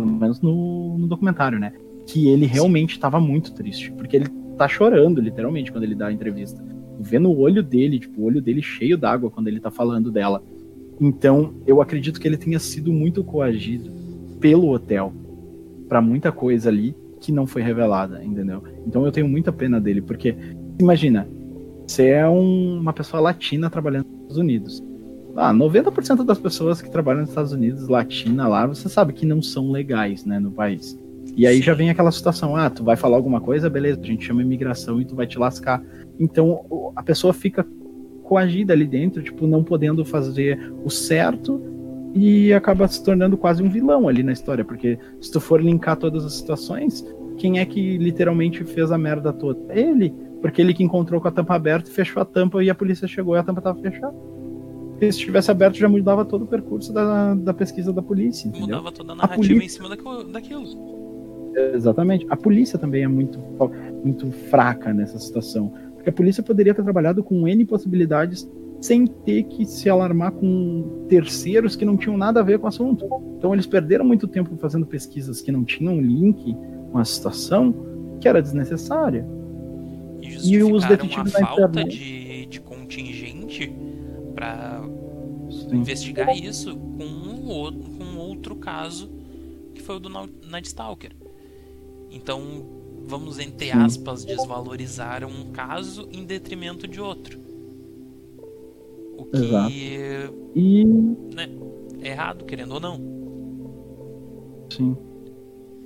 pelo 0.00 0.06
menos 0.06 0.40
no, 0.40 0.98
no 0.98 1.06
documentário, 1.06 1.58
né? 1.58 1.72
Que 2.06 2.28
ele 2.28 2.46
realmente 2.46 2.92
estava 2.92 3.18
muito 3.18 3.52
triste, 3.52 3.90
porque 3.92 4.16
ele 4.16 4.28
tá 4.56 4.68
chorando, 4.68 5.20
literalmente, 5.20 5.72
quando 5.72 5.84
ele 5.84 5.94
dá 5.94 6.08
a 6.08 6.12
entrevista. 6.12 6.62
Vê 7.00 7.18
no 7.18 7.36
olho 7.36 7.62
dele, 7.62 7.98
tipo, 7.98 8.20
o 8.20 8.24
olho 8.24 8.42
dele 8.42 8.62
cheio 8.62 8.96
d'água 8.96 9.30
quando 9.30 9.48
ele 9.48 9.60
tá 9.60 9.70
falando 9.70 10.10
dela. 10.10 10.42
Então, 11.00 11.54
eu 11.66 11.80
acredito 11.80 12.20
que 12.20 12.28
ele 12.28 12.36
tenha 12.36 12.58
sido 12.58 12.92
muito 12.92 13.24
coagido 13.24 13.90
pelo 14.40 14.70
hotel 14.70 15.12
para 15.88 16.00
muita 16.00 16.30
coisa 16.30 16.68
ali 16.68 16.94
que 17.20 17.32
não 17.32 17.46
foi 17.46 17.62
revelada, 17.62 18.22
entendeu? 18.22 18.62
Então 18.86 19.04
eu 19.04 19.12
tenho 19.12 19.28
muita 19.28 19.52
pena 19.52 19.80
dele, 19.80 20.02
porque 20.02 20.36
imagina, 20.78 21.26
Você 21.86 22.08
é 22.08 22.28
um, 22.28 22.80
uma 22.80 22.92
pessoa 22.92 23.20
latina 23.20 23.70
trabalhando 23.70 24.06
nos 24.06 24.16
Estados 24.16 24.36
Unidos. 24.36 24.84
Ah, 25.36 25.52
90% 25.52 26.24
das 26.24 26.38
pessoas 26.38 26.80
que 26.80 26.90
trabalham 26.90 27.20
nos 27.20 27.28
Estados 27.28 27.52
Unidos, 27.52 27.88
latina 27.88 28.48
lá, 28.48 28.66
você 28.66 28.88
sabe 28.88 29.12
que 29.12 29.26
não 29.26 29.42
são 29.42 29.70
legais, 29.70 30.24
né, 30.24 30.38
no 30.38 30.50
país. 30.50 30.98
E 31.36 31.46
aí 31.46 31.60
já 31.60 31.74
vem 31.74 31.90
aquela 31.90 32.10
situação, 32.10 32.56
ah, 32.56 32.70
tu 32.70 32.82
vai 32.82 32.96
falar 32.96 33.16
alguma 33.16 33.40
coisa, 33.40 33.68
beleza, 33.68 34.00
a 34.00 34.06
gente 34.06 34.24
chama 34.24 34.40
imigração 34.40 35.00
e 35.00 35.04
tu 35.04 35.14
vai 35.14 35.26
te 35.26 35.38
lascar. 35.38 35.82
Então 36.18 36.92
a 36.96 37.02
pessoa 37.02 37.34
fica 37.34 37.66
coagida 38.22 38.72
ali 38.72 38.86
dentro, 38.86 39.22
tipo, 39.22 39.46
não 39.46 39.62
podendo 39.62 40.04
fazer 40.04 40.72
o 40.82 40.90
certo 40.90 41.60
e 42.14 42.52
acaba 42.54 42.88
se 42.88 43.04
tornando 43.04 43.36
quase 43.36 43.62
um 43.62 43.68
vilão 43.68 44.08
ali 44.08 44.22
na 44.22 44.32
história, 44.32 44.64
porque 44.64 44.98
se 45.20 45.30
tu 45.30 45.38
for 45.38 45.62
linkar 45.62 45.96
todas 45.96 46.24
as 46.24 46.32
situações, 46.32 47.04
quem 47.36 47.58
é 47.58 47.66
que 47.66 47.98
literalmente 47.98 48.64
fez 48.64 48.90
a 48.90 48.96
merda 48.96 49.32
toda? 49.32 49.60
Ele, 49.74 50.14
porque 50.40 50.62
ele 50.62 50.72
que 50.72 50.82
encontrou 50.82 51.20
com 51.20 51.28
a 51.28 51.30
tampa 51.30 51.54
aberta 51.54 51.90
e 51.90 51.92
fechou 51.92 52.22
a 52.22 52.24
tampa 52.24 52.64
e 52.64 52.70
a 52.70 52.74
polícia 52.74 53.06
chegou 53.06 53.36
e 53.36 53.38
a 53.38 53.42
tampa 53.42 53.60
tava 53.60 53.78
fechada. 53.80 54.14
Porque 54.96 55.12
se 55.12 55.18
tivesse 55.18 55.50
aberto 55.50 55.76
já 55.76 55.88
mudava 55.88 56.24
todo 56.24 56.44
o 56.44 56.46
percurso 56.46 56.90
da, 56.90 57.34
da 57.34 57.52
pesquisa 57.52 57.92
da 57.92 58.00
polícia. 58.00 58.48
Entendeu? 58.48 58.66
Mudava 58.66 58.90
toda 58.90 59.12
a 59.12 59.16
narrativa 59.16 59.42
a 59.42 59.46
polícia... 59.46 59.82
em 59.82 59.88
cima 59.90 60.32
daquilo. 60.32 61.52
Exatamente. 61.74 62.26
A 62.30 62.36
polícia 62.36 62.78
também 62.78 63.02
é 63.02 63.08
muito, 63.08 63.38
muito 64.02 64.32
fraca 64.32 64.94
nessa 64.94 65.18
situação. 65.18 65.70
Porque 65.94 66.08
a 66.08 66.12
polícia 66.12 66.42
poderia 66.42 66.74
ter 66.74 66.82
trabalhado 66.82 67.22
com 67.22 67.46
N 67.46 67.64
possibilidades 67.66 68.50
sem 68.80 69.06
ter 69.06 69.42
que 69.44 69.66
se 69.66 69.88
alarmar 69.88 70.32
com 70.32 71.04
terceiros 71.08 71.76
que 71.76 71.84
não 71.84 71.96
tinham 71.96 72.16
nada 72.16 72.40
a 72.40 72.42
ver 72.42 72.58
com 72.58 72.64
o 72.64 72.68
assunto. 72.68 73.06
Então 73.36 73.52
eles 73.52 73.66
perderam 73.66 74.04
muito 74.04 74.26
tempo 74.26 74.56
fazendo 74.56 74.86
pesquisas 74.86 75.42
que 75.42 75.52
não 75.52 75.62
tinham 75.62 76.00
link 76.00 76.56
com 76.90 76.98
a 76.98 77.04
situação, 77.04 77.74
que 78.18 78.26
era 78.26 78.40
desnecessária. 78.40 79.26
E, 80.22 80.54
e 80.54 80.62
os 80.62 80.86
detetives 80.86 81.34
a 81.36 81.40
falta 81.40 81.62
internet... 81.62 81.98
de, 81.98 82.46
de 82.46 82.60
contingente 82.60 83.74
para 84.34 84.75
investigar 85.74 86.36
isso 86.36 86.76
com 86.76 87.04
um, 87.04 87.48
outro, 87.48 87.90
com 87.90 88.16
outro 88.18 88.56
caso 88.56 89.10
que 89.74 89.82
foi 89.82 89.96
o 89.96 90.00
do 90.00 90.08
Night 90.08 90.68
Stalker. 90.68 91.12
Então, 92.10 92.42
vamos 93.06 93.38
entre 93.38 93.70
aspas 93.70 94.24
desvalorizar 94.24 95.24
um 95.24 95.50
caso 95.52 96.08
em 96.12 96.24
detrimento 96.24 96.88
de 96.88 97.00
outro. 97.00 97.38
O 99.18 99.24
que 99.24 99.36
Exato. 99.36 99.72
e... 100.54 100.84
né, 101.34 101.48
é 102.00 102.08
errado, 102.08 102.44
querendo 102.44 102.74
ou 102.74 102.80
não. 102.80 103.00
Sim. 104.70 104.96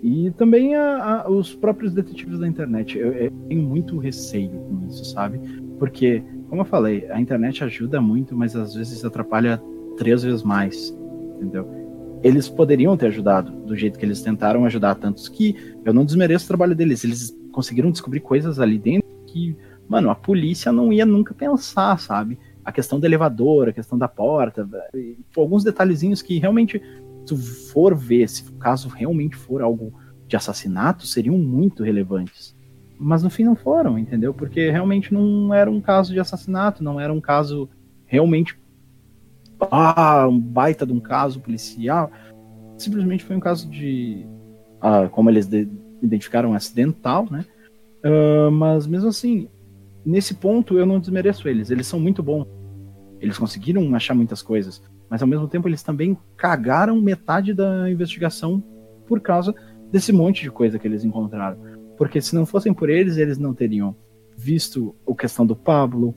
E 0.03 0.31
também 0.33 0.75
a, 0.75 1.23
a, 1.23 1.31
os 1.31 1.55
próprios 1.55 1.93
detetives 1.93 2.39
da 2.39 2.49
internet. 2.49 2.99
Eu, 2.99 3.13
eu, 3.13 3.31
tenho 3.49 3.63
muito 3.63 3.99
receio 3.99 4.51
com 4.51 4.87
isso, 4.89 5.05
sabe? 5.05 5.39
Porque, 5.79 6.23
como 6.49 6.63
eu 6.63 6.67
falei, 6.67 7.07
a 7.11 7.21
internet 7.21 7.63
ajuda 7.63 8.01
muito, 8.01 8.35
mas 8.35 8.57
às 8.57 8.75
vezes 8.75 9.05
atrapalha 9.05 9.63
três 9.97 10.23
vezes 10.23 10.43
mais. 10.43 10.97
Entendeu? 11.37 11.81
eles 12.23 12.49
poderiam 12.49 12.97
ter 12.97 13.07
ajudado 13.07 13.51
do 13.51 13.75
jeito 13.75 13.99
que 13.99 14.05
eles 14.05 14.21
tentaram 14.21 14.65
ajudar 14.65 14.95
tantos 14.95 15.29
que 15.29 15.57
eu 15.85 15.93
não 15.93 16.05
desmereço 16.05 16.45
o 16.45 16.49
trabalho 16.49 16.75
deles. 16.75 17.03
Eles 17.03 17.37
conseguiram 17.53 17.91
descobrir 17.91 18.21
coisas 18.21 18.61
ali 18.61 18.79
dentro 18.79 19.09
que, 19.27 19.57
mano, 19.89 20.11
a 20.11 20.15
polícia 20.15 20.71
não 20.71 20.93
ia 20.93 21.07
nunca 21.07 21.33
pensar, 21.33 21.99
sabe? 21.99 22.39
A 22.65 22.71
questão 22.71 23.01
do 23.01 23.07
elevador, 23.07 23.69
a 23.69 23.73
questão 23.73 23.97
da 23.97 24.07
porta, 24.07 24.69
alguns 25.37 25.65
detalhezinhos 25.65 26.21
que 26.21 26.39
realmente, 26.39 26.81
se 27.25 27.37
for 27.73 27.97
ver, 27.97 28.29
se 28.29 28.49
o 28.51 28.53
caso 28.55 28.89
realmente 28.89 29.35
for 29.35 29.63
algo 29.63 29.93
de 30.27 30.37
assassinato, 30.37 31.07
seriam 31.07 31.39
muito 31.39 31.83
relevantes. 31.83 32.55
Mas 32.99 33.23
no 33.23 33.31
fim 33.31 33.45
não 33.45 33.57
foram, 33.57 33.99
entendeu? 33.99 34.35
Porque 34.35 34.71
realmente 34.71 35.13
não 35.15 35.55
era 35.55 35.71
um 35.71 35.81
caso 35.81 36.13
de 36.13 36.21
assassinato, 36.21 36.85
não 36.85 37.01
era 37.01 37.11
um 37.11 37.21
caso 37.21 37.69
realmente 38.05 38.60
ah, 39.71 40.27
um 40.29 40.39
baita 40.39 40.87
de 40.87 40.93
um 40.93 41.01
caso 41.01 41.41
policial. 41.41 42.11
Simplesmente 42.79 43.25
foi 43.25 43.37
um 43.37 43.41
caso 43.41 43.69
de, 43.69 44.27
ah, 44.81 45.09
como 45.11 45.31
eles 45.31 45.47
de, 45.47 45.69
identificaram, 46.03 46.55
acidental, 46.55 47.27
né? 47.31 47.45
Uh, 48.05 48.51
mas 48.51 48.87
mesmo 48.87 49.09
assim, 49.11 49.49
nesse 50.05 50.35
ponto 50.35 50.79
eu 50.79 50.87
não 50.87 51.01
desmereço 51.01 51.49
eles. 51.49 51.71
Eles 51.71 51.87
são 51.87 52.01
muito 52.01 52.23
bons. 52.23 52.47
Eles 53.21 53.37
conseguiram 53.37 53.95
achar 53.95 54.15
muitas 54.15 54.41
coisas, 54.41 54.83
mas 55.09 55.21
ao 55.21 55.29
mesmo 55.29 55.47
tempo 55.47 55.69
eles 55.69 55.83
também 55.83 56.17
cagaram 56.37 57.01
metade 57.01 57.53
da 57.53 57.91
investigação 57.91 58.63
por 59.07 59.21
causa 59.21 59.55
desse 59.91 60.13
monte 60.13 60.43
de 60.43 60.51
coisa 60.51 60.79
que 60.79 60.89
eles 60.89 61.05
encontraram. 61.05 61.59
Porque 61.99 62.21
se 62.21 62.35
não 62.35 62.47
fossem 62.47 62.73
por 62.73 62.89
eles, 62.89 63.19
eles 63.19 63.37
não 63.37 63.53
teriam 63.53 63.95
visto 64.37 64.97
a 65.07 65.15
questão 65.15 65.45
do 65.45 65.55
Pablo, 65.55 66.15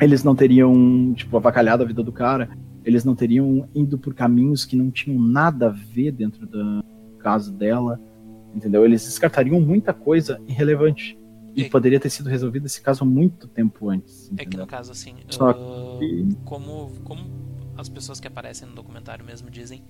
eles 0.00 0.24
não 0.24 0.34
teriam, 0.34 1.12
tipo, 1.14 1.36
avacalhado 1.36 1.82
a 1.82 1.86
vida 1.86 2.02
do 2.02 2.12
cara, 2.12 2.48
eles 2.84 3.04
não 3.04 3.14
teriam 3.14 3.68
ido 3.74 3.98
por 3.98 4.14
caminhos 4.14 4.64
que 4.64 4.76
não 4.76 4.90
tinham 4.90 5.20
nada 5.20 5.68
a 5.68 5.70
ver 5.70 6.12
dentro 6.12 6.46
do 6.46 6.84
caso 7.18 7.52
dela, 7.52 8.00
entendeu? 8.54 8.84
Eles 8.84 9.04
descartariam 9.04 9.60
muita 9.60 9.92
coisa 9.92 10.40
irrelevante. 10.46 11.18
E 11.56 11.64
é, 11.64 11.68
poderia 11.68 12.00
ter 12.00 12.10
sido 12.10 12.28
resolvido 12.28 12.66
esse 12.66 12.80
caso 12.82 13.04
muito 13.06 13.46
tempo 13.46 13.88
antes. 13.88 14.26
Entendeu? 14.26 14.44
É 14.44 14.50
que 14.50 14.56
no 14.56 14.66
caso, 14.66 14.90
assim, 14.90 15.14
Só 15.28 15.52
uh, 15.52 15.98
que... 15.98 16.36
como, 16.44 16.90
como 17.04 17.24
as 17.76 17.88
pessoas 17.88 18.18
que 18.18 18.26
aparecem 18.26 18.68
no 18.68 18.74
documentário 18.74 19.24
mesmo 19.24 19.48
dizem, 19.48 19.84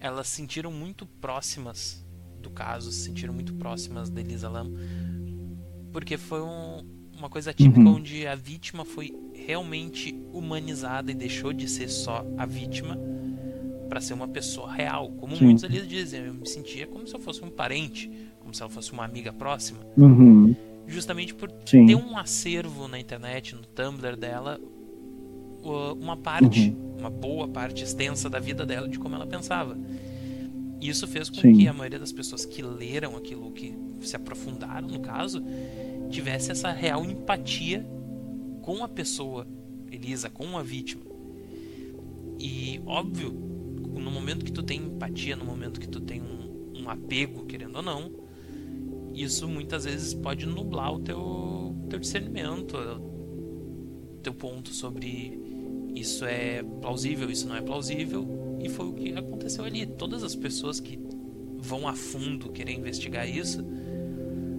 elas 0.00 0.26
se 0.26 0.36
sentiram 0.36 0.72
muito 0.72 1.06
próximas 1.06 2.04
do 2.42 2.50
caso, 2.50 2.90
se 2.92 3.02
sentiram 3.02 3.32
muito 3.32 3.54
próximas 3.54 4.10
da 4.10 4.20
Elisa 4.20 4.48
Lam, 4.48 4.72
porque 5.92 6.16
foi 6.16 6.40
um, 6.40 6.84
uma 7.18 7.28
coisa 7.28 7.52
típica 7.52 7.80
uhum. 7.80 7.96
onde 7.96 8.26
a 8.26 8.34
vítima 8.34 8.84
foi 8.84 9.14
realmente 9.34 10.14
humanizada 10.32 11.10
e 11.10 11.14
deixou 11.14 11.52
de 11.52 11.68
ser 11.68 11.88
só 11.88 12.24
a 12.36 12.46
vítima 12.46 12.98
para 13.88 14.00
ser 14.00 14.14
uma 14.14 14.28
pessoa 14.28 14.70
real. 14.70 15.10
Como 15.12 15.36
Sim. 15.36 15.46
muitos 15.46 15.64
ali 15.64 15.80
dizem, 15.80 16.24
eu 16.24 16.34
me 16.34 16.46
sentia 16.46 16.86
como 16.86 17.06
se 17.06 17.14
eu 17.14 17.20
fosse 17.20 17.44
um 17.44 17.50
parente, 17.50 18.10
como 18.40 18.54
se 18.54 18.62
ela 18.62 18.70
fosse 18.70 18.92
uma 18.92 19.04
amiga 19.04 19.32
próxima. 19.32 19.80
Uhum. 19.96 20.54
Justamente 20.86 21.34
por 21.34 21.50
Sim. 21.66 21.86
ter 21.86 21.94
um 21.94 22.16
acervo 22.16 22.88
na 22.88 22.98
internet, 22.98 23.54
no 23.54 23.62
Tumblr 23.62 24.16
dela, 24.16 24.60
uma 26.00 26.16
parte, 26.16 26.70
uhum. 26.70 26.96
uma 26.98 27.10
boa 27.10 27.48
parte 27.48 27.84
extensa 27.84 28.30
da 28.30 28.38
vida 28.38 28.64
dela, 28.64 28.88
de 28.88 28.98
como 28.98 29.14
ela 29.14 29.26
pensava. 29.26 29.76
Isso 30.80 31.06
fez 31.06 31.28
com 31.28 31.40
Sim. 31.40 31.54
que 31.54 31.68
a 31.68 31.72
maioria 31.72 31.98
das 31.98 32.12
pessoas 32.12 32.44
que 32.44 32.62
leram 32.62 33.16
aquilo, 33.16 33.50
que 33.50 33.74
se 34.02 34.14
aprofundaram 34.14 34.86
no 34.86 35.00
caso, 35.00 35.42
tivesse 36.08 36.50
essa 36.50 36.70
real 36.70 37.04
empatia 37.04 37.86
com 38.62 38.82
a 38.82 38.88
pessoa, 38.88 39.46
Elisa, 39.90 40.28
com 40.28 40.56
a 40.58 40.62
vítima. 40.62 41.02
E 42.38 42.80
óbvio, 42.86 43.30
no 43.30 44.10
momento 44.10 44.44
que 44.44 44.52
tu 44.52 44.62
tem 44.62 44.80
empatia, 44.80 45.36
no 45.36 45.44
momento 45.44 45.80
que 45.80 45.88
tu 45.88 46.00
tem 46.00 46.20
um, 46.20 46.82
um 46.82 46.90
apego, 46.90 47.46
querendo 47.46 47.76
ou 47.76 47.82
não, 47.82 48.10
isso 49.14 49.48
muitas 49.48 49.84
vezes 49.84 50.14
pode 50.14 50.46
nublar 50.46 50.94
o 50.94 51.00
teu, 51.00 51.74
teu 51.88 51.98
discernimento, 51.98 52.76
teu 54.22 54.32
ponto 54.32 54.70
sobre 54.70 55.40
isso 55.94 56.24
é 56.24 56.62
plausível, 56.62 57.30
isso 57.30 57.48
não 57.48 57.56
é 57.56 57.60
plausível, 57.60 58.58
e 58.62 58.68
foi 58.68 58.86
o 58.86 58.92
que 58.92 59.12
aconteceu 59.14 59.64
ali. 59.64 59.86
Todas 59.86 60.22
as 60.22 60.36
pessoas 60.36 60.78
que 60.78 60.98
vão 61.56 61.88
a 61.88 61.94
fundo 61.94 62.50
querer 62.50 62.72
investigar 62.72 63.28
isso 63.28 63.64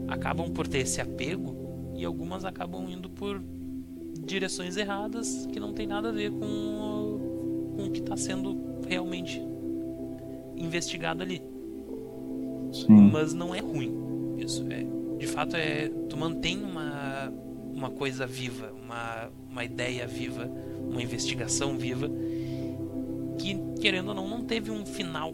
acabam 0.09 0.49
por 0.51 0.67
ter 0.67 0.79
esse 0.79 0.99
apego 1.01 1.93
e 1.95 2.05
algumas 2.05 2.45
acabam 2.45 2.89
indo 2.89 3.09
por 3.09 3.41
direções 4.25 4.77
erradas 4.77 5.47
que 5.51 5.59
não 5.59 5.73
tem 5.73 5.87
nada 5.87 6.09
a 6.09 6.11
ver 6.11 6.31
com, 6.31 6.45
o, 6.45 7.73
com 7.75 7.85
o 7.87 7.91
que 7.91 7.99
está 7.99 8.15
sendo 8.15 8.57
realmente 8.87 9.41
investigado 10.55 11.23
ali. 11.23 11.41
Sim. 12.71 13.09
Mas 13.11 13.33
não 13.33 13.53
é 13.53 13.59
ruim. 13.59 14.35
Isso 14.37 14.65
é, 14.69 14.85
de 15.17 15.27
fato 15.27 15.55
é, 15.55 15.89
tu 16.09 16.17
mantém 16.17 16.63
uma 16.63 17.31
uma 17.73 17.89
coisa 17.89 18.27
viva, 18.27 18.73
uma 18.83 19.29
uma 19.49 19.63
ideia 19.63 20.05
viva, 20.05 20.49
uma 20.89 21.01
investigação 21.01 21.77
viva 21.77 22.09
que 23.37 23.57
querendo 23.79 24.09
ou 24.09 24.15
não 24.15 24.27
não 24.27 24.41
teve 24.43 24.71
um 24.71 24.85
final. 24.85 25.33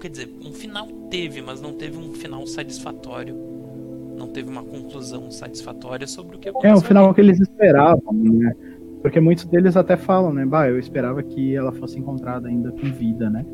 Quer 0.00 0.10
dizer, 0.10 0.34
um 0.44 0.52
final 0.52 0.88
teve, 1.08 1.40
mas 1.40 1.60
não 1.60 1.74
teve 1.74 1.96
um 1.96 2.12
final 2.12 2.44
satisfatório 2.46 3.52
não 4.16 4.28
teve 4.28 4.50
uma 4.50 4.62
conclusão 4.62 5.30
satisfatória 5.30 6.06
sobre 6.06 6.36
o 6.36 6.38
que 6.38 6.48
aconteceu. 6.48 6.76
É, 6.76 6.78
o 6.78 6.80
final 6.80 7.06
ali. 7.06 7.14
que 7.14 7.20
eles 7.20 7.40
esperavam, 7.40 8.12
né? 8.12 8.54
Porque 9.00 9.20
muitos 9.20 9.44
deles 9.46 9.76
até 9.76 9.96
falam, 9.96 10.32
né? 10.32 10.46
Bah, 10.46 10.68
eu 10.68 10.78
esperava 10.78 11.22
que 11.22 11.54
ela 11.54 11.72
fosse 11.72 11.98
encontrada 11.98 12.48
ainda 12.48 12.70
com 12.70 12.92
vida, 12.92 13.28
né? 13.28 13.44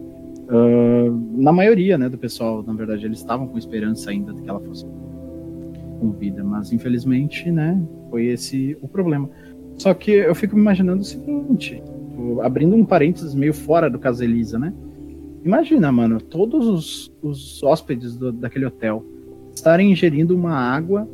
Uh, 0.50 1.42
na 1.42 1.52
maioria, 1.52 1.98
né, 1.98 2.08
do 2.08 2.16
pessoal, 2.16 2.62
na 2.62 2.72
verdade, 2.72 3.04
eles 3.04 3.18
estavam 3.18 3.46
com 3.46 3.58
esperança 3.58 4.10
ainda 4.10 4.32
de 4.32 4.40
que 4.40 4.48
ela 4.48 4.60
fosse 4.60 4.86
com 6.00 6.10
vida, 6.12 6.42
mas 6.42 6.72
infelizmente, 6.72 7.50
né, 7.50 7.78
foi 8.08 8.26
esse 8.26 8.76
o 8.80 8.88
problema. 8.88 9.28
Só 9.76 9.92
que 9.92 10.10
eu 10.10 10.34
fico 10.34 10.54
me 10.54 10.62
imaginando 10.62 11.02
o 11.02 11.04
seguinte, 11.04 11.82
abrindo 12.42 12.74
um 12.74 12.84
parênteses 12.84 13.34
meio 13.34 13.52
fora 13.52 13.90
do 13.90 13.98
caso 13.98 14.24
Elisa, 14.24 14.58
né? 14.58 14.72
Imagina, 15.44 15.92
mano, 15.92 16.20
todos 16.20 16.66
os, 16.66 17.14
os 17.22 17.62
hóspedes 17.62 18.16
do, 18.16 18.32
daquele 18.32 18.66
hotel 18.66 19.04
estarem 19.58 19.92
ingerindo 19.92 20.34
uma 20.34 20.54
água 20.54 21.08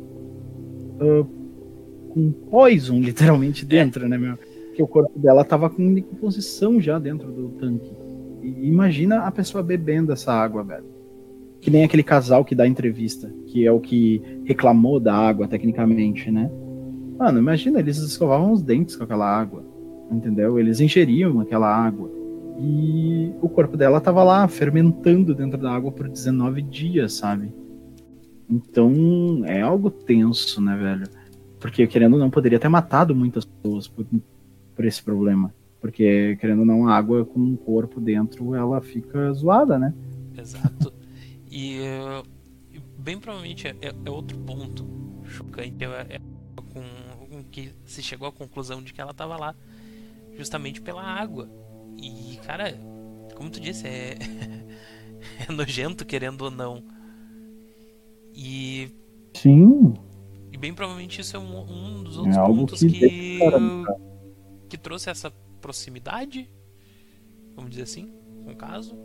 uh, 0.99 1.25
com 2.09 2.31
poison 2.49 2.99
literalmente 3.01 3.65
dentro, 3.65 4.07
né, 4.07 4.17
meu? 4.17 4.37
Porque 4.67 4.83
o 4.83 4.87
corpo 4.87 5.17
dela 5.17 5.43
tava 5.43 5.69
com 5.69 5.93
decomposição 5.93 6.81
já 6.81 6.99
dentro 6.99 7.31
do 7.31 7.49
tanque. 7.49 7.91
E 8.41 8.67
imagina 8.67 9.19
a 9.19 9.31
pessoa 9.31 9.63
bebendo 9.63 10.11
essa 10.11 10.33
água, 10.33 10.63
velho. 10.63 10.85
Que 11.61 11.71
nem 11.71 11.83
aquele 11.83 12.03
casal 12.03 12.43
que 12.43 12.53
dá 12.53 12.67
entrevista, 12.67 13.33
que 13.47 13.65
é 13.65 13.71
o 13.71 13.79
que 13.79 14.21
reclamou 14.43 14.99
da 14.99 15.15
água, 15.15 15.47
tecnicamente, 15.47 16.29
né? 16.29 16.51
Mano, 17.17 17.39
imagina, 17.39 17.79
eles 17.79 17.97
escovavam 17.97 18.51
os 18.51 18.61
dentes 18.61 18.95
com 18.95 19.05
aquela 19.05 19.25
água, 19.25 19.63
entendeu? 20.11 20.59
Eles 20.59 20.81
ingeriam 20.81 21.39
aquela 21.39 21.73
água. 21.73 22.11
E 22.59 23.31
o 23.41 23.47
corpo 23.47 23.77
dela 23.77 24.01
tava 24.01 24.23
lá, 24.23 24.47
fermentando 24.47 25.33
dentro 25.33 25.57
da 25.57 25.71
água 25.71 25.91
por 25.91 26.09
19 26.09 26.61
dias, 26.61 27.13
sabe? 27.13 27.51
Então, 28.49 29.43
é 29.45 29.61
algo 29.61 29.89
tenso, 29.89 30.61
né, 30.61 30.75
velho? 30.75 31.09
Porque, 31.59 31.87
querendo 31.87 32.13
ou 32.13 32.19
não, 32.19 32.29
poderia 32.29 32.59
ter 32.59 32.69
matado 32.69 33.15
muitas 33.15 33.45
pessoas 33.45 33.87
por, 33.87 34.05
por 34.75 34.85
esse 34.85 35.01
problema. 35.01 35.53
Porque, 35.81 36.37
querendo 36.39 36.59
ou 36.59 36.65
não, 36.65 36.87
a 36.87 36.95
água 36.95 37.25
com 37.25 37.53
o 37.53 37.57
corpo 37.57 37.99
dentro, 37.99 38.53
ela 38.53 38.81
fica 38.81 39.31
zoada, 39.33 39.79
né? 39.79 39.93
Exato. 40.37 40.93
E 41.49 41.79
bem 42.97 43.19
provavelmente 43.19 43.67
é, 43.67 43.75
é 44.03 44.09
outro 44.09 44.37
ponto 44.39 44.85
chocante. 45.25 45.83
É, 45.83 46.15
é 46.15 46.19
com, 46.55 47.27
com, 47.29 47.43
que 47.43 47.71
se 47.85 48.01
chegou 48.01 48.27
à 48.27 48.31
conclusão 48.31 48.81
de 48.81 48.93
que 48.93 48.99
ela 48.99 49.11
estava 49.11 49.37
lá 49.37 49.55
justamente 50.35 50.81
pela 50.81 51.03
água. 51.03 51.47
E, 51.97 52.39
cara, 52.45 52.75
como 53.35 53.49
tu 53.49 53.59
disse, 53.59 53.87
é, 53.87 54.17
é 55.47 55.51
nojento, 55.51 56.03
querendo 56.03 56.41
ou 56.41 56.51
não. 56.51 56.83
E. 58.35 58.91
Sim. 59.33 59.93
E 60.51 60.57
bem 60.57 60.73
provavelmente 60.73 61.21
isso 61.21 61.35
é 61.35 61.39
um, 61.39 61.99
um 61.99 62.03
dos 62.03 62.17
outros 62.17 62.37
é 62.37 62.45
pontos 62.45 62.79
que, 62.79 62.89
que, 62.89 63.39
que 64.69 64.77
trouxe 64.77 65.09
essa 65.09 65.31
proximidade, 65.59 66.49
vamos 67.55 67.71
dizer 67.71 67.83
assim, 67.83 68.13
com 68.43 68.51
o 68.51 68.55
caso. 68.55 68.97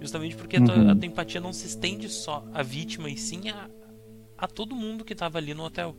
Justamente 0.00 0.36
porque 0.36 0.56
uhum. 0.56 0.90
a, 0.90 0.96
tua, 0.96 1.06
empatia 1.06 1.40
não 1.40 1.52
se 1.52 1.66
estende 1.66 2.08
só 2.08 2.44
à 2.52 2.62
vítima, 2.62 3.10
e 3.10 3.16
sim 3.16 3.48
a, 3.48 3.68
a 4.36 4.46
todo 4.46 4.74
mundo 4.74 5.04
que 5.04 5.12
estava 5.12 5.38
ali 5.38 5.54
no 5.54 5.64
hotel. 5.64 5.96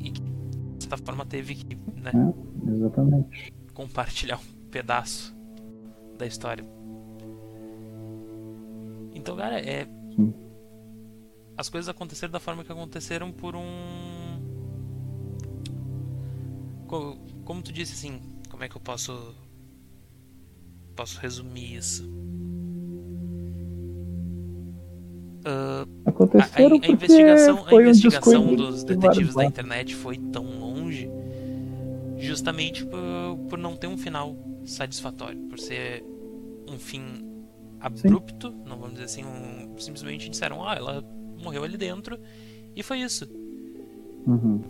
E 0.00 0.10
que, 0.10 0.20
de 0.20 0.84
certa 0.84 0.96
forma, 0.98 1.26
teve 1.26 1.56
que 1.56 1.76
né, 2.00 2.12
é, 2.14 3.72
compartilhar 3.74 4.38
um 4.38 4.68
pedaço 4.70 5.36
da 6.16 6.26
história. 6.26 6.64
Então, 9.28 9.36
cara, 9.36 9.60
é. 9.60 9.84
Sim. 10.16 10.34
As 11.56 11.68
coisas 11.68 11.88
aconteceram 11.88 12.32
da 12.32 12.40
forma 12.40 12.64
que 12.64 12.72
aconteceram 12.72 13.30
por 13.30 13.54
um. 13.54 14.38
Como 17.44 17.62
tu 17.62 17.70
disse 17.70 17.92
assim, 17.92 18.20
como 18.48 18.64
é 18.64 18.68
que 18.68 18.76
eu 18.76 18.80
posso 18.80 19.34
posso 20.96 21.20
resumir 21.20 21.76
isso? 21.76 22.08
Uh, 25.40 25.86
Aconteceram 26.06 26.76
a, 26.76 26.80
a, 26.80 26.86
a 26.86 26.90
investigação, 26.90 27.66
a 27.66 27.74
investigação 27.74 28.48
um 28.48 28.56
dos 28.56 28.82
detetives 28.82 29.34
da 29.34 29.44
internet 29.44 29.94
foi 29.94 30.16
tão 30.16 30.44
longe 30.58 31.08
justamente 32.16 32.84
por, 32.84 33.38
por 33.48 33.58
não 33.58 33.76
ter 33.76 33.86
um 33.86 33.98
final 33.98 34.34
satisfatório, 34.64 35.38
por 35.48 35.58
ser 35.58 36.02
um 36.66 36.78
fim 36.78 37.27
abrupto, 37.80 38.50
Sim. 38.50 38.62
não 38.66 38.76
vamos 38.76 38.92
dizer 38.92 39.04
assim, 39.04 39.24
um, 39.24 39.78
simplesmente 39.78 40.28
disseram, 40.28 40.66
ah, 40.66 40.74
ela 40.74 41.04
morreu 41.42 41.64
ali 41.64 41.76
dentro 41.76 42.18
e 42.74 42.82
foi 42.82 42.98
isso. 42.98 43.28
Uhum. 44.26 44.60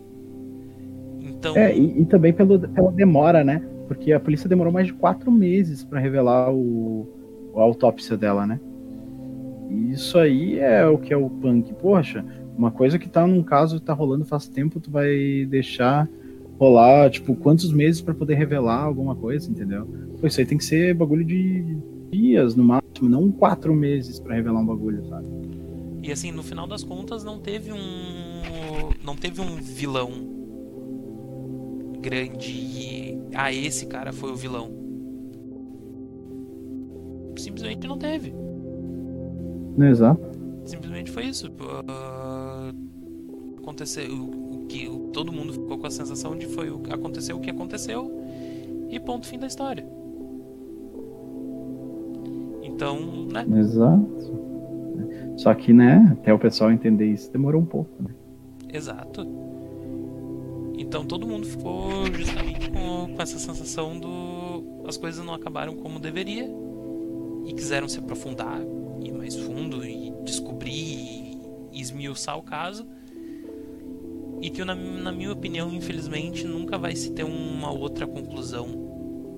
Então... 1.21 1.57
É, 1.57 1.77
e, 1.77 2.03
e 2.03 2.05
também 2.05 2.33
pelo, 2.33 2.59
pela 2.61 2.93
demora, 2.93 3.43
né? 3.43 3.63
Porque 3.87 4.13
a 4.13 4.21
polícia 4.21 4.49
demorou 4.49 4.73
mais 4.73 4.87
de 4.87 4.93
quatro 4.93 5.31
meses 5.31 5.83
para 5.83 5.99
revelar 5.99 6.53
o, 6.53 7.09
a 7.57 7.61
autópsia 7.61 8.17
dela, 8.17 8.47
né? 8.47 8.61
E 9.71 9.93
isso 9.93 10.19
aí 10.19 10.59
é 10.59 10.87
o 10.87 10.99
que 10.99 11.13
é 11.13 11.17
o 11.17 11.29
punk. 11.29 11.73
Poxa, 11.75 12.25
uma 12.57 12.71
coisa 12.71 12.99
que 12.99 13.09
tá 13.09 13.27
num 13.27 13.43
caso 13.43 13.79
que 13.79 13.87
tá 13.87 13.93
rolando 13.93 14.25
faz 14.25 14.49
tempo, 14.49 14.81
tu 14.81 14.91
vai 14.91 15.47
deixar 15.49 16.09
rolar, 16.59 17.09
tipo, 17.11 17.35
quantos 17.37 17.73
meses 17.73 18.01
para 18.01 18.15
poder 18.15 18.35
revelar 18.35 18.83
alguma 18.83 19.15
coisa, 19.15 19.51
entendeu? 19.51 19.87
Pô, 20.21 20.27
isso 20.27 20.41
aí 20.41 20.47
tem 20.47 20.59
que 20.59 20.65
ser 20.65 20.93
bagulho 20.95 21.25
de 21.25 21.77
dias 22.11 22.55
no 22.55 22.65
máximo, 22.65 23.09
não 23.09 23.31
quatro 23.31 23.75
meses 23.75 24.19
para 24.19 24.35
revelar 24.35 24.61
um 24.61 24.67
bagulho, 24.67 25.07
sabe? 25.09 25.27
E 26.03 26.13
assim, 26.13 26.33
no 26.33 26.43
final 26.43 26.67
das 26.67 26.83
contas, 26.83 27.25
não 27.25 27.39
teve 27.39 27.73
um. 27.73 27.79
Não 29.05 29.17
teve 29.17 29.41
um 29.41 29.57
vilão 29.57 30.11
grande 32.01 32.51
e. 32.51 33.19
Ah, 33.35 33.53
esse 33.53 33.87
cara 33.87 34.13
foi 34.13 34.31
o 34.31 34.37
vilão. 34.37 34.71
Simplesmente 37.37 37.87
não 37.87 37.99
teve. 37.99 38.35
Exato. 39.79 40.21
Simplesmente 40.65 41.11
foi 41.11 41.27
isso. 41.27 41.49
Uh, 41.49 43.59
aconteceu 43.59 44.11
o, 44.11 44.67
que 44.67 44.89
o, 44.89 45.11
todo 45.13 45.33
mundo 45.33 45.53
ficou 45.53 45.79
com 45.79 45.87
a 45.87 45.91
sensação 45.91 46.37
de 46.37 46.47
foi 46.47 46.71
o 46.71 46.83
aconteceu 46.91 47.37
o 47.37 47.41
que 47.41 47.51
aconteceu 47.51 48.11
e 48.91 48.99
ponto 48.99 49.27
fim 49.27 49.39
da 49.39 49.47
história. 49.47 49.98
Então, 52.79 53.27
né? 53.33 53.45
Exato. 53.59 54.39
Só 55.37 55.53
que, 55.53 55.73
né, 55.73 56.09
até 56.13 56.33
o 56.33 56.39
pessoal 56.39 56.71
entender 56.71 57.07
isso 57.07 57.33
demorou 57.33 57.61
um 57.61 57.65
pouco, 57.65 57.91
né? 58.01 58.11
Exato. 58.73 59.27
Então 60.79 61.05
todo 61.05 61.27
mundo 61.27 61.45
ficou 61.45 62.07
justamente 62.15 62.71
com, 62.71 63.15
com 63.15 63.21
essa 63.21 63.37
sensação 63.37 63.99
do 63.99 64.87
as 64.87 64.97
coisas 64.97 65.25
não 65.25 65.35
acabaram 65.35 65.75
como 65.75 65.99
deveria 65.99 66.49
e 67.45 67.53
quiseram 67.53 67.89
se 67.89 67.99
aprofundar 67.99 68.61
ir 69.03 69.13
mais 69.13 69.35
fundo 69.35 69.85
e 69.85 70.15
descobrir 70.25 70.71
e 70.73 71.81
esmiuçar 71.81 72.39
o 72.39 72.43
caso 72.43 72.87
e 74.41 74.51
que 74.51 74.65
na, 74.65 74.75
na 74.75 75.11
minha 75.11 75.33
opinião 75.33 75.75
infelizmente 75.75 76.47
nunca 76.47 76.79
vai 76.79 76.95
se 76.95 77.11
ter 77.11 77.25
uma 77.25 77.73
outra 77.73 78.07
conclusão 78.07 78.69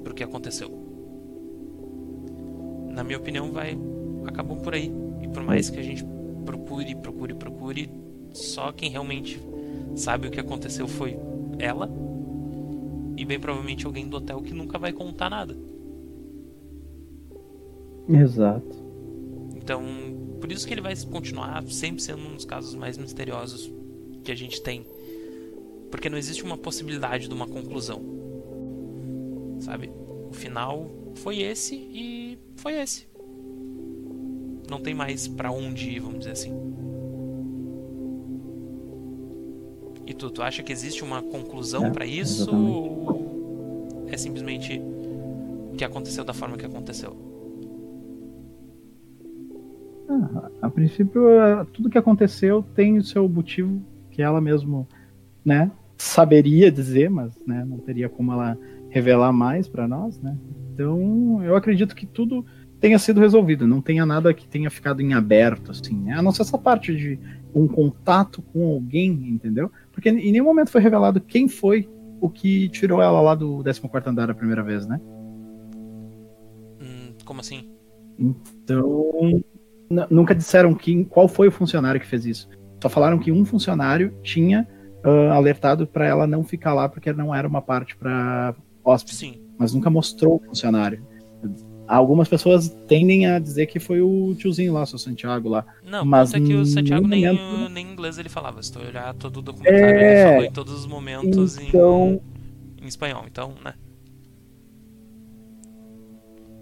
pro 0.04 0.14
que 0.14 0.22
aconteceu 0.22 0.80
na 3.01 3.05
minha 3.05 3.16
opinião 3.16 3.51
vai 3.51 3.78
acabou 4.27 4.59
por 4.59 4.74
aí 4.74 4.93
e 5.22 5.28
por 5.28 5.43
mais 5.43 5.70
que 5.70 5.81
a 5.81 5.82
gente 5.82 6.05
procure 6.44 6.94
procure 6.97 7.32
procure 7.32 7.90
só 8.35 8.70
quem 8.72 8.90
realmente 8.90 9.40
sabe 9.97 10.28
o 10.28 10.31
que 10.31 10.39
aconteceu 10.39 10.86
foi 10.86 11.18
ela 11.59 11.90
e 13.16 13.24
bem 13.24 13.40
provavelmente 13.40 13.86
alguém 13.86 14.06
do 14.06 14.18
hotel 14.18 14.43
que 14.43 14.52
nunca 14.52 14.78
vai 14.78 14.93
contar 14.93 15.31
nada. 15.31 15.56
Exato. 18.09 18.77
Então, 19.55 19.82
por 20.40 20.51
isso 20.51 20.66
que 20.66 20.72
ele 20.72 20.81
vai 20.81 20.94
continuar 20.97 21.62
sempre 21.64 22.02
sendo 22.02 22.22
um 22.22 22.35
dos 22.35 22.47
casos 22.47 22.74
mais 22.74 22.97
misteriosos 22.97 23.70
que 24.24 24.32
a 24.32 24.35
gente 24.35 24.62
tem. 24.62 24.86
Porque 25.90 26.09
não 26.09 26.16
existe 26.16 26.43
uma 26.43 26.56
possibilidade 26.56 27.28
de 27.28 27.35
uma 27.35 27.47
conclusão. 27.47 28.01
Sabe? 29.60 29.90
O 30.31 30.32
final 30.32 30.90
foi 31.16 31.41
esse 31.41 31.74
e 31.74 32.39
foi 32.57 32.81
esse. 32.81 33.09
Não 34.69 34.81
tem 34.81 34.95
mais 34.95 35.27
para 35.27 35.51
onde 35.51 35.91
ir, 35.91 36.01
vamos 36.01 36.20
dizer 36.20 36.32
assim. 36.32 36.53
E 40.07 40.15
tu, 40.15 40.31
tu 40.31 40.43
acha 40.43 40.62
que 40.62 40.73
existe 40.73 41.05
uma 41.05 41.23
conclusão 41.23 41.87
é, 41.87 41.91
para 41.91 42.07
isso? 42.07 42.43
Exatamente. 42.43 42.74
Ou 42.74 44.07
é 44.09 44.16
simplesmente 44.16 44.81
o 45.73 45.77
que 45.77 45.85
aconteceu 45.85 46.24
da 46.24 46.32
forma 46.32 46.57
que 46.57 46.66
aconteceu? 46.66 47.16
Ah, 50.09 50.51
a 50.62 50.70
princípio, 50.70 51.28
é, 51.28 51.65
tudo 51.73 51.89
que 51.89 51.99
aconteceu 51.99 52.65
tem 52.74 52.99
o 52.99 53.05
seu 53.05 53.28
motivo 53.28 53.81
que 54.11 54.20
ela 54.20 54.41
mesmo, 54.41 54.87
né, 55.45 55.70
saberia 55.97 56.73
dizer, 56.73 57.09
mas, 57.09 57.32
né, 57.47 57.65
não 57.65 57.78
teria 57.78 58.09
como 58.09 58.32
ela 58.32 58.59
revelar 58.90 59.32
mais 59.32 59.68
para 59.68 59.88
nós, 59.88 60.20
né? 60.20 60.36
Então, 60.74 61.42
eu 61.42 61.56
acredito 61.56 61.94
que 61.94 62.06
tudo 62.06 62.44
tenha 62.80 62.98
sido 62.98 63.20
resolvido, 63.20 63.66
não 63.66 63.80
tenha 63.80 64.06
nada 64.06 64.32
que 64.32 64.48
tenha 64.48 64.70
ficado 64.70 65.02
em 65.02 65.12
aberto, 65.12 65.70
assim, 65.70 65.94
né? 65.94 66.14
A 66.14 66.22
não 66.22 66.32
ser 66.32 66.42
essa 66.42 66.58
parte 66.58 66.94
de 66.96 67.18
um 67.54 67.68
contato 67.68 68.42
com 68.42 68.66
alguém, 68.66 69.10
entendeu? 69.10 69.70
Porque 69.92 70.08
em 70.08 70.32
nenhum 70.32 70.44
momento 70.44 70.70
foi 70.70 70.80
revelado 70.80 71.20
quem 71.20 71.48
foi 71.48 71.88
o 72.20 72.28
que 72.28 72.68
tirou 72.70 73.00
ela 73.00 73.20
lá 73.20 73.34
do 73.34 73.62
14 73.62 74.08
andar 74.08 74.30
a 74.30 74.34
primeira 74.34 74.62
vez, 74.62 74.86
né? 74.86 75.00
Hum, 76.80 77.12
como 77.24 77.40
assim? 77.40 77.70
Então, 78.18 79.42
nunca 80.10 80.34
disseram 80.34 80.74
quem, 80.74 81.04
qual 81.04 81.28
foi 81.28 81.48
o 81.48 81.52
funcionário 81.52 82.00
que 82.00 82.06
fez 82.06 82.24
isso. 82.26 82.48
Só 82.82 82.88
falaram 82.88 83.18
que 83.18 83.32
um 83.32 83.44
funcionário 83.44 84.14
tinha 84.22 84.66
uh, 85.04 85.32
alertado 85.32 85.86
para 85.86 86.06
ela 86.06 86.26
não 86.26 86.44
ficar 86.44 86.72
lá 86.72 86.88
porque 86.88 87.12
não 87.12 87.34
era 87.34 87.46
uma 87.46 87.60
parte 87.60 87.96
para 87.96 88.54
hóspede. 88.90 89.16
Sim. 89.16 89.40
Mas 89.58 89.74
nunca 89.74 89.90
mostrou 89.90 90.36
o 90.36 90.38
funcionário. 90.40 91.04
algumas 91.86 92.28
pessoas 92.28 92.68
tendem 92.86 93.26
a 93.26 93.38
dizer 93.38 93.66
que 93.66 93.78
foi 93.78 94.00
o 94.00 94.34
tiozinho 94.34 94.72
lá, 94.72 94.82
o 94.82 94.86
seu 94.86 94.98
Santiago 94.98 95.48
lá. 95.48 95.64
Não, 95.84 96.04
mas 96.04 96.32
é 96.34 96.40
que 96.40 96.54
o 96.54 96.64
Santiago 96.64 97.06
nem, 97.06 97.26
momento... 97.26 97.68
nem 97.70 97.92
inglês 97.92 98.18
ele 98.18 98.28
falava. 98.28 98.62
Se 98.62 98.72
tu 98.72 98.78
olhar 98.78 99.14
todo 99.14 99.38
o 99.38 99.42
documentário, 99.42 99.84
é... 99.84 100.22
ele 100.22 100.30
falou 100.30 100.44
em 100.44 100.52
todos 100.52 100.72
os 100.72 100.86
momentos 100.86 101.58
então... 101.58 102.20
em, 102.80 102.84
em 102.84 102.88
espanhol, 102.88 103.24
então, 103.26 103.54
né? 103.64 103.74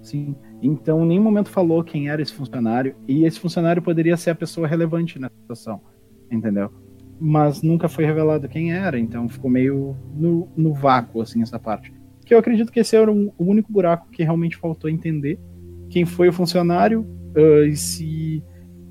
Sim. 0.09 0.35
Então, 0.63 1.05
em 1.05 1.09
nenhum 1.09 1.23
momento 1.23 1.51
falou 1.51 1.85
quem 1.85 2.09
era 2.09 2.23
esse 2.23 2.33
funcionário. 2.33 2.97
E 3.07 3.25
esse 3.25 3.39
funcionário 3.39 3.83
poderia 3.83 4.17
ser 4.17 4.31
a 4.31 4.35
pessoa 4.35 4.67
relevante 4.67 5.19
na 5.19 5.29
situação. 5.29 5.81
Entendeu? 6.31 6.73
Mas 7.21 7.63
nunca 7.63 7.89
foi 7.89 8.07
revelado 8.07 8.49
quem 8.49 8.73
era. 8.73 8.99
Então, 8.99 9.29
ficou 9.29 9.51
meio 9.51 9.95
no, 10.15 10.49
no 10.57 10.73
vácuo, 10.73 11.21
assim, 11.21 11.43
essa 11.43 11.59
parte. 11.59 11.93
Que 12.29 12.35
eu 12.35 12.39
acredito 12.39 12.71
que 12.71 12.79
esse 12.79 12.95
era 12.95 13.11
um, 13.11 13.33
o 13.39 13.45
único 13.45 13.73
buraco 13.73 14.11
que 14.11 14.23
realmente 14.23 14.57
faltou 14.57 14.91
entender. 14.91 15.39
Quem 15.89 16.05
foi 16.05 16.29
o 16.29 16.33
funcionário 16.33 17.01
uh, 17.35 17.65
e 17.65 17.75
se 17.75 18.43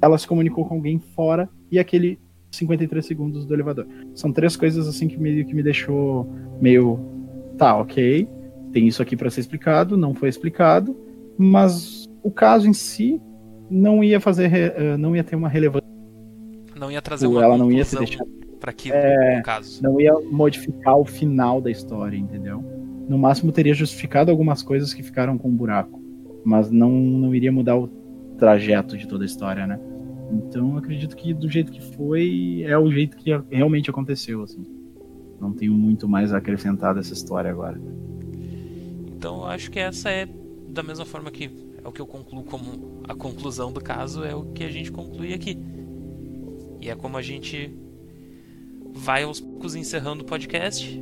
ela 0.02 0.18
se 0.18 0.28
comunicou 0.28 0.66
com 0.66 0.74
alguém 0.74 1.00
fora. 1.00 1.48
E 1.72 1.78
aquele 1.78 2.20
53 2.52 3.06
segundos 3.06 3.46
do 3.46 3.54
elevador. 3.54 3.86
São 4.16 4.32
três 4.34 4.56
coisas, 4.56 4.88
assim, 4.88 5.08
que 5.08 5.18
me, 5.18 5.44
que 5.46 5.54
me 5.54 5.62
deixou 5.62 6.28
meio. 6.60 7.00
Tá, 7.58 7.78
ok. 7.78 8.28
Tem 8.74 8.88
isso 8.88 9.02
aqui 9.02 9.16
para 9.16 9.30
ser 9.30 9.42
explicado. 9.42 9.96
Não 9.96 10.16
foi 10.16 10.30
explicado 10.30 10.96
mas 11.38 12.10
o 12.24 12.32
caso 12.32 12.68
em 12.68 12.74
si 12.74 13.22
não 13.70 14.04
ia 14.04 14.20
fazer, 14.20 14.52
eh, 14.54 14.98
não 14.98 15.16
ia 15.16 15.24
ter 15.24 15.36
uma 15.36 15.48
relevância. 15.48 15.88
Não 16.76 16.92
ia 16.92 17.02
trazer 17.02 17.28
uma 17.28 17.44
ela 17.44 17.58
não 17.58 17.72
ia 17.72 17.86
se 17.86 17.98
deixar 17.98 18.24
para 18.60 18.72
aquilo, 18.72 18.96
é, 18.96 19.38
no 19.38 19.44
caso. 19.44 19.84
Não 19.84 20.02
ia 20.02 20.14
modificar 20.32 20.98
o 20.98 21.06
final 21.06 21.62
da 21.62 21.70
história, 21.70 22.18
entendeu? 22.18 22.64
No 23.08 23.18
máximo 23.18 23.52
teria 23.52 23.74
justificado 23.74 24.32
algumas 24.32 24.62
coisas 24.62 24.94
que 24.94 25.02
ficaram 25.02 25.38
com 25.38 25.50
um 25.50 25.56
buraco, 25.56 26.02
mas 26.44 26.70
não, 26.70 26.92
não 26.92 27.34
iria 27.34 27.52
mudar 27.52 27.78
o 27.78 27.88
trajeto 28.38 28.98
de 28.98 29.08
toda 29.08 29.24
a 29.24 29.26
história, 29.26 29.66
né? 29.66 29.80
Então 30.32 30.78
acredito 30.78 31.16
que 31.16 31.34
do 31.34 31.50
jeito 31.50 31.72
que 31.72 31.82
foi 31.96 32.64
é 32.66 32.78
o 32.78 32.92
jeito 32.92 33.18
que 33.18 33.32
realmente 33.50 33.90
aconteceu, 33.90 34.44
assim. 34.44 34.64
Não 35.40 35.54
tenho 35.54 35.74
muito 35.74 36.08
mais 36.08 36.34
a 36.34 36.38
acrescentar 36.38 36.96
dessa 36.96 37.14
história 37.14 37.50
agora. 37.50 37.80
Então 39.08 39.46
acho 39.46 39.72
que 39.72 39.80
essa 39.80 40.10
é 40.10 40.28
da 40.68 40.84
mesma 40.84 41.06
forma 41.06 41.32
que 41.32 41.50
é 41.84 41.88
o 41.88 41.92
que 41.92 42.02
eu 42.02 42.08
concluo 42.08 42.44
como 42.44 43.02
a 43.08 43.16
conclusão 43.16 43.72
do 43.72 43.82
caso, 43.82 44.24
é 44.24 44.36
o 44.36 44.44
que 44.44 44.64
a 44.64 44.70
gente 44.70 44.92
conclui 44.92 45.34
aqui. 45.34 45.58
E 46.82 46.90
é 46.90 46.96
como 46.96 47.18
a 47.18 47.22
gente 47.22 47.74
vai 48.94 49.24
aos 49.24 49.40
poucos 49.40 49.76
encerrando 49.76 50.24
o 50.24 50.26
podcast, 50.26 51.02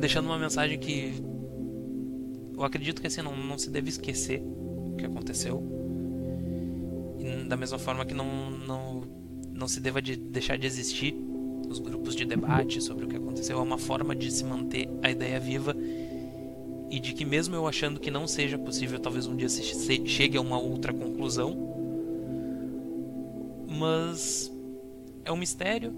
deixando 0.00 0.26
uma 0.26 0.38
mensagem 0.38 0.78
que 0.78 1.22
eu 2.56 2.64
acredito 2.64 3.00
que 3.00 3.06
assim 3.06 3.22
não, 3.22 3.36
não 3.36 3.58
se 3.58 3.70
deve 3.70 3.90
esquecer 3.90 4.42
o 4.42 4.96
que 4.96 5.04
aconteceu. 5.04 5.62
E 7.18 7.44
da 7.48 7.56
mesma 7.56 7.78
forma 7.78 8.04
que 8.04 8.14
não, 8.14 8.50
não, 8.50 9.02
não 9.52 9.68
se 9.68 9.80
deva 9.80 10.00
de 10.00 10.16
deixar 10.16 10.58
de 10.58 10.66
existir 10.66 11.14
os 11.68 11.78
grupos 11.78 12.16
de 12.16 12.24
debate 12.24 12.80
sobre 12.80 13.04
o 13.04 13.08
que 13.08 13.16
aconteceu. 13.16 13.58
É 13.58 13.62
uma 13.62 13.78
forma 13.78 14.16
de 14.16 14.30
se 14.30 14.44
manter 14.44 14.88
a 15.02 15.10
ideia 15.10 15.38
viva 15.38 15.76
e 16.90 16.98
de 16.98 17.12
que 17.12 17.24
mesmo 17.24 17.54
eu 17.54 17.68
achando 17.68 18.00
que 18.00 18.10
não 18.10 18.26
seja 18.26 18.58
possível, 18.58 18.98
talvez 18.98 19.26
um 19.26 19.36
dia 19.36 19.48
se 19.48 19.62
chegue 20.06 20.36
a 20.36 20.40
uma 20.40 20.58
outra 20.58 20.92
conclusão, 20.92 21.56
mas 23.68 24.52
é 25.24 25.30
um 25.30 25.36
mistério, 25.36 25.94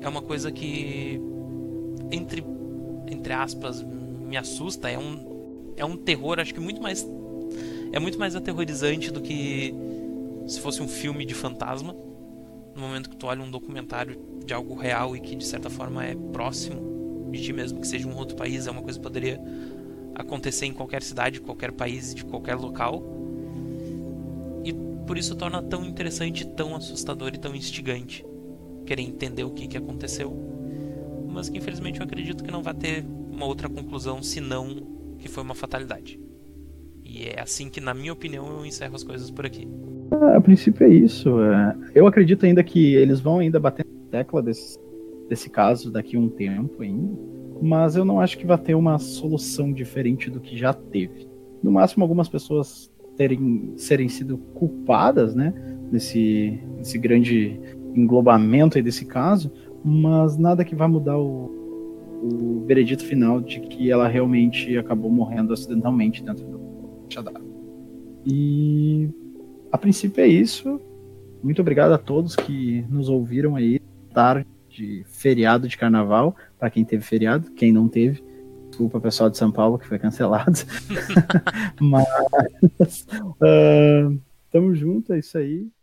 é 0.00 0.08
uma 0.08 0.22
coisa 0.22 0.52
que 0.52 1.20
entre 2.12 2.44
entre 3.10 3.32
aspas 3.32 3.82
me 3.82 4.36
assusta, 4.36 4.88
é 4.88 4.98
um 4.98 5.28
é 5.76 5.84
um 5.84 5.96
terror, 5.96 6.38
acho 6.38 6.52
que 6.52 6.60
muito 6.60 6.80
mais 6.82 7.06
é 7.92 7.98
muito 7.98 8.18
mais 8.18 8.36
aterrorizante 8.36 9.10
do 9.10 9.20
que 9.20 9.74
se 10.46 10.60
fosse 10.60 10.82
um 10.82 10.88
filme 10.88 11.24
de 11.24 11.34
fantasma. 11.34 11.94
No 12.74 12.82
momento 12.82 13.10
que 13.10 13.16
tu 13.16 13.26
olha 13.26 13.42
um 13.42 13.50
documentário 13.50 14.16
de 14.44 14.54
algo 14.54 14.74
real 14.74 15.16
e 15.16 15.20
que 15.20 15.34
de 15.34 15.44
certa 15.44 15.68
forma 15.68 16.04
é 16.04 16.14
próximo 16.32 17.28
de 17.30 17.42
ti 17.42 17.52
mesmo, 17.52 17.80
que 17.80 17.86
seja 17.86 18.08
um 18.08 18.16
outro 18.16 18.36
país, 18.36 18.66
é 18.66 18.70
uma 18.70 18.82
coisa 18.82 18.98
que 18.98 19.02
poderia 19.02 19.40
acontecer 20.14 20.66
em 20.66 20.72
qualquer 20.72 21.02
cidade, 21.02 21.40
qualquer 21.40 21.72
país, 21.72 22.14
de 22.14 22.24
qualquer 22.24 22.56
local. 22.56 23.02
E 24.64 24.72
por 25.06 25.18
isso 25.18 25.34
torna 25.34 25.62
tão 25.62 25.84
interessante, 25.84 26.46
tão 26.46 26.76
assustador 26.76 27.32
e 27.34 27.38
tão 27.38 27.54
instigante 27.54 28.24
querer 28.86 29.02
entender 29.02 29.44
o 29.44 29.50
que, 29.50 29.66
que 29.66 29.76
aconteceu. 29.76 30.59
Mas 31.30 31.48
que 31.48 31.58
infelizmente 31.58 32.00
eu 32.00 32.04
acredito 32.04 32.42
que 32.42 32.50
não 32.50 32.62
vai 32.62 32.74
ter 32.74 33.04
uma 33.30 33.46
outra 33.46 33.68
conclusão 33.68 34.22
senão 34.22 35.14
que 35.18 35.28
foi 35.28 35.42
uma 35.42 35.54
fatalidade. 35.54 36.20
E 37.04 37.24
é 37.24 37.40
assim 37.40 37.68
que, 37.68 37.80
na 37.80 37.92
minha 37.92 38.12
opinião, 38.12 38.46
eu 38.48 38.64
encerro 38.64 38.94
as 38.94 39.02
coisas 39.02 39.30
por 39.30 39.44
aqui. 39.44 39.68
Ah, 40.10 40.36
a 40.36 40.40
princípio 40.40 40.86
é 40.86 40.90
isso. 40.90 41.40
É. 41.42 41.76
Eu 41.94 42.06
acredito 42.06 42.44
ainda 42.46 42.62
que 42.62 42.94
eles 42.94 43.20
vão 43.20 43.38
ainda 43.38 43.58
bater 43.58 43.84
na 43.86 44.10
tecla 44.10 44.42
desse, 44.42 44.78
desse 45.28 45.50
caso 45.50 45.90
daqui 45.90 46.16
a 46.16 46.20
um 46.20 46.28
tempo 46.28 46.82
ainda 46.82 47.40
mas 47.60 47.96
eu 47.96 48.04
não 48.04 48.20
acho 48.20 48.38
que 48.38 48.46
vai 48.46 48.58
ter 48.58 48.74
uma 48.74 48.98
solução 48.98 49.72
diferente 49.72 50.30
do 50.30 50.40
que 50.40 50.56
já 50.56 50.72
teve. 50.72 51.28
No 51.62 51.70
máximo, 51.70 52.02
algumas 52.02 52.28
pessoas 52.28 52.90
terem 53.16 53.74
serem 53.76 54.08
sido 54.08 54.38
culpadas, 54.38 55.34
né, 55.34 55.52
nesse, 55.92 56.58
nesse 56.78 56.96
grande 56.96 57.60
englobamento 57.94 58.78
aí 58.78 58.82
desse 58.82 59.04
caso, 59.04 59.52
mas 59.84 60.36
nada 60.36 60.64
que 60.64 60.74
vai 60.74 60.88
mudar 60.88 61.18
o, 61.18 61.50
o 62.22 62.64
veredito 62.66 63.04
final 63.04 63.40
de 63.40 63.60
que 63.60 63.90
ela 63.90 64.08
realmente 64.08 64.76
acabou 64.76 65.10
morrendo 65.10 65.52
acidentalmente 65.52 66.22
dentro 66.22 66.44
do 66.44 66.60
Shaddai. 67.08 67.42
E 68.26 69.08
a 69.72 69.78
princípio 69.78 70.22
é 70.22 70.26
isso. 70.26 70.80
Muito 71.42 71.62
obrigado 71.62 71.92
a 71.92 71.98
todos 71.98 72.36
que 72.36 72.84
nos 72.88 73.08
ouviram 73.08 73.56
aí 73.56 73.80
tarde 74.12 74.46
de 74.68 75.04
feriado 75.06 75.66
de 75.66 75.76
carnaval, 75.76 76.36
para 76.58 76.70
quem 76.70 76.84
teve 76.84 77.02
feriado, 77.02 77.50
quem 77.52 77.72
não 77.72 77.88
teve, 77.88 78.22
desculpa 78.68 79.00
pessoal 79.00 79.28
de 79.28 79.36
São 79.36 79.50
Paulo 79.50 79.78
que 79.78 79.86
foi 79.86 79.98
cancelado. 79.98 80.58
Mas 81.80 83.06
uh, 83.40 84.18
tamo 84.50 84.74
junto, 84.74 85.12
é 85.12 85.18
isso 85.18 85.36
aí. 85.38 85.66